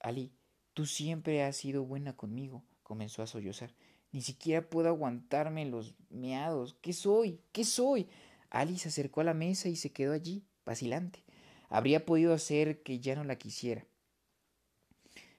Ali, 0.00 0.32
tú 0.72 0.86
siempre 0.86 1.42
has 1.42 1.56
sido 1.56 1.84
buena 1.84 2.16
conmigo, 2.16 2.64
comenzó 2.92 3.22
a 3.22 3.26
sollozar. 3.26 3.72
Ni 4.12 4.20
siquiera 4.20 4.68
puedo 4.68 4.88
aguantarme 4.88 5.64
los 5.64 5.94
meados. 6.10 6.76
¿Qué 6.82 6.92
soy? 6.92 7.40
¿Qué 7.50 7.64
soy? 7.64 8.06
Ali 8.50 8.78
se 8.78 8.90
acercó 8.90 9.22
a 9.22 9.24
la 9.24 9.32
mesa 9.32 9.70
y 9.70 9.76
se 9.76 9.92
quedó 9.92 10.12
allí, 10.12 10.44
vacilante. 10.66 11.24
Habría 11.70 12.04
podido 12.04 12.34
hacer 12.34 12.82
que 12.82 13.00
ya 13.00 13.14
no 13.16 13.24
la 13.24 13.36
quisiera. 13.36 13.86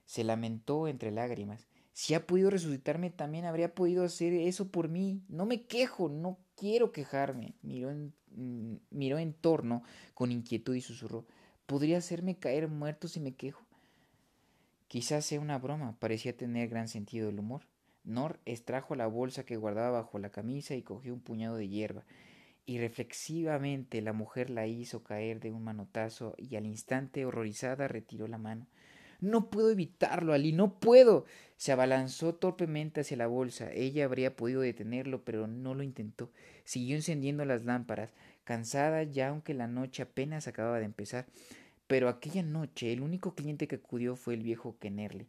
Se 0.04 0.24
lamentó 0.24 0.88
entre 0.88 1.12
lágrimas. 1.12 1.68
Si 1.92 2.14
ha 2.14 2.26
podido 2.26 2.50
resucitarme, 2.50 3.10
también 3.10 3.44
habría 3.44 3.72
podido 3.72 4.02
hacer 4.02 4.32
eso 4.32 4.72
por 4.72 4.88
mí. 4.88 5.22
No 5.28 5.46
me 5.46 5.62
quejo, 5.62 6.08
no 6.08 6.40
quiero 6.56 6.90
quejarme. 6.90 7.54
Miró 7.62 7.92
en, 7.92 8.12
mm, 8.32 8.78
miró 8.90 9.18
en 9.18 9.32
torno 9.32 9.84
con 10.12 10.32
inquietud 10.32 10.74
y 10.74 10.80
susurró. 10.80 11.24
¿Podría 11.66 11.98
hacerme 11.98 12.36
caer 12.36 12.66
muerto 12.66 13.06
si 13.06 13.20
me 13.20 13.36
quejo? 13.36 13.63
Quizás 14.94 15.26
sea 15.26 15.40
una 15.40 15.58
broma, 15.58 15.96
parecía 15.98 16.36
tener 16.36 16.68
gran 16.68 16.86
sentido 16.86 17.26
del 17.26 17.40
humor. 17.40 17.62
Nor 18.04 18.38
extrajo 18.44 18.94
la 18.94 19.08
bolsa 19.08 19.44
que 19.44 19.56
guardaba 19.56 20.02
bajo 20.02 20.20
la 20.20 20.30
camisa 20.30 20.76
y 20.76 20.82
cogió 20.82 21.12
un 21.12 21.18
puñado 21.18 21.56
de 21.56 21.68
hierba. 21.68 22.04
Y 22.64 22.78
reflexivamente 22.78 24.00
la 24.02 24.12
mujer 24.12 24.50
la 24.50 24.68
hizo 24.68 25.02
caer 25.02 25.40
de 25.40 25.50
un 25.50 25.64
manotazo 25.64 26.36
y 26.38 26.54
al 26.54 26.64
instante 26.64 27.26
horrorizada 27.26 27.88
retiró 27.88 28.28
la 28.28 28.38
mano. 28.38 28.68
No 29.18 29.50
puedo 29.50 29.72
evitarlo, 29.72 30.32
Ali, 30.32 30.52
no 30.52 30.78
puedo. 30.78 31.24
Se 31.56 31.72
abalanzó 31.72 32.36
torpemente 32.36 33.00
hacia 33.00 33.16
la 33.16 33.26
bolsa. 33.26 33.72
Ella 33.72 34.04
habría 34.04 34.36
podido 34.36 34.60
detenerlo, 34.60 35.24
pero 35.24 35.48
no 35.48 35.74
lo 35.74 35.82
intentó. 35.82 36.30
Siguió 36.62 36.94
encendiendo 36.94 37.44
las 37.44 37.64
lámparas 37.64 38.12
cansada 38.44 39.02
ya 39.02 39.30
aunque 39.30 39.54
la 39.54 39.66
noche 39.66 40.02
apenas 40.02 40.46
acababa 40.46 40.78
de 40.78 40.84
empezar. 40.84 41.26
Pero 41.86 42.08
aquella 42.08 42.42
noche 42.42 42.92
el 42.92 43.00
único 43.00 43.34
cliente 43.34 43.68
que 43.68 43.76
acudió 43.76 44.16
fue 44.16 44.34
el 44.34 44.42
viejo 44.42 44.78
Kennerly, 44.78 45.28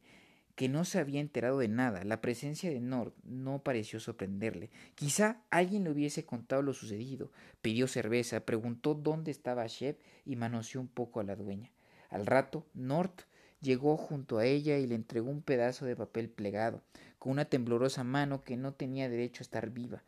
que 0.55 0.69
no 0.69 0.85
se 0.85 0.99
había 0.99 1.19
enterado 1.19 1.59
de 1.59 1.67
nada. 1.67 2.03
La 2.03 2.21
presencia 2.21 2.69
de 2.69 2.79
Nord 2.79 3.13
no 3.23 3.59
pareció 3.59 3.99
sorprenderle. 3.99 4.69
Quizá 4.95 5.41
alguien 5.49 5.83
le 5.83 5.91
hubiese 5.91 6.25
contado 6.25 6.61
lo 6.61 6.73
sucedido. 6.73 7.31
Pidió 7.61 7.87
cerveza, 7.87 8.45
preguntó 8.45 8.93
dónde 8.93 9.31
estaba 9.31 9.67
Shep 9.67 9.99
y 10.25 10.37
manoseó 10.37 10.79
un 10.79 10.87
poco 10.87 11.19
a 11.19 11.23
la 11.23 11.35
dueña. 11.35 11.71
Al 12.09 12.25
rato, 12.25 12.65
Nord 12.73 13.11
llegó 13.59 13.97
junto 13.97 14.37
a 14.37 14.45
ella 14.45 14.77
y 14.77 14.87
le 14.87 14.95
entregó 14.95 15.29
un 15.29 15.41
pedazo 15.41 15.85
de 15.85 15.95
papel 15.95 16.29
plegado, 16.29 16.81
con 17.19 17.33
una 17.33 17.45
temblorosa 17.45 18.03
mano 18.03 18.43
que 18.43 18.55
no 18.55 18.73
tenía 18.73 19.09
derecho 19.09 19.41
a 19.41 19.45
estar 19.45 19.71
viva. 19.71 20.03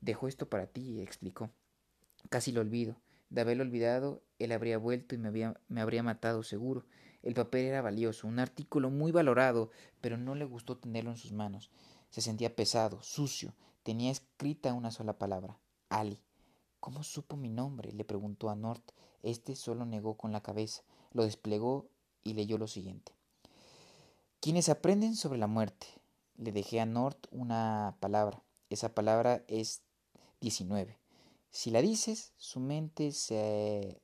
Dejó 0.00 0.28
esto 0.28 0.48
para 0.48 0.66
ti, 0.66 1.00
explicó. 1.00 1.50
Casi 2.28 2.52
lo 2.52 2.60
olvido. 2.60 2.96
De 3.30 3.40
haberlo 3.40 3.62
olvidado, 3.62 4.22
él 4.40 4.50
habría 4.52 4.76
vuelto 4.76 5.14
y 5.14 5.18
me, 5.18 5.80
habría 5.80 6.02
matado 6.02 6.42
seguro. 6.42 6.84
El 7.22 7.34
papel 7.34 7.66
era 7.66 7.80
valioso, 7.80 8.26
un 8.26 8.40
artículo 8.40 8.90
muy 8.90 9.12
valorado, 9.12 9.70
pero 10.00 10.18
no 10.18 10.34
le 10.34 10.44
gustó 10.44 10.76
tenerlo 10.76 11.10
en 11.10 11.16
sus 11.16 11.32
manos. 11.32 11.70
Se 12.10 12.20
sentía 12.20 12.56
pesado, 12.56 13.02
sucio. 13.02 13.54
Tenía 13.84 14.10
escrita 14.10 14.74
una 14.74 14.90
sola 14.90 15.18
palabra, 15.18 15.58
Ali. 15.88 16.20
¿Cómo 16.80 17.02
supo 17.04 17.36
mi 17.36 17.48
nombre? 17.48 17.92
le 17.92 18.04
preguntó 18.04 18.50
a 18.50 18.56
Nort. 18.56 18.90
Este 19.22 19.54
solo 19.54 19.86
negó 19.86 20.16
con 20.16 20.32
la 20.32 20.42
cabeza, 20.42 20.82
lo 21.12 21.24
desplegó 21.24 21.88
y 22.24 22.34
leyó 22.34 22.58
lo 22.58 22.66
siguiente. 22.66 23.12
Quienes 24.40 24.68
aprenden 24.68 25.14
sobre 25.14 25.38
la 25.38 25.46
muerte. 25.46 25.86
Le 26.36 26.52
dejé 26.52 26.80
a 26.80 26.86
Nort 26.86 27.26
una 27.30 27.96
palabra. 28.00 28.42
Esa 28.70 28.94
palabra 28.94 29.44
es 29.46 29.82
19. 30.40 30.99
Si 31.50 31.70
la 31.70 31.82
dices, 31.82 32.32
su 32.36 32.60
mente 32.60 33.12
se 33.12 34.00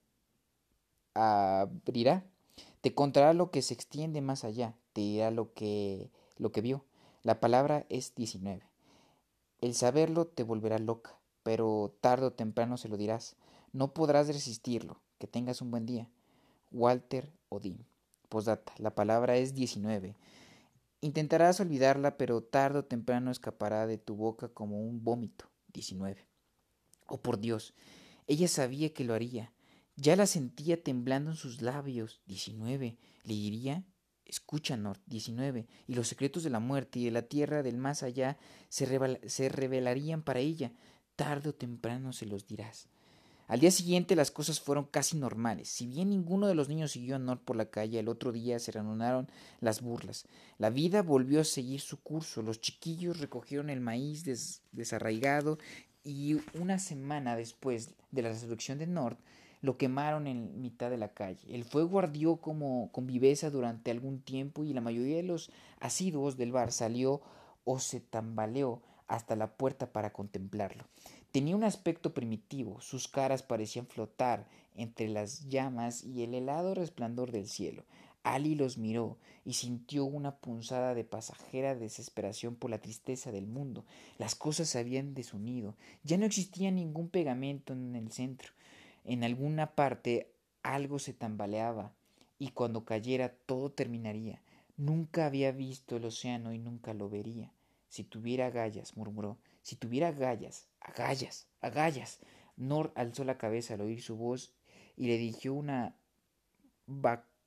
abrirá, 1.14 2.24
te 2.80 2.94
contará 2.94 3.32
lo 3.32 3.50
que 3.50 3.62
se 3.62 3.74
extiende 3.74 4.20
más 4.20 4.44
allá, 4.44 4.76
te 4.92 5.00
dirá 5.00 5.30
lo 5.30 5.52
que, 5.54 6.10
lo 6.36 6.52
que 6.52 6.60
vio. 6.60 6.84
La 7.22 7.40
palabra 7.40 7.86
es 7.88 8.14
19. 8.14 8.62
El 9.60 9.74
saberlo 9.74 10.26
te 10.26 10.42
volverá 10.42 10.78
loca, 10.78 11.18
pero 11.42 11.94
tarde 12.00 12.26
o 12.26 12.32
temprano 12.32 12.76
se 12.76 12.88
lo 12.88 12.96
dirás. 12.96 13.36
No 13.72 13.94
podrás 13.94 14.28
resistirlo. 14.28 15.00
Que 15.18 15.26
tengas 15.26 15.62
un 15.62 15.70
buen 15.70 15.86
día. 15.86 16.10
Walter 16.72 17.32
Odin. 17.48 17.86
Posdata. 18.28 18.72
La 18.78 18.94
palabra 18.94 19.36
es 19.36 19.54
19. 19.54 20.14
Intentarás 21.00 21.60
olvidarla, 21.60 22.16
pero 22.16 22.42
tarde 22.42 22.80
o 22.80 22.84
temprano 22.84 23.30
escapará 23.30 23.86
de 23.86 23.98
tu 23.98 24.14
boca 24.14 24.48
como 24.48 24.80
un 24.80 25.02
vómito. 25.04 25.46
19. 25.72 26.26
Oh, 27.06 27.18
por 27.18 27.38
Dios, 27.38 27.74
ella 28.26 28.48
sabía 28.48 28.92
que 28.92 29.04
lo 29.04 29.14
haría. 29.14 29.52
Ya 29.96 30.16
la 30.16 30.26
sentía 30.26 30.82
temblando 30.82 31.30
en 31.30 31.36
sus 31.36 31.62
labios. 31.62 32.20
19. 32.26 32.98
Le 33.24 33.34
diría, 33.34 33.84
escucha, 34.24 34.76
Nord. 34.76 35.00
19. 35.06 35.66
Y 35.86 35.94
los 35.94 36.08
secretos 36.08 36.42
de 36.42 36.50
la 36.50 36.60
muerte 36.60 36.98
y 36.98 37.04
de 37.04 37.10
la 37.12 37.22
tierra 37.22 37.62
del 37.62 37.78
más 37.78 38.02
allá 38.02 38.36
se, 38.68 38.86
se 39.28 39.48
revelarían 39.48 40.22
para 40.22 40.40
ella. 40.40 40.72
Tarde 41.14 41.50
o 41.50 41.54
temprano 41.54 42.12
se 42.12 42.26
los 42.26 42.46
dirás. 42.46 42.88
Al 43.48 43.60
día 43.60 43.70
siguiente 43.70 44.16
las 44.16 44.32
cosas 44.32 44.60
fueron 44.60 44.86
casi 44.86 45.16
normales. 45.16 45.68
Si 45.68 45.86
bien 45.86 46.10
ninguno 46.10 46.48
de 46.48 46.56
los 46.56 46.68
niños 46.68 46.90
siguió 46.90 47.14
a 47.14 47.20
Nord 47.20 47.38
por 47.38 47.54
la 47.54 47.70
calle, 47.70 48.00
el 48.00 48.08
otro 48.08 48.32
día 48.32 48.58
se 48.58 48.72
reanudaron 48.72 49.30
las 49.60 49.82
burlas. 49.82 50.26
La 50.58 50.68
vida 50.68 51.02
volvió 51.02 51.40
a 51.40 51.44
seguir 51.44 51.80
su 51.80 52.00
curso. 52.02 52.42
Los 52.42 52.60
chiquillos 52.60 53.20
recogieron 53.20 53.70
el 53.70 53.80
maíz 53.80 54.24
desarraigado 54.72 55.58
y 56.06 56.40
una 56.54 56.78
semana 56.78 57.36
después 57.36 57.94
de 58.12 58.22
la 58.22 58.28
resurrección 58.28 58.78
de 58.78 58.86
Nord, 58.86 59.16
lo 59.60 59.76
quemaron 59.76 60.26
en 60.26 60.60
mitad 60.60 60.90
de 60.90 60.96
la 60.96 61.12
calle. 61.12 61.40
El 61.52 61.64
fuego 61.64 61.98
ardió 61.98 62.36
como 62.36 62.90
con 62.92 63.06
viveza 63.06 63.50
durante 63.50 63.90
algún 63.90 64.20
tiempo 64.20 64.64
y 64.64 64.72
la 64.72 64.80
mayoría 64.80 65.16
de 65.16 65.24
los 65.24 65.50
asiduos 65.80 66.36
del 66.36 66.52
bar 66.52 66.70
salió 66.70 67.20
o 67.64 67.80
se 67.80 68.00
tambaleó 68.00 68.80
hasta 69.08 69.34
la 69.34 69.56
puerta 69.56 69.92
para 69.92 70.12
contemplarlo. 70.12 70.84
Tenía 71.32 71.56
un 71.56 71.64
aspecto 71.64 72.14
primitivo, 72.14 72.80
sus 72.80 73.08
caras 73.08 73.42
parecían 73.42 73.86
flotar 73.86 74.46
entre 74.76 75.08
las 75.08 75.48
llamas 75.48 76.04
y 76.04 76.22
el 76.22 76.34
helado 76.34 76.74
resplandor 76.74 77.32
del 77.32 77.48
cielo. 77.48 77.82
Ali 78.26 78.56
los 78.56 78.76
miró 78.76 79.18
y 79.44 79.52
sintió 79.52 80.04
una 80.04 80.34
punzada 80.38 80.96
de 80.96 81.04
pasajera 81.04 81.76
desesperación 81.76 82.56
por 82.56 82.70
la 82.70 82.80
tristeza 82.80 83.30
del 83.30 83.46
mundo. 83.46 83.84
Las 84.18 84.34
cosas 84.34 84.68
se 84.68 84.80
habían 84.80 85.14
desunido. 85.14 85.76
Ya 86.02 86.18
no 86.18 86.26
existía 86.26 86.72
ningún 86.72 87.08
pegamento 87.08 87.72
en 87.72 87.94
el 87.94 88.10
centro. 88.10 88.52
En 89.04 89.22
alguna 89.22 89.76
parte 89.76 90.32
algo 90.64 90.98
se 90.98 91.12
tambaleaba 91.12 91.92
y 92.36 92.48
cuando 92.48 92.84
cayera 92.84 93.28
todo 93.28 93.70
terminaría. 93.70 94.42
Nunca 94.76 95.26
había 95.26 95.52
visto 95.52 95.96
el 95.96 96.06
océano 96.06 96.52
y 96.52 96.58
nunca 96.58 96.94
lo 96.94 97.08
vería. 97.08 97.52
Si 97.88 98.02
tuviera 98.02 98.46
agallas, 98.46 98.96
murmuró, 98.96 99.38
si 99.62 99.76
tuviera 99.76 100.08
agallas, 100.08 100.66
agallas, 100.80 101.46
agallas. 101.60 102.18
Nor 102.56 102.92
alzó 102.96 103.22
la 103.22 103.38
cabeza 103.38 103.74
al 103.74 103.82
oír 103.82 104.02
su 104.02 104.16
voz 104.16 104.52
y 104.96 105.06
le 105.06 105.16
dirigió 105.16 105.54
una, 105.54 105.94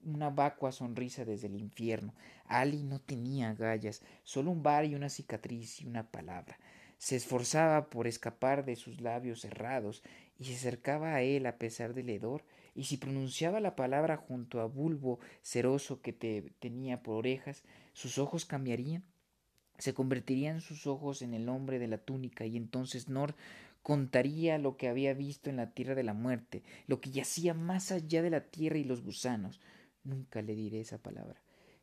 una 0.04 0.30
vacua 0.30 0.72
sonrisa 0.72 1.26
desde 1.26 1.48
el 1.48 1.56
infierno. 1.56 2.14
Ali 2.46 2.84
no 2.84 3.00
tenía 3.00 3.52
agallas, 3.52 4.02
solo 4.24 4.52
un 4.52 4.64
bar 4.64 4.86
y 4.86 4.96
una 4.96 5.10
cicatriz 5.10 5.82
y 5.82 5.86
una 5.86 6.10
palabra. 6.10 6.60
Se 6.98 7.16
esforzaba 7.16 7.90
por 7.90 8.08
escapar 8.08 8.66
de 8.66 8.76
sus 8.76 9.02
labios 9.02 9.42
cerrados 9.42 10.04
y 10.38 10.46
se 10.46 10.56
acercaba 10.56 11.16
a 11.16 11.22
él 11.22 11.46
a 11.46 11.58
pesar 11.58 11.94
del 11.94 12.10
hedor, 12.10 12.44
y 12.76 12.86
si 12.86 12.98
pronunciaba 12.98 13.60
la 13.60 13.76
palabra 13.76 14.18
junto 14.18 14.62
a 14.62 14.66
bulbo 14.66 15.20
ceroso 15.42 16.02
que 16.02 16.14
te 16.14 16.54
tenía 16.60 17.02
por 17.04 17.16
orejas, 17.16 17.64
sus 17.94 18.18
ojos 18.18 18.46
cambiarían 18.46 19.04
se 19.80 19.94
convertirían 19.94 20.62
sus 20.62 20.86
ojos 20.86 21.22
en 21.22 21.34
el 21.34 21.50
hombre 21.50 21.80
de 21.80 21.88
la 21.88 21.98
túnica 21.98 22.46
y 22.46 22.58
entonces 22.58 23.08
Nor 23.08 23.34
contaría 23.82 24.58
lo 24.58 24.76
que 24.76 24.90
había 24.90 25.14
visto 25.14 25.50
en 25.50 25.56
la 25.56 25.72
tierra 25.72 25.96
de 25.96 26.04
la 26.04 26.14
muerte, 26.14 26.64
lo 26.86 27.00
que 27.00 27.12
yacía 27.12 27.54
más 27.54 27.92
allá 27.92 28.22
de 28.22 28.30
la 28.30 28.42
tierra 28.42 28.78
y 28.78 28.84
los 28.84 29.02
gusanos. 29.02 29.60
Nunca 30.04 30.42
le 30.42 30.56
diré 30.56 30.82
esa 30.82 30.98
palabra. 30.98 31.42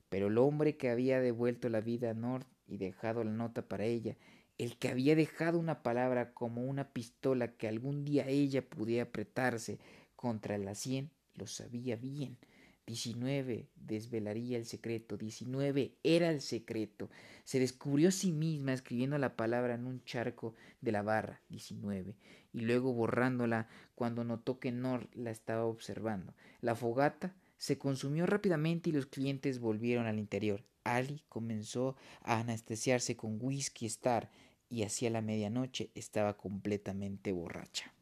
Pero 0.09 0.29
el 0.29 0.39
hombre 0.39 0.77
que 0.77 0.91
había 0.91 1.21
devuelto 1.21 1.69
la 1.69 1.81
vida 1.81 2.11
a 2.11 2.15
Nord 2.15 2.47
y 2.67 2.77
dejado 2.77 3.25
la 3.25 3.33
nota 3.33 3.63
para 3.63 3.85
ella, 3.85 4.17
el 4.59 4.79
que 4.79 4.89
había 4.89 5.15
dejado 5.15 5.59
una 5.59 5.83
palabra 5.83 6.33
como 6.33 6.65
una 6.65 6.93
pistola 6.93 7.53
que 7.57 7.69
algún 7.69 8.05
día 8.05 8.27
ella 8.27 8.67
pudiera 8.67 9.05
apretarse 9.05 9.79
contra 10.15 10.57
la 10.59 10.75
sien, 10.75 11.11
lo 11.35 11.47
sabía 11.47 11.97
bien. 11.97 12.39
19 12.87 13.69
desvelaría 13.75 14.57
el 14.57 14.65
secreto, 14.65 15.17
19 15.17 15.97
era 16.05 16.31
el 16.31 16.41
secreto. 16.41 17.11
Se 17.45 17.59
descubrió 17.59 18.09
a 18.09 18.13
sí 18.13 18.31
misma 18.31 18.73
escribiendo 18.73 19.19
la 19.19 19.35
palabra 19.35 19.75
en 19.75 19.87
un 19.87 20.05
charco 20.05 20.55
de 20.81 20.93
la 20.93 21.03
barra, 21.03 21.43
19, 21.49 22.15
y 22.53 22.61
luego 22.61 22.93
borrándola 22.93 23.69
cuando 23.97 24.23
notó 24.23 24.61
que 24.61 24.71
Nor 24.71 25.09
la 25.15 25.33
estaba 25.33 25.65
observando. 25.65 26.33
La 26.61 26.77
fogata 26.77 27.35
se 27.59 27.79
consumió 27.79 28.27
rápidamente 28.27 28.91
y 28.91 28.93
los 28.93 29.07
clientes 29.07 29.59
volvieron 29.59 30.07
al 30.07 30.19
interior. 30.19 30.65
Ali 30.85 31.23
comenzó 31.29 31.97
a 32.23 32.39
anestesiarse 32.41 33.17
con 33.17 33.39
whisky 33.41 33.87
star 33.87 34.31
y 34.69 34.83
hacia 34.83 35.11
la 35.11 35.23
medianoche 35.23 35.91
estaba 35.95 36.37
completamente 36.37 37.33
borracha. 37.33 37.93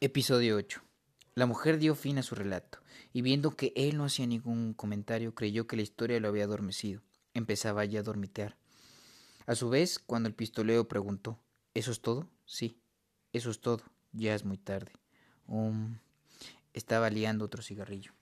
Episodio 0.00 0.56
8 0.56 0.82
la 1.40 1.46
mujer 1.46 1.78
dio 1.78 1.94
fin 1.94 2.18
a 2.18 2.22
su 2.22 2.34
relato, 2.34 2.80
y 3.12 3.22
viendo 3.22 3.52
que 3.52 3.72
él 3.76 3.96
no 3.96 4.04
hacía 4.04 4.26
ningún 4.26 4.74
comentario, 4.74 5.34
creyó 5.34 5.66
que 5.66 5.76
la 5.76 5.82
historia 5.82 6.20
lo 6.20 6.28
había 6.28 6.44
adormecido. 6.44 7.00
Empezaba 7.34 7.84
ya 7.84 8.00
a 8.00 8.02
dormitear. 8.02 8.56
A 9.46 9.54
su 9.54 9.70
vez, 9.70 9.98
cuando 9.98 10.28
el 10.28 10.34
pistoleo 10.34 10.86
preguntó 10.88 11.38
¿Eso 11.72 11.92
es 11.92 12.00
todo? 12.00 12.28
Sí, 12.44 12.76
eso 13.32 13.50
es 13.50 13.60
todo. 13.60 13.80
Ya 14.12 14.34
es 14.34 14.44
muy 14.44 14.58
tarde. 14.58 14.92
Um, 15.46 15.96
estaba 16.72 17.10
liando 17.10 17.44
otro 17.44 17.62
cigarrillo. 17.62 18.12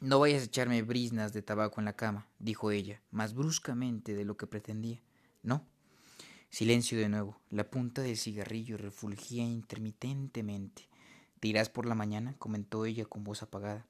No 0.00 0.20
vayas 0.20 0.42
a 0.42 0.44
echarme 0.46 0.82
brisnas 0.82 1.32
de 1.32 1.42
tabaco 1.42 1.80
en 1.80 1.86
la 1.86 1.96
cama, 1.96 2.28
dijo 2.38 2.70
ella, 2.70 3.02
más 3.10 3.34
bruscamente 3.34 4.14
de 4.14 4.24
lo 4.24 4.36
que 4.36 4.46
pretendía. 4.46 5.00
No. 5.42 5.66
Silencio 6.50 6.98
de 6.98 7.08
nuevo. 7.08 7.40
La 7.50 7.68
punta 7.68 8.02
del 8.02 8.16
cigarrillo 8.16 8.76
refulgía 8.76 9.42
intermitentemente. 9.42 10.88
¿Te 11.40 11.48
irás 11.48 11.68
por 11.68 11.84
la 11.84 11.94
mañana? 11.94 12.36
comentó 12.38 12.84
ella 12.84 13.04
con 13.04 13.24
voz 13.24 13.42
apagada. 13.42 13.86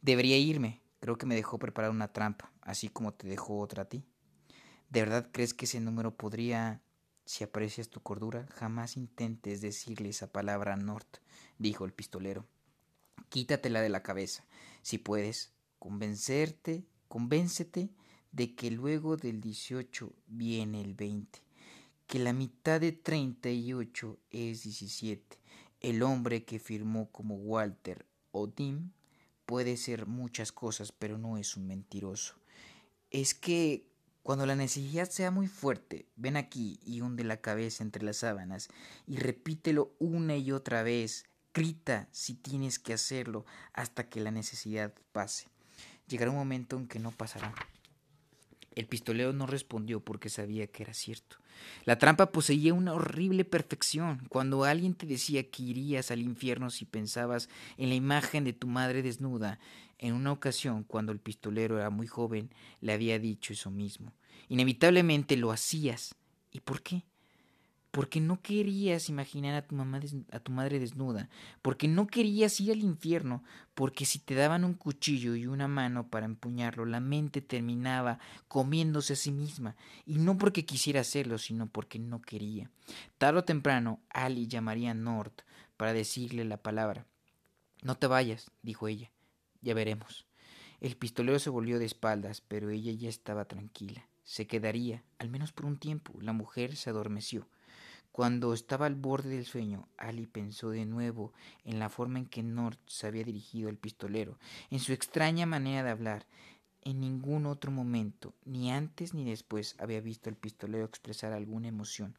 Debería 0.00 0.38
irme. 0.38 0.80
Creo 1.00 1.18
que 1.18 1.26
me 1.26 1.34
dejó 1.34 1.58
preparar 1.58 1.90
una 1.90 2.12
trampa, 2.12 2.52
así 2.60 2.88
como 2.88 3.12
te 3.12 3.28
dejó 3.28 3.58
otra 3.58 3.82
a 3.82 3.88
ti. 3.88 4.04
¿De 4.88 5.00
verdad 5.00 5.28
crees 5.32 5.54
que 5.54 5.64
ese 5.66 5.80
número 5.80 6.16
podría... 6.16 6.80
Si 7.24 7.44
aprecias 7.44 7.88
tu 7.88 8.00
cordura, 8.00 8.46
jamás 8.54 8.96
intentes 8.96 9.60
decirle 9.60 10.08
esa 10.08 10.32
palabra 10.32 10.74
a 10.74 10.76
Nort, 10.76 11.18
dijo 11.58 11.84
el 11.84 11.92
pistolero. 11.92 12.46
Quítatela 13.32 13.80
de 13.80 13.88
la 13.88 14.02
cabeza. 14.02 14.44
Si 14.82 14.98
puedes, 14.98 15.52
convencerte, 15.78 16.84
convéncete 17.08 17.88
de 18.30 18.54
que 18.54 18.70
luego 18.70 19.16
del 19.16 19.40
18 19.40 20.12
viene 20.26 20.82
el 20.82 20.92
20, 20.92 21.40
que 22.06 22.18
la 22.18 22.34
mitad 22.34 22.80
de 22.80 22.92
38 22.92 24.18
es 24.30 24.64
17 24.64 25.42
el 25.82 26.02
hombre 26.04 26.44
que 26.44 26.60
firmó 26.60 27.10
como 27.10 27.34
Walter 27.34 28.06
Odin 28.30 28.92
puede 29.46 29.76
ser 29.76 30.06
muchas 30.06 30.52
cosas, 30.52 30.92
pero 30.92 31.18
no 31.18 31.36
es 31.36 31.56
un 31.56 31.66
mentiroso. 31.66 32.36
Es 33.10 33.34
que 33.34 33.88
cuando 34.22 34.46
la 34.46 34.54
necesidad 34.54 35.10
sea 35.10 35.32
muy 35.32 35.48
fuerte, 35.48 36.06
ven 36.14 36.36
aquí 36.36 36.78
y 36.84 37.00
hunde 37.00 37.24
la 37.24 37.40
cabeza 37.40 37.82
entre 37.82 38.04
las 38.04 38.18
sábanas 38.18 38.68
y 39.08 39.16
repítelo 39.16 39.92
una 39.98 40.36
y 40.36 40.52
otra 40.52 40.84
vez. 40.84 41.26
Grita 41.54 42.08
si 42.12 42.34
tienes 42.34 42.78
que 42.78 42.94
hacerlo 42.94 43.44
hasta 43.74 44.08
que 44.08 44.20
la 44.20 44.30
necesidad 44.30 44.94
pase. 45.12 45.48
Llegará 46.08 46.30
un 46.30 46.38
momento 46.38 46.76
en 46.76 46.88
que 46.88 46.98
no 46.98 47.10
pasará. 47.10 47.54
El 48.74 48.86
pistolero 48.86 49.34
no 49.34 49.46
respondió 49.46 50.00
porque 50.00 50.30
sabía 50.30 50.66
que 50.66 50.82
era 50.82 50.94
cierto. 50.94 51.36
La 51.84 51.98
trampa 51.98 52.32
poseía 52.32 52.72
una 52.72 52.94
horrible 52.94 53.44
perfección. 53.44 54.26
Cuando 54.30 54.64
alguien 54.64 54.94
te 54.94 55.06
decía 55.06 55.50
que 55.50 55.62
irías 55.62 56.10
al 56.10 56.22
infierno 56.22 56.70
si 56.70 56.86
pensabas 56.86 57.50
en 57.76 57.90
la 57.90 57.94
imagen 57.94 58.44
de 58.44 58.54
tu 58.54 58.66
madre 58.66 59.02
desnuda, 59.02 59.58
en 59.98 60.14
una 60.14 60.32
ocasión, 60.32 60.84
cuando 60.84 61.12
el 61.12 61.20
pistolero 61.20 61.78
era 61.78 61.90
muy 61.90 62.06
joven, 62.06 62.50
le 62.80 62.92
había 62.92 63.18
dicho 63.18 63.52
eso 63.52 63.70
mismo. 63.70 64.12
Inevitablemente 64.48 65.36
lo 65.36 65.52
hacías. 65.52 66.14
¿Y 66.50 66.60
por 66.60 66.82
qué? 66.82 67.04
Porque 67.92 68.20
no 68.20 68.40
querías 68.40 69.10
imaginar 69.10 69.54
a 69.54 69.66
tu 69.66 69.74
mamá 69.76 70.00
a 70.32 70.40
tu 70.40 70.50
madre 70.50 70.80
desnuda, 70.80 71.28
porque 71.60 71.88
no 71.88 72.06
querías 72.06 72.58
ir 72.58 72.72
al 72.72 72.80
infierno, 72.80 73.44
porque 73.74 74.06
si 74.06 74.18
te 74.18 74.34
daban 74.34 74.64
un 74.64 74.72
cuchillo 74.72 75.36
y 75.36 75.46
una 75.46 75.68
mano 75.68 76.08
para 76.08 76.24
empuñarlo, 76.24 76.86
la 76.86 77.00
mente 77.00 77.42
terminaba 77.42 78.18
comiéndose 78.48 79.12
a 79.12 79.16
sí 79.16 79.30
misma, 79.30 79.76
y 80.06 80.16
no 80.16 80.38
porque 80.38 80.64
quisiera 80.64 81.02
hacerlo, 81.02 81.36
sino 81.36 81.66
porque 81.66 81.98
no 81.98 82.22
quería. 82.22 82.70
Tarde 83.18 83.40
o 83.40 83.44
temprano, 83.44 84.00
Ali 84.08 84.48
llamaría 84.48 84.92
a 84.92 84.94
Nord 84.94 85.32
para 85.76 85.92
decirle 85.92 86.46
la 86.46 86.56
palabra. 86.56 87.06
No 87.82 87.96
te 87.96 88.06
vayas, 88.06 88.50
dijo 88.62 88.88
ella. 88.88 89.10
Ya 89.60 89.74
veremos. 89.74 90.26
El 90.80 90.96
pistolero 90.96 91.38
se 91.38 91.50
volvió 91.50 91.78
de 91.78 91.84
espaldas, 91.84 92.40
pero 92.40 92.70
ella 92.70 92.92
ya 92.92 93.10
estaba 93.10 93.44
tranquila. 93.44 94.08
Se 94.24 94.46
quedaría, 94.46 95.04
al 95.18 95.28
menos 95.28 95.52
por 95.52 95.66
un 95.66 95.76
tiempo. 95.76 96.14
La 96.20 96.32
mujer 96.32 96.74
se 96.76 96.88
adormeció. 96.88 97.48
Cuando 98.12 98.52
estaba 98.52 98.84
al 98.84 98.94
borde 98.94 99.30
del 99.30 99.46
sueño, 99.46 99.88
Ali 99.96 100.26
pensó 100.26 100.68
de 100.68 100.84
nuevo 100.84 101.32
en 101.64 101.78
la 101.78 101.88
forma 101.88 102.18
en 102.18 102.26
que 102.26 102.42
Nord 102.42 102.76
se 102.84 103.06
había 103.06 103.24
dirigido 103.24 103.70
al 103.70 103.78
pistolero, 103.78 104.38
en 104.70 104.80
su 104.80 104.92
extraña 104.92 105.46
manera 105.46 105.82
de 105.82 105.90
hablar. 105.90 106.26
En 106.82 107.00
ningún 107.00 107.46
otro 107.46 107.70
momento, 107.70 108.34
ni 108.44 108.70
antes 108.70 109.14
ni 109.14 109.24
después, 109.24 109.76
había 109.78 110.02
visto 110.02 110.28
al 110.28 110.36
pistolero 110.36 110.84
expresar 110.84 111.32
alguna 111.32 111.68
emoción. 111.68 112.18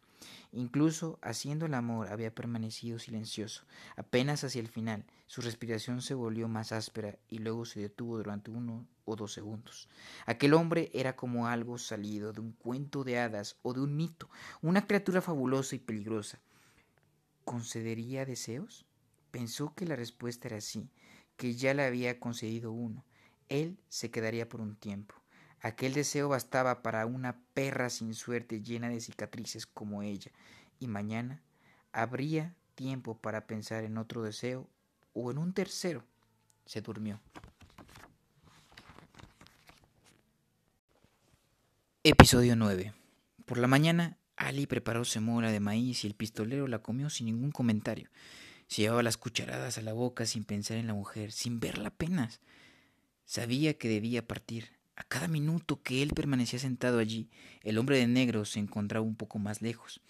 Incluso 0.52 1.20
haciendo 1.22 1.66
el 1.66 1.74
amor 1.74 2.10
había 2.10 2.34
permanecido 2.34 3.00
silencioso. 3.00 3.64
Apenas 3.96 4.44
hacia 4.44 4.62
el 4.62 4.68
final, 4.68 5.06
su 5.28 5.42
respiración 5.42 6.02
se 6.02 6.14
volvió 6.14 6.48
más 6.48 6.72
áspera 6.72 7.18
y 7.30 7.40
luego 7.40 7.66
se 7.66 7.80
detuvo 7.80 8.18
durante 8.18 8.52
uno 8.52 8.86
o 9.06 9.16
dos 9.16 9.34
segundos. 9.34 9.90
Aquel 10.26 10.54
hombre 10.54 10.92
era 10.94 11.16
como 11.16 11.48
algo 11.48 11.78
salido 11.78 12.34
de 12.34 12.42
un 12.42 12.52
cuento 12.52 13.04
de 13.04 13.20
hadas 13.20 13.58
o 13.64 13.74
de 13.74 13.82
un 13.82 13.96
mito, 13.96 14.30
una 14.62 14.86
criatura 14.86 15.22
fabulosa 15.22 15.76
y 15.76 15.80
peligrosa. 15.80 16.40
¿Concedería 17.46 18.26
deseos? 18.26 18.86
Pensó 19.32 19.74
que 19.76 19.86
la 19.86 19.96
respuesta 19.96 20.48
era 20.48 20.62
sí, 20.62 20.90
que 21.36 21.56
ya 21.56 21.74
le 21.74 21.84
había 21.84 22.20
concedido 22.20 22.72
uno. 22.72 23.04
Él 23.50 23.80
se 23.90 24.12
quedaría 24.12 24.48
por 24.48 24.62
un 24.62 24.76
tiempo. 24.76 25.23
Aquel 25.64 25.94
deseo 25.94 26.28
bastaba 26.28 26.84
para 26.84 27.06
una 27.06 27.40
perra 27.54 27.90
sin 27.90 28.14
suerte 28.16 28.62
llena 28.62 28.90
de 28.90 29.00
cicatrices 29.00 29.66
como 29.66 30.04
ella, 30.04 30.30
y 30.78 30.88
mañana 30.88 31.42
habría 31.94 32.54
tiempo 32.76 33.18
para 33.18 33.48
pensar 33.48 33.86
en 33.86 33.98
otro 33.98 34.24
deseo 34.24 34.70
o 35.14 35.32
en 35.32 35.38
un 35.38 35.54
tercero. 35.54 36.04
Se 36.66 36.82
durmió. 36.82 37.22
Episodio 42.04 42.58
9. 42.58 42.94
Por 43.46 43.58
la 43.58 43.68
mañana, 43.68 44.18
Ali 44.36 44.68
preparó 44.68 45.06
semola 45.06 45.50
de 45.50 45.62
maíz 45.62 46.04
y 46.04 46.08
el 46.08 46.14
pistolero 46.14 46.68
la 46.68 46.80
comió 46.80 47.10
sin 47.10 47.28
ningún 47.28 47.52
comentario. 47.52 48.10
Se 48.68 48.82
llevaba 48.82 49.02
las 49.02 49.16
cucharadas 49.16 49.78
a 49.78 49.82
la 49.82 49.94
boca 49.94 50.26
sin 50.26 50.44
pensar 50.44 50.76
en 50.76 50.88
la 50.88 50.94
mujer, 50.94 51.32
sin 51.32 51.62
verla 51.62 51.88
apenas. 51.88 52.42
Sabía 53.24 53.78
que 53.78 53.88
debía 53.88 54.28
partir. 54.28 54.83
A 54.96 55.04
cada 55.04 55.28
minuto 55.28 55.82
que 55.82 56.04
él 56.04 56.12
permanecía 56.14 56.60
sentado 56.60 57.00
allí, 57.00 57.30
el 57.64 57.78
hombre 57.78 57.98
de 57.98 58.08
negro 58.08 58.46
se 58.46 58.60
encontraba 58.60 59.06
un 59.06 59.16
poco 59.16 59.40
más 59.40 59.62
lejos. 59.62 60.02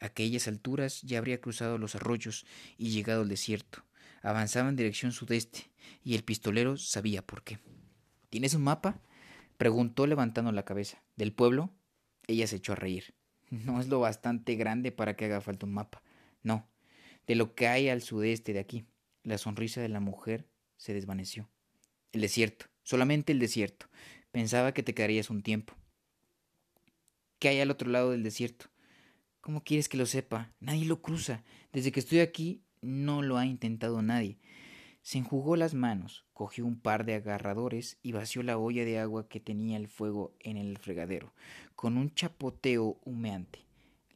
A 0.00 0.06
aquellas 0.06 0.48
alturas 0.48 1.02
ya 1.02 1.18
habría 1.18 1.40
cruzado 1.40 1.78
los 1.78 1.94
arroyos 1.94 2.44
y 2.76 2.90
llegado 2.90 3.22
al 3.22 3.28
desierto. 3.28 3.84
Avanzaba 4.22 4.68
en 4.68 4.76
dirección 4.76 5.12
sudeste, 5.12 5.70
y 6.04 6.14
el 6.14 6.24
pistolero 6.24 6.76
sabía 6.76 7.22
por 7.22 7.42
qué. 7.42 7.58
¿Tienes 8.30 8.54
un 8.54 8.62
mapa? 8.62 9.00
preguntó 9.58 10.06
levantando 10.06 10.50
la 10.50 10.64
cabeza. 10.64 11.02
¿Del 11.16 11.32
pueblo? 11.32 11.70
Ella 12.26 12.46
se 12.46 12.56
echó 12.56 12.72
a 12.72 12.76
reír. 12.76 13.14
No 13.50 13.80
es 13.80 13.88
lo 13.88 14.00
bastante 14.00 14.54
grande 14.56 14.92
para 14.92 15.14
que 15.14 15.26
haga 15.26 15.40
falta 15.40 15.66
un 15.66 15.74
mapa. 15.74 16.02
No, 16.42 16.66
de 17.26 17.34
lo 17.34 17.54
que 17.54 17.68
hay 17.68 17.88
al 17.88 18.02
sudeste 18.02 18.52
de 18.52 18.60
aquí. 18.60 18.86
La 19.22 19.38
sonrisa 19.38 19.80
de 19.80 19.88
la 19.88 20.00
mujer 20.00 20.48
se 20.76 20.94
desvaneció. 20.94 21.48
El 22.12 22.22
desierto, 22.22 22.66
solamente 22.82 23.32
el 23.32 23.38
desierto. 23.38 23.86
Pensaba 24.32 24.72
que 24.72 24.82
te 24.82 24.94
quedarías 24.94 25.30
un 25.30 25.42
tiempo. 25.42 25.74
¿Qué 27.38 27.48
hay 27.48 27.60
al 27.60 27.70
otro 27.70 27.90
lado 27.90 28.10
del 28.10 28.22
desierto? 28.22 28.66
¿Cómo 29.42 29.62
quieres 29.62 29.88
que 29.88 29.98
lo 29.98 30.06
sepa? 30.06 30.50
Nadie 30.58 30.86
lo 30.86 31.02
cruza. 31.02 31.44
Desde 31.72 31.92
que 31.92 32.00
estoy 32.00 32.20
aquí 32.20 32.62
no 32.80 33.20
lo 33.20 33.36
ha 33.36 33.44
intentado 33.44 34.00
nadie. 34.00 34.38
Se 35.02 35.18
enjugó 35.18 35.56
las 35.56 35.74
manos, 35.74 36.24
cogió 36.32 36.64
un 36.64 36.78
par 36.78 37.04
de 37.04 37.14
agarradores 37.14 37.98
y 38.02 38.12
vació 38.12 38.42
la 38.42 38.56
olla 38.56 38.84
de 38.84 38.98
agua 39.00 39.28
que 39.28 39.40
tenía 39.40 39.76
el 39.76 39.88
fuego 39.88 40.32
en 40.40 40.56
el 40.56 40.78
fregadero, 40.78 41.34
con 41.74 41.96
un 41.96 42.14
chapoteo 42.14 43.00
humeante. 43.04 43.66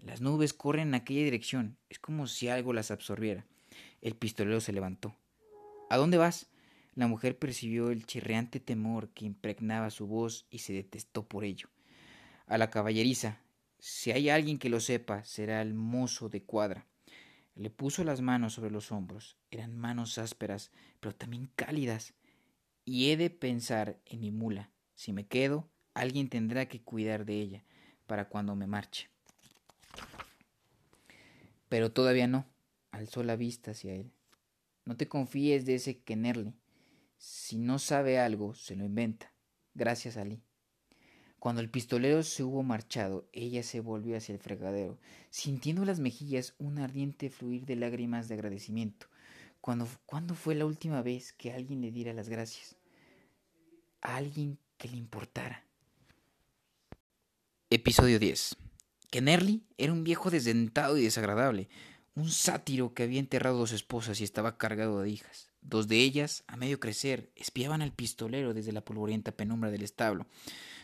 Las 0.00 0.20
nubes 0.20 0.54
corren 0.54 0.88
en 0.88 0.94
aquella 0.94 1.24
dirección, 1.24 1.76
es 1.90 1.98
como 1.98 2.28
si 2.28 2.48
algo 2.48 2.72
las 2.72 2.92
absorbiera. 2.92 3.44
El 4.00 4.14
pistolero 4.14 4.60
se 4.60 4.72
levantó. 4.72 5.16
¿A 5.90 5.96
dónde 5.96 6.18
vas? 6.18 6.48
La 6.96 7.06
mujer 7.06 7.38
percibió 7.38 7.90
el 7.90 8.06
chirreante 8.06 8.58
temor 8.58 9.10
que 9.10 9.26
impregnaba 9.26 9.90
su 9.90 10.06
voz 10.06 10.46
y 10.50 10.60
se 10.60 10.72
detestó 10.72 11.28
por 11.28 11.44
ello. 11.44 11.68
A 12.46 12.56
la 12.56 12.70
caballeriza. 12.70 13.42
Si 13.78 14.12
hay 14.12 14.30
alguien 14.30 14.58
que 14.58 14.70
lo 14.70 14.80
sepa, 14.80 15.22
será 15.22 15.60
el 15.60 15.74
mozo 15.74 16.30
de 16.30 16.42
cuadra. 16.42 16.86
Le 17.54 17.68
puso 17.68 18.02
las 18.02 18.22
manos 18.22 18.54
sobre 18.54 18.70
los 18.70 18.92
hombros. 18.92 19.36
Eran 19.50 19.76
manos 19.76 20.16
ásperas, 20.16 20.72
pero 20.98 21.14
también 21.14 21.50
cálidas. 21.54 22.14
Y 22.86 23.10
he 23.10 23.18
de 23.18 23.28
pensar 23.28 24.00
en 24.06 24.20
mi 24.20 24.30
mula. 24.30 24.70
Si 24.94 25.12
me 25.12 25.26
quedo, 25.26 25.68
alguien 25.92 26.30
tendrá 26.30 26.66
que 26.66 26.80
cuidar 26.80 27.26
de 27.26 27.40
ella 27.40 27.64
para 28.06 28.30
cuando 28.30 28.56
me 28.56 28.66
marche. 28.66 29.10
Pero 31.68 31.92
todavía 31.92 32.26
no. 32.26 32.46
Alzó 32.90 33.22
la 33.22 33.36
vista 33.36 33.72
hacia 33.72 33.94
él. 33.94 34.12
No 34.86 34.96
te 34.96 35.08
confíes 35.08 35.66
de 35.66 35.74
ese 35.74 35.98
Kennerly. 35.98 36.54
Si 37.16 37.58
no 37.58 37.78
sabe 37.78 38.18
algo, 38.18 38.54
se 38.54 38.76
lo 38.76 38.84
inventa. 38.84 39.32
Gracias, 39.74 40.16
Ali. 40.16 40.42
Cuando 41.38 41.60
el 41.60 41.70
pistolero 41.70 42.22
se 42.22 42.42
hubo 42.42 42.62
marchado, 42.62 43.28
ella 43.32 43.62
se 43.62 43.80
volvió 43.80 44.16
hacia 44.16 44.32
el 44.32 44.40
fregadero, 44.40 44.98
sintiendo 45.30 45.84
las 45.84 46.00
mejillas 46.00 46.54
un 46.58 46.78
ardiente 46.78 47.30
fluir 47.30 47.66
de 47.66 47.76
lágrimas 47.76 48.28
de 48.28 48.34
agradecimiento. 48.34 49.06
Cuando, 49.60 49.86
¿Cuándo 50.06 50.34
fue 50.34 50.54
la 50.54 50.66
última 50.66 51.02
vez 51.02 51.32
que 51.32 51.52
alguien 51.52 51.82
le 51.82 51.92
diera 51.92 52.12
las 52.12 52.28
gracias? 52.28 52.76
A 54.00 54.16
alguien 54.16 54.58
que 54.78 54.88
le 54.88 54.96
importara. 54.96 55.64
Episodio 57.70 58.18
10. 58.18 58.56
Kennerly 59.10 59.64
era 59.76 59.92
un 59.92 60.04
viejo 60.04 60.30
desdentado 60.30 60.96
y 60.96 61.02
desagradable, 61.02 61.68
un 62.14 62.30
sátiro 62.30 62.94
que 62.94 63.02
había 63.02 63.20
enterrado 63.20 63.58
dos 63.58 63.72
esposas 63.72 64.20
y 64.20 64.24
estaba 64.24 64.56
cargado 64.56 65.00
de 65.00 65.10
hijas. 65.10 65.50
Dos 65.68 65.88
de 65.88 65.98
ellas, 65.98 66.44
a 66.46 66.56
medio 66.56 66.78
crecer, 66.78 67.32
espiaban 67.34 67.82
al 67.82 67.92
pistolero 67.92 68.54
desde 68.54 68.70
la 68.70 68.84
polvorienta 68.84 69.32
penumbra 69.32 69.72
del 69.72 69.82
establo. 69.82 70.26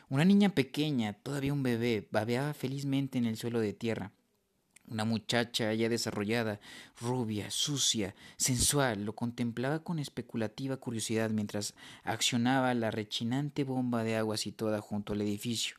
Una 0.09 0.25
niña 0.25 0.49
pequeña, 0.49 1.13
todavía 1.13 1.53
un 1.53 1.63
bebé, 1.63 2.09
babeaba 2.11 2.53
felizmente 2.53 3.17
en 3.17 3.27
el 3.27 3.37
suelo 3.37 3.61
de 3.61 3.75
tierra. 3.75 4.11
Una 4.89 5.05
muchacha 5.05 5.73
ya 5.73 5.89
desarrollada, 5.89 6.59
rubia, 7.01 7.49
sucia, 7.53 8.17
sensual, 8.37 9.05
lo 9.05 9.15
contemplaba 9.15 9.85
con 9.85 10.01
especulativa 10.01 10.77
curiosidad 10.77 11.31
mientras 11.31 11.75
accionaba 12.03 12.75
la 12.75 12.91
rechinante 12.91 13.63
bomba 13.63 14.03
de 14.03 14.17
agua 14.17 14.37
situada 14.37 14.81
junto 14.81 15.13
al 15.13 15.21
edificio. 15.21 15.77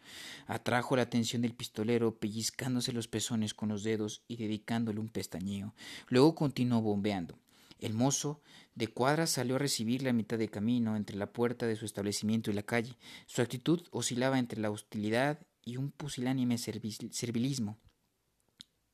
Atrajo 0.48 0.96
la 0.96 1.02
atención 1.02 1.42
del 1.42 1.54
pistolero, 1.54 2.16
pellizcándose 2.18 2.94
los 2.94 3.10
pezones 3.10 3.54
con 3.54 3.68
los 3.68 3.84
dedos 3.84 4.24
y 4.30 4.38
dedicándole 4.38 5.02
un 5.02 5.10
pestañeo. 5.10 5.74
Luego 6.08 6.36
continuó 6.36 6.82
bombeando. 6.82 7.38
El 7.84 7.94
mozo 7.94 8.42
de 8.76 8.88
cuadra 8.88 9.28
salió 9.28 9.58
a 9.58 9.60
recibirle 9.60 10.10
a 10.10 10.14
mitad 10.14 10.38
de 10.38 10.48
camino 10.48 10.96
entre 10.96 11.18
la 11.18 11.34
puerta 11.34 11.68
de 11.68 11.76
su 11.76 11.84
establecimiento 11.84 12.50
y 12.50 12.54
la 12.54 12.64
calle. 12.64 12.98
Su 13.26 13.42
actitud 13.42 13.82
oscilaba 13.92 14.40
entre 14.40 14.62
la 14.62 14.72
hostilidad 14.72 15.46
y 15.66 15.76
un 15.76 15.92
pusilánime 15.92 16.58
servilismo. 16.58 17.78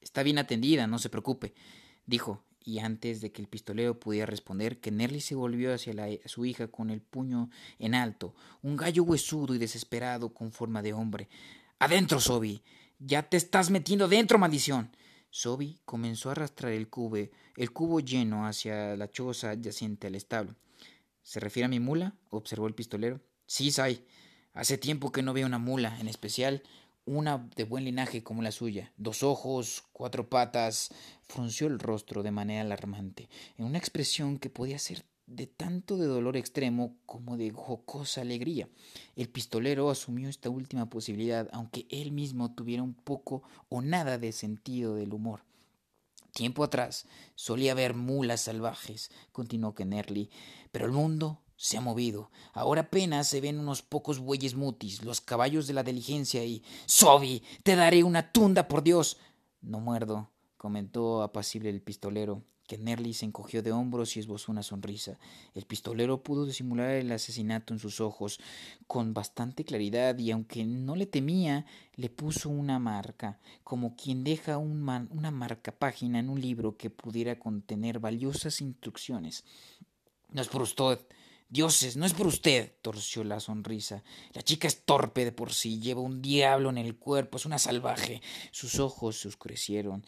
Está 0.01 0.23
bien 0.23 0.39
atendida, 0.39 0.87
no 0.87 0.97
se 0.97 1.11
preocupe, 1.11 1.53
dijo, 2.07 2.43
y 2.65 2.79
antes 2.79 3.21
de 3.21 3.31
que 3.31 3.43
el 3.43 3.47
pistolero 3.47 3.99
pudiera 3.99 4.25
responder, 4.25 4.79
que 4.79 4.89
Nerly 4.89 5.21
se 5.21 5.35
volvió 5.35 5.71
hacia 5.71 5.93
su 6.25 6.45
hija 6.45 6.69
con 6.69 6.89
el 6.89 7.01
puño 7.01 7.51
en 7.77 7.93
alto, 7.93 8.33
un 8.63 8.75
gallo 8.75 9.03
huesudo 9.03 9.53
y 9.53 9.59
desesperado 9.59 10.33
con 10.33 10.51
forma 10.51 10.81
de 10.81 10.93
hombre. 10.93 11.29
Adentro, 11.77 12.19
Sobi. 12.19 12.63
Ya 12.97 13.21
te 13.21 13.37
estás 13.37 13.69
metiendo 13.69 14.07
dentro, 14.07 14.39
maldición. 14.39 14.89
Sobi 15.29 15.79
comenzó 15.85 16.29
a 16.29 16.31
arrastrar 16.33 16.71
el 16.71 16.89
cubo, 16.89 17.17
el 17.55 17.71
cubo 17.71 17.99
lleno 17.99 18.47
hacia 18.47 18.95
la 18.95 19.09
choza 19.09 19.51
adyacente 19.51 20.07
al 20.07 20.15
establo. 20.15 20.55
¿Se 21.21 21.39
refiere 21.39 21.65
a 21.65 21.69
mi 21.69 21.79
mula? 21.79 22.15
observó 22.29 22.67
el 22.67 22.75
pistolero. 22.75 23.21
Sí, 23.45 23.71
Sai. 23.71 24.03
Hace 24.53 24.77
tiempo 24.77 25.11
que 25.11 25.21
no 25.21 25.33
veo 25.33 25.45
una 25.45 25.59
mula, 25.59 25.99
en 25.99 26.07
especial 26.07 26.63
una 27.05 27.49
de 27.55 27.63
buen 27.63 27.85
linaje 27.85 28.23
como 28.23 28.41
la 28.41 28.51
suya. 28.51 28.91
Dos 28.97 29.23
ojos, 29.23 29.83
cuatro 29.93 30.29
patas. 30.29 30.89
Frunció 31.23 31.67
el 31.67 31.79
rostro 31.79 32.23
de 32.23 32.31
manera 32.31 32.61
alarmante, 32.61 33.29
en 33.57 33.65
una 33.65 33.77
expresión 33.77 34.37
que 34.37 34.49
podía 34.49 34.79
ser 34.79 35.05
de 35.29 35.45
tanto 35.45 35.97
de 35.97 36.07
dolor 36.07 36.35
extremo 36.37 36.95
como 37.05 37.37
de 37.37 37.51
jocosa 37.51 38.21
alegría. 38.21 38.67
El 39.15 39.29
pistolero 39.29 39.89
asumió 39.89 40.27
esta 40.27 40.49
última 40.49 40.89
posibilidad, 40.89 41.47
aunque 41.53 41.85
él 41.89 42.11
mismo 42.11 42.53
tuviera 42.53 42.83
un 42.83 42.95
poco 42.95 43.43
o 43.69 43.81
nada 43.81 44.17
de 44.17 44.31
sentido 44.31 44.95
del 44.95 45.13
humor. 45.13 45.43
Tiempo 46.33 46.63
atrás 46.63 47.05
solía 47.35 47.73
haber 47.73 47.93
mulas 47.93 48.41
salvajes, 48.41 49.11
continuó 49.31 49.75
Kennerly, 49.75 50.29
pero 50.71 50.85
el 50.85 50.91
mundo 50.91 51.39
se 51.57 51.77
ha 51.77 51.81
movido. 51.81 52.31
Ahora 52.53 52.81
apenas 52.81 53.27
se 53.27 53.41
ven 53.41 53.59
unos 53.59 53.81
pocos 53.81 54.19
bueyes 54.19 54.55
mutis, 54.55 55.03
los 55.03 55.21
caballos 55.21 55.67
de 55.67 55.73
la 55.73 55.83
diligencia 55.83 56.43
y. 56.43 56.63
¡Sobi! 56.85 57.43
¡Te 57.63 57.75
daré 57.75 58.03
una 58.03 58.31
tunda, 58.31 58.67
por 58.67 58.83
Dios! 58.83 59.17
No 59.61 59.79
muerdo, 59.79 60.31
comentó 60.57 61.21
apacible 61.21 61.69
el 61.69 61.81
pistolero 61.81 62.43
que 62.69 62.77
Nerly 62.77 63.15
se 63.15 63.25
encogió 63.25 63.63
de 63.63 63.71
hombros 63.71 64.15
y 64.15 64.19
esbozó 64.19 64.51
una 64.51 64.61
sonrisa. 64.61 65.17
El 65.55 65.65
pistolero 65.65 66.21
pudo 66.21 66.45
disimular 66.45 66.91
el 66.91 67.11
asesinato 67.11 67.73
en 67.73 67.79
sus 67.79 67.99
ojos 67.99 68.39
con 68.85 69.15
bastante 69.15 69.65
claridad 69.65 70.15
y 70.19 70.29
aunque 70.29 70.63
no 70.65 70.95
le 70.95 71.07
temía, 71.07 71.65
le 71.95 72.09
puso 72.09 72.47
una 72.47 72.77
marca, 72.77 73.39
como 73.63 73.95
quien 73.95 74.23
deja 74.23 74.59
una 74.59 75.31
marca 75.31 75.71
página 75.71 76.19
en 76.19 76.29
un 76.29 76.39
libro 76.39 76.77
que 76.77 76.91
pudiera 76.91 77.39
contener 77.39 77.99
valiosas 77.99 78.61
instrucciones. 78.61 79.45
No 80.31 80.43
es 80.43 80.47
por 80.47 80.61
usted. 80.61 80.99
Dioses, 81.49 81.97
no 81.97 82.05
es 82.05 82.13
por 82.13 82.27
usted, 82.27 82.73
torció 82.83 83.23
la 83.23 83.39
sonrisa. 83.39 84.03
La 84.33 84.43
chica 84.43 84.67
es 84.67 84.85
torpe 84.85 85.25
de 85.25 85.31
por 85.31 85.51
sí, 85.51 85.79
lleva 85.79 86.01
un 86.01 86.21
diablo 86.21 86.69
en 86.69 86.77
el 86.77 86.95
cuerpo, 86.95 87.37
es 87.37 87.47
una 87.47 87.57
salvaje. 87.57 88.21
Sus 88.51 88.79
ojos 88.79 89.21
se 89.21 89.27
oscurecieron. 89.27 90.05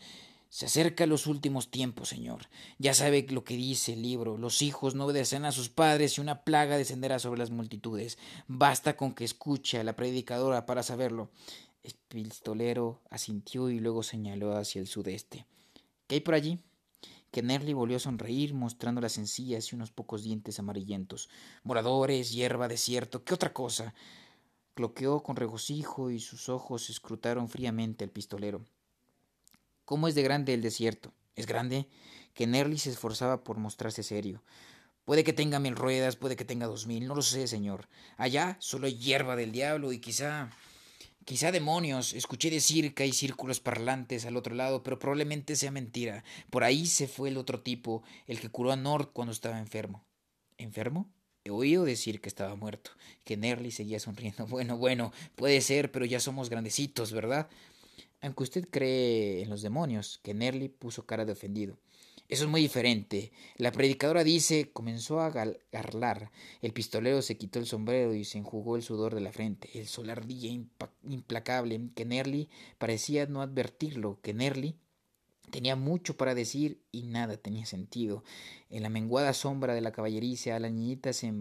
Se 0.52 0.66
acerca 0.66 1.06
los 1.06 1.28
últimos 1.28 1.72
tiempos, 1.72 2.10
Señor. 2.10 2.50
Ya 2.78 2.94
sabe 2.94 3.26
lo 3.30 3.46
que 3.46 3.56
dice 3.56 3.94
el 3.94 4.02
libro. 4.02 4.38
Los 4.38 4.62
hijos 4.62 4.96
no 4.96 5.06
obedecen 5.06 5.46
a 5.46 5.54
sus 5.54 5.70
padres 5.70 6.18
y 6.18 6.22
una 6.22 6.44
plaga 6.44 6.78
descenderá 6.78 7.20
sobre 7.20 7.40
las 7.40 7.52
multitudes. 7.52 8.18
Basta 8.50 8.98
con 8.98 9.14
que 9.14 9.24
escuche 9.24 9.80
a 9.80 9.86
la 9.86 9.96
predicadora 9.96 10.66
para 10.66 10.84
saberlo. 10.84 11.32
El 11.84 11.94
pistolero 12.10 13.00
asintió 13.10 13.70
y 13.70 13.80
luego 13.80 14.04
señaló 14.04 14.58
hacia 14.58 14.82
el 14.82 14.88
sudeste. 14.88 15.46
¿Qué 16.08 16.16
hay 16.16 16.22
por 16.22 16.34
allí? 16.34 16.60
Kennerly 17.32 17.72
volvió 17.72 17.96
a 17.96 18.02
sonreír, 18.02 18.54
mostrando 18.54 19.00
las 19.00 19.18
encías 19.18 19.72
y 19.72 19.76
unos 19.76 19.92
pocos 19.92 20.22
dientes 20.22 20.60
amarillentos. 20.60 21.30
Moradores, 21.64 22.34
hierba, 22.34 22.68
desierto, 22.68 23.24
¿qué 23.24 23.34
otra 23.34 23.54
cosa? 23.54 23.94
Cloqueó 24.74 25.24
con 25.24 25.38
regocijo 25.38 26.12
y 26.12 26.20
sus 26.20 26.50
ojos 26.50 26.90
escrutaron 26.90 27.48
fríamente 27.48 28.04
al 28.04 28.10
pistolero. 28.10 28.66
¿Cómo 29.86 30.08
es 30.08 30.16
de 30.16 30.24
grande 30.24 30.54
el 30.54 30.62
desierto? 30.62 31.14
¿Es 31.36 31.46
grande? 31.48 31.88
Que 32.34 32.48
Nerly 32.48 32.78
se 32.78 32.90
esforzaba 32.90 33.44
por 33.44 33.58
mostrarse 33.58 34.04
serio. 34.04 34.44
Puede 35.06 35.24
que 35.24 35.34
tenga 35.34 35.60
mil 35.60 35.76
ruedas, 35.76 36.16
puede 36.16 36.36
que 36.36 36.46
tenga 36.46 36.68
dos 36.68 36.88
mil, 36.88 37.08
no 37.08 37.16
lo 37.16 37.22
sé, 37.22 37.48
señor. 37.48 37.90
Allá 38.18 38.58
solo 38.60 38.88
hay 38.88 38.98
hierba 38.98 39.36
del 39.36 39.52
diablo 39.52 39.92
y 39.92 40.00
quizá. 40.00 40.50
quizá 41.26 41.52
demonios. 41.52 42.14
Escuché 42.14 42.50
decir 42.50 42.94
que 42.94 43.04
hay 43.04 43.12
círculos 43.14 43.60
parlantes 43.60 44.26
al 44.26 44.38
otro 44.38 44.56
lado, 44.56 44.84
pero 44.84 45.00
probablemente 45.00 45.56
sea 45.56 45.72
mentira. 45.72 46.24
Por 46.50 46.64
ahí 46.64 46.86
se 46.86 47.08
fue 47.08 47.30
el 47.30 47.38
otro 47.38 47.62
tipo, 47.62 48.04
el 48.28 48.40
que 48.40 48.50
curó 48.50 48.72
a 48.72 48.76
Nord 48.76 49.10
cuando 49.14 49.32
estaba 49.34 49.60
enfermo. 49.60 50.06
¿Enfermo? 50.58 51.10
He 51.44 51.50
oído 51.50 51.86
decir 51.86 52.22
que 52.22 52.30
estaba 52.30 52.56
muerto, 52.56 52.92
que 53.24 53.36
Nerly 53.38 53.72
seguía 53.72 54.00
sonriendo. 54.00 54.46
Bueno, 54.48 54.78
bueno, 54.78 55.12
puede 55.36 55.62
ser, 55.62 55.92
pero 55.92 56.06
ya 56.06 56.20
somos 56.20 56.50
grandecitos, 56.50 57.12
¿verdad? 57.12 57.50
Aunque 58.22 58.44
usted 58.44 58.68
cree 58.70 59.42
en 59.42 59.50
los 59.50 59.62
demonios, 59.62 60.20
que 60.24 60.34
Nerly 60.34 60.70
puso 60.70 61.06
cara 61.06 61.26
de 61.26 61.34
ofendido. 61.34 61.78
Eso 62.30 62.46
es 62.46 62.50
muy 62.50 62.62
diferente. 62.62 63.34
La 63.58 63.74
predicadora 63.74 64.24
dice, 64.24 64.72
comenzó 64.72 65.20
a 65.20 65.30
garlar. 65.30 66.32
El 66.62 66.72
pistolero 66.72 67.22
se 67.22 67.38
quitó 67.38 67.60
el 67.60 67.66
sombrero 67.66 68.14
y 68.14 68.24
se 68.24 68.38
enjugó 68.38 68.78
el 68.78 68.84
sudor 68.84 69.16
de 69.16 69.22
la 69.22 69.34
frente. 69.34 69.70
El 69.74 69.88
sol 69.88 70.10
ardía 70.10 70.50
implacable. 71.04 71.82
Que 71.94 72.06
Nerly 72.06 72.48
parecía 72.78 73.26
no 73.26 73.42
advertirlo. 73.42 74.20
Que 74.22 74.34
Nerly 74.34 74.78
Tenía 75.52 75.76
mucho 75.76 76.16
para 76.16 76.34
decir 76.34 76.82
y 76.94 77.04
nada 77.04 77.36
tenía 77.36 77.66
sentido. 77.66 78.24
En 78.70 78.84
la 78.84 78.90
menguada 78.90 79.34
sombra 79.34 79.74
de 79.74 79.82
la 79.82 79.92
caballeriza 79.92 80.58
la 80.60 80.70
niñita 80.70 81.12
se 81.12 81.34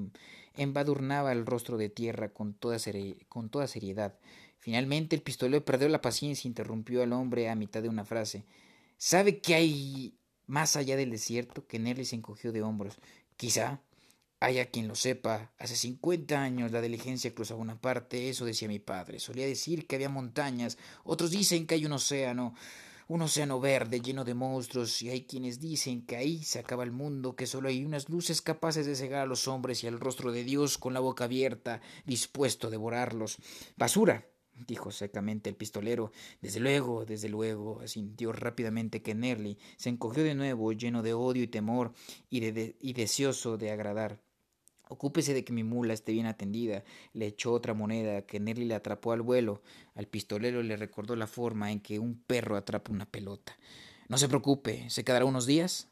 embadurnaba 0.57 1.31
el 1.31 1.47
rostro 1.47 1.79
de 1.79 1.91
tierra 1.91 2.31
con 2.31 2.55
toda 2.55 2.81
seriedad. 2.81 4.15
Finalmente 4.61 5.17
el 5.17 5.23
pistolero 5.23 5.65
perdió 5.65 5.89
la 5.89 6.01
paciencia 6.01 6.47
e 6.47 6.51
interrumpió 6.51 7.03
al 7.03 7.13
hombre 7.13 7.49
a 7.49 7.55
mitad 7.55 7.83
de 7.83 7.89
una 7.89 8.05
frase. 8.05 8.45
¿Sabe 8.99 9.41
qué 9.41 9.55
hay 9.55 10.15
más 10.47 10.77
allá 10.77 10.97
del 10.97 11.11
desierto? 11.11 11.67
Que 11.67 11.79
Nelly 11.79 12.05
se 12.05 12.17
encogió 12.17 12.53
de 12.53 12.63
hombros. 12.63 12.99
Quizá 13.37 13.81
haya 14.39 14.71
quien 14.71 14.89
lo 14.89 14.95
sepa. 14.95 15.53
Hace 15.59 15.77
cincuenta 15.77 16.43
años 16.43 16.73
la 16.73 16.81
diligencia 16.83 17.35
cruzaba 17.35 17.61
una 17.61 17.81
parte, 17.81 18.29
eso 18.29 18.45
decía 18.45 18.69
mi 18.69 18.79
padre. 18.79 19.19
Solía 19.19 19.47
decir 19.47 19.87
que 19.87 19.97
había 19.97 20.09
montañas, 20.09 20.79
otros 21.05 21.31
dicen 21.31 21.67
que 21.67 21.75
hay 21.75 21.87
un 21.87 21.93
océano 21.93 22.55
un 23.11 23.23
océano 23.23 23.59
verde 23.59 24.01
lleno 24.01 24.25
de 24.25 24.35
monstruos, 24.35 25.03
y 25.03 25.11
hay 25.11 25.25
quienes 25.25 25.59
dicen 25.59 26.07
que 26.07 26.15
ahí 26.15 26.45
se 26.45 26.61
acaba 26.61 26.85
el 26.85 26.93
mundo, 26.93 27.35
que 27.35 27.49
solo 27.49 27.69
hay 27.69 27.85
unas 27.85 28.09
luces 28.09 28.41
capaces 28.41 28.87
de 28.87 28.95
cegar 28.95 29.23
a 29.23 29.27
los 29.27 29.49
hombres 29.49 29.83
y 29.83 29.89
al 29.89 29.99
rostro 29.99 30.31
de 30.31 30.45
Dios 30.45 30.79
con 30.79 30.95
la 30.95 31.01
boca 31.01 31.25
abierta, 31.25 31.81
dispuesto 32.07 32.69
a 32.69 32.71
devorarlos. 32.71 33.39
Basura, 33.77 34.29
dijo 34.67 34.91
secamente 34.91 35.51
el 35.51 35.57
pistolero. 35.57 36.13
Desde 36.41 36.61
luego, 36.61 37.05
desde 37.05 37.29
luego, 37.29 37.87
sintió 37.87 38.33
rápidamente 38.33 39.03
que 39.03 39.15
Nerly 39.15 39.59
se 39.77 39.89
encogió 39.89 40.23
de 40.23 40.35
nuevo, 40.35 40.73
lleno 40.73 41.03
de 41.03 41.15
odio 41.15 41.43
y 41.43 41.49
temor, 41.49 41.93
y, 42.29 42.41
de, 42.41 42.77
y 42.81 42.93
deseoso 42.93 43.57
de 43.57 43.71
agradar. 43.71 44.21
Ocúpese 44.89 45.35
de 45.35 45.45
que 45.45 45.53
mi 45.53 45.63
mula 45.63 45.95
esté 45.95 46.11
bien 46.13 46.27
atendida. 46.27 46.83
Le 47.13 47.27
echó 47.27 47.53
otra 47.53 47.75
moneda 47.75 48.23
que 48.23 48.41
Nelly 48.41 48.65
le 48.65 48.75
atrapó 48.75 49.13
al 49.13 49.23
vuelo. 49.23 49.63
Al 49.95 50.09
pistolero 50.09 50.65
le 50.65 50.77
recordó 50.77 51.15
la 51.15 51.29
forma 51.29 51.71
en 51.71 51.79
que 51.79 52.01
un 52.01 52.21
perro 52.21 52.57
atrapa 52.57 52.91
una 52.91 53.07
pelota. 53.07 53.57
No 54.09 54.19
se 54.19 54.27
preocupe, 54.27 54.91
¿se 54.91 55.05
quedará 55.05 55.25
unos 55.25 55.47
días? 55.47 55.89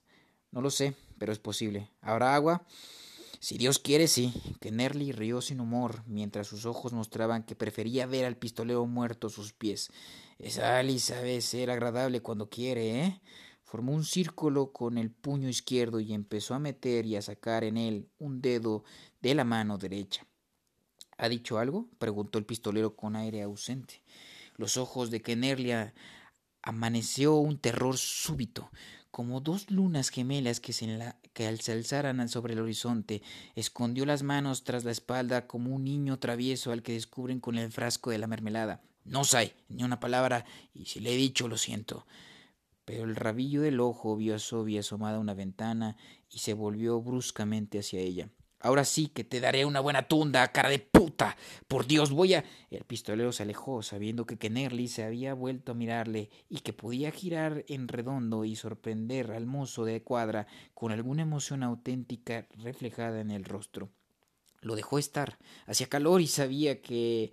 No 0.50 0.60
lo 0.60 0.70
sé, 0.70 0.94
pero 1.18 1.30
es 1.30 1.38
posible. 1.38 1.88
¿Habrá 2.00 2.34
agua? 2.34 2.66
Si 3.40 3.56
Dios 3.56 3.78
quiere, 3.78 4.08
sí. 4.08 4.32
Que 4.60 4.70
Nerly 4.70 5.12
rió 5.12 5.40
sin 5.40 5.60
humor, 5.60 6.02
mientras 6.06 6.46
sus 6.48 6.66
ojos 6.66 6.92
mostraban 6.92 7.44
que 7.44 7.54
prefería 7.54 8.06
ver 8.06 8.24
al 8.24 8.36
pistolero 8.36 8.86
muerto 8.86 9.28
a 9.28 9.30
sus 9.30 9.52
pies. 9.52 9.90
Esa 10.38 10.78
Alice 10.78 11.14
sabe 11.14 11.40
ser 11.40 11.70
agradable 11.70 12.20
cuando 12.20 12.48
quiere, 12.48 13.04
¿eh? 13.04 13.20
Formó 13.62 13.92
un 13.92 14.04
círculo 14.04 14.72
con 14.72 14.96
el 14.96 15.10
puño 15.10 15.48
izquierdo 15.48 16.00
y 16.00 16.14
empezó 16.14 16.54
a 16.54 16.58
meter 16.58 17.04
y 17.04 17.16
a 17.16 17.22
sacar 17.22 17.64
en 17.64 17.76
él 17.76 18.08
un 18.18 18.40
dedo 18.40 18.82
de 19.20 19.34
la 19.34 19.44
mano 19.44 19.76
derecha. 19.76 20.26
¿Ha 21.18 21.28
dicho 21.28 21.58
algo? 21.58 21.88
preguntó 21.98 22.38
el 22.38 22.46
pistolero 22.46 22.96
con 22.96 23.14
aire 23.14 23.42
ausente. 23.42 24.02
Los 24.56 24.76
ojos 24.76 25.10
de 25.10 25.20
Kenerlia 25.20 25.92
amaneció 26.62 27.36
un 27.36 27.58
terror 27.58 27.98
súbito, 27.98 28.70
como 29.18 29.40
dos 29.40 29.68
lunas 29.72 30.10
gemelas 30.10 30.60
que, 30.60 30.72
se, 30.72 30.84
al 30.94 31.58
alzaran 31.66 32.28
sobre 32.28 32.54
el 32.54 32.60
horizonte, 32.60 33.20
escondió 33.56 34.06
las 34.06 34.22
manos 34.22 34.62
tras 34.62 34.84
la 34.84 34.92
espalda 34.92 35.48
como 35.48 35.74
un 35.74 35.82
niño 35.82 36.20
travieso 36.20 36.70
al 36.70 36.84
que 36.84 36.92
descubren 36.92 37.40
con 37.40 37.58
el 37.58 37.72
frasco 37.72 38.10
de 38.10 38.18
la 38.18 38.28
mermelada. 38.28 38.80
No 39.04 39.24
sé, 39.24 39.56
ni 39.68 39.82
una 39.82 39.98
palabra, 39.98 40.44
y 40.72 40.84
si 40.84 41.00
le 41.00 41.12
he 41.12 41.16
dicho, 41.16 41.48
lo 41.48 41.56
siento 41.56 42.06
pero 42.84 43.04
el 43.04 43.16
rabillo 43.16 43.60
del 43.60 43.80
ojo 43.80 44.16
vio 44.16 44.36
a 44.36 44.38
Sofía 44.38 44.80
asomada 44.80 45.16
a 45.16 45.20
una 45.20 45.34
ventana 45.34 45.96
y 46.30 46.38
se 46.38 46.54
volvió 46.54 47.02
bruscamente 47.02 47.80
hacia 47.80 48.00
ella. 48.00 48.30
Ahora 48.60 48.84
sí 48.84 49.08
que 49.08 49.22
te 49.22 49.40
daré 49.40 49.64
una 49.64 49.80
buena 49.80 50.08
tunda, 50.08 50.50
cara 50.50 50.68
de 50.68 50.80
puta. 50.80 51.36
Por 51.68 51.86
Dios, 51.86 52.10
voy 52.10 52.34
a. 52.34 52.44
El 52.70 52.84
pistolero 52.84 53.30
se 53.30 53.44
alejó, 53.44 53.82
sabiendo 53.82 54.26
que 54.26 54.36
Kennerly 54.36 54.88
se 54.88 55.04
había 55.04 55.34
vuelto 55.34 55.72
a 55.72 55.74
mirarle 55.76 56.30
y 56.48 56.60
que 56.60 56.72
podía 56.72 57.12
girar 57.12 57.64
en 57.68 57.86
redondo 57.86 58.44
y 58.44 58.56
sorprender 58.56 59.30
al 59.30 59.46
mozo 59.46 59.84
de 59.84 60.02
cuadra 60.02 60.46
con 60.74 60.90
alguna 60.90 61.22
emoción 61.22 61.62
auténtica 61.62 62.48
reflejada 62.56 63.20
en 63.20 63.30
el 63.30 63.44
rostro. 63.44 63.90
Lo 64.60 64.74
dejó 64.74 64.98
estar. 64.98 65.38
Hacía 65.66 65.88
calor 65.88 66.20
y 66.20 66.26
sabía 66.26 66.82
que. 66.82 67.32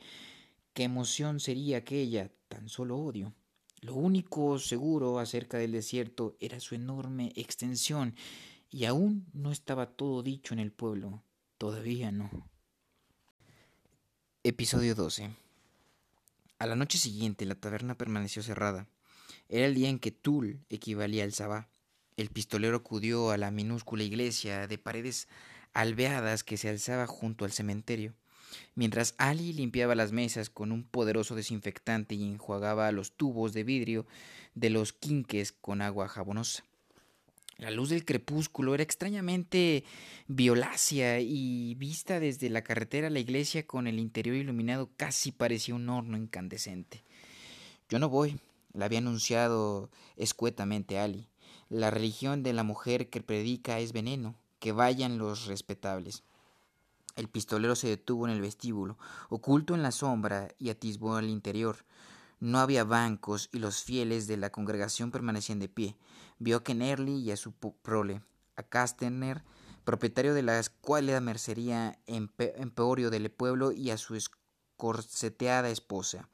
qué 0.74 0.84
emoción 0.84 1.40
sería 1.40 1.78
aquella, 1.78 2.30
tan 2.48 2.70
solo 2.70 2.98
odio. 2.98 3.34
Lo 3.82 3.96
único 3.96 4.58
seguro 4.58 5.20
acerca 5.20 5.58
del 5.58 5.72
desierto 5.72 6.36
era 6.40 6.60
su 6.60 6.76
enorme 6.76 7.32
extensión, 7.36 8.16
y 8.76 8.84
aún 8.84 9.26
no 9.32 9.54
estaba 9.54 9.86
todo 9.86 10.22
dicho 10.22 10.54
en 10.54 10.60
el 10.60 10.70
pueblo. 10.70 11.24
Todavía 11.58 12.12
no. 12.12 12.30
Episodio 14.44 14.96
12. 14.96 15.30
A 16.60 16.66
la 16.66 16.76
noche 16.76 16.98
siguiente 16.98 17.46
la 17.46 17.56
taberna 17.56 17.96
permaneció 17.96 18.44
cerrada. 18.44 18.90
Era 19.48 19.68
el 19.68 19.76
día 19.76 19.88
en 19.88 19.98
que 19.98 20.12
Tul 20.12 20.60
equivalía 20.68 21.24
al 21.24 21.32
Sabá. 21.32 21.70
El 22.18 22.28
pistolero 22.28 22.76
acudió 22.76 23.32
a 23.32 23.38
la 23.38 23.50
minúscula 23.50 24.04
iglesia 24.04 24.68
de 24.68 24.78
paredes 24.78 25.30
alveadas 25.74 26.44
que 26.44 26.58
se 26.58 26.68
alzaba 26.68 27.08
junto 27.08 27.46
al 27.46 27.54
cementerio 27.54 28.14
mientras 28.76 29.16
Ali 29.18 29.54
limpiaba 29.54 29.96
las 29.96 30.12
mesas 30.12 30.50
con 30.50 30.74
un 30.74 30.84
poderoso 30.84 31.34
desinfectante 31.34 32.16
y 32.16 32.24
enjuagaba 32.24 32.92
los 32.92 33.14
tubos 33.14 33.54
de 33.54 33.64
vidrio 33.64 34.06
de 34.54 34.70
los 34.70 34.92
quinques 34.92 35.54
con 35.54 35.82
agua 35.82 36.10
jabonosa. 36.10 36.66
La 37.58 37.72
luz 37.72 37.90
del 37.90 38.04
crepúsculo 38.04 38.74
era 38.74 38.84
extrañamente 38.84 39.86
violácea 40.28 41.22
y 41.22 41.76
vista 41.76 42.20
desde 42.20 42.50
la 42.50 42.64
carretera 42.64 43.08
a 43.08 43.10
la 43.10 43.20
iglesia 43.20 43.66
con 43.66 43.88
el 43.88 43.98
interior 43.98 44.36
iluminado 44.36 44.90
casi 44.98 45.32
parecía 45.32 45.76
un 45.76 45.88
horno 45.88 46.18
incandescente. 46.18 47.04
Yo 47.88 47.98
no 47.98 48.10
voy, 48.10 48.40
le 48.74 48.84
había 48.84 49.00
anunciado 49.00 49.90
escuetamente 50.18 51.00
Ali. 51.00 51.30
La 51.70 51.92
religión 51.92 52.44
de 52.44 52.52
la 52.52 52.64
mujer 52.64 53.10
que 53.10 53.22
predica 53.22 53.80
es 53.80 53.94
veneno, 53.94 54.36
que 54.60 54.74
vayan 54.74 55.18
los 55.18 55.46
respetables. 55.46 56.24
El 57.16 57.30
pistolero 57.30 57.76
se 57.78 57.88
detuvo 57.88 58.28
en 58.28 58.34
el 58.34 58.42
vestíbulo, 58.42 58.98
oculto 59.30 59.76
en 59.76 59.82
la 59.82 59.92
sombra, 59.92 60.50
y 60.60 60.70
atisbó 60.70 61.16
al 61.16 61.30
interior. 61.30 61.86
No 62.46 62.60
había 62.60 62.84
bancos 62.84 63.50
y 63.52 63.58
los 63.58 63.82
fieles 63.82 64.28
de 64.28 64.38
la 64.38 64.52
congregación 64.52 65.10
permanecían 65.10 65.58
de 65.58 65.68
pie. 65.68 65.98
Vio 66.38 66.58
a 66.58 66.64
Kennerly 66.64 67.16
y 67.16 67.32
a 67.32 67.38
su 67.38 67.54
prole, 67.54 68.22
a 68.56 68.62
Casterner, 68.62 69.44
propietario 69.84 70.36
de 70.36 70.44
la 70.44 70.60
escuálida 70.60 71.20
mercería 71.22 71.98
emporio 72.06 73.10
del 73.10 73.32
pueblo, 73.32 73.72
y 73.72 73.90
a 73.90 73.98
su 73.98 74.14
escorceteada 74.14 75.70
esposa. 75.70 76.30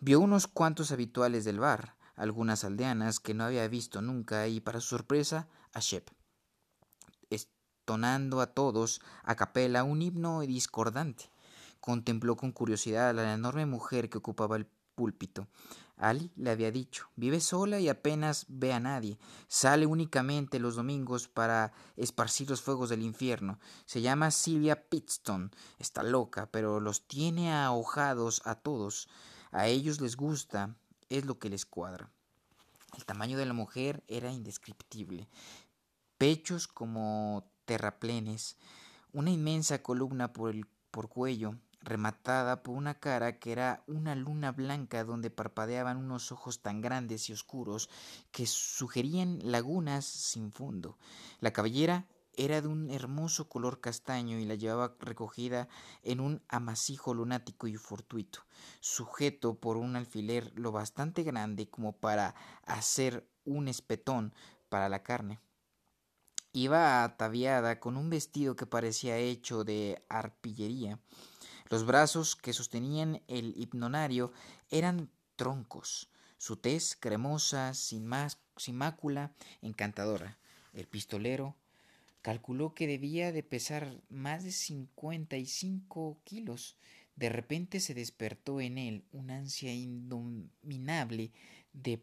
Vio 0.00 0.20
unos 0.20 0.46
cuantos 0.46 0.92
habituales 0.92 1.46
del 1.46 1.58
bar, 1.58 1.96
algunas 2.16 2.62
aldeanas 2.62 3.18
que 3.18 3.32
no 3.32 3.44
había 3.44 3.66
visto 3.66 4.02
nunca, 4.02 4.46
y 4.46 4.60
para 4.60 4.80
su 4.82 4.88
sorpresa, 4.88 5.48
a 5.72 5.80
Shep 5.80 6.10
a 7.90 8.46
todos 8.54 9.00
a 9.24 9.34
capela 9.34 9.82
un 9.82 10.02
himno 10.02 10.42
discordante. 10.42 11.30
Contempló 11.80 12.36
con 12.36 12.52
curiosidad 12.52 13.08
a 13.08 13.12
la 13.12 13.32
enorme 13.32 13.66
mujer 13.66 14.08
que 14.10 14.18
ocupaba 14.18 14.56
el 14.56 14.66
púlpito. 15.00 15.48
Ali 15.96 16.30
le 16.36 16.50
había 16.50 16.70
dicho, 16.70 17.08
vive 17.16 17.40
sola 17.40 17.80
y 17.80 17.88
apenas 17.88 18.44
ve 18.48 18.74
a 18.74 18.80
nadie. 18.80 19.18
Sale 19.48 19.86
únicamente 19.86 20.58
los 20.58 20.76
domingos 20.76 21.26
para 21.26 21.72
esparcir 21.96 22.50
los 22.50 22.60
fuegos 22.60 22.90
del 22.90 23.02
infierno. 23.02 23.58
Se 23.86 24.02
llama 24.02 24.30
Silvia 24.30 24.88
Pitstone. 24.90 25.48
Está 25.78 26.02
loca, 26.02 26.50
pero 26.50 26.80
los 26.80 27.06
tiene 27.06 27.54
ahojados 27.54 28.42
a 28.44 28.56
todos. 28.56 29.08
A 29.52 29.68
ellos 29.68 30.02
les 30.02 30.16
gusta, 30.16 30.76
es 31.08 31.24
lo 31.24 31.38
que 31.38 31.48
les 31.48 31.64
cuadra. 31.64 32.10
El 32.98 33.06
tamaño 33.06 33.38
de 33.38 33.46
la 33.46 33.54
mujer 33.54 34.02
era 34.06 34.30
indescriptible. 34.30 35.28
Pechos 36.18 36.68
como 36.68 37.50
terraplenes, 37.64 38.58
una 39.12 39.30
inmensa 39.30 39.82
columna 39.82 40.34
por 40.34 40.50
el 40.50 40.66
por 40.90 41.08
cuello, 41.08 41.56
rematada 41.82 42.62
por 42.62 42.76
una 42.76 42.94
cara 42.94 43.38
que 43.38 43.52
era 43.52 43.82
una 43.86 44.14
luna 44.14 44.52
blanca 44.52 45.04
donde 45.04 45.30
parpadeaban 45.30 45.96
unos 45.96 46.32
ojos 46.32 46.60
tan 46.60 46.80
grandes 46.80 47.28
y 47.28 47.32
oscuros 47.32 47.88
que 48.30 48.46
sugerían 48.46 49.38
lagunas 49.42 50.04
sin 50.04 50.52
fondo. 50.52 50.98
La 51.40 51.52
cabellera 51.52 52.06
era 52.34 52.62
de 52.62 52.68
un 52.68 52.90
hermoso 52.90 53.48
color 53.48 53.80
castaño 53.80 54.38
y 54.38 54.44
la 54.44 54.54
llevaba 54.54 54.96
recogida 55.00 55.68
en 56.02 56.20
un 56.20 56.42
amasijo 56.48 57.12
lunático 57.12 57.66
y 57.66 57.76
fortuito, 57.76 58.40
sujeto 58.80 59.54
por 59.54 59.76
un 59.76 59.96
alfiler 59.96 60.52
lo 60.54 60.72
bastante 60.72 61.22
grande 61.22 61.68
como 61.68 61.92
para 61.92 62.34
hacer 62.64 63.28
un 63.44 63.68
espetón 63.68 64.32
para 64.68 64.88
la 64.88 65.02
carne. 65.02 65.40
Iba 66.52 67.04
ataviada 67.04 67.78
con 67.78 67.96
un 67.96 68.10
vestido 68.10 68.56
que 68.56 68.66
parecía 68.66 69.16
hecho 69.18 69.62
de 69.62 70.04
arpillería. 70.08 70.98
Los 71.70 71.86
brazos 71.86 72.34
que 72.34 72.52
sostenían 72.52 73.22
el 73.28 73.54
hipnonario 73.56 74.32
eran 74.70 75.08
troncos, 75.36 76.10
su 76.36 76.56
tez 76.56 76.96
cremosa, 76.98 77.74
sin, 77.74 78.06
mácula, 78.06 79.32
encantadora. 79.62 80.36
El 80.72 80.88
pistolero 80.88 81.54
calculó 82.22 82.74
que 82.74 82.88
debía 82.88 83.30
de 83.30 83.44
pesar 83.44 84.02
más 84.08 84.42
de 84.42 84.50
cincuenta 84.50 85.36
y 85.36 85.46
cinco 85.46 86.18
kilos. 86.24 86.76
De 87.14 87.28
repente 87.28 87.78
se 87.78 87.94
despertó 87.94 88.60
en 88.60 88.76
él 88.76 89.04
una 89.12 89.36
ansia 89.36 89.72
indominable 89.72 91.30
de 91.72 91.98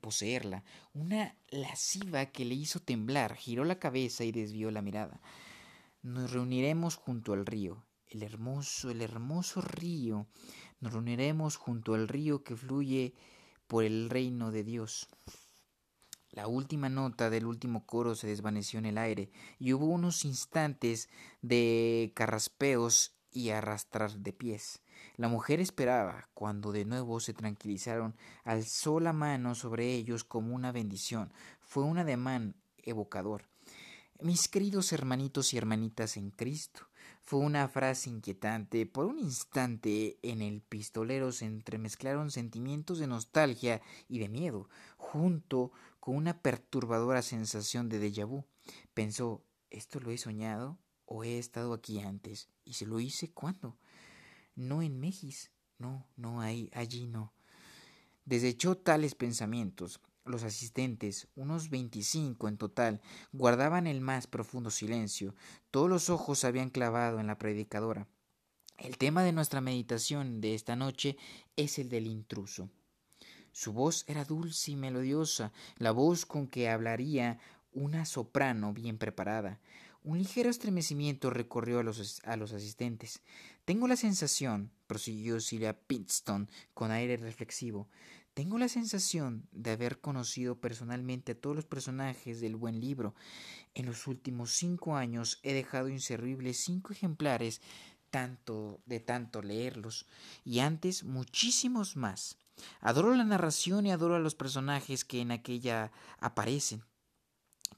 poseerla, 0.00 0.62
una 0.94 1.34
lasciva 1.48 2.26
que 2.26 2.44
le 2.44 2.54
hizo 2.54 2.78
temblar, 2.78 3.34
giró 3.34 3.64
la 3.64 3.80
cabeza 3.80 4.22
y 4.22 4.30
desvió 4.30 4.70
la 4.70 4.82
mirada. 4.82 5.20
Nos 6.02 6.30
reuniremos 6.30 6.94
junto 6.94 7.32
al 7.32 7.44
río, 7.44 7.82
el 8.10 8.22
hermoso, 8.22 8.90
el 8.90 9.02
hermoso 9.02 9.60
río. 9.60 10.26
Nos 10.80 10.92
reuniremos 10.92 11.56
junto 11.56 11.94
al 11.94 12.08
río 12.08 12.42
que 12.42 12.56
fluye 12.56 13.14
por 13.66 13.84
el 13.84 14.10
reino 14.10 14.50
de 14.50 14.64
Dios. 14.64 15.08
La 16.32 16.46
última 16.46 16.88
nota 16.88 17.30
del 17.30 17.46
último 17.46 17.86
coro 17.86 18.14
se 18.14 18.26
desvaneció 18.26 18.78
en 18.78 18.86
el 18.86 18.98
aire 18.98 19.30
y 19.58 19.72
hubo 19.72 19.86
unos 19.86 20.24
instantes 20.24 21.08
de 21.42 22.12
carraspeos 22.14 23.14
y 23.32 23.50
arrastrar 23.50 24.12
de 24.12 24.32
pies. 24.32 24.80
La 25.16 25.28
mujer 25.28 25.60
esperaba, 25.60 26.28
cuando 26.34 26.72
de 26.72 26.84
nuevo 26.84 27.20
se 27.20 27.32
tranquilizaron, 27.32 28.16
alzó 28.44 29.00
la 29.00 29.12
mano 29.12 29.54
sobre 29.54 29.92
ellos 29.92 30.24
como 30.24 30.54
una 30.54 30.72
bendición. 30.72 31.32
Fue 31.60 31.84
un 31.84 31.98
ademán 31.98 32.54
evocador. 32.78 33.48
Mis 34.20 34.48
queridos 34.48 34.92
hermanitos 34.92 35.52
y 35.54 35.58
hermanitas 35.58 36.16
en 36.16 36.30
Cristo. 36.30 36.89
Fue 37.22 37.38
una 37.40 37.68
frase 37.68 38.10
inquietante. 38.10 38.86
Por 38.86 39.06
un 39.06 39.18
instante 39.18 40.18
en 40.22 40.42
el 40.42 40.62
pistolero 40.62 41.32
se 41.32 41.46
entremezclaron 41.46 42.30
sentimientos 42.30 42.98
de 42.98 43.06
nostalgia 43.06 43.80
y 44.08 44.18
de 44.18 44.28
miedo, 44.28 44.68
junto 44.96 45.72
con 46.00 46.16
una 46.16 46.42
perturbadora 46.42 47.22
sensación 47.22 47.88
de 47.88 48.00
déjà 48.00 48.26
vu. 48.26 48.44
Pensó 48.94 49.44
¿Esto 49.70 50.00
lo 50.00 50.10
he 50.10 50.18
soñado? 50.18 50.78
¿O 51.06 51.22
he 51.22 51.38
estado 51.38 51.72
aquí 51.72 52.00
antes? 52.00 52.48
¿Y 52.64 52.74
se 52.74 52.86
lo 52.86 52.98
hice 52.98 53.30
cuándo? 53.30 53.78
No 54.56 54.82
en 54.82 54.98
Mejis. 54.98 55.52
No, 55.78 56.06
no, 56.16 56.40
ahí, 56.40 56.70
allí 56.74 57.06
no. 57.06 57.32
Desechó 58.24 58.76
tales 58.76 59.14
pensamientos. 59.14 60.00
Los 60.24 60.44
asistentes, 60.44 61.28
unos 61.34 61.70
veinticinco 61.70 62.48
en 62.48 62.58
total, 62.58 63.00
guardaban 63.32 63.86
el 63.86 64.00
más 64.00 64.26
profundo 64.26 64.70
silencio. 64.70 65.34
Todos 65.70 65.88
los 65.88 66.10
ojos 66.10 66.40
se 66.40 66.46
habían 66.46 66.70
clavado 66.70 67.20
en 67.20 67.26
la 67.26 67.38
predicadora. 67.38 68.06
El 68.78 68.96
tema 68.96 69.22
de 69.22 69.32
nuestra 69.32 69.60
meditación 69.60 70.40
de 70.40 70.54
esta 70.54 70.76
noche 70.76 71.16
es 71.56 71.78
el 71.78 71.88
del 71.88 72.06
intruso. 72.06 72.70
Su 73.52 73.72
voz 73.72 74.04
era 74.06 74.24
dulce 74.24 74.70
y 74.70 74.76
melodiosa, 74.76 75.52
la 75.76 75.90
voz 75.90 76.24
con 76.24 76.46
que 76.46 76.68
hablaría 76.68 77.38
una 77.72 78.04
soprano 78.04 78.72
bien 78.72 78.98
preparada. 78.98 79.60
Un 80.02 80.18
ligero 80.18 80.48
estremecimiento 80.48 81.28
recorrió 81.28 81.80
a 81.80 81.82
los, 81.82 82.22
a 82.24 82.36
los 82.36 82.52
asistentes. 82.52 83.20
Tengo 83.66 83.86
la 83.86 83.96
sensación, 83.96 84.70
prosiguió 84.86 85.40
Silvia 85.40 85.78
Pinston 85.78 86.48
con 86.72 86.90
aire 86.90 87.18
reflexivo, 87.18 87.88
tengo 88.34 88.58
la 88.58 88.68
sensación 88.68 89.48
de 89.52 89.72
haber 89.72 90.00
conocido 90.00 90.60
personalmente 90.60 91.32
a 91.32 91.40
todos 91.40 91.56
los 91.56 91.66
personajes 91.66 92.40
del 92.40 92.56
buen 92.56 92.80
libro. 92.80 93.14
En 93.74 93.86
los 93.86 94.06
últimos 94.06 94.52
cinco 94.52 94.96
años 94.96 95.40
he 95.42 95.52
dejado 95.52 95.88
inservibles 95.88 96.58
cinco 96.58 96.92
ejemplares 96.92 97.60
tanto 98.10 98.80
de 98.86 99.00
tanto 99.00 99.40
leerlos, 99.40 100.06
y 100.44 100.58
antes 100.58 101.04
muchísimos 101.04 101.96
más. 101.96 102.38
Adoro 102.80 103.14
la 103.14 103.24
narración 103.24 103.86
y 103.86 103.92
adoro 103.92 104.16
a 104.16 104.18
los 104.18 104.34
personajes 104.34 105.04
que 105.04 105.20
en 105.20 105.30
aquella 105.30 105.92
aparecen 106.18 106.82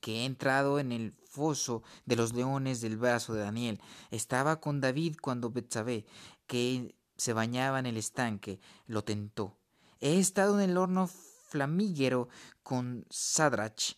que 0.00 0.22
he 0.22 0.24
entrado 0.24 0.80
en 0.80 0.90
el 0.90 1.14
foso 1.26 1.82
de 2.06 2.16
los 2.16 2.34
leones 2.34 2.80
del 2.80 2.96
brazo 2.96 3.34
de 3.34 3.42
Daniel. 3.42 3.80
Estaba 4.10 4.60
con 4.60 4.80
David 4.80 5.16
cuando 5.22 5.50
Betsabé, 5.50 6.06
que 6.46 6.96
se 7.16 7.32
bañaba 7.32 7.78
en 7.78 7.86
el 7.86 7.96
estanque, 7.96 8.60
lo 8.86 9.04
tentó. 9.04 9.61
He 10.02 10.18
estado 10.18 10.60
en 10.60 10.68
el 10.68 10.76
horno 10.76 11.06
flamígero 11.06 12.28
con 12.62 13.06
Sadrach, 13.08 13.96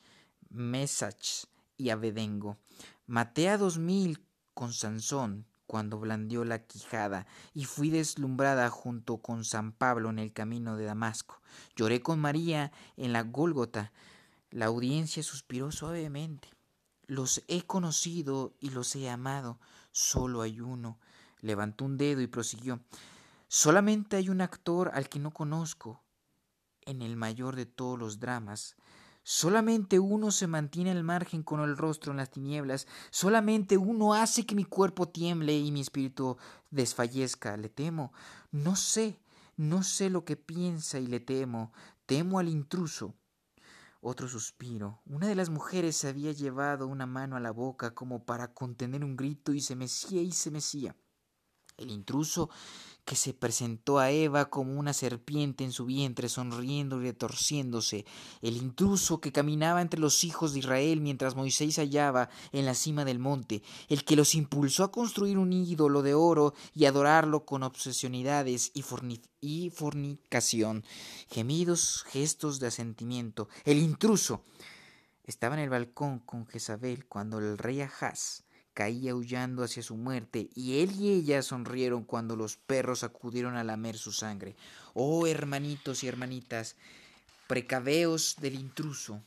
Mesach 0.51 1.47
y 1.76 1.90
Abedengo. 1.90 2.56
Maté 3.06 3.48
a 3.48 3.59
dos 3.59 3.78
mil 3.78 4.24
con 4.55 4.72
Sansón 4.72 5.47
cuando 5.66 5.98
blandió 5.98 6.44
la 6.44 6.60
quijada 6.60 7.26
y 7.52 7.64
fui 7.64 7.90
deslumbrada 7.90 8.70
junto 8.70 9.16
con 9.16 9.44
San 9.44 9.72
Pablo 9.72 10.10
en 10.10 10.20
el 10.20 10.32
camino 10.32 10.76
de 10.76 10.85
Damasco. 10.85 11.40
Lloré 11.74 12.01
con 12.01 12.20
María 12.20 12.70
en 12.97 13.12
la 13.12 13.22
Gólgota 13.22 13.90
la 14.55 14.66
audiencia 14.66 15.20
suspiró 15.24 15.72
suavemente. 15.72 16.48
Los 17.09 17.43
he 17.48 17.62
conocido 17.62 18.55
y 18.60 18.70
los 18.70 18.94
he 18.94 19.10
amado. 19.10 19.59
Solo 19.90 20.43
hay 20.43 20.60
uno. 20.60 21.01
Levantó 21.40 21.85
un 21.85 21.97
dedo 21.97 22.20
y 22.20 22.28
prosiguió. 22.28 22.78
Solamente 23.56 24.16
hay 24.16 24.31
un 24.31 24.40
actor 24.40 24.90
al 24.94 25.09
que 25.09 25.20
no 25.20 25.32
conozco 25.32 26.02
en 26.81 27.02
el 27.02 27.14
mayor 27.14 27.55
de 27.55 27.66
todos 27.66 27.97
los 27.97 28.18
dramas. 28.18 28.74
Solamente 29.22 30.01
uno 30.01 30.32
se 30.32 30.48
mantiene 30.48 30.90
al 30.90 31.05
margen 31.05 31.44
con 31.44 31.60
el 31.60 31.76
rostro 31.76 32.10
en 32.10 32.16
las 32.16 32.32
tinieblas. 32.32 32.89
Solamente 33.12 33.76
uno 33.76 34.12
hace 34.12 34.44
que 34.44 34.56
mi 34.56 34.64
cuerpo 34.64 35.09
tiemble 35.09 35.56
y 35.56 35.70
mi 35.70 35.82
espíritu 35.82 36.36
desfallezca. 36.72 37.56
Le 37.56 37.68
temo. 37.68 38.12
No 38.51 38.74
sé, 38.74 39.20
no 39.56 39.85
sé 39.85 40.10
lo 40.10 40.24
que 40.24 40.35
piensa 40.36 40.98
y 40.98 41.06
le 41.06 41.20
temo. 41.20 41.72
Temo 42.06 42.40
al 42.40 42.48
intruso. 42.48 43.14
Otro 44.01 44.26
suspiro. 44.26 45.01
Una 45.06 45.28
de 45.28 45.36
las 45.36 45.48
mujeres 45.48 45.97
se 45.97 46.09
había 46.09 46.32
llevado 46.32 46.89
una 46.89 47.06
mano 47.06 47.36
a 47.36 47.40
la 47.40 47.52
boca 47.52 47.94
como 47.94 48.24
para 48.24 48.52
contener 48.52 49.05
un 49.05 49.16
grito 49.16 49.52
y 49.52 49.60
se 49.60 49.76
mecía 49.76 50.22
y 50.22 50.32
se 50.32 50.51
mecía. 50.51 50.97
El 51.76 51.90
intruso 51.90 52.51
que 53.05 53.16
se 53.16 53.35
presentó 53.35 53.98
a 53.98 54.10
Eva 54.10 54.48
como 54.48 54.78
una 54.78 54.93
serpiente 54.93 55.64
en 55.64 55.72
su 55.72 55.85
vientre, 55.85 56.28
sonriendo 56.28 57.01
y 57.01 57.05
retorciéndose, 57.05 58.06
el 58.40 58.56
intruso 58.56 59.20
que 59.20 59.32
caminaba 59.32 59.82
entre 59.82 60.01
los 60.01 60.24
hijos 60.24 60.52
de 60.52 60.60
Israel 60.60 61.01
mientras 61.01 61.36
Moisés 61.36 61.76
hallaba 61.76 62.31
en 62.52 62.64
la 62.64 62.74
cima 62.74 63.05
del 63.05 63.18
monte, 63.18 63.62
el 63.89 64.05
que 64.05 64.16
los 64.16 64.35
impulsó 64.35 64.85
a 64.85 64.93
construir 64.93 65.39
un 65.39 65.52
ídolo 65.52 66.02
de 66.02 66.14
oro 66.14 66.55
y 66.74 66.86
adorarlo 66.86 67.44
con 67.44 67.62
obsesionidades 67.62 68.72
y, 68.74 68.82
fornicación, 69.70 70.85
gemidos, 71.28 72.05
gestos 72.09 72.59
de 72.59 72.68
asentimiento, 72.68 73.48
el 73.64 73.78
intruso. 73.78 74.43
Estaba 75.24 75.55
en 75.55 75.62
el 75.62 75.70
balcón 75.70 76.18
con 76.20 76.47
Jezabel 76.47 77.06
cuando 77.06 77.39
el 77.39 77.56
rey 77.56 77.81
Ahaz 77.81 78.44
caía 78.74 79.12
aullando 79.12 79.62
hacia 79.62 79.82
su 79.82 79.96
muerte, 79.96 80.51
y 80.55 80.80
él 80.80 80.92
y 81.01 81.10
ella 81.12 81.42
sonrieron 81.42 82.05
cuando 82.05 82.36
los 82.36 82.56
perros 82.56 83.05
acudieron 83.05 83.56
a 83.56 83.64
lamer 83.64 83.96
su 83.96 84.12
sangre. 84.12 84.56
Oh 84.92 85.26
hermanitos 85.26 86.05
y 86.05 86.09
hermanitas, 86.09 86.76
precaveos 87.46 88.36
del 88.40 88.56
intruso. 88.56 89.22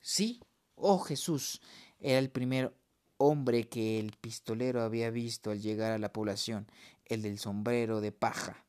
Sí, 0.00 0.40
oh 0.74 0.98
Jesús, 0.98 1.60
era 2.00 2.18
el 2.18 2.30
primer 2.30 2.74
hombre 3.18 3.68
que 3.68 4.00
el 4.00 4.12
pistolero 4.12 4.82
había 4.82 5.10
visto 5.10 5.50
al 5.50 5.60
llegar 5.60 5.92
a 5.92 5.98
la 5.98 6.12
población, 6.12 6.66
el 7.04 7.22
del 7.22 7.38
sombrero 7.38 8.00
de 8.00 8.12
paja. 8.12 8.64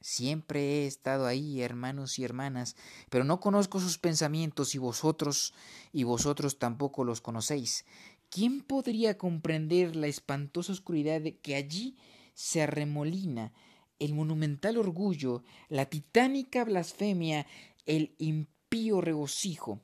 Siempre 0.00 0.60
he 0.60 0.86
estado 0.86 1.26
ahí, 1.26 1.62
hermanos 1.62 2.20
y 2.20 2.24
hermanas, 2.24 2.76
pero 3.10 3.24
no 3.24 3.40
conozco 3.40 3.80
sus 3.80 3.98
pensamientos 3.98 4.76
y 4.76 4.78
vosotros 4.78 5.52
y 5.92 6.04
vosotros 6.04 6.60
tampoco 6.60 7.02
los 7.02 7.20
conocéis. 7.20 7.84
¿Quién 8.30 8.60
podría 8.60 9.16
comprender 9.16 9.96
la 9.96 10.08
espantosa 10.08 10.72
oscuridad 10.72 11.22
que 11.42 11.54
allí 11.54 11.96
se 12.34 12.62
arremolina 12.62 13.52
el 13.98 14.14
monumental 14.14 14.76
orgullo, 14.76 15.42
la 15.68 15.86
titánica 15.86 16.64
blasfemia, 16.64 17.46
el 17.86 18.14
impío 18.18 19.00
regocijo? 19.00 19.80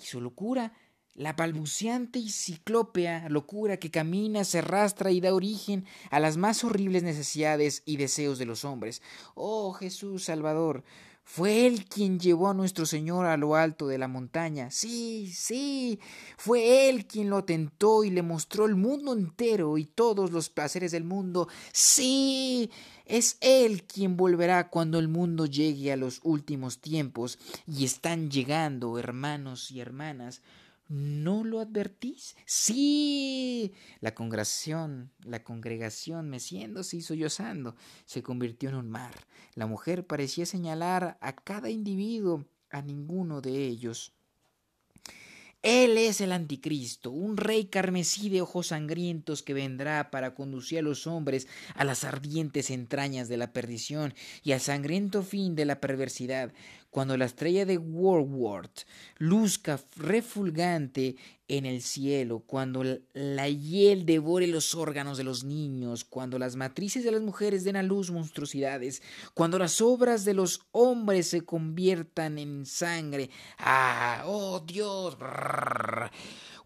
Y 0.00 0.04
su 0.04 0.20
locura, 0.20 0.72
la 1.14 1.32
balbuceante 1.32 2.18
y 2.18 2.28
ciclópea 2.28 3.28
locura 3.28 3.78
que 3.78 3.90
camina, 3.90 4.44
se 4.44 4.58
arrastra 4.58 5.10
y 5.10 5.20
da 5.20 5.34
origen 5.34 5.84
a 6.10 6.20
las 6.20 6.36
más 6.36 6.64
horribles 6.64 7.02
necesidades 7.02 7.82
y 7.86 7.96
deseos 7.96 8.38
de 8.38 8.46
los 8.46 8.64
hombres. 8.64 9.00
Oh 9.34 9.72
Jesús 9.72 10.24
Salvador, 10.24 10.84
fue 11.24 11.66
Él 11.66 11.86
quien 11.86 12.20
llevó 12.20 12.50
a 12.50 12.54
nuestro 12.54 12.84
Señor 12.84 13.26
a 13.26 13.38
lo 13.38 13.56
alto 13.56 13.88
de 13.88 13.96
la 13.98 14.08
montaña. 14.08 14.70
Sí, 14.70 15.32
sí, 15.34 15.98
fue 16.36 16.88
Él 16.88 17.06
quien 17.06 17.30
lo 17.30 17.44
tentó 17.44 18.04
y 18.04 18.10
le 18.10 18.22
mostró 18.22 18.66
el 18.66 18.76
mundo 18.76 19.14
entero 19.14 19.78
y 19.78 19.86
todos 19.86 20.30
los 20.32 20.50
placeres 20.50 20.92
del 20.92 21.04
mundo. 21.04 21.48
Sí, 21.72 22.70
es 23.06 23.38
Él 23.40 23.84
quien 23.84 24.16
volverá 24.16 24.68
cuando 24.68 24.98
el 24.98 25.08
mundo 25.08 25.46
llegue 25.46 25.92
a 25.92 25.96
los 25.96 26.20
últimos 26.22 26.78
tiempos. 26.78 27.38
Y 27.66 27.84
están 27.84 28.30
llegando, 28.30 28.98
hermanos 28.98 29.70
y 29.70 29.80
hermanas. 29.80 30.42
¿No 30.88 31.44
lo 31.44 31.60
advertís? 31.60 32.36
Sí. 32.44 33.72
La 34.00 34.14
congregación, 34.14 35.10
la 35.24 35.42
congregación, 35.42 36.28
meciéndose 36.28 36.98
y 36.98 37.00
sollozando, 37.00 37.74
se 38.04 38.22
convirtió 38.22 38.68
en 38.68 38.74
un 38.74 38.90
mar. 38.90 39.14
La 39.54 39.66
mujer 39.66 40.06
parecía 40.06 40.44
señalar 40.44 41.16
a 41.20 41.34
cada 41.34 41.70
individuo, 41.70 42.44
a 42.70 42.82
ninguno 42.82 43.40
de 43.40 43.64
ellos. 43.64 44.12
Él 45.64 45.96
es 45.96 46.20
el 46.20 46.32
anticristo, 46.32 47.10
un 47.10 47.38
rey 47.38 47.64
carmesí 47.64 48.28
de 48.28 48.42
ojos 48.42 48.66
sangrientos 48.66 49.42
que 49.42 49.54
vendrá 49.54 50.10
para 50.10 50.34
conducir 50.34 50.80
a 50.80 50.82
los 50.82 51.06
hombres 51.06 51.48
a 51.74 51.84
las 51.84 52.04
ardientes 52.04 52.68
entrañas 52.68 53.30
de 53.30 53.38
la 53.38 53.54
perdición 53.54 54.12
y 54.42 54.52
al 54.52 54.60
sangriento 54.60 55.22
fin 55.22 55.54
de 55.54 55.64
la 55.64 55.80
perversidad 55.80 56.52
cuando 56.94 57.16
la 57.16 57.24
estrella 57.24 57.66
de 57.66 57.76
Warworth 57.76 58.86
luzca 59.18 59.80
refulgante 59.96 61.16
en 61.48 61.66
el 61.66 61.82
cielo, 61.82 62.44
cuando 62.46 62.84
la 63.12 63.48
hiel 63.48 64.06
devore 64.06 64.46
los 64.46 64.76
órganos 64.76 65.18
de 65.18 65.24
los 65.24 65.42
niños, 65.42 66.04
cuando 66.04 66.38
las 66.38 66.54
matrices 66.54 67.02
de 67.02 67.10
las 67.10 67.20
mujeres 67.20 67.64
den 67.64 67.74
a 67.74 67.82
luz 67.82 68.12
monstruosidades, 68.12 69.02
cuando 69.34 69.58
las 69.58 69.80
obras 69.80 70.24
de 70.24 70.34
los 70.34 70.68
hombres 70.70 71.26
se 71.26 71.40
conviertan 71.40 72.38
en 72.38 72.64
sangre. 72.64 73.28
¡Ah! 73.58 74.22
¡Oh 74.26 74.60
Dios! 74.60 75.16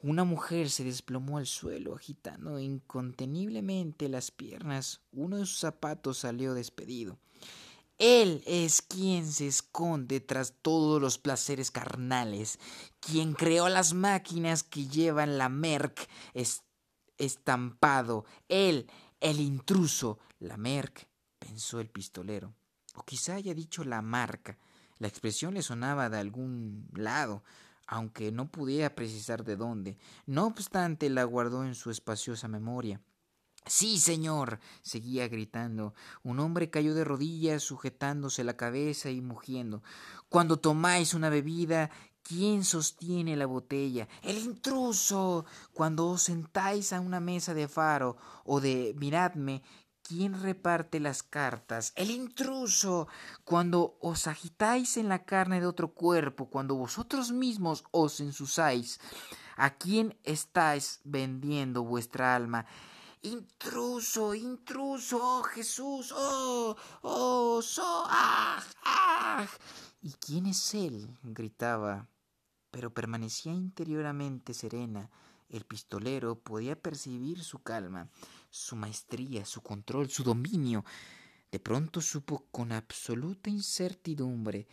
Una 0.03 0.25
mujer 0.25 0.69
se 0.69 0.85
desplomó 0.85 1.39
al 1.39 1.47
suelo, 1.47 1.95
agitando 1.95 2.59
inconteniblemente 2.59 4.11
las 4.11 4.31
piernas. 4.31 5.01
Uno 5.11 5.39
de 5.39 5.47
sus 5.47 5.61
zapatos 5.61 6.19
salió 6.19 6.53
despedido. 6.53 7.17
Él 7.99 8.45
es 8.47 8.81
quien 8.81 9.31
se 9.31 9.49
esconde 9.49 10.21
tras 10.21 10.55
todos 10.63 11.01
los 11.01 11.19
placeres 11.19 11.73
carnales, 11.73 12.61
quien 13.01 13.33
creó 13.33 13.69
las 13.69 13.93
máquinas 13.93 14.63
que 14.63 14.87
llevan 14.87 15.37
la 15.37 15.49
Merck 15.49 16.09
estampado. 17.19 18.25
Él, 18.49 18.89
el 19.21 19.41
intruso. 19.41 20.19
La 20.39 20.57
Merck, 20.57 21.09
pensó 21.41 21.81
el 21.81 21.89
pistolero. 21.89 22.55
O 22.95 23.03
quizá 23.03 23.35
haya 23.35 23.55
dicho 23.55 23.83
la 23.83 24.01
marca. 24.03 24.57
La 24.99 25.09
expresión 25.09 25.55
le 25.55 25.63
sonaba 25.63 26.09
de 26.09 26.19
algún 26.19 26.89
lado, 26.93 27.43
aunque 27.87 28.31
no 28.31 28.51
pudiera 28.51 28.95
precisar 28.95 29.45
de 29.45 29.57
dónde. 29.57 29.99
No 30.27 30.47
obstante, 30.47 31.11
la 31.11 31.25
guardó 31.25 31.65
en 31.65 31.75
su 31.75 31.91
espaciosa 31.91 32.47
memoria. 32.47 33.01
Sí, 33.69 33.99
señor. 33.99 34.61
seguía 34.83 35.29
gritando. 35.29 35.95
Un 36.23 36.41
hombre 36.41 36.71
cayó 36.71 36.95
de 36.95 37.05
rodillas, 37.05 37.63
sujetándose 37.63 38.43
la 38.43 38.57
cabeza 38.57 39.11
y 39.11 39.21
mugiendo. 39.21 39.83
Cuando 40.29 40.59
tomáis 40.59 41.13
una 41.15 41.29
bebida, 41.29 41.91
¿quién 42.23 42.65
sostiene 42.65 43.37
la 43.37 43.47
botella? 43.47 44.09
El 44.23 44.39
intruso. 44.39 45.45
Cuando 45.73 46.09
os 46.09 46.23
sentáis 46.23 46.93
a 46.93 47.01
una 47.01 47.21
mesa 47.21 47.53
de 47.53 47.69
faro 47.69 48.17
o 48.45 48.61
de 48.61 48.95
miradme, 48.99 49.63
¿quién 50.03 50.41
reparte 50.43 50.99
las 50.99 51.23
cartas? 51.23 51.93
El 51.95 52.11
intruso. 52.11 53.07
Cuando 53.45 53.99
os 54.01 54.27
agitáis 54.27 54.97
en 54.97 55.11
la 55.11 55.25
carne 55.25 55.61
de 55.61 55.67
otro 55.67 55.93
cuerpo, 55.93 56.49
cuando 56.49 56.75
vosotros 56.75 57.33
mismos 57.33 57.85
os 57.91 58.21
ensusáis, 58.21 58.99
¿a 59.57 59.75
quién 59.77 60.17
estáis 60.25 61.01
vendiendo 61.05 61.85
vuestra 61.85 62.35
alma? 62.35 62.65
Intruso, 63.29 64.35
intruso, 64.35 65.19
oh 65.21 65.43
Jesús, 65.43 66.15
oh, 66.17 66.75
oh, 67.03 67.61
so, 67.61 67.83
ah, 68.07 68.65
ah. 68.85 69.47
¿Y 70.01 70.13
quién 70.13 70.47
es 70.47 70.73
él? 70.73 71.15
gritaba, 71.23 72.09
pero 72.71 72.95
permanecía 72.95 73.53
interiormente 73.53 74.55
serena. 74.55 75.11
El 75.51 75.67
pistolero 75.67 76.39
podía 76.39 76.81
percibir 76.81 77.45
su 77.45 77.59
calma, 77.59 78.09
su 78.49 78.77
maestría, 78.77 79.45
su 79.45 79.61
control, 79.61 80.09
su 80.09 80.25
dominio. 80.25 80.87
De 81.53 81.61
pronto 81.61 82.01
supo 82.01 82.47
con 82.51 82.73
absoluta 82.73 83.51
incertidumbre 83.51 84.69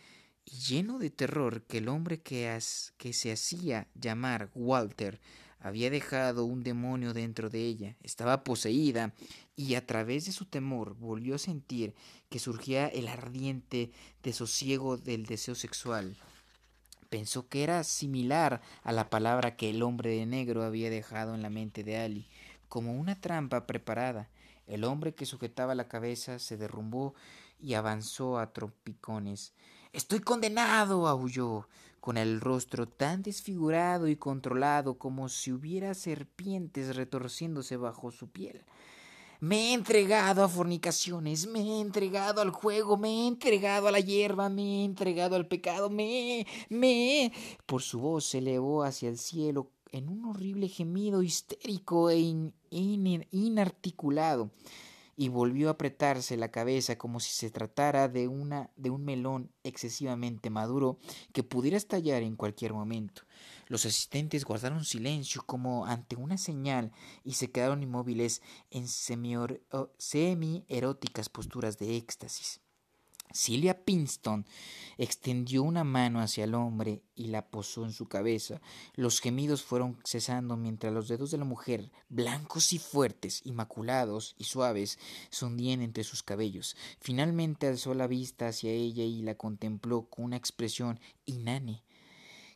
y 0.46 0.56
lleno 0.60 0.98
de 0.98 1.10
terror 1.10 1.62
que 1.64 1.78
el 1.78 1.88
hombre 1.88 2.22
que, 2.22 2.58
que 2.96 3.12
se 3.12 3.32
hacía 3.32 3.86
llamar 3.94 4.50
Walter 4.54 5.20
había 5.66 5.90
dejado 5.90 6.44
un 6.44 6.62
demonio 6.62 7.12
dentro 7.12 7.50
de 7.50 7.64
ella, 7.64 7.96
estaba 8.04 8.44
poseída, 8.44 9.12
y 9.56 9.74
a 9.74 9.84
través 9.84 10.24
de 10.26 10.30
su 10.30 10.44
temor 10.44 10.94
volvió 10.94 11.34
a 11.34 11.38
sentir 11.38 11.92
que 12.28 12.38
surgía 12.38 12.86
el 12.86 13.08
ardiente 13.08 13.90
desosiego 14.22 14.96
del 14.96 15.26
deseo 15.26 15.56
sexual. 15.56 16.16
Pensó 17.08 17.48
que 17.48 17.64
era 17.64 17.82
similar 17.82 18.62
a 18.84 18.92
la 18.92 19.10
palabra 19.10 19.56
que 19.56 19.70
el 19.70 19.82
hombre 19.82 20.10
de 20.10 20.24
negro 20.24 20.62
había 20.62 20.88
dejado 20.88 21.34
en 21.34 21.42
la 21.42 21.50
mente 21.50 21.82
de 21.82 21.96
Ali, 21.96 22.28
como 22.68 22.94
una 22.94 23.20
trampa 23.20 23.66
preparada. 23.66 24.28
El 24.68 24.84
hombre 24.84 25.16
que 25.16 25.26
sujetaba 25.26 25.74
la 25.74 25.88
cabeza 25.88 26.38
se 26.38 26.56
derrumbó 26.56 27.14
y 27.58 27.74
avanzó 27.74 28.38
a 28.38 28.52
trompicones. 28.52 29.52
Estoy 29.92 30.20
condenado. 30.20 31.08
aulló 31.08 31.68
con 32.06 32.18
el 32.18 32.40
rostro 32.40 32.86
tan 32.86 33.22
desfigurado 33.22 34.06
y 34.06 34.14
controlado 34.14 34.96
como 34.96 35.28
si 35.28 35.50
hubiera 35.50 35.92
serpientes 35.92 36.94
retorciéndose 36.94 37.76
bajo 37.76 38.12
su 38.12 38.28
piel. 38.28 38.62
Me 39.40 39.56
he 39.56 39.72
entregado 39.72 40.44
a 40.44 40.48
fornicaciones, 40.48 41.48
me 41.48 41.62
he 41.62 41.80
entregado 41.80 42.42
al 42.42 42.50
juego, 42.50 42.96
me 42.96 43.08
he 43.08 43.26
entregado 43.26 43.88
a 43.88 43.90
la 43.90 43.98
hierba, 43.98 44.48
me 44.48 44.62
he 44.62 44.84
entregado 44.84 45.34
al 45.34 45.48
pecado, 45.48 45.90
me, 45.90 46.46
me. 46.68 47.32
Por 47.66 47.82
su 47.82 47.98
voz 47.98 48.26
se 48.26 48.38
elevó 48.38 48.84
hacia 48.84 49.08
el 49.08 49.18
cielo 49.18 49.72
en 49.90 50.08
un 50.08 50.26
horrible 50.26 50.68
gemido 50.68 51.24
histérico 51.24 52.10
e 52.10 52.52
inarticulado 52.70 54.52
y 55.16 55.28
volvió 55.28 55.68
a 55.68 55.72
apretarse 55.72 56.36
la 56.36 56.50
cabeza 56.50 56.98
como 56.98 57.20
si 57.20 57.32
se 57.32 57.50
tratara 57.50 58.08
de 58.08 58.28
una 58.28 58.70
de 58.76 58.90
un 58.90 59.02
melón 59.04 59.50
excesivamente 59.64 60.50
maduro 60.50 60.98
que 61.32 61.42
pudiera 61.42 61.78
estallar 61.78 62.22
en 62.22 62.36
cualquier 62.36 62.74
momento. 62.74 63.22
Los 63.68 63.86
asistentes 63.86 64.44
guardaron 64.44 64.84
silencio 64.84 65.42
como 65.44 65.86
ante 65.86 66.14
una 66.16 66.36
señal 66.36 66.92
y 67.24 67.32
se 67.32 67.50
quedaron 67.50 67.82
inmóviles 67.82 68.42
en 68.70 68.86
semi-eróticas 68.86 71.30
posturas 71.30 71.78
de 71.78 71.96
éxtasis. 71.96 72.60
Silvia 73.32 73.84
Pinston 73.84 74.46
extendió 74.98 75.62
una 75.62 75.84
mano 75.84 76.20
hacia 76.20 76.44
el 76.44 76.54
hombre 76.54 77.02
y 77.14 77.26
la 77.26 77.46
posó 77.46 77.84
en 77.84 77.92
su 77.92 78.08
cabeza. 78.08 78.60
Los 78.94 79.20
gemidos 79.20 79.62
fueron 79.62 79.98
cesando 80.04 80.56
mientras 80.56 80.92
los 80.92 81.08
dedos 81.08 81.30
de 81.30 81.38
la 81.38 81.44
mujer, 81.44 81.90
blancos 82.08 82.72
y 82.72 82.78
fuertes, 82.78 83.42
inmaculados 83.44 84.34
y 84.38 84.44
suaves, 84.44 84.98
se 85.30 85.44
hundían 85.44 85.82
entre 85.82 86.04
sus 86.04 86.22
cabellos. 86.22 86.76
Finalmente 87.00 87.66
alzó 87.66 87.94
la 87.94 88.06
vista 88.06 88.48
hacia 88.48 88.70
ella 88.70 89.04
y 89.04 89.22
la 89.22 89.34
contempló 89.34 90.08
con 90.08 90.26
una 90.26 90.36
expresión 90.36 91.00
inane. 91.24 91.82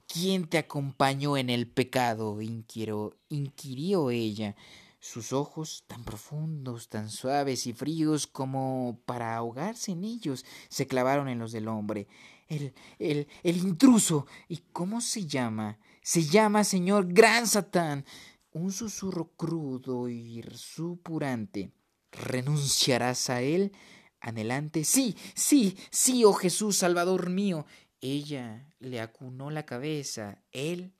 ¿Quién 0.06 0.48
te 0.48 0.58
acompañó 0.58 1.36
en 1.36 1.50
el 1.50 1.68
pecado? 1.68 2.40
inquirió, 2.40 3.16
inquirió 3.28 4.10
ella 4.10 4.56
sus 5.00 5.32
ojos, 5.32 5.84
tan 5.86 6.04
profundos, 6.04 6.88
tan 6.88 7.08
suaves 7.08 7.66
y 7.66 7.72
fríos 7.72 8.26
como 8.26 9.00
para 9.06 9.34
ahogarse 9.34 9.92
en 9.92 10.04
ellos, 10.04 10.44
se 10.68 10.86
clavaron 10.86 11.28
en 11.28 11.38
los 11.38 11.52
del 11.52 11.68
hombre. 11.68 12.06
El, 12.48 12.74
el, 12.98 13.26
el 13.42 13.56
intruso. 13.56 14.26
¿Y 14.48 14.58
cómo 14.72 15.00
se 15.00 15.26
llama? 15.26 15.78
Se 16.02 16.22
llama 16.22 16.64
señor 16.64 17.12
Gran 17.12 17.46
Satán. 17.46 18.04
Un 18.52 18.72
susurro 18.72 19.30
crudo 19.36 20.08
y 20.08 20.44
supurante. 20.54 21.72
¿Renunciarás 22.12 23.30
a 23.30 23.40
él? 23.40 23.72
Anhelante. 24.20 24.84
Sí, 24.84 25.16
sí, 25.34 25.78
sí, 25.90 26.24
oh 26.24 26.34
Jesús, 26.34 26.76
Salvador 26.76 27.30
mío. 27.30 27.64
Ella 28.02 28.66
le 28.80 29.00
acunó 29.00 29.50
la 29.50 29.64
cabeza. 29.64 30.42
Él 30.52 30.92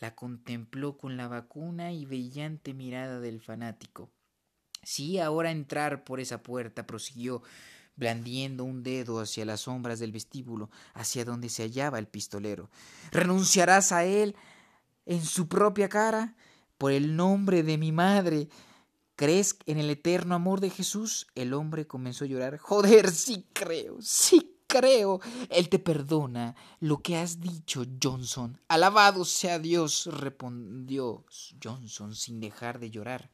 la 0.00 0.14
contempló 0.14 0.96
con 0.96 1.16
la 1.16 1.28
vacuna 1.28 1.92
y 1.92 2.06
brillante 2.06 2.74
mirada 2.74 3.20
del 3.20 3.40
fanático. 3.40 4.10
Sí, 4.82 5.18
ahora 5.18 5.50
entrar 5.50 6.04
por 6.04 6.20
esa 6.20 6.42
puerta, 6.42 6.86
prosiguió, 6.86 7.42
blandiendo 7.96 8.62
un 8.62 8.84
dedo 8.84 9.20
hacia 9.20 9.44
las 9.44 9.62
sombras 9.62 9.98
del 9.98 10.12
vestíbulo, 10.12 10.70
hacia 10.94 11.24
donde 11.24 11.48
se 11.48 11.64
hallaba 11.64 11.98
el 11.98 12.06
pistolero. 12.06 12.70
¿Renunciarás 13.10 13.90
a 13.90 14.04
él 14.04 14.36
en 15.04 15.24
su 15.24 15.48
propia 15.48 15.88
cara? 15.88 16.36
Por 16.78 16.92
el 16.92 17.16
nombre 17.16 17.64
de 17.64 17.76
mi 17.76 17.90
madre. 17.90 18.48
¿Crees 19.16 19.58
en 19.66 19.78
el 19.78 19.90
eterno 19.90 20.36
amor 20.36 20.60
de 20.60 20.70
Jesús? 20.70 21.26
El 21.34 21.52
hombre 21.54 21.88
comenzó 21.88 22.24
a 22.24 22.28
llorar. 22.28 22.56
Joder, 22.58 23.10
sí 23.10 23.48
creo, 23.52 24.00
sí 24.00 24.57
creo. 24.68 25.20
Él 25.50 25.68
te 25.68 25.80
perdona 25.80 26.54
lo 26.78 27.02
que 27.02 27.16
has 27.16 27.40
dicho, 27.40 27.84
Johnson. 28.00 28.60
Alabado 28.68 29.24
sea 29.24 29.58
Dios, 29.58 30.08
respondió 30.12 31.24
Johnson 31.60 32.14
sin 32.14 32.38
dejar 32.38 32.78
de 32.78 32.90
llorar. 32.90 33.30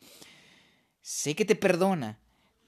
Sé 1.02 1.34
que 1.34 1.44
te 1.44 1.56
perdona, 1.56 2.18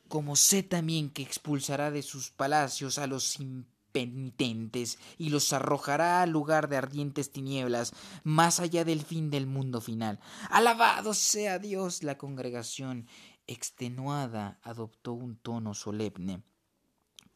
como 0.09 0.36
sé 0.36 0.62
también 0.62 1.09
que 1.09 1.22
expulsará 1.22 1.90
de 1.90 2.02
sus 2.02 2.30
palacios 2.30 2.98
a 2.98 3.06
los 3.06 3.40
impenitentes 3.40 4.98
y 5.16 5.30
los 5.30 5.55
arrojará 5.55 6.20
al 6.20 6.30
lugar 6.30 6.68
de 6.68 6.76
ardientes 6.76 7.32
tinieblas, 7.32 7.94
más 8.24 8.60
allá 8.60 8.84
del 8.84 9.02
fin 9.02 9.30
del 9.30 9.47
mundo 9.47 9.80
final. 9.80 10.20
Alabado 10.51 11.14
sea 11.14 11.59
Dios. 11.59 12.02
La 12.02 12.18
congregación, 12.18 13.06
extenuada, 13.47 14.59
adoptó 14.62 15.12
un 15.12 15.36
tono 15.36 15.72
solemne. 15.72 16.43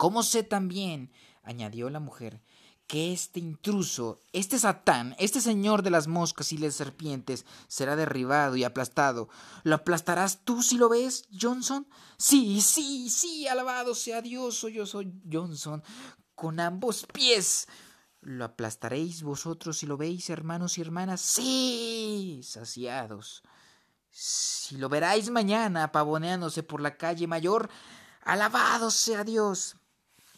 ¿Cómo 0.00 0.22
sé 0.22 0.42
también? 0.42 1.12
añadió 1.42 1.90
la 1.90 2.00
mujer, 2.00 2.40
que 2.86 3.12
este 3.12 3.38
intruso, 3.38 4.18
este 4.32 4.58
Satán, 4.58 5.14
este 5.18 5.42
señor 5.42 5.82
de 5.82 5.90
las 5.90 6.08
moscas 6.08 6.54
y 6.54 6.56
las 6.56 6.74
serpientes, 6.74 7.44
será 7.68 7.96
derribado 7.96 8.56
y 8.56 8.64
aplastado. 8.64 9.28
¿Lo 9.62 9.74
aplastarás 9.74 10.42
tú 10.42 10.62
si 10.62 10.78
lo 10.78 10.88
ves, 10.88 11.26
Johnson? 11.38 11.86
Sí, 12.16 12.62
sí, 12.62 13.10
sí, 13.10 13.46
alabado 13.46 13.94
sea 13.94 14.22
Dios, 14.22 14.64
yo 14.72 14.86
soy 14.86 15.12
Johnson, 15.30 15.82
con 16.34 16.60
ambos 16.60 17.06
pies. 17.12 17.68
¿Lo 18.22 18.46
aplastaréis 18.46 19.22
vosotros 19.22 19.76
si 19.76 19.86
lo 19.86 19.98
veis, 19.98 20.30
hermanos 20.30 20.78
y 20.78 20.80
hermanas? 20.80 21.20
Sí, 21.20 22.40
saciados. 22.42 23.42
Si 24.10 24.78
lo 24.78 24.88
veráis 24.88 25.28
mañana 25.28 25.92
pavoneándose 25.92 26.62
por 26.62 26.80
la 26.80 26.96
calle 26.96 27.26
mayor, 27.26 27.68
alabado 28.22 28.90
sea 28.90 29.24
Dios. 29.24 29.76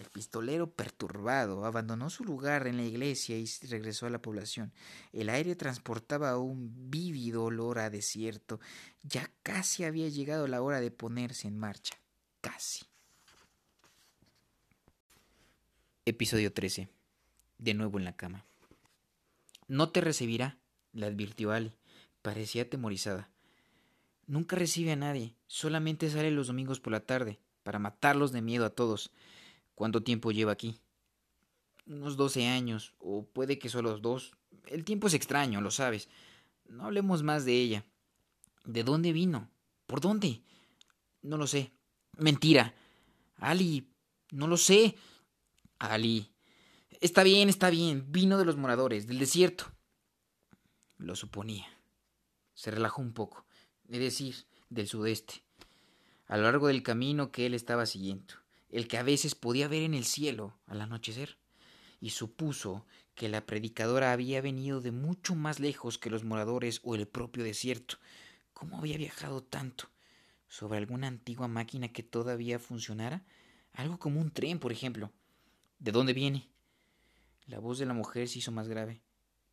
El 0.02 0.10
pistolero, 0.10 0.68
perturbado, 0.68 1.64
abandonó 1.64 2.10
su 2.10 2.24
lugar 2.24 2.66
en 2.66 2.76
la 2.76 2.82
iglesia 2.82 3.38
y 3.38 3.46
regresó 3.68 4.06
a 4.06 4.10
la 4.10 4.20
población. 4.20 4.72
El 5.12 5.28
aire 5.28 5.54
transportaba 5.54 6.36
un 6.38 6.90
vívido 6.90 7.44
olor 7.44 7.78
a 7.78 7.88
desierto. 7.88 8.58
Ya 9.04 9.30
casi 9.44 9.84
había 9.84 10.08
llegado 10.08 10.48
la 10.48 10.60
hora 10.60 10.80
de 10.80 10.90
ponerse 10.90 11.46
en 11.46 11.56
marcha. 11.56 11.94
Casi. 12.40 12.84
Episodio 16.04 16.52
13. 16.52 16.88
De 17.58 17.74
nuevo 17.74 17.96
en 18.00 18.04
la 18.04 18.16
cama. 18.16 18.44
No 19.68 19.90
te 19.90 20.00
recibirá, 20.00 20.58
le 20.92 21.06
advirtió 21.06 21.52
Ali. 21.52 21.76
Parecía 22.22 22.62
atemorizada. 22.62 23.30
Nunca 24.26 24.56
recibe 24.56 24.90
a 24.90 24.96
nadie, 24.96 25.36
solamente 25.46 26.10
sale 26.10 26.32
los 26.32 26.48
domingos 26.48 26.80
por 26.80 26.92
la 26.92 27.06
tarde, 27.06 27.38
para 27.62 27.78
matarlos 27.78 28.32
de 28.32 28.42
miedo 28.42 28.64
a 28.64 28.70
todos. 28.70 29.12
¿Cuánto 29.74 30.02
tiempo 30.02 30.32
lleva 30.32 30.52
aquí? 30.52 30.78
Unos 31.86 32.16
doce 32.16 32.46
años, 32.46 32.94
o 32.98 33.26
puede 33.26 33.58
que 33.58 33.68
solo 33.68 33.98
dos. 33.98 34.32
El 34.66 34.84
tiempo 34.84 35.06
es 35.06 35.14
extraño, 35.14 35.60
lo 35.60 35.70
sabes. 35.70 36.08
No 36.66 36.84
hablemos 36.84 37.22
más 37.22 37.44
de 37.44 37.54
ella. 37.54 37.84
¿De 38.64 38.84
dónde 38.84 39.12
vino? 39.12 39.50
¿Por 39.86 40.00
dónde? 40.00 40.42
No 41.22 41.36
lo 41.36 41.46
sé. 41.46 41.72
Mentira. 42.16 42.74
Ali, 43.36 43.88
no 44.30 44.46
lo 44.46 44.56
sé. 44.56 44.96
Ali. 45.78 46.30
Está 47.00 47.24
bien, 47.24 47.48
está 47.48 47.70
bien. 47.70 48.04
Vino 48.12 48.38
de 48.38 48.44
los 48.44 48.56
moradores, 48.56 49.06
del 49.06 49.18
desierto. 49.18 49.72
Lo 50.98 51.16
suponía. 51.16 51.66
Se 52.54 52.70
relajó 52.70 53.02
un 53.02 53.12
poco. 53.12 53.44
Es 53.88 53.98
decir, 53.98 54.46
del 54.70 54.86
sudeste. 54.86 55.42
A 56.26 56.36
lo 56.36 56.44
largo 56.44 56.68
del 56.68 56.84
camino 56.84 57.32
que 57.32 57.46
él 57.46 57.54
estaba 57.54 57.86
siguiendo 57.86 58.41
el 58.72 58.88
que 58.88 58.98
a 58.98 59.02
veces 59.02 59.34
podía 59.34 59.68
ver 59.68 59.82
en 59.82 59.94
el 59.94 60.04
cielo 60.04 60.58
al 60.66 60.80
anochecer, 60.80 61.38
y 62.00 62.10
supuso 62.10 62.84
que 63.14 63.28
la 63.28 63.46
predicadora 63.46 64.12
había 64.12 64.40
venido 64.40 64.80
de 64.80 64.90
mucho 64.90 65.34
más 65.36 65.60
lejos 65.60 65.98
que 65.98 66.10
los 66.10 66.24
moradores 66.24 66.80
o 66.82 66.94
el 66.96 67.06
propio 67.06 67.44
desierto. 67.44 67.98
¿Cómo 68.52 68.78
había 68.78 68.96
viajado 68.96 69.42
tanto? 69.42 69.88
¿Sobre 70.48 70.78
alguna 70.78 71.06
antigua 71.06 71.46
máquina 71.46 71.92
que 71.92 72.02
todavía 72.02 72.58
funcionara? 72.58 73.24
Algo 73.72 73.98
como 73.98 74.20
un 74.20 74.30
tren, 74.30 74.58
por 74.58 74.72
ejemplo. 74.72 75.12
¿De 75.78 75.92
dónde 75.92 76.12
viene? 76.12 76.48
La 77.46 77.58
voz 77.58 77.78
de 77.78 77.86
la 77.86 77.94
mujer 77.94 78.28
se 78.28 78.38
hizo 78.38 78.52
más 78.52 78.68
grave. 78.68 79.02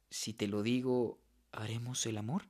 Si 0.10 0.34
te 0.34 0.48
lo 0.48 0.64
digo, 0.64 1.20
¿haremos 1.52 2.06
el 2.06 2.18
amor? 2.18 2.50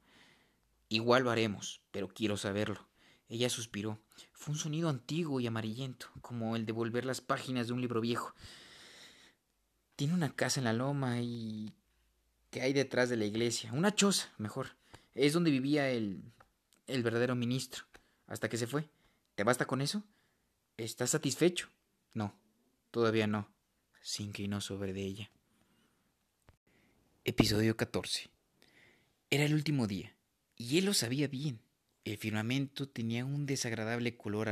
Igual 0.88 1.24
lo 1.24 1.32
haremos, 1.32 1.82
pero 1.92 2.08
quiero 2.08 2.38
saberlo. 2.38 2.89
Ella 3.30 3.50
suspiró. 3.50 4.00
Fue 4.34 4.54
un 4.54 4.60
sonido 4.60 4.90
antiguo 4.90 5.40
y 5.40 5.48
amarillento, 5.48 6.08
como 6.22 6.56
el 6.56 6.66
de 6.66 6.72
volver 6.72 7.06
las 7.06 7.22
páginas 7.22 7.68
de 7.68 7.74
un 7.74 7.82
libro 7.82 8.02
viejo. 8.02 8.34
Tiene 9.96 10.16
una 10.16 10.36
casa 10.36 10.60
en 10.60 10.64
la 10.64 10.74
loma 10.74 11.22
y... 11.22 11.72
¿Qué 12.50 12.62
hay 12.62 12.74
detrás 12.74 13.10
de 13.10 13.18
la 13.18 13.26
iglesia? 13.26 13.72
Una 13.72 13.94
choza, 13.94 14.34
mejor. 14.40 14.76
Es 15.14 15.34
donde 15.34 15.52
vivía 15.52 15.90
el... 15.92 16.24
el 16.88 17.04
verdadero 17.04 17.36
ministro, 17.36 17.86
hasta 18.26 18.50
que 18.50 18.58
se 18.58 18.66
fue. 18.66 18.90
¿Te 19.36 19.44
basta 19.44 19.68
con 19.68 19.82
eso? 19.82 20.04
¿Estás 20.78 21.12
satisfecho? 21.12 21.70
No, 22.14 22.34
todavía 22.90 23.28
no. 23.28 23.48
Se 24.02 24.24
inclinó 24.24 24.60
sobre 24.62 24.94
de 24.94 25.04
ella. 25.04 25.32
Episodio 27.26 27.78
14. 27.78 28.30
Era 29.30 29.44
el 29.44 29.54
último 29.54 29.86
día, 29.86 30.16
y 30.56 30.80
él 30.80 30.86
lo 30.86 30.94
sabía 30.96 31.28
bien. 31.28 31.62
El 32.06 32.18
firmamento 32.18 32.88
tenía 32.88 33.26
un 33.26 33.46
desagradable 33.46 34.16
color 34.16 34.50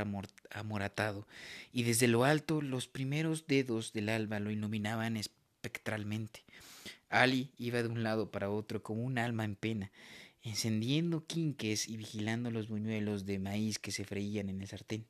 amoratado, 0.50 1.26
y 1.72 1.82
desde 1.82 2.06
lo 2.06 2.24
alto 2.24 2.62
los 2.62 2.88
primeros 2.88 3.46
dedos 3.46 3.92
del 3.92 4.10
alba 4.10 4.38
lo 4.38 4.50
iluminaban 4.50 5.16
espectralmente. 5.16 6.44
Ali 7.08 7.50
iba 7.58 7.82
de 7.82 7.88
un 7.88 8.02
lado 8.02 8.30
para 8.30 8.50
otro 8.50 8.82
como 8.82 9.02
un 9.02 9.18
alma 9.18 9.44
en 9.44 9.56
pena, 9.56 9.90
encendiendo 10.42 11.24
quinques 11.26 11.88
y 11.88 11.96
vigilando 11.96 12.50
los 12.50 12.68
buñuelos 12.68 13.24
de 13.24 13.38
maíz 13.38 13.78
que 13.78 13.92
se 13.92 14.04
freían 14.04 14.50
en 14.50 14.60
el 14.60 14.68
sartén. 14.68 15.06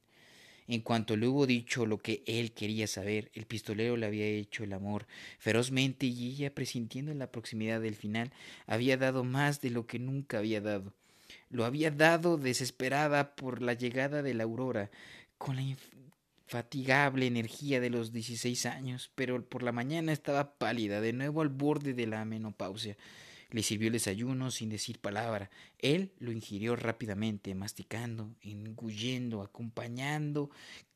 En 0.69 0.82
cuanto 0.82 1.16
le 1.16 1.27
hubo 1.27 1.47
dicho 1.47 1.86
lo 1.86 1.98
que 1.98 2.23
él 2.27 2.52
quería 2.52 2.86
saber, 2.86 3.31
el 3.35 3.47
pistolero 3.47 3.97
le 3.97 4.06
había 4.06 4.27
hecho 4.27 4.65
el 4.65 4.74
amor 4.74 5.06
ferozmente 5.39 6.06
y 6.06 6.28
ella, 6.28 6.55
presintiendo 6.55 7.12
la 7.15 7.32
proximidad 7.32 7.81
del 7.81 7.97
final, 7.97 8.31
había 8.66 8.97
dado 8.97 9.24
más 9.24 9.60
de 9.60 9.70
lo 9.70 9.86
que 9.86 9.98
nunca 9.98 10.39
había 10.39 10.60
dado 10.60 10.93
lo 11.51 11.65
había 11.65 11.91
dado 11.91 12.37
desesperada 12.37 13.35
por 13.35 13.62
la 13.62 13.75
llegada 13.75 14.23
de 14.23 14.35
la 14.35 14.45
aurora, 14.45 14.91
con 15.39 15.57
la 15.57 15.62
infatigable 15.62 17.27
energía 17.27 17.81
de 17.81 17.91
los 17.91 18.12
dieciséis 18.12 18.66
años, 18.66 19.11
pero 19.15 19.45
por 19.45 19.62
la 19.62 19.73
mañana 19.73 20.12
estaba 20.12 20.55
pálida, 20.55 21.01
de 21.01 21.12
nuevo 21.12 21.43
al 21.43 21.49
borde 21.49 21.95
de 21.95 22.07
la 22.07 22.25
menopausia. 22.25 22.97
Le 23.51 23.62
sirvió 23.62 23.87
el 23.87 23.95
desayuno 23.95 24.51
sin 24.51 24.69
decir 24.69 24.99
palabra. 24.99 25.51
Él 25.79 26.12
lo 26.19 26.33
ingirió 26.33 26.77
rápidamente, 26.77 27.55
masticando, 27.55 28.35
engullendo, 28.43 29.41
acompañando 29.41 30.51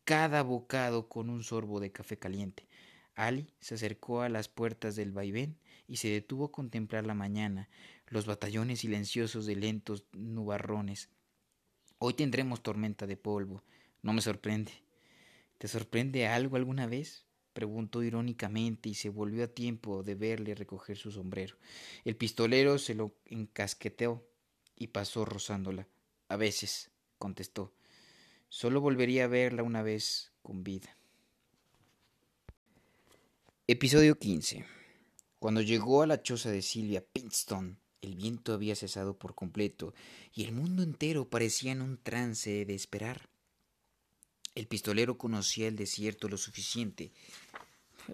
cada 0.04 0.42
bocado 0.42 1.08
con 1.08 1.30
un 1.30 1.44
sorbo 1.44 1.80
de 1.80 1.92
café 1.92 2.18
caliente. 2.18 2.66
Ali 3.14 3.46
se 3.60 3.76
acercó 3.76 4.22
a 4.22 4.28
las 4.28 4.48
puertas 4.48 4.96
del 4.96 5.12
vaivén 5.12 5.56
y 5.92 5.98
se 5.98 6.08
detuvo 6.08 6.46
a 6.46 6.52
contemplar 6.52 7.04
la 7.04 7.12
mañana, 7.12 7.68
los 8.06 8.24
batallones 8.24 8.80
silenciosos 8.80 9.44
de 9.44 9.56
lentos 9.56 10.04
nubarrones. 10.12 11.10
Hoy 11.98 12.14
tendremos 12.14 12.62
tormenta 12.62 13.06
de 13.06 13.18
polvo. 13.18 13.62
No 14.00 14.14
me 14.14 14.22
sorprende. 14.22 14.72
¿Te 15.58 15.68
sorprende 15.68 16.26
algo 16.26 16.56
alguna 16.56 16.86
vez? 16.86 17.26
preguntó 17.52 18.02
irónicamente 18.02 18.88
y 18.88 18.94
se 18.94 19.10
volvió 19.10 19.44
a 19.44 19.48
tiempo 19.48 20.02
de 20.02 20.14
verle 20.14 20.54
recoger 20.54 20.96
su 20.96 21.12
sombrero. 21.12 21.56
El 22.06 22.16
pistolero 22.16 22.78
se 22.78 22.94
lo 22.94 23.14
encasqueteó 23.26 24.26
y 24.74 24.86
pasó 24.86 25.26
rozándola. 25.26 25.86
A 26.28 26.36
veces, 26.36 26.90
contestó. 27.18 27.74
Solo 28.48 28.80
volvería 28.80 29.24
a 29.24 29.28
verla 29.28 29.62
una 29.62 29.82
vez 29.82 30.32
con 30.42 30.64
vida. 30.64 30.96
Episodio 33.66 34.18
15. 34.18 34.81
Cuando 35.42 35.60
llegó 35.60 36.02
a 36.02 36.06
la 36.06 36.22
choza 36.22 36.52
de 36.52 36.62
Silvia 36.62 37.04
Pinston, 37.04 37.76
el 38.00 38.14
viento 38.14 38.54
había 38.54 38.76
cesado 38.76 39.18
por 39.18 39.34
completo 39.34 39.92
y 40.32 40.44
el 40.44 40.52
mundo 40.52 40.84
entero 40.84 41.28
parecía 41.28 41.72
en 41.72 41.82
un 41.82 41.98
trance 41.98 42.64
de 42.64 42.74
esperar. 42.76 43.28
El 44.54 44.68
pistolero 44.68 45.18
conocía 45.18 45.66
el 45.66 45.74
desierto 45.74 46.28
lo 46.28 46.36
suficiente, 46.36 47.10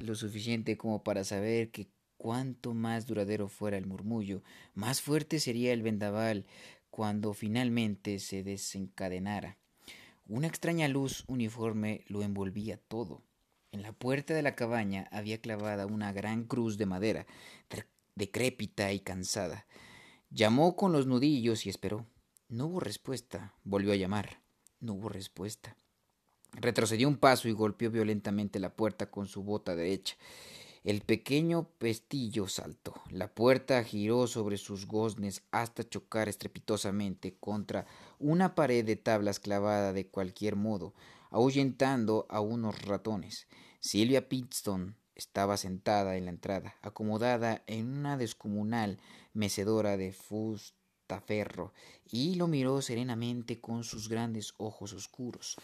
lo 0.01 0.15
suficiente 0.15 0.79
como 0.79 1.03
para 1.03 1.23
saber 1.23 1.71
que 1.71 1.91
cuanto 2.17 2.73
más 2.73 3.07
duradero 3.07 3.49
fuera 3.49 3.77
el 3.77 3.85
murmullo, 3.85 4.43
más 4.73 5.03
fuerte 5.03 5.39
sería 5.39 5.75
el 5.75 5.83
vendaval 5.83 6.47
cuando 6.89 7.35
finalmente 7.35 8.21
se 8.21 8.43
desencadenara. 8.43 9.59
Una 10.29 10.47
extraña 10.47 10.89
luz 10.89 11.25
uniforme 11.27 12.05
lo 12.09 12.23
envolvía 12.23 12.79
todo. 12.79 13.23
En 13.79 13.85
la 13.85 13.93
puerta 13.93 14.35
de 14.35 14.43
la 14.43 14.57
cabaña 14.57 15.07
había 15.13 15.41
clavada 15.41 15.87
una 15.87 16.13
gran 16.13 16.43
cruz 16.43 16.79
de 16.79 16.87
madera, 16.87 17.29
decrépita 18.17 18.93
y 18.93 18.99
cansada. 18.99 19.67
Llamó 20.31 20.75
con 20.75 20.91
los 20.91 21.07
nudillos 21.07 21.65
y 21.65 21.69
esperó. 21.69 22.05
No 22.49 22.67
hubo 22.67 22.81
respuesta. 22.81 23.55
Volvió 23.63 23.93
a 23.93 23.95
llamar. 23.95 24.41
No 24.81 24.95
hubo 24.95 25.09
respuesta. 25.09 25.77
Retrocedió 26.55 27.07
un 27.07 27.19
paso 27.19 27.47
y 27.47 27.53
golpeó 27.53 27.93
violentamente 27.93 28.59
la 28.59 28.75
puerta 28.75 29.13
con 29.13 29.29
su 29.29 29.45
bota 29.45 29.77
derecha. 29.77 30.17
El 30.83 31.03
pequeño 31.03 31.69
pestillo 31.79 32.49
saltó. 32.49 32.95
La 33.11 33.33
puerta 33.33 33.85
giró 33.85 34.27
sobre 34.27 34.57
sus 34.57 34.87
goznes 34.87 35.45
hasta 35.53 35.89
chocar 35.89 36.29
estrepitosamente 36.29 37.37
contra 37.39 37.87
una 38.19 38.57
pared 38.57 38.85
de 38.85 38.97
tablas 38.97 39.39
clavada 39.39 39.93
de 39.93 40.09
cualquier 40.09 40.57
modo, 40.57 40.95
ahuyentando 41.31 42.27
a 42.29 42.41
unos 42.41 42.83
ratones. 42.83 43.47
Silvia 43.81 44.29
Pitstone 44.29 44.95
estaba 45.15 45.57
sentada 45.57 46.17
en 46.17 46.25
la 46.25 46.31
entrada, 46.31 46.77
acomodada 46.83 47.63
en 47.67 47.87
una 47.89 48.17
descomunal 48.17 48.99
mecedora 49.33 49.97
de 49.97 50.13
fustaferro, 50.13 51.73
y 52.11 52.37
lo 52.37 52.47
miró 52.47 52.83
serenamente 52.83 53.61
con 53.61 53.85
sus 53.85 54.09
grandes 54.09 54.55
ojos 54.57 54.93
oscuros. 54.93 55.57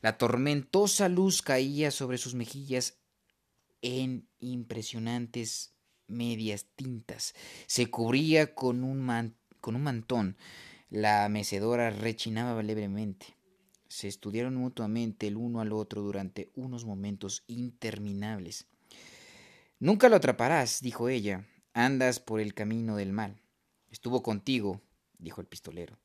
La 0.00 0.18
tormentosa 0.18 1.08
luz 1.08 1.42
caía 1.42 1.90
sobre 1.90 2.18
sus 2.18 2.34
mejillas 2.34 2.98
en 3.82 4.28
impresionantes 4.40 5.74
medias 6.08 6.66
tintas. 6.76 7.34
Se 7.66 7.90
cubría 7.90 8.54
con 8.54 8.84
un, 8.84 9.34
con 9.60 9.76
un 9.76 9.82
mantón. 9.82 10.36
La 10.88 11.28
mecedora 11.28 11.90
rechinaba 11.90 12.62
levemente. 12.62 13.35
Se 13.96 14.08
estudiaron 14.08 14.56
mutuamente 14.56 15.26
el 15.26 15.38
uno 15.38 15.62
al 15.62 15.72
otro 15.72 16.02
durante 16.02 16.50
unos 16.54 16.84
momentos 16.84 17.44
interminables. 17.46 18.66
Nunca 19.78 20.10
lo 20.10 20.16
atraparás, 20.16 20.82
dijo 20.82 21.08
ella. 21.08 21.46
Andas 21.72 22.20
por 22.20 22.40
el 22.40 22.52
camino 22.52 22.96
del 22.96 23.14
mal. 23.14 23.40
Estuvo 23.90 24.22
contigo, 24.22 24.82
dijo 25.16 25.40
el 25.40 25.46
pistolero. 25.46 25.96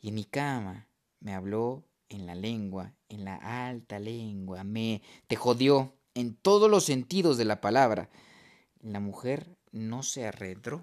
Y 0.00 0.08
en 0.08 0.16
mi 0.16 0.24
cama 0.24 0.88
me 1.20 1.32
habló 1.32 1.84
en 2.08 2.26
la 2.26 2.34
lengua, 2.34 2.92
en 3.08 3.24
la 3.24 3.36
alta 3.36 4.00
lengua, 4.00 4.64
me 4.64 5.00
te 5.28 5.36
jodió 5.36 5.94
en 6.14 6.34
todos 6.34 6.68
los 6.68 6.86
sentidos 6.86 7.38
de 7.38 7.44
la 7.44 7.60
palabra. 7.60 8.10
La 8.80 8.98
mujer 8.98 9.56
no 9.70 10.02
se 10.02 10.26
arredró. 10.26 10.82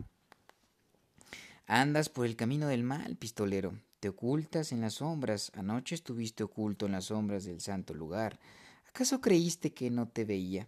Andas 1.67 2.07
por 2.07 2.25
el 2.25 2.37
camino 2.37 2.67
del 2.67 2.83
mal, 2.83 3.17
pistolero. 3.17 3.73
Ocultas 4.09 4.71
en 4.71 4.81
las 4.81 4.95
sombras. 4.95 5.51
Anoche 5.55 5.95
estuviste 5.95 6.43
oculto 6.43 6.85
en 6.85 6.93
las 6.93 7.05
sombras 7.05 7.45
del 7.45 7.61
santo 7.61 7.93
lugar. 7.93 8.39
¿Acaso 8.87 9.21
creíste 9.21 9.73
que 9.73 9.89
no 9.89 10.07
te 10.07 10.25
veía? 10.25 10.67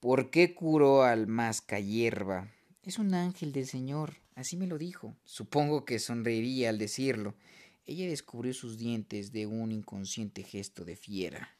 ¿Por 0.00 0.30
qué 0.30 0.54
curó 0.54 1.02
al 1.02 1.26
mascayerba? 1.26 2.50
Es 2.82 2.98
un 2.98 3.14
ángel 3.14 3.52
del 3.52 3.66
Señor, 3.66 4.16
así 4.34 4.56
me 4.56 4.66
lo 4.66 4.78
dijo. 4.78 5.16
Supongo 5.24 5.84
que 5.84 5.98
sonreiría 5.98 6.70
al 6.70 6.78
decirlo. 6.78 7.34
Ella 7.84 8.06
descubrió 8.06 8.54
sus 8.54 8.78
dientes 8.78 9.32
de 9.32 9.46
un 9.46 9.72
inconsciente 9.72 10.42
gesto 10.42 10.84
de 10.84 10.96
fiera. 10.96 11.56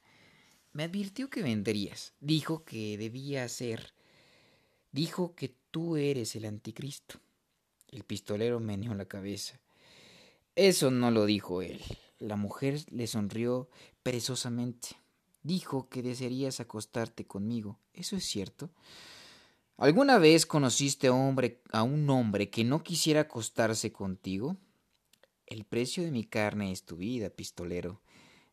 Me 0.72 0.84
advirtió 0.84 1.30
que 1.30 1.42
vendrías. 1.42 2.14
Dijo 2.20 2.64
que 2.64 2.96
debía 2.96 3.48
ser. 3.48 3.94
Dijo 4.92 5.34
que 5.34 5.54
tú 5.70 5.96
eres 5.96 6.36
el 6.36 6.44
anticristo. 6.44 7.20
El 7.88 8.04
pistolero 8.04 8.60
meneó 8.60 8.94
la 8.94 9.06
cabeza. 9.06 9.58
Eso 10.58 10.90
no 10.90 11.12
lo 11.12 11.24
dijo 11.24 11.62
él. 11.62 11.80
La 12.18 12.34
mujer 12.34 12.84
le 12.90 13.06
sonrió 13.06 13.70
perezosamente. 14.02 14.88
Dijo 15.44 15.88
que 15.88 16.02
desearías 16.02 16.58
acostarte 16.58 17.28
conmigo. 17.28 17.78
¿Eso 17.94 18.16
es 18.16 18.24
cierto? 18.24 18.68
¿Alguna 19.76 20.18
vez 20.18 20.46
conociste 20.46 21.06
a, 21.06 21.12
hombre, 21.12 21.62
a 21.70 21.84
un 21.84 22.10
hombre 22.10 22.50
que 22.50 22.64
no 22.64 22.82
quisiera 22.82 23.20
acostarse 23.20 23.92
contigo? 23.92 24.56
El 25.46 25.64
precio 25.64 26.02
de 26.02 26.10
mi 26.10 26.24
carne 26.24 26.72
es 26.72 26.82
tu 26.82 26.96
vida, 26.96 27.30
pistolero. 27.30 28.02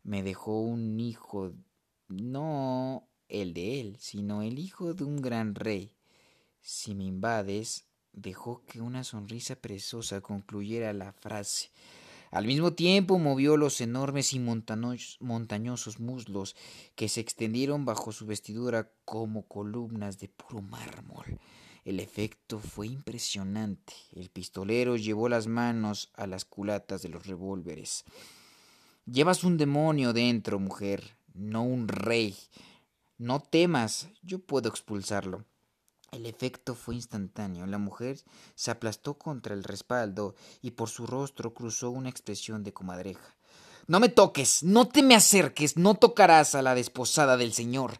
Me 0.03 0.21
dejó 0.21 0.61
un 0.61 0.99
hijo, 0.99 1.53
no 2.07 3.07
el 3.29 3.55
de 3.55 3.81
él, 3.81 3.97
sino 3.99 4.43
el 4.43 4.59
hijo 4.59 4.93
de 4.93 5.05
un 5.05 5.23
gran 5.23 5.55
rey. 5.55 5.91
Si 6.61 6.93
me 6.93 7.05
invades, 7.05 7.87
dejó 8.15 8.63
que 8.65 8.81
una 8.81 9.03
sonrisa 9.03 9.55
perezosa 9.55 10.21
concluyera 10.21 10.93
la 10.93 11.11
frase. 11.13 11.69
Al 12.31 12.47
mismo 12.47 12.73
tiempo 12.73 13.19
movió 13.19 13.55
los 13.55 13.79
enormes 13.81 14.33
y 14.33 14.39
montañosos 14.39 15.99
muslos 15.99 16.55
que 16.95 17.07
se 17.07 17.21
extendieron 17.21 17.85
bajo 17.85 18.11
su 18.11 18.25
vestidura 18.25 18.89
como 19.05 19.43
columnas 19.43 20.19
de 20.19 20.29
puro 20.29 20.61
mármol. 20.61 21.39
El 21.85 21.99
efecto 21.99 22.59
fue 22.59 22.87
impresionante. 22.87 23.93
El 24.15 24.29
pistolero 24.29 24.97
llevó 24.97 25.29
las 25.29 25.47
manos 25.47 26.09
a 26.15 26.25
las 26.25 26.43
culatas 26.43 27.03
de 27.03 27.09
los 27.09 27.27
revólveres. 27.27 28.03
Llevas 29.05 29.43
un 29.43 29.57
demonio 29.57 30.11
dentro, 30.11 30.59
mujer, 30.59 31.15
no 31.35 31.63
un 31.63 31.87
rey. 31.87 32.35
No 33.19 33.39
temas, 33.39 34.09
yo 34.23 34.39
puedo 34.39 34.67
expulsarlo. 34.67 35.45
El 36.15 36.25
efecto 36.27 36.75
fue 36.75 36.95
instantáneo. 36.95 37.65
La 37.65 37.77
mujer 37.77 38.21
se 38.55 38.71
aplastó 38.71 39.15
contra 39.15 39.53
el 39.53 39.65
respaldo 39.65 40.33
y 40.61 40.71
por 40.71 40.87
su 40.87 41.05
rostro 41.05 41.53
cruzó 41.53 41.89
una 41.89 42.07
expresión 42.07 42.63
de 42.63 42.71
comadreja. 42.71 43.35
No 43.87 43.99
me 43.99 44.07
toques, 44.07 44.63
no 44.63 44.87
te 44.87 45.03
me 45.03 45.13
acerques, 45.13 45.75
no 45.75 45.95
tocarás 45.95 46.55
a 46.55 46.61
la 46.61 46.73
desposada 46.73 47.35
del 47.35 47.51
señor. 47.51 47.99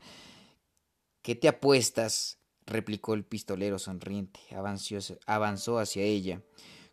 ¿Qué 1.22 1.36
te 1.36 1.50
apuestas? 1.50 2.40
replicó 2.66 3.16
el 3.16 3.26
pistolero 3.26 3.80
sonriente. 3.80 4.40
Avanzó, 4.56 4.96
avanzó 5.26 5.78
hacia 5.78 6.04
ella. 6.04 6.42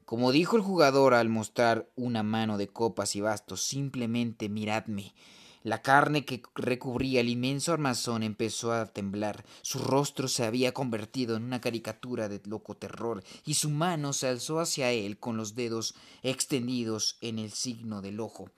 Como 0.04 0.32
dijo 0.32 0.56
el 0.56 0.62
jugador 0.62 1.14
al 1.14 1.28
mostrar 1.28 1.88
una 1.94 2.24
mano 2.24 2.58
de 2.58 2.66
copas 2.66 3.14
y 3.14 3.20
bastos, 3.20 3.62
simplemente 3.62 4.48
miradme. 4.48 5.14
La 5.64 5.80
carne 5.80 6.24
que 6.24 6.42
recubría 6.56 7.20
el 7.20 7.28
inmenso 7.28 7.72
armazón 7.72 8.24
empezó 8.24 8.72
a 8.72 8.86
temblar, 8.86 9.44
su 9.62 9.78
rostro 9.78 10.26
se 10.26 10.44
había 10.44 10.74
convertido 10.74 11.36
en 11.36 11.44
una 11.44 11.60
caricatura 11.60 12.28
de 12.28 12.40
loco 12.46 12.76
terror, 12.76 13.22
y 13.44 13.54
su 13.54 13.70
mano 13.70 14.12
se 14.12 14.26
alzó 14.26 14.58
hacia 14.58 14.90
él 14.90 15.18
con 15.18 15.36
los 15.36 15.54
dedos 15.54 15.94
extendidos 16.24 17.16
en 17.20 17.38
el 17.38 17.52
signo 17.52 18.02
del 18.02 18.18
ojo. 18.18 18.50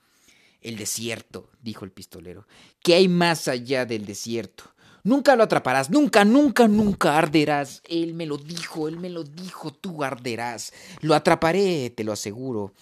El 0.63 0.77
desierto, 0.77 1.51
dijo 1.61 1.85
el 1.85 1.93
pistolero. 1.93 2.47
¿Qué 2.83 2.95
hay 2.95 3.07
más 3.07 3.49
allá 3.49 3.85
del 3.85 4.07
desierto? 4.07 4.65
Nunca 5.03 5.37
lo 5.37 5.43
atraparás, 5.43 5.91
nunca, 5.91 6.25
nunca, 6.25 6.67
nunca 6.67 7.19
arderás. 7.19 7.83
Él 7.87 8.15
me 8.15 8.25
lo 8.25 8.39
dijo, 8.39 8.89
él 8.89 8.99
me 8.99 9.11
lo 9.11 9.23
dijo, 9.23 9.71
tú 9.75 10.03
arderás. 10.03 10.73
Lo 11.03 11.15
atraparé, 11.15 11.91
te 11.91 12.05
lo 12.05 12.13
aseguro. 12.13 12.73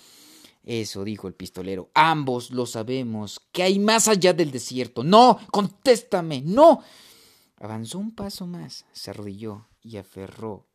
Eso, 0.65 1.05
dijo 1.05 1.27
el 1.27 1.35
pistolero. 1.35 1.91
Ambos 1.95 2.51
lo 2.51 2.67
sabemos. 2.67 3.41
¿Qué 3.51 3.63
hay 3.65 3.79
más 3.79 4.09
allá 4.09 4.33
del 4.33 4.51
desierto? 4.51 5.03
No, 5.03 5.39
contéstame, 5.51 6.41
no. 6.43 6.81
Avanzó 7.57 7.99
un 7.99 8.15
paso 8.15 8.47
más, 8.47 8.87
se 8.93 9.11
arrodilló 9.11 9.67
y 9.81 9.97
aferró 9.97 10.67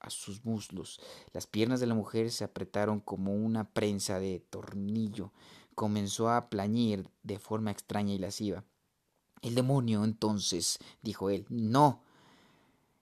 a 0.00 0.10
sus 0.10 0.44
muslos. 0.44 1.00
Las 1.32 1.46
piernas 1.46 1.80
de 1.80 1.86
la 1.86 1.94
mujer 1.94 2.30
se 2.30 2.44
apretaron 2.44 3.00
como 3.00 3.34
una 3.34 3.72
prensa 3.72 4.18
de 4.18 4.40
tornillo. 4.40 5.32
Comenzó 5.74 6.30
a 6.30 6.50
plañir 6.50 7.08
de 7.22 7.38
forma 7.38 7.70
extraña 7.70 8.12
y 8.12 8.18
lasciva. 8.18 8.64
El 9.40 9.54
demonio, 9.54 10.04
entonces, 10.04 10.78
dijo 11.02 11.30
él. 11.30 11.46
No. 11.48 12.02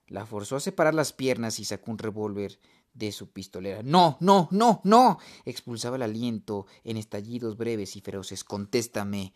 La 0.07 0.27
forzó 0.27 0.57
a 0.57 0.61
separar 0.61 0.95
las 0.95 1.13
piernas 1.13 1.61
y 1.61 1.65
sacó 1.65 1.91
un 1.91 1.99
revólver 1.99 2.59
de 2.95 3.13
su 3.13 3.31
pistolera. 3.31 3.83
No, 3.83 4.17
no, 4.21 4.49
no, 4.51 4.81
no. 4.85 5.19
expulsaba 5.45 5.97
el 5.97 6.03
aliento 6.03 6.67
en 6.85 6.97
estallidos 6.97 7.57
breves 7.57 7.97
y 7.97 8.01
feroces. 8.01 8.45
Contéstame. 8.45 9.35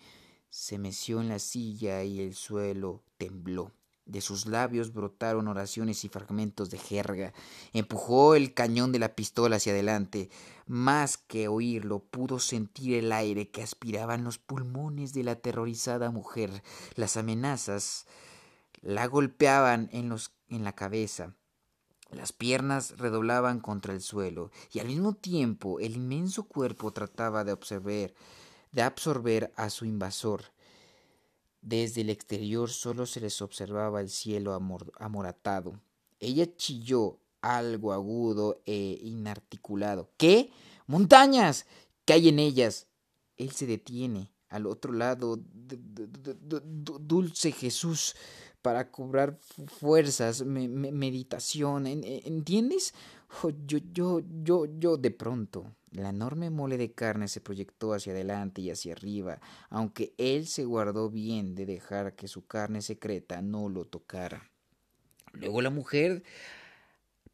Se 0.51 0.79
meció 0.79 1.21
en 1.21 1.29
la 1.29 1.39
silla 1.39 2.05
y 2.05 2.21
el 2.21 2.35
suelo 2.35 3.03
tembló. 3.19 3.73
De 4.07 4.21
sus 4.21 4.45
labios 4.45 4.93
brotaron 4.93 5.49
oraciones 5.49 6.05
y 6.05 6.11
fragmentos 6.11 6.69
de 6.69 6.77
jerga. 6.77 7.33
Empujó 7.73 8.35
el 8.35 8.53
cañón 8.53 8.93
de 8.93 8.99
la 8.99 9.15
pistola 9.15 9.57
hacia 9.57 9.73
adelante. 9.73 10.29
Más 10.67 11.17
que 11.17 11.49
oírlo, 11.49 12.01
pudo 12.01 12.39
sentir 12.39 12.97
el 12.97 13.13
aire 13.13 13.51
que 13.51 13.63
aspiraban 13.63 14.23
los 14.23 14.37
pulmones 14.37 15.15
de 15.15 15.25
la 15.25 15.33
aterrorizada 15.33 16.11
mujer. 16.11 16.63
Las 16.97 17.17
amenazas 17.17 18.07
la 18.83 19.07
golpeaban 19.07 19.89
en, 19.93 20.11
los, 20.11 20.33
en 20.49 20.65
la 20.65 20.75
cabeza. 20.75 21.35
Las 22.11 22.33
piernas 22.33 22.97
redoblaban 22.99 23.61
contra 23.61 23.93
el 23.93 24.01
suelo 24.01 24.51
y 24.73 24.79
al 24.79 24.87
mismo 24.87 25.15
tiempo 25.15 25.81
el 25.81 25.97
inmenso 25.97 26.45
cuerpo 26.45 26.93
trataba 26.93 27.45
de 27.45 27.53
absorber, 27.53 28.15
de 28.73 28.83
absorber 28.83 29.53
a 29.57 29.71
su 29.71 29.85
invasor. 29.85 30.45
Desde 31.61 32.03
el 32.03 32.11
exterior 32.11 32.71
solo 32.71 33.07
se 33.07 33.21
les 33.21 33.41
observaba 33.41 34.01
el 34.01 34.11
cielo 34.11 34.53
amoratado. 34.99 35.81
Ella 36.21 36.47
chilló 36.57 37.19
algo 37.41 37.93
agudo 37.93 38.61
e 38.67 38.99
inarticulado. 39.03 40.11
¿Qué? 40.17 40.51
¡Montañas! 40.87 41.67
¿Qué 42.05 42.13
hay 42.15 42.29
en 42.29 42.39
ellas? 42.39 42.87
Él 43.37 43.51
se 43.53 43.67
detiene. 43.67 44.31
Al 44.49 44.67
otro 44.67 44.93
lado, 44.93 45.41
dulce 47.01 47.51
Jesús, 47.51 48.15
para 48.65 48.91
cobrar 48.91 49.39
fuerzas, 49.67 50.43
meditación, 50.43 51.87
¿entiendes? 51.87 52.95
Oh, 53.43 53.51
yo, 53.67 53.77
yo, 53.93 54.23
yo, 54.43 54.65
yo, 54.79 54.97
de 54.97 55.11
pronto, 55.11 55.77
la 55.91 56.09
enorme 56.09 56.49
mole 56.49 56.79
de 56.79 56.91
carne 56.91 57.29
se 57.29 57.43
proyectó 57.43 57.93
hacia 57.93 58.15
adelante 58.15 58.63
y 58.63 58.71
hacia 58.71 58.95
arriba, 58.95 59.39
aunque 59.69 60.15
él 60.17 60.47
se 60.47 60.65
guardó 60.65 61.11
bien 61.11 61.55
de 61.55 61.67
dejar 61.67 62.17
que 62.17 62.27
su 62.27 62.47
carne 62.47 62.81
secreta 62.81 63.43
no 63.43 63.69
lo 63.69 63.85
tocara. 63.85 64.51
Luego 65.35 65.61
la 65.61 65.69
mujer 65.69 66.23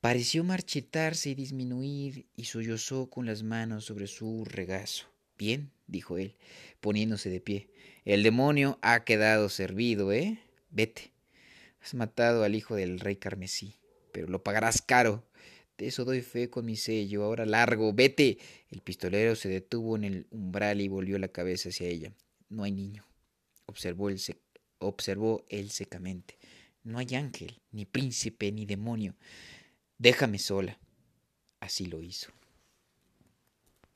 pareció 0.01 0.43
marchitarse 0.43 1.31
y 1.31 1.37
disminuir 1.37 2.27
y 2.35 2.47
sollozó 2.47 3.09
con 3.09 3.27
las 3.27 3.45
manos 3.45 3.85
sobre 3.85 4.09
su 4.09 4.45
regazo. 4.45 5.07
Bien, 5.39 5.71
dijo 5.87 6.19
él, 6.19 6.35
poniéndose 6.81 7.31
de 7.31 7.41
pie. 7.41 7.71
El 8.05 8.25
demonio 8.25 8.81
ha 8.83 9.05
quedado 9.05 9.49
servido, 9.49 10.11
¿eh? 10.11 10.41
Vete. 10.71 11.13
Has 11.81 11.95
matado 11.95 12.45
al 12.45 12.55
hijo 12.55 12.77
del 12.77 13.01
rey 13.01 13.17
carmesí, 13.17 13.77
pero 14.13 14.29
lo 14.29 14.43
pagarás 14.43 14.83
caro. 14.83 15.25
De 15.79 15.87
eso 15.87 16.05
doy 16.05 16.21
fe 16.21 16.51
con 16.51 16.67
mi 16.67 16.77
sello. 16.77 17.25
Ahora 17.25 17.47
largo, 17.47 17.93
vete. 17.95 18.39
El 18.69 18.83
pistolero 18.83 19.35
se 19.35 19.49
detuvo 19.49 19.97
en 19.97 20.05
el 20.05 20.27
umbral 20.31 20.81
y 20.81 20.89
volvió 20.89 21.19
la 21.19 21.29
cabeza 21.29 21.71
hacia 21.71 21.89
ella. 21.89 22.13
No 22.49 22.65
hay 22.65 22.73
niño, 22.73 23.07
observó 23.67 24.09
observó 24.79 25.45
él 25.49 25.71
secamente. 25.71 26.39
No 26.83 26.99
hay 26.99 27.15
ángel, 27.15 27.61
ni 27.71 27.85
príncipe, 27.85 28.53
ni 28.53 28.67
demonio. 28.67 29.15
Déjame 29.99 30.39
sola. 30.39 30.79
Así 31.61 31.87
lo 31.87 32.03
hizo. 32.03 32.33